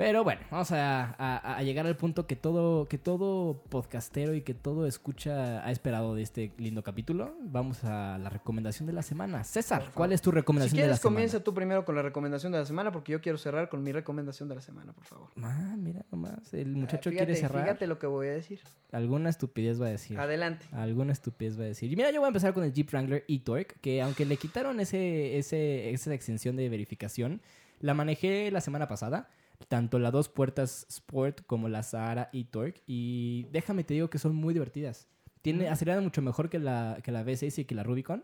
Pero 0.02 0.24
bueno, 0.24 0.42
vamos 0.50 0.72
a, 0.72 1.14
a- 1.20 1.58
a 1.58 1.62
llegar 1.62 1.86
al 1.86 1.96
punto 1.96 2.26
que 2.26 2.36
todo, 2.36 2.88
que 2.88 2.98
todo 2.98 3.62
podcastero 3.70 4.34
y 4.34 4.42
que 4.42 4.56
todo 4.56 4.88
escucha 4.88 5.64
ha 5.64 5.70
esperado 5.72 6.16
de 6.16 6.24
este 6.24 6.52
lindo 6.58 6.82
capítulo. 6.82 7.36
Vamos 7.44 7.84
a 7.84 8.18
la 8.18 8.30
recomendación 8.32 8.88
de 8.88 8.94
la 8.94 9.04
semana. 9.04 9.44
César, 9.44 9.92
¿cuál 9.94 10.12
es 10.12 10.20
tu 10.24 10.32
Si 10.32 10.36
recomendación 10.38 10.76
de 10.76 10.82
la 10.82 10.86
quieres, 10.88 11.02
semana? 11.02 11.16
comienza 11.16 11.44
tú 11.44 11.54
primero 11.54 11.86
con 11.86 11.94
la 11.94 12.02
recomendación 12.02 12.52
de 12.52 12.58
la 12.58 12.66
semana, 12.66 12.92
porque 12.92 13.12
yo 13.12 13.22
quiero 13.22 13.38
cerrar 13.38 13.70
con 13.70 13.84
mi 13.84 13.92
recomendación 13.92 14.50
de 14.50 14.56
la 14.56 14.62
semana, 14.62 14.92
por 14.92 15.06
favor. 15.06 15.30
Ah, 15.40 15.76
mira 15.78 16.04
nomás, 16.12 16.52
el 16.56 16.70
muchacho 16.76 17.10
Ah, 17.10 17.12
fíjate, 17.12 17.18
quiere 17.28 17.36
cerrar. 17.36 17.64
Fíjate 17.66 17.86
lo 17.86 18.00
que 18.00 18.08
voy 18.08 18.26
a 18.26 18.32
decir. 18.32 18.60
Alguna 18.92 19.30
estupidez 19.30 19.80
va 19.80 19.86
a 19.86 19.90
decir. 19.92 20.18
Adelante. 20.18 20.66
Alguna 20.72 21.12
estupidez 21.12 21.60
va 21.60 21.66
a 21.66 21.68
decir. 21.68 21.92
Y 21.94 21.96
mira, 21.96 22.10
yo 22.10 22.22
voy 22.22 22.26
a 22.26 22.30
empezar 22.30 22.56
con 22.56 22.64
el 22.64 22.74
Jeep 22.74 22.90
Wrangler 22.92 23.24
e-Torque, 23.28 23.76
que 23.82 24.02
aunque 24.02 24.26
le 24.26 24.38
quitaron 24.38 24.80
ese, 24.80 25.38
ese, 25.38 25.92
esa 25.92 26.12
extensión 26.12 26.56
de 26.56 26.70
verificación, 26.70 27.40
la 27.80 27.94
manejé 27.94 28.50
la 28.50 28.62
semana 28.62 28.88
pasada. 28.88 29.30
Tanto 29.68 30.00
la 30.00 30.12
dos 30.12 30.30
puertas 30.30 30.86
Sport 30.90 31.42
como 31.46 31.70
la 31.70 31.84
Sahara 31.84 32.30
e-Torque. 32.34 32.82
Y 32.88 33.48
déjame 33.52 33.84
te 33.84 33.94
digo 33.94 34.10
que 34.10 34.20
son 34.20 34.36
muy 34.36 34.54
divertidas. 34.54 35.08
Tiene, 35.42 35.70
aceleran 35.70 36.04
mucho 36.04 36.22
mejor 36.22 36.50
que 36.50 36.60
la, 36.60 37.00
que 37.04 37.12
la 37.12 37.24
V6 37.24 37.60
y 37.60 37.66
que 37.66 37.76
la 37.76 37.84
Rubicon. 37.84 38.24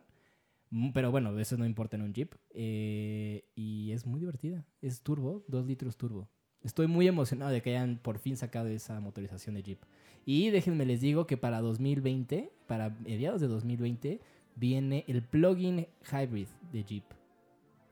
Mm, 0.70 0.92
Pero 0.92 1.12
bueno, 1.12 1.38
eso 1.40 1.58
no 1.58 1.66
importa 1.66 1.96
en 1.96 2.04
un 2.04 2.14
Jeep. 2.14 2.36
Eh, 2.52 3.46
y 3.56 3.92
es 3.92 4.06
muy 4.06 4.20
divertida. 4.20 4.66
Es 4.82 5.02
turbo, 5.02 5.44
2 5.48 5.66
litros 5.66 5.98
turbo. 5.98 6.30
Estoy 6.64 6.88
muy 6.88 7.08
emocionado 7.08 7.52
de 7.52 7.62
que 7.62 7.72
hayan 7.72 7.98
por 7.98 8.20
fin 8.20 8.36
sacado 8.36 8.68
esa 8.68 9.00
motorización 9.00 9.56
de 9.56 9.64
Jeep. 9.64 9.80
Y 10.26 10.50
déjenme 10.50 10.86
les 10.86 11.02
digo 11.02 11.26
que 11.26 11.38
para 11.38 11.62
2020, 11.62 12.52
para 12.68 12.90
mediados 12.90 13.40
de 13.40 13.48
2020, 13.48 14.20
viene 14.56 15.06
el 15.08 15.22
plug-in 15.24 15.88
hybrid 16.12 16.48
de 16.74 16.84
Jeep. 16.84 17.17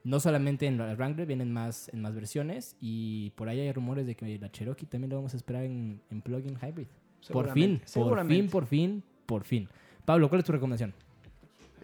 No 0.06 0.22
solamente 0.22 0.68
en 0.68 0.78
la 0.78 0.96
Wrangler, 0.96 1.28
vienen 1.28 1.52
más, 1.52 1.90
en 1.90 2.02
más 2.02 2.16
versiones. 2.16 2.78
Y 2.80 3.32
por 3.32 3.50
ahí 3.50 3.60
hay 3.60 3.74
rumores 3.74 4.06
de 4.06 4.16
que 4.16 4.40
la 4.40 4.50
Cherokee 4.50 4.86
también 4.86 5.10
lo 5.10 5.18
vamos 5.18 5.34
a 5.34 5.38
esperar 5.38 5.64
en, 5.64 6.00
en 6.10 6.22
plug-in 6.22 6.58
hybrid. 6.62 6.88
Por 7.32 7.52
fin, 7.52 7.82
por 7.94 8.28
fin, 8.28 8.50
por 8.50 8.66
fin, 8.68 9.04
por 9.26 9.44
fin. 9.44 9.68
Pablo, 10.06 10.30
¿cuál 10.30 10.40
es 10.40 10.46
tu 10.46 10.52
recomendación? 10.52 10.94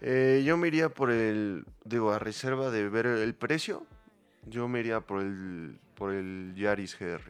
Eh, 0.00 0.42
yo 0.44 0.56
me 0.56 0.68
iría 0.68 0.88
por 0.88 1.10
el, 1.10 1.64
digo, 1.84 2.12
a 2.12 2.18
reserva 2.18 2.70
de 2.70 2.88
ver 2.88 3.06
el 3.06 3.34
precio, 3.34 3.84
yo 4.46 4.66
me 4.66 4.80
iría 4.80 5.00
por 5.00 5.20
el, 5.22 5.78
por 5.94 6.12
el 6.12 6.54
Yaris 6.56 6.98
GR. 6.98 7.20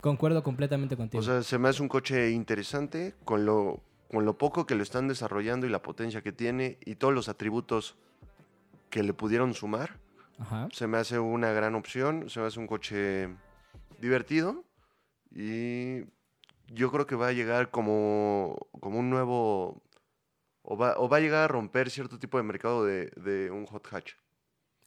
Concuerdo 0.00 0.42
completamente 0.42 0.96
contigo. 0.96 1.20
O 1.20 1.24
sea, 1.24 1.42
se 1.42 1.58
me 1.58 1.68
hace 1.68 1.82
un 1.82 1.88
coche 1.88 2.30
interesante 2.30 3.14
con 3.24 3.44
lo, 3.44 3.80
con 4.10 4.24
lo 4.24 4.38
poco 4.38 4.66
que 4.66 4.74
lo 4.74 4.82
están 4.82 5.08
desarrollando 5.08 5.66
y 5.66 5.70
la 5.70 5.82
potencia 5.82 6.22
que 6.22 6.32
tiene 6.32 6.78
y 6.84 6.96
todos 6.96 7.14
los 7.14 7.28
atributos 7.28 7.96
que 8.90 9.02
le 9.02 9.12
pudieron 9.12 9.54
sumar. 9.54 9.98
Ajá. 10.38 10.68
Se 10.72 10.86
me 10.86 10.98
hace 10.98 11.18
una 11.18 11.52
gran 11.52 11.74
opción, 11.74 12.28
se 12.28 12.40
me 12.40 12.46
hace 12.46 12.58
un 12.58 12.66
coche 12.66 13.28
divertido 14.00 14.64
y 15.30 16.04
yo 16.68 16.90
creo 16.90 17.06
que 17.06 17.16
va 17.16 17.28
a 17.28 17.32
llegar 17.32 17.70
como, 17.70 18.56
como 18.80 18.98
un 18.98 19.10
nuevo, 19.10 19.82
o 20.62 20.76
va, 20.76 20.94
o 20.98 21.08
va 21.08 21.18
a 21.18 21.20
llegar 21.20 21.44
a 21.44 21.48
romper 21.48 21.90
cierto 21.90 22.18
tipo 22.18 22.38
de 22.38 22.44
mercado 22.44 22.84
de, 22.84 23.10
de 23.16 23.50
un 23.50 23.66
hot 23.66 23.86
hatch. 23.92 24.14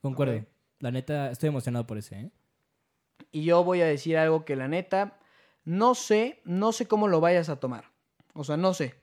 Concuerdo. 0.02 0.38
Ok. 0.38 0.43
La 0.80 0.91
neta, 0.91 1.30
estoy 1.32 1.50
emocionado 1.50 1.86
por 1.86 1.97
ese, 1.97 2.20
¿eh? 2.20 2.32
Y 3.32 3.43
yo 3.43 3.64
voy 3.64 3.82
a 3.82 3.86
decir 3.86 4.18
algo 4.18 4.45
que 4.45 4.56
la 4.56 4.68
neta, 4.68 5.20
no 5.66 5.93
sé, 5.93 6.41
no 6.45 6.72
sé 6.72 6.88
cómo 6.88 7.08
lo 7.08 7.20
vayas 7.20 7.50
a 7.50 7.60
tomar. 7.60 7.91
O 8.34 8.43
sea, 8.43 8.56
no 8.56 8.74
sé. 8.74 8.95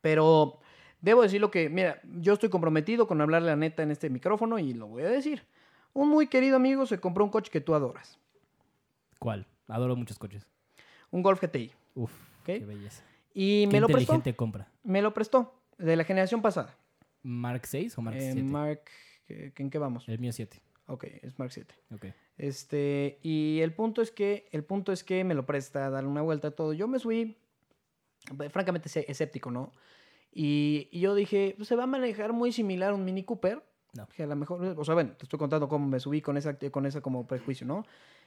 Pero 0.00 0.60
debo 1.00 1.22
decir 1.22 1.40
lo 1.40 1.50
que, 1.50 1.68
mira, 1.68 2.00
yo 2.20 2.34
estoy 2.34 2.48
comprometido 2.48 3.06
con 3.06 3.20
hablar 3.20 3.42
la 3.42 3.56
neta 3.56 3.82
en 3.82 3.90
este 3.90 4.10
micrófono 4.10 4.58
y 4.58 4.72
lo 4.74 4.86
voy 4.88 5.02
a 5.02 5.08
decir. 5.08 5.44
Un 5.94 6.08
muy 6.08 6.26
querido 6.28 6.56
amigo 6.56 6.86
se 6.86 7.00
compró 7.00 7.24
un 7.24 7.30
coche 7.30 7.50
que 7.50 7.60
tú 7.60 7.74
adoras. 7.74 8.18
¿Cuál? 9.18 9.46
Adoro 9.68 9.96
muchos 9.96 10.18
coches. 10.18 10.46
Un 11.10 11.22
Golf 11.22 11.40
GTI. 11.42 11.72
Uf, 11.94 12.12
qué 12.44 12.58
belleza. 12.60 13.02
Y 13.34 13.66
Qué 13.66 13.72
me 13.72 13.80
lo 13.80 13.86
prestó. 13.86 14.12
inteligente 14.14 14.36
compra. 14.36 14.68
Me 14.84 15.02
lo 15.02 15.12
prestó. 15.14 15.54
De 15.78 15.94
la 15.96 16.04
generación 16.04 16.42
pasada. 16.42 16.76
¿Mark 17.22 17.62
6 17.66 17.96
o 17.98 18.02
Mark 18.02 18.16
Eh, 18.16 18.30
7? 18.32 18.42
Mark, 18.42 18.80
¿qué- 19.26 19.52
¿en 19.56 19.70
qué 19.70 19.78
vamos? 19.78 20.08
El 20.08 20.18
mío 20.18 20.32
7. 20.32 20.60
Ok, 20.86 21.04
es 21.22 21.38
Mark 21.38 21.52
7. 21.52 21.74
Ok. 21.94 22.06
Este, 22.36 23.18
y 23.22 23.60
el 23.60 23.72
punto 23.72 24.00
es 24.02 24.10
que, 24.10 24.48
el 24.52 24.64
punto 24.64 24.92
es 24.92 25.04
que 25.04 25.22
me 25.24 25.34
lo 25.34 25.44
presta 25.46 25.86
a 25.86 25.90
darle 25.90 26.08
una 26.08 26.22
vuelta 26.22 26.48
a 26.48 26.50
todo. 26.52 26.72
Yo 26.72 26.88
me 26.88 26.98
subí, 26.98 27.36
eh, 28.42 28.48
francamente, 28.50 28.88
escé- 28.88 29.04
escéptico, 29.08 29.50
¿no? 29.50 29.72
Y, 30.32 30.88
y 30.92 31.00
yo 31.00 31.14
dije, 31.14 31.54
pues, 31.56 31.68
se 31.68 31.76
va 31.76 31.84
a 31.84 31.86
manejar 31.86 32.32
muy 32.32 32.52
similar 32.52 32.90
a 32.90 32.94
un 32.94 33.04
Mini 33.04 33.24
Cooper. 33.24 33.64
No. 33.94 34.06
Que 34.08 34.22
a 34.22 34.26
lo 34.26 34.36
mejor, 34.36 34.62
o 34.62 34.84
sea, 34.84 34.94
bueno, 34.94 35.12
te 35.16 35.24
estoy 35.24 35.38
contando 35.38 35.68
cómo 35.68 35.86
me 35.86 35.98
subí 35.98 36.20
con 36.20 36.36
esa, 36.36 36.58
con 36.70 36.86
esa 36.86 37.00
como 37.00 37.26
prejuicio, 37.26 37.66
¿no? 37.66 37.84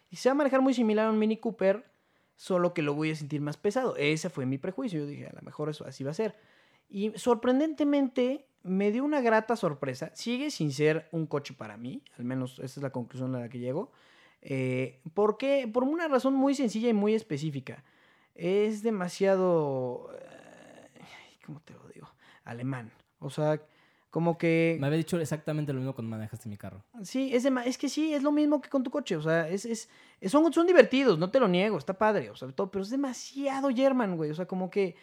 Y 0.10 0.16
se 0.16 0.30
va 0.30 0.32
a 0.32 0.36
manejar 0.36 0.62
muy 0.62 0.74
similar 0.74 1.08
a 1.08 1.12
un 1.12 1.20
Mini 1.20 1.38
Cooper, 1.38 1.86
solo 2.36 2.74
que 2.74 2.82
lo 2.82 2.96
voy 2.96 3.12
a 3.12 3.16
sentir 3.16 3.40
más 3.42 3.58
pesado. 3.58 3.96
Ese 3.96 4.30
fue 4.30 4.46
mi 4.46 4.58
prejuicio. 4.58 5.00
Yo 5.00 5.06
dije, 5.06 5.28
a 5.28 5.34
lo 5.34 5.42
mejor 5.44 5.70
eso 5.70 5.86
así 5.86 6.04
va 6.04 6.12
a 6.12 6.16
ser. 6.16 6.36
Y 6.90 7.12
sorprendentemente 7.16 8.48
me 8.64 8.92
dio 8.92 9.06
una 9.06 9.22
grata 9.22 9.56
sorpresa. 9.56 10.12
Sigue 10.14 10.52
sin 10.52 10.72
ser 10.72 11.08
un 11.12 11.28
coche 11.28 11.54
para 11.54 11.78
mí, 11.78 12.04
al 12.18 12.26
menos 12.26 12.60
esa 12.60 12.80
es 12.80 12.84
la 12.84 12.92
conclusión 12.92 13.34
a 13.36 13.40
la 13.40 13.50
que 13.50 13.60
llego. 13.60 13.92
Eh, 14.42 15.00
¿Por 15.14 15.38
qué? 15.38 15.70
Por 15.72 15.84
una 15.84 16.08
razón 16.08 16.34
muy 16.34 16.56
sencilla 16.56 16.90
y 16.90 16.94
muy 16.94 17.14
específica. 17.14 17.84
Es 18.36 18.82
demasiado... 18.84 20.10
eh, 20.16 21.00
¿Cómo 21.46 21.62
te? 21.62 21.74
Alemán. 22.44 22.92
O 23.20 23.30
sea, 23.30 23.62
como 24.10 24.38
que... 24.38 24.78
Me 24.80 24.88
había 24.88 24.98
dicho 24.98 25.20
exactamente 25.20 25.72
lo 25.72 25.80
mismo 25.80 25.94
cuando 25.94 26.10
manejaste 26.10 26.50
mi 26.50 26.58
carro. 26.58 26.84
Sí, 27.04 27.34
es, 27.34 27.46
dema- 27.46 27.66
es 27.66 27.78
que 27.78 27.88
sí, 27.88 28.14
es 28.14 28.24
lo 28.24 28.32
mismo 28.32 28.62
que 28.62 28.70
con 28.70 28.84
tu 28.84 28.92
coche. 28.92 29.16
O 29.16 29.22
sea, 29.22 29.48
es, 29.48 29.66
es, 29.66 29.90
son, 30.28 30.52
son 30.52 30.68
divertidos, 30.68 31.18
no 31.18 31.30
te 31.32 31.40
lo 31.40 31.48
niego, 31.48 31.78
está 31.78 31.98
padre, 31.98 32.30
o 32.30 32.36
sea, 32.36 32.52
todo, 32.52 32.70
pero 32.70 32.84
es 32.84 32.90
demasiado 32.90 33.70
German, 33.70 34.18
güey. 34.18 34.32
O 34.32 34.36
sea, 34.36 34.46
como 34.46 34.70
que 34.70 34.96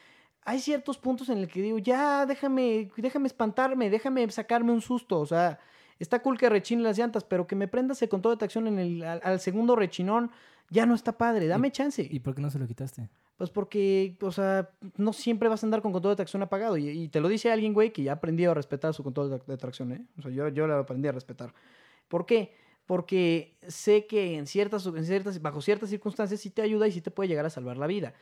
hay 0.44 0.60
ciertos 0.60 0.98
puntos 0.98 1.28
en 1.30 1.38
el 1.38 1.48
que 1.48 1.62
digo, 1.62 1.78
ya, 1.78 2.26
déjame, 2.26 2.90
déjame 2.96 3.26
espantarme, 3.28 3.88
déjame 3.90 4.30
sacarme 4.30 4.72
un 4.72 4.80
susto. 4.82 5.20
O 5.20 5.26
sea, 5.26 5.58
está 5.98 6.20
cool 6.20 6.36
que 6.38 6.48
rechine 6.48 6.82
las 6.82 6.98
llantas, 6.98 7.24
pero 7.24 7.46
que 7.46 7.56
me 7.56 7.68
prendas 7.68 8.02
el 8.02 8.08
control 8.08 8.34
de 8.34 8.38
tracción 8.38 8.66
en 8.66 8.78
el, 8.78 9.04
al, 9.04 9.20
al 9.24 9.40
segundo 9.40 9.74
rechinón, 9.74 10.30
ya 10.70 10.84
no 10.84 10.94
está 10.94 11.16
padre, 11.16 11.46
dame 11.46 11.72
chance. 11.72 12.06
¿Y 12.10 12.20
por 12.20 12.34
qué 12.34 12.42
no 12.42 12.50
se 12.50 12.58
lo 12.58 12.66
quitaste? 12.66 13.08
Pues 13.38 13.50
porque, 13.50 14.16
o 14.20 14.32
sea, 14.32 14.70
no 14.96 15.12
siempre 15.12 15.48
vas 15.48 15.62
a 15.62 15.66
andar 15.66 15.80
con 15.80 15.92
control 15.92 16.12
de 16.12 16.16
tracción 16.16 16.42
apagado. 16.42 16.76
Y, 16.76 17.08
te 17.08 17.20
lo 17.20 17.28
dice 17.28 17.50
alguien, 17.50 17.72
güey, 17.72 17.92
que 17.92 18.02
ya 18.02 18.12
aprendió 18.12 18.50
a 18.50 18.54
respetar 18.54 18.92
su 18.92 19.02
control 19.02 19.30
de, 19.30 19.40
de 19.46 19.56
tracción, 19.56 19.92
¿eh? 19.92 20.04
O 20.18 20.22
sea, 20.22 20.30
yo, 20.30 20.48
yo 20.48 20.66
lo 20.66 20.76
aprendí 20.76 21.08
a 21.08 21.12
respetar. 21.12 21.54
¿Por 22.08 22.26
qué? 22.26 22.52
Porque 22.84 23.56
sé 23.66 24.06
que 24.06 24.36
en 24.36 24.46
ciertas, 24.46 24.84
en 24.86 25.04
ciertas, 25.04 25.40
bajo 25.40 25.62
ciertas 25.62 25.88
circunstancias 25.88 26.40
sí 26.40 26.50
te 26.50 26.62
ayuda 26.62 26.88
y 26.88 26.92
sí 26.92 27.00
te 27.00 27.10
puede 27.10 27.28
llegar 27.28 27.46
a 27.46 27.50
salvar 27.50 27.76
la 27.76 27.86
vida. 27.86 28.12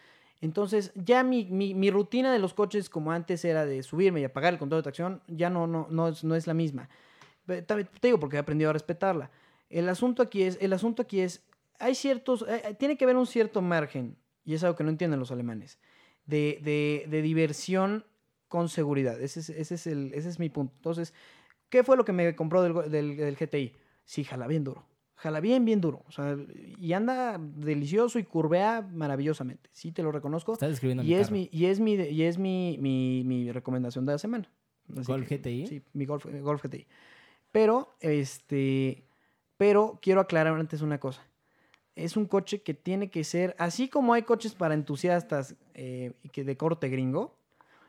Entonces, 0.41 0.93
ya 0.95 1.23
mi, 1.23 1.47
mi, 1.47 1.73
mi 1.75 1.91
rutina 1.91 2.33
de 2.33 2.39
los 2.39 2.53
coches, 2.53 2.91
como 2.91 3.11
antes 3.11 3.45
era 3.45 3.65
de 3.65 3.83
subirme 3.83 4.21
y 4.21 4.25
apagar 4.25 4.53
el 4.53 4.59
control 4.59 4.81
de 4.81 4.83
tracción, 4.83 5.23
ya 5.29 5.49
no, 5.49 5.67
no, 5.67 5.87
no, 5.91 6.09
es, 6.09 6.25
no 6.25 6.35
es 6.35 6.47
la 6.47 6.53
misma. 6.55 6.89
Te 7.47 7.87
digo, 8.03 8.21
porque 8.21 8.37
he 8.37 8.41
aprendido 8.41 8.71
a 8.71 8.73
respetarla. 8.73 9.31
El 9.71 9.89
asunto 9.89 10.23
aquí 10.23 10.43
es, 10.43 10.59
el 10.61 10.73
asunto 10.73 11.03
aquí 11.03 11.21
es, 11.21 11.43
hay 11.79 11.95
ciertos, 11.95 12.43
eh, 12.43 12.63
eh, 12.65 12.75
tiene 12.75 12.97
que 12.97 13.05
haber 13.05 13.17
un 13.17 13.27
cierto 13.27 13.63
margen, 13.63 14.17
y 14.47 14.55
es 14.55 14.65
algo 14.65 14.77
que 14.77 14.85
no 14.85 14.91
entienden 14.91 15.21
los 15.21 15.31
alemanes, 15.31 15.79
de, 16.25 16.59
de, 16.63 17.07
de 17.11 17.21
diversión 17.21 18.05
con 18.49 18.69
seguridad. 18.71 19.21
Ese 19.21 19.41
es, 19.41 19.51
ese, 19.51 19.75
es 19.75 19.87
el, 19.87 20.13
ese 20.15 20.29
es 20.31 20.39
mi 20.39 20.49
punto. 20.49 20.73
Entonces, 20.77 21.13
¿qué 21.69 21.85
fue 21.85 21.97
lo 21.97 22.05
que 22.05 22.13
me 22.13 22.35
compró 22.35 22.63
del, 22.63 22.91
del, 22.91 23.17
del 23.17 23.37
GTI? 23.37 23.75
Sí, 24.05 24.25
jala 24.25 24.47
bien 24.47 24.65
duro. 24.65 24.87
Jala 25.17 25.41
bien, 25.41 25.65
bien 25.65 25.81
duro. 25.81 26.05
O 26.07 26.13
sea, 26.13 26.37
y 26.79 26.93
anda 26.93 27.39
delicioso 27.41 28.19
y 28.19 28.25
curvea 28.25 28.83
maravillosamente. 28.93 29.69
Sí, 29.73 29.91
te 29.91 30.03
lo 30.03 30.13
reconozco. 30.13 30.53
Estás 30.53 30.71
describiendo 30.71 31.03
Y 31.03 31.07
mi 31.07 31.15
es, 31.15 31.23
carro. 31.29 31.33
mi, 31.33 31.49
y 31.51 31.65
es, 31.67 31.81
mi, 31.81 31.95
y 31.95 32.23
es 32.23 32.39
mi, 32.39 32.77
mi, 32.81 33.23
mi 33.25 33.51
recomendación 33.51 34.07
de 34.07 34.13
la 34.13 34.19
semana. 34.19 34.49
Así 34.97 35.11
¿Golf 35.11 35.27
que, 35.27 35.39
GTI? 35.39 35.67
Sí, 35.67 35.83
mi 35.95 36.05
Golf, 36.05 36.27
Golf 36.43 36.63
GTI. 36.63 36.87
Pero, 37.51 37.97
este, 38.01 39.05
pero 39.57 39.99
quiero 40.03 40.21
aclarar 40.21 40.61
antes 40.61 40.83
una 40.83 41.01
cosa. 41.01 41.27
Es 41.97 42.17
un 42.17 42.27
coche 42.27 42.61
que 42.63 42.75
tiene 42.75 43.11
que 43.11 43.25
ser, 43.25 43.57
así 43.59 43.89
como 43.89 44.13
hay 44.13 44.23
coches 44.23 44.55
para 44.55 44.75
entusiastas 44.75 45.57
eh, 45.75 46.13
y 46.23 46.29
que 46.29 46.45
de 46.45 46.57
corte 46.57 46.89
gringo, 46.89 47.37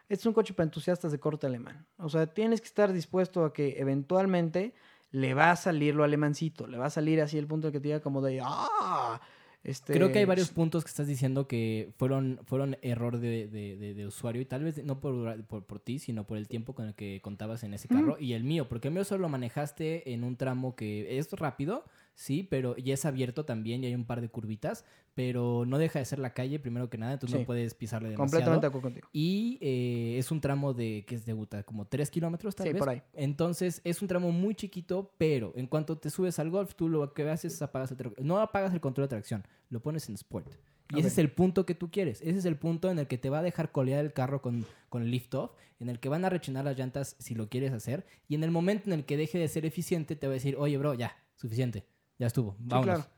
este 0.10 0.22
es 0.24 0.26
un 0.26 0.34
coche 0.34 0.54
para 0.54 0.64
entusiastas 0.66 1.12
de 1.12 1.20
corte 1.20 1.46
alemán. 1.46 1.86
O 1.98 2.08
sea, 2.10 2.26
tienes 2.28 2.62
que 2.62 2.68
estar 2.68 2.94
dispuesto 2.94 3.44
a 3.44 3.54
que 3.54 3.76
eventualmente 3.80 4.74
le 5.12 5.34
va 5.34 5.52
a 5.52 5.56
salir 5.58 5.94
lo 5.96 6.04
alemancito, 6.06 6.68
le 6.68 6.78
va 6.78 6.86
a 6.86 6.90
salir 6.90 7.20
así 7.22 7.38
el 7.38 7.48
punto 7.48 7.68
de 7.68 7.74
que 7.74 7.80
te 7.82 7.90
diga 7.90 8.00
como 8.00 8.22
de, 8.22 8.40
ah, 8.44 9.20
este... 9.64 9.92
Creo 9.94 10.12
que 10.14 10.20
hay 10.20 10.26
varios 10.26 10.50
puntos 10.52 10.86
que 10.86 10.90
estás 10.90 11.08
diciendo 11.08 11.46
que 11.48 11.92
fueron, 11.98 12.40
fueron 12.46 12.78
error 12.82 13.18
de, 13.20 13.48
de- 13.48 13.76
de- 13.76 13.94
de 13.94 14.08
usuario 14.08 14.42
y 14.42 14.46
tal 14.46 14.64
vez 14.64 14.82
no 14.86 15.02
por, 15.02 15.44
por, 15.46 15.66
por 15.66 15.80
ti, 15.82 16.00
sino 16.00 16.26
por 16.26 16.38
el 16.38 16.48
tiempo 16.48 16.74
con 16.74 16.86
el 16.88 16.96
que 16.96 17.20
contabas 17.22 17.64
en 17.64 17.74
ese 17.74 17.90
carro 17.90 18.18
y 18.20 18.32
el 18.34 18.46
mío, 18.46 18.70
porque 18.70 18.88
el 18.88 18.94
mío 18.94 19.04
solo 19.04 19.24
lo 19.24 19.30
manejaste 19.30 20.14
en 20.14 20.24
un 20.24 20.38
tramo 20.38 20.76
que 20.78 21.18
es 21.18 21.30
rápido, 21.34 21.84
sí, 22.18 22.42
pero 22.42 22.74
y 22.78 22.92
es 22.92 23.06
abierto 23.06 23.46
también 23.46 23.84
y 23.84 23.88
hay 23.88 23.94
un 23.96 24.06
par 24.06 24.22
de 24.22 24.30
curvitas, 24.30 24.84
pero 25.14 25.66
no 25.68 25.78
deja 25.78 26.00
de 26.00 26.06
ser 26.06 26.18
la 26.18 26.34
calle 26.34 26.58
primero 26.60 26.90
que 26.90 26.98
nada, 26.98 27.14
entonces 27.14 27.36
Sí. 27.36 27.42
no 27.42 27.46
puedes 27.46 27.74
pisarle 27.76 28.10
demasiado. 28.10 28.30
Completamente 28.32 28.62
de 28.62 28.68
acuerdo 28.68 28.88
contigo. 28.88 29.08
Y 29.14 29.60
eh, 29.62 30.16
es 30.18 30.32
un 30.32 30.42
tramo 30.42 30.74
de, 30.74 31.06
que 31.08 31.14
es 31.16 31.26
de 31.26 31.34
Utah, 31.36 31.62
como 31.64 31.86
3 31.86 32.10
kilómetros 32.10 32.56
tal 32.56 32.66
Sí, 32.68 32.74
vez. 32.74 32.80
por 32.80 32.90
ahí. 32.90 33.02
Entonces 33.14 33.82
es 33.84 34.02
un 34.02 34.08
tramo 34.08 34.32
muy 34.32 34.56
chiquito, 34.56 35.14
pero 35.20 35.54
en 35.56 35.68
cuanto 35.68 35.98
te 36.00 36.10
subes 36.10 36.40
al 36.40 36.50
golf, 36.50 36.74
tú 36.76 36.90
lo 36.90 37.14
que 37.14 37.30
haces 37.30 37.54
es 37.54 37.62
apagas 37.62 37.92
el 37.92 37.98
No 38.26 38.40
apagas 38.40 38.74
el 38.74 38.82
control 38.82 39.06
de 39.06 39.10
tracción, 39.10 39.44
lo 39.70 39.80
pones 39.80 40.10
en 40.10 40.16
sport. 40.16 40.52
Y 40.96 41.00
ese 41.00 41.10
es 41.10 41.18
el 41.18 41.30
punto 41.32 41.66
que 41.66 41.76
tú 41.76 41.92
quieres. 41.92 42.22
Ese 42.22 42.38
es 42.40 42.46
el 42.46 42.56
punto 42.56 42.90
en 42.90 42.98
el 42.98 43.08
que 43.08 43.18
te 43.18 43.30
va 43.30 43.40
a 43.40 43.44
dejar 43.44 43.72
colear 43.74 44.04
el 44.06 44.14
carro 44.14 44.42
con, 44.42 44.66
con 44.90 45.02
el 45.04 45.12
lift 45.12 45.34
off, 45.36 45.52
en 45.82 45.90
el 45.90 46.00
que 46.00 46.08
van 46.10 46.24
a 46.26 46.30
rechinar 46.30 46.64
las 46.64 46.78
llantas 46.78 47.16
si 47.20 47.36
lo 47.36 47.50
quieres 47.50 47.74
hacer. 47.74 48.06
Y 48.30 48.36
en 48.36 48.44
el 48.44 48.52
momento 48.52 48.86
en 48.90 48.94
el 48.94 49.04
que 49.06 49.18
deje 49.18 49.38
de 49.38 49.48
ser 49.50 49.66
eficiente, 49.66 50.16
te 50.16 50.28
va 50.28 50.32
a 50.32 50.36
decir, 50.36 50.56
oye, 50.58 50.78
bro, 50.78 50.94
ya, 50.94 51.18
suficiente, 51.36 51.86
ya 52.18 52.28
estuvo, 52.28 52.56
vámonos. 52.60 52.96
claro. 52.96 53.18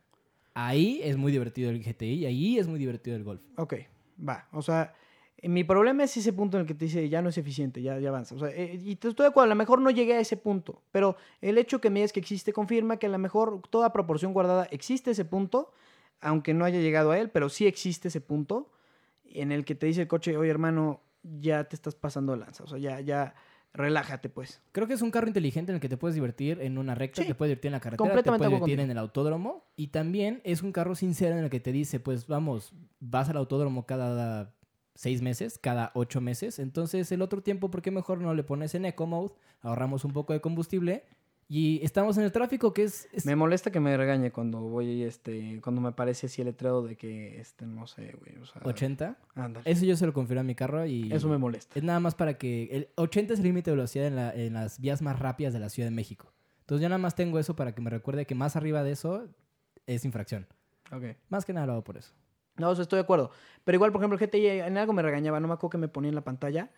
Ahí 0.54 1.00
es 1.04 1.16
muy 1.16 1.32
divertido 1.32 1.70
el 1.70 1.82
GTI 1.82 2.26
ahí 2.26 2.60
es 2.60 2.68
muy 2.68 2.80
divertido 2.80 3.16
el 3.16 3.24
golf. 3.24 3.41
Ok, 3.56 3.76
va. 4.28 4.47
O 4.52 4.62
sea, 4.62 4.93
mi 5.43 5.64
problema 5.64 6.04
es 6.04 6.18
ese 6.18 6.34
punto 6.34 6.58
en 6.58 6.62
el 6.62 6.68
que 6.68 6.74
te 6.74 6.86
dice 6.86 7.08
ya 7.08 7.22
no 7.22 7.30
es 7.30 7.38
eficiente, 7.38 7.82
ya, 7.82 7.97
ya 8.00 8.10
avanza. 8.10 8.36
O 8.36 8.39
sea, 8.39 8.50
eh, 8.50 8.80
y 8.84 8.95
te 8.97 9.08
estoy 9.08 9.24
de 9.24 9.30
acuerdo, 9.30 9.45
a 9.45 9.50
lo 9.50 9.56
mejor 9.56 9.80
no 9.80 9.89
llegué 9.89 10.16
a 10.16 10.20
ese 10.20 10.38
punto, 10.38 10.82
pero 10.91 11.16
el 11.41 11.58
hecho 11.58 11.80
que 11.80 11.89
me 11.89 12.00
digas 12.00 12.12
que 12.12 12.20
existe 12.20 12.52
confirma 12.52 12.97
que 12.97 13.06
a 13.06 13.10
lo 13.10 13.18
mejor 13.18 13.62
toda 13.70 13.93
proporción 13.93 14.34
guardada 14.34 14.68
existe 14.72 15.12
ese 15.12 15.24
punto, 15.24 15.72
aunque 16.20 16.54
no 16.54 16.66
haya 16.66 16.80
llegado 16.80 17.12
a 17.12 17.20
él, 17.20 17.30
pero 17.30 17.47
sí 17.47 17.68
existe 17.68 18.10
ese 18.10 18.20
punto 18.20 18.72
en 19.24 19.52
el 19.52 19.64
que 19.64 19.76
te 19.76 19.86
dice 19.86 20.02
el 20.02 20.08
coche, 20.08 20.36
oye 20.36 20.50
hermano, 20.50 21.02
ya 21.24 21.64
te 21.66 21.76
estás 21.76 21.95
pasando 21.95 22.34
de 22.34 22.39
lanza. 22.39 22.64
O 22.64 22.68
sea, 22.68 22.78
ya, 22.78 23.00
ya, 23.00 23.36
relájate 23.74 24.30
pues. 24.30 24.61
Creo 24.72 24.88
que 24.88 24.93
es 24.93 25.01
un 25.01 25.11
carro 25.11 25.28
inteligente 25.28 25.72
en 25.72 25.76
el 25.76 25.82
que 25.82 25.89
te 25.89 25.97
puedes 25.97 26.15
divertir 26.15 26.59
en 26.61 26.78
una 26.78 26.95
recta, 26.95 27.22
Sí, 27.22 27.28
te 27.28 27.36
puedes 27.36 27.51
divertir 27.51 27.70
en 27.70 27.74
la 27.74 27.80
carretera, 27.80 28.15
te 28.15 28.24
puedes 28.24 28.51
divertir 28.51 28.80
en 28.80 28.91
el 28.91 28.97
autódromo 28.97 29.65
y 29.76 29.88
también 29.88 30.41
es 30.43 30.63
un 30.63 30.72
carro 30.72 30.95
sincero 30.95 31.38
en 31.38 31.43
el 31.43 31.49
que 31.49 31.59
te 31.59 31.72
dice, 31.72 31.99
pues 31.99 32.28
vamos, 32.28 32.74
vas 32.99 33.30
al 33.30 33.38
autódromo 33.38 33.86
cada 33.86 34.55
seis 34.95 35.22
meses, 35.22 35.57
cada 35.57 35.91
ocho 35.93 36.20
meses, 36.20 36.59
entonces 36.59 37.11
el 37.11 37.22
otro 37.22 37.41
tiempo, 37.41 37.72
¿por 37.72 37.82
qué 37.82 37.91
mejor 37.91 38.20
no 38.20 38.34
le 38.34 38.43
pones 38.43 38.76
en 38.76 38.86
Eco 38.86 39.07
Mode? 39.07 39.34
Ahorramos 39.61 40.03
un 40.03 40.11
poco 40.11 40.34
de 40.34 40.41
combustible 40.41 41.05
y 41.52 41.84
estamos 41.84 42.16
en 42.18 42.24
el 42.26 42.32
tráfico 42.32 42.74
que 42.74 42.84
es... 42.84 43.10
es- 43.12 43.26
Me 43.26 43.36
molesta 43.36 43.72
que 43.72 43.80
me 43.80 43.97
regañe 43.97 44.32
cuando 44.32 44.60
voy, 44.60 45.02
este, 45.04 45.60
cuando 45.62 45.82
me 45.82 45.89
aparece 45.89 46.28
así 46.28 46.41
el 46.41 46.47
letrero 46.50 46.84
de 46.84 46.95
que, 46.95 47.41
este, 47.41 47.66
no 47.66 47.88
sé, 47.88 48.16
güey. 48.20 48.38
O 48.41 48.45
sea, 48.45 48.62
80. 48.64 49.18
ándale. 49.36 49.70
Eso 49.70 49.84
yo 49.86 49.95
se 49.97 50.06
lo 50.06 50.14
confío 50.14 50.39
a 50.39 50.43
mi 50.43 50.54
carro 50.54 50.86
y... 50.86 51.12
Eso 51.12 51.28
me 51.28 51.39
molesta. 51.39 51.78
Es 51.80 51.84
nada 51.84 52.00
más 52.00 52.14
para 52.16 52.38
que... 52.38 52.70
El 52.72 52.89
80 52.95 53.34
es 53.34 53.39
el 53.39 53.45
límite 53.45 53.72
de 53.72 53.76
velocidad 53.78 54.06
en, 54.08 54.16
la- 54.16 54.34
en 54.34 54.54
las 54.54 54.80
vías 54.80 55.02
más 55.02 55.18
rápidas 55.18 55.52
de 55.54 55.60
la 55.60 55.70
Ciudad 55.70 55.89
de 55.89 55.95
México. 55.95 56.32
Entonces 56.62 56.84
yo 56.84 56.89
nada 56.89 57.00
más 57.00 57.16
tengo 57.16 57.39
eso 57.39 57.56
para 57.56 57.74
que 57.74 57.82
me 57.82 57.89
recuerde 57.89 58.26
que 58.28 58.36
más 58.36 58.56
arriba 58.56 58.84
de 58.84 58.91
eso 58.91 59.28
es 59.88 60.06
infracción. 60.06 60.45
Ok. 60.91 61.04
Más 61.30 61.45
que 61.45 61.54
nada 61.54 61.66
lo 61.66 61.74
hago 61.74 61.84
por 61.84 61.97
eso. 61.97 62.14
No, 62.58 62.72
estoy 62.74 62.97
de 62.97 63.02
acuerdo. 63.02 63.32
Pero 63.64 63.76
igual, 63.78 63.91
por 63.91 64.02
ejemplo, 64.02 64.20
el 64.20 64.28
GTI 64.28 64.45
en 64.68 64.78
algo 64.78 64.93
me 64.93 65.02
regañaba, 65.02 65.39
no 65.39 65.47
me 65.47 65.56
acuerdo 65.56 65.72
que 65.72 65.78
me 65.80 65.88
ponía 65.88 66.10
en 66.10 66.16
la 66.16 66.24
pantalla. 66.24 66.70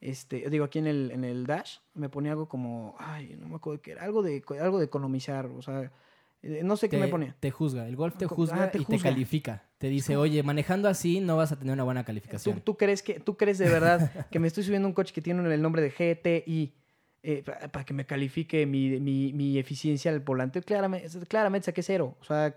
Este, 0.00 0.48
digo, 0.50 0.64
aquí 0.66 0.78
en 0.78 0.86
el, 0.86 1.10
en 1.10 1.24
el 1.24 1.46
dash, 1.46 1.78
me 1.94 2.08
ponía 2.08 2.32
algo 2.32 2.48
como, 2.48 2.94
ay, 2.98 3.36
no 3.40 3.48
me 3.48 3.56
acuerdo 3.56 3.80
qué 3.80 3.92
era, 3.92 4.04
algo 4.04 4.22
de, 4.22 4.42
algo 4.60 4.78
de 4.78 4.84
economizar, 4.84 5.46
o 5.46 5.62
sea, 5.62 5.90
eh, 6.42 6.60
no 6.62 6.76
sé 6.76 6.88
qué 6.88 6.98
me 6.98 7.08
ponía. 7.08 7.34
te 7.40 7.50
juzga. 7.50 7.88
El 7.88 7.96
golf 7.96 8.16
te 8.16 8.26
Ah, 8.26 8.28
juzga 8.28 8.70
te 8.70 8.78
y 8.78 8.84
te 8.84 8.98
califica. 8.98 9.64
Te 9.78 9.88
dice, 9.88 10.16
oye, 10.16 10.42
manejando 10.42 10.88
así 10.88 11.20
no 11.20 11.36
vas 11.36 11.52
a 11.52 11.58
tener 11.58 11.72
una 11.72 11.82
buena 11.84 12.02
¿Tú, 12.02 12.06
calificación. 12.06 12.60
tú 12.60 12.76
crees 12.76 13.02
que, 13.02 13.20
¿Tú 13.20 13.36
crees 13.36 13.58
de 13.58 13.68
verdad 13.68 14.28
que 14.30 14.38
me 14.38 14.48
estoy 14.48 14.62
subiendo 14.64 14.86
un 14.86 14.94
coche 14.94 15.12
que 15.14 15.22
tiene 15.22 15.52
el 15.52 15.62
nombre 15.62 15.82
de 15.82 15.90
GTI 15.90 16.74
eh, 17.22 17.42
pa- 17.44 17.68
para 17.68 17.84
que 17.84 17.92
me 17.94 18.04
califique 18.06 18.66
mi, 18.66 19.00
mi, 19.00 19.32
mi 19.32 19.58
eficiencia 19.58 20.10
al 20.10 20.20
volante? 20.20 20.60
Claramente, 20.62 21.08
claramente 21.26 21.66
saqué 21.66 21.82
cero. 21.82 22.16
O 22.20 22.24
sea, 22.24 22.54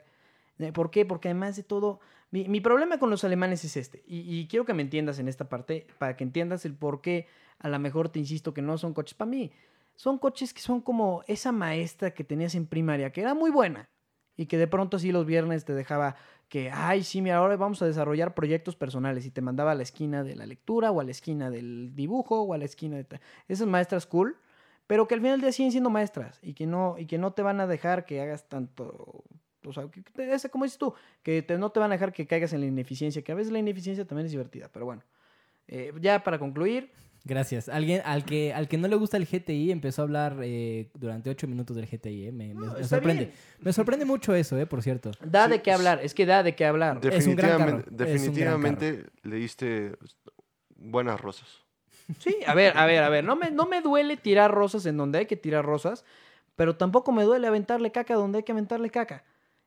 eh, 0.59 0.71
¿por 0.73 0.91
qué? 0.91 1.05
Porque 1.05 1.29
además 1.29 1.55
de 1.55 1.63
todo, 1.63 1.99
mi, 2.31 2.61
problema 2.61 2.99
con 2.99 3.09
los 3.09 3.23
alemanes 3.23 3.65
es 3.65 3.75
este. 3.77 4.03
Y, 4.05 4.47
quiero 4.47 4.65
que 4.65 4.73
me 4.73 4.83
entiendas 4.83 5.19
en 5.19 5.27
esta 5.27 5.49
parte, 5.49 5.87
para 5.97 6.15
que 6.15 6.23
entiendas 6.23 6.65
el 6.65 6.75
por 6.75 7.01
qué 7.01 7.27
a 7.57 7.69
lo 7.69 7.79
mejor 7.79 8.09
te 8.09 8.19
insisto 8.19 8.53
que 8.53 8.61
no 8.61 8.77
son 8.77 8.93
coches 8.93 9.15
para 9.15 9.31
mí. 9.31 9.51
Son 9.95 10.17
coches 10.17 10.53
que 10.53 10.61
son 10.61 10.81
como 10.81 11.23
esa 11.27 11.51
maestra 11.51 12.13
que 12.13 12.23
tenías 12.23 12.55
en 12.55 12.67
primaria, 12.67 13.11
que 13.11 13.21
era 13.21 13.33
muy 13.33 13.51
buena. 13.51 13.89
y 14.37 14.45
que 14.45 14.57
de 14.57 14.67
pronto 14.67 14.95
así 14.95 15.11
los 15.11 15.25
viernes 15.25 15.65
te 15.65 15.73
dejaba 15.73 16.15
que, 16.49 16.71
ay, 16.71 17.03
sí, 17.03 17.21
mira, 17.21 17.37
ahora 17.37 17.57
vamos 17.57 17.81
a 17.81 17.85
desarrollar 17.85 18.33
proyectos 18.33 18.75
personales 18.75 19.25
y 19.25 19.31
te 19.31 19.41
mandaba 19.41 19.71
a 19.71 19.75
la 19.75 19.83
esquina 19.83 20.23
de 20.23 20.35
la 20.35 20.45
lectura 20.45 20.91
o 20.91 20.99
a 20.99 21.03
la 21.03 21.11
esquina 21.11 21.49
del 21.51 21.93
dibujo 21.93 22.41
o 22.41 22.53
a 22.53 22.57
la 22.57 22.65
esquina 22.65 22.97
de... 22.97 23.19
Esas 23.47 23.67
maestras 23.67 24.07
cool, 24.07 24.37
pero 24.87 25.07
que 25.07 25.15
al 25.15 25.21
final 25.21 25.33
del 25.33 25.41
día 25.41 25.51
siguen 25.51 25.71
siendo 25.71 25.89
maestras 25.89 26.39
y 26.41 26.53
que 26.53 26.65
no, 26.65 26.97
y 26.97 27.05
que 27.05 27.17
no 27.17 27.33
te 27.33 27.43
van 27.43 27.59
a 27.61 27.67
dejar 27.67 28.05
que 28.05 28.21
hagas 28.21 28.49
tanto... 28.49 29.23
O 29.65 29.73
sea, 29.73 29.87
que 29.91 30.01
te- 30.01 30.33
ese, 30.33 30.49
como 30.49 30.63
dices 30.63 30.77
tú, 30.79 30.93
que 31.23 31.41
te- 31.41 31.57
no 31.57 31.69
te 31.71 31.79
van 31.79 31.91
a 31.91 31.95
dejar 31.95 32.13
que 32.13 32.25
caigas 32.25 32.53
en 32.53 32.61
la 32.61 32.67
ineficiencia, 32.67 33.21
que 33.21 33.31
a 33.31 33.35
veces 33.35 33.51
la 33.51 33.59
ineficiencia 33.59 34.05
también 34.05 34.25
es 34.25 34.31
divertida, 34.31 34.69
pero 34.71 34.85
bueno. 34.85 35.03
Eh, 35.67 35.93
ya 36.01 36.23
para 36.23 36.39
concluir, 36.39 36.91
Gracias. 37.25 37.67
Alguien 37.67 38.01
al 38.05 38.23
que, 38.23 38.53
al 38.53 38.69
que 38.69 38.77
no 38.77 38.87
le 38.87 38.95
gusta 38.95 39.17
el 39.17 39.27
GTI 39.27 39.71
empezó 39.71 40.01
a 40.01 40.05
hablar 40.05 40.37
eh, 40.41 40.89
durante 40.93 41.29
ocho 41.29 41.47
minutos 41.47 41.75
del 41.75 41.85
GTI. 41.85 42.27
eh. 42.27 42.31
Me, 42.31 42.53
me- 42.53 42.65
No, 42.65 42.73
me 42.73 42.79
está 42.79 42.95
sorprende. 42.95 43.25
bien. 43.25 43.35
Me 43.59 43.73
sorprende 43.73 44.05
mucho 44.05 44.33
eso, 44.33 44.57
eh, 44.57 44.65
por 44.65 44.81
cierto. 44.81 45.11
da 45.21 45.43
Sí, 45.45 45.51
de 45.51 45.61
qué 45.61 45.73
hablar, 45.73 45.99
es 46.01 46.13
que 46.13 46.25
da 46.25 46.43
de 46.43 46.55
qué 46.55 46.65
hablar. 46.65 47.01
Es 47.03 47.27
un 47.27 47.35
gran 47.35 47.57
carro, 47.57 47.77
Definitivamente, 47.89 47.89
es 47.89 48.27
un 48.29 48.35
gran 48.35 48.57
definitivamente 48.61 49.05
le 49.23 49.35
diste 49.35 49.97
buenas 50.77 51.19
rosas. 51.19 51.47
Sí, 52.19 52.37
a 52.47 52.53
ver, 52.55 52.75
a 52.77 52.85
ver, 52.85 53.03
a 53.03 53.09
ver, 53.09 53.23
no 53.25 53.35
me, 53.35 53.51
no 53.51 53.67
me 53.67 53.81
duele 53.81 54.15
tirar 54.15 54.49
rosas 54.51 54.85
en 54.85 54.95
donde 54.97 55.19
hay 55.19 55.25
que 55.25 55.35
tirar 55.35 55.65
rosas, 55.65 56.05
pero 56.55 56.77
tampoco 56.77 57.11
me 57.11 57.23
duele 57.23 57.47
aventarle 57.47 57.91
caca 57.91 58.15
donde 58.15 58.37
hay 58.39 58.43
que 58.43 58.53
aventarle 58.53 58.89
caca. 58.89 59.25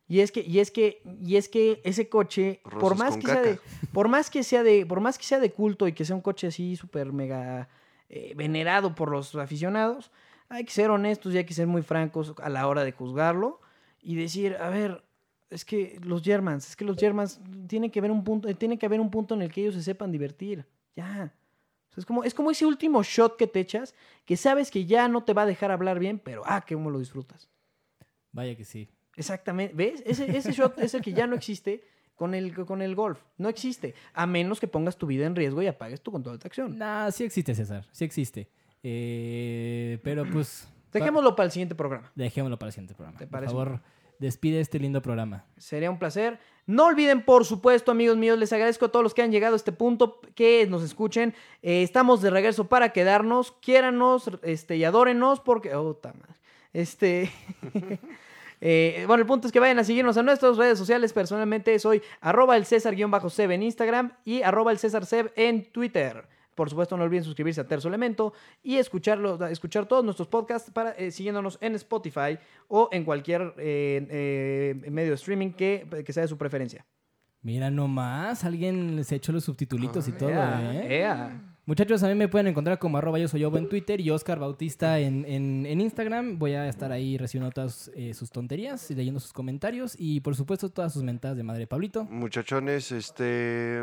Y 0.08 0.20
es 0.20 0.32
que, 0.32 0.40
y 0.40 0.58
es 0.58 0.70
que, 0.70 1.02
y 1.22 1.36
es 1.36 1.48
que 1.48 1.80
ese 1.84 2.08
coche, 2.08 2.60
por 2.80 2.96
más 2.96 3.16
que 3.16 3.26
sea 3.26 3.40
de, 3.40 3.58
por 3.92 4.08
más 4.08 4.30
que 4.30 4.42
sea 4.42 4.62
de, 4.62 4.84
por 4.84 5.00
más 5.00 5.16
que 5.16 5.24
sea 5.24 5.40
de 5.40 5.52
culto 5.52 5.88
y 5.88 5.92
que 5.92 6.04
sea 6.04 6.16
un 6.16 6.22
coche 6.22 6.48
así 6.48 6.76
súper 6.76 7.12
mega 7.12 7.68
eh, 8.08 8.34
venerado 8.36 8.94
por 8.94 9.10
los 9.10 9.34
aficionados, 9.36 10.10
hay 10.48 10.64
que 10.64 10.72
ser 10.72 10.90
honestos 10.90 11.32
y 11.32 11.38
hay 11.38 11.44
que 11.44 11.54
ser 11.54 11.66
muy 11.66 11.82
francos 11.82 12.34
a 12.42 12.50
la 12.50 12.66
hora 12.68 12.84
de 12.84 12.92
juzgarlo 12.92 13.60
y 14.02 14.16
decir, 14.16 14.56
a 14.56 14.68
ver, 14.68 15.02
es 15.48 15.64
que 15.64 15.98
los 16.02 16.22
Germans, 16.22 16.68
es 16.68 16.76
que 16.76 16.84
los 16.84 16.96
Germans 16.96 17.40
tienen 17.68 17.90
que 17.90 17.98
haber 18.00 18.10
un 18.10 18.24
punto, 18.24 18.48
eh, 18.48 18.54
tiene 18.54 18.78
que 18.78 18.86
haber 18.86 19.00
un 19.00 19.10
punto 19.10 19.34
en 19.34 19.42
el 19.42 19.52
que 19.52 19.62
ellos 19.62 19.74
se 19.74 19.82
sepan 19.82 20.10
divertir. 20.10 20.66
Ya. 20.96 21.32
O 21.90 21.94
sea, 21.94 22.00
es, 22.00 22.06
como, 22.06 22.24
es 22.24 22.34
como 22.34 22.50
ese 22.50 22.66
último 22.66 23.02
shot 23.02 23.36
que 23.36 23.46
te 23.46 23.60
echas, 23.60 23.94
que 24.24 24.36
sabes 24.36 24.70
que 24.70 24.86
ya 24.86 25.08
no 25.08 25.24
te 25.24 25.34
va 25.34 25.42
a 25.42 25.46
dejar 25.46 25.70
hablar 25.70 25.98
bien, 25.98 26.18
pero 26.18 26.42
ah, 26.44 26.62
que 26.62 26.74
cómo 26.74 26.90
lo 26.90 26.98
disfrutas. 26.98 27.48
Vaya 28.32 28.56
que 28.56 28.64
sí. 28.64 28.88
Exactamente. 29.16 29.74
¿Ves? 29.74 30.02
Ese, 30.06 30.36
ese 30.36 30.52
shot 30.52 30.78
es 30.78 30.94
el 30.94 31.02
que 31.02 31.12
ya 31.12 31.26
no 31.26 31.34
existe 31.34 31.84
con 32.16 32.34
el, 32.34 32.54
con 32.54 32.82
el 32.82 32.94
golf. 32.94 33.20
No 33.38 33.48
existe. 33.48 33.94
A 34.14 34.26
menos 34.26 34.60
que 34.60 34.68
pongas 34.68 34.96
tu 34.96 35.06
vida 35.06 35.26
en 35.26 35.34
riesgo 35.34 35.62
y 35.62 35.66
apagues 35.66 36.00
tu 36.00 36.12
control 36.12 36.38
de 36.38 36.46
acción. 36.46 36.78
Nah, 36.78 37.10
sí 37.10 37.24
existe, 37.24 37.54
César. 37.54 37.86
Sí 37.92 38.04
existe. 38.04 38.48
Eh, 38.82 39.98
pero 40.02 40.24
pues. 40.30 40.68
Dejémoslo 40.92 41.34
para 41.34 41.46
el 41.46 41.52
siguiente 41.52 41.74
programa. 41.74 42.12
Dejémoslo 42.14 42.58
para 42.58 42.68
el 42.68 42.72
siguiente 42.74 42.94
programa. 42.94 43.18
¿Te 43.18 43.26
Por 43.26 43.32
parece? 43.32 43.52
favor, 43.52 43.80
despide 44.18 44.60
este 44.60 44.78
lindo 44.78 45.00
programa. 45.00 45.46
Sería 45.56 45.90
un 45.90 45.98
placer. 45.98 46.38
No 46.66 46.86
olviden, 46.86 47.24
por 47.24 47.44
supuesto, 47.44 47.90
amigos 47.90 48.16
míos, 48.16 48.38
les 48.38 48.52
agradezco 48.52 48.84
a 48.84 48.88
todos 48.90 49.02
los 49.02 49.14
que 49.14 49.22
han 49.22 49.32
llegado 49.32 49.54
a 49.54 49.56
este 49.56 49.72
punto, 49.72 50.20
que 50.36 50.66
nos 50.68 50.82
escuchen. 50.82 51.34
Eh, 51.62 51.82
estamos 51.82 52.22
de 52.22 52.30
regreso 52.30 52.68
para 52.68 52.92
quedarnos. 52.92 53.52
Quiéranos 53.60 54.30
este, 54.42 54.76
y 54.76 54.84
adórenos 54.84 55.40
porque... 55.40 55.74
Oh, 55.74 55.94
ta 55.94 56.12
madre. 56.12 56.34
Este... 56.72 57.32
eh, 58.64 59.02
bueno, 59.08 59.22
el 59.22 59.26
punto 59.26 59.48
es 59.48 59.52
que 59.52 59.58
vayan 59.58 59.80
a 59.80 59.84
seguirnos 59.84 60.16
a 60.16 60.22
nuestras 60.22 60.56
redes 60.56 60.78
sociales. 60.78 61.12
Personalmente 61.12 61.76
soy 61.80 62.00
arroba 62.20 62.56
el 62.56 62.64
César-Seb 62.64 63.50
en 63.50 63.64
Instagram 63.64 64.12
y 64.24 64.42
arroba 64.42 64.70
el 64.70 64.78
César 64.78 65.04
Seb 65.04 65.32
en 65.34 65.64
Twitter. 65.72 66.28
Por 66.54 66.70
supuesto, 66.70 66.96
no 66.96 67.02
olviden 67.02 67.24
suscribirse 67.24 67.60
a 67.60 67.66
Terzo 67.66 67.88
Elemento 67.88 68.34
y 68.62 68.76
escucharlo, 68.76 69.44
escuchar 69.46 69.86
todos 69.86 70.04
nuestros 70.04 70.28
podcasts 70.28 70.70
para, 70.70 70.92
eh, 70.92 71.10
siguiéndonos 71.10 71.58
en 71.60 71.74
Spotify 71.74 72.38
o 72.68 72.88
en 72.92 73.04
cualquier 73.04 73.54
eh, 73.58 74.06
eh, 74.84 74.90
medio 74.90 75.10
de 75.10 75.16
streaming 75.16 75.50
que, 75.50 76.04
que 76.06 76.12
sea 76.12 76.22
de 76.22 76.28
su 76.28 76.38
preferencia. 76.38 76.86
Mira 77.40 77.68
nomás, 77.68 78.44
alguien 78.44 79.02
se 79.02 79.16
echó 79.16 79.32
los 79.32 79.42
subtitulitos 79.42 80.06
y 80.06 80.12
todo, 80.12 80.30
¿eh? 80.30 80.98
ea. 80.98 81.51
Muchachos, 81.64 82.02
a 82.02 82.08
mí 82.08 82.16
me 82.16 82.26
pueden 82.26 82.48
encontrar 82.48 82.80
como 82.80 82.98
arroba 82.98 83.20
yo 83.20 83.28
soy 83.28 83.40
Yobo 83.40 83.56
en 83.56 83.68
Twitter 83.68 84.00
y 84.00 84.10
Oscar 84.10 84.40
Bautista 84.40 84.98
en, 84.98 85.24
en- 85.28 85.64
en 85.64 85.80
Instagram. 85.80 86.36
Voy 86.40 86.54
a 86.54 86.68
estar 86.68 86.90
ahí 86.90 87.16
recibiendo 87.16 87.52
todas 87.52 87.88
eh, 87.94 88.14
sus 88.14 88.32
tonterías 88.32 88.90
y 88.90 88.96
leyendo 88.96 89.20
sus 89.20 89.32
comentarios 89.32 89.94
y 89.96 90.20
por 90.20 90.34
supuesto 90.34 90.70
todas 90.70 90.92
sus 90.92 91.04
mentadas 91.04 91.36
de 91.36 91.44
madre 91.44 91.68
Pablito. 91.68 92.02
Muchachones, 92.04 92.90
este, 92.90 93.80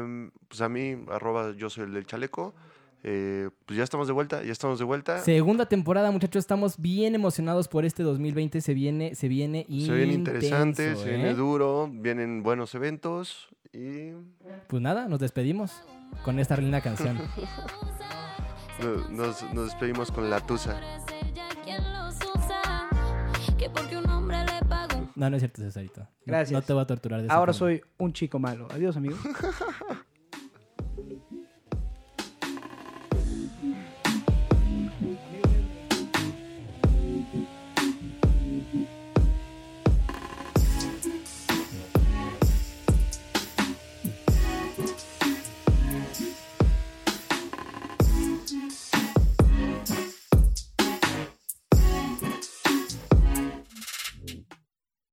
pues 0.50 0.60
a 0.60 0.68
mí, 0.68 0.98
arroba 1.10 1.54
yo 1.56 1.70
soy 1.70 1.86
el 1.86 1.94
del 1.94 2.06
chaleco. 2.06 2.54
Eh, 3.02 3.50
pues 3.66 3.78
ya 3.78 3.86
estamos 3.86 4.08
de 4.08 4.14
vuelta, 4.14 4.44
ya 4.44 4.52
estamos 4.52 4.78
de 4.78 4.84
vuelta. 4.84 5.20
Segunda 5.20 5.66
temporada, 5.68 6.12
muchachos, 6.12 6.42
estamos 6.42 6.78
bien 6.82 7.16
emocionados 7.16 7.70
por 7.70 7.86
este 7.86 8.04
2020. 8.04 8.60
Se 8.60 8.74
viene, 8.74 9.16
se 9.16 9.30
viene 9.30 9.66
Se 9.70 9.94
viene 9.94 10.14
interesante, 10.16 10.98
se 10.98 11.06
viene 11.12 11.30
¿eh? 11.30 11.34
duro, 11.34 11.90
vienen 11.90 12.44
buenos 12.44 12.76
eventos 12.76 13.48
y 13.72 14.12
Pues 14.68 14.82
nada, 14.82 15.08
nos 15.08 15.20
despedimos 15.20 15.82
con 16.23 16.40
esta 16.40 16.56
linda 16.57 16.81
canción. 16.81 17.18
no- 18.84 19.10
nos, 19.10 19.44
nos 19.53 19.65
despedimos 19.65 20.11
con 20.11 20.30
la 20.30 20.40
tusa. 20.40 20.80
No, 25.15 25.30
no 25.30 25.36
es 25.36 25.41
cierto, 25.41 25.61
Cesarito. 25.61 26.02
No- 26.02 26.07
Gracias. 26.26 26.52
No 26.53 26.61
te 26.65 26.72
voy 26.73 26.81
a 26.81 26.86
torturar 26.88 27.19
de 27.19 27.26
esa 27.27 27.36
Ahora 27.36 27.52
forma. 27.53 27.60
soy 27.73 27.81
un 27.98 28.14
chico 28.14 28.40
malo. 28.40 28.68
Adiós, 28.72 28.95
amigos. 28.95 29.19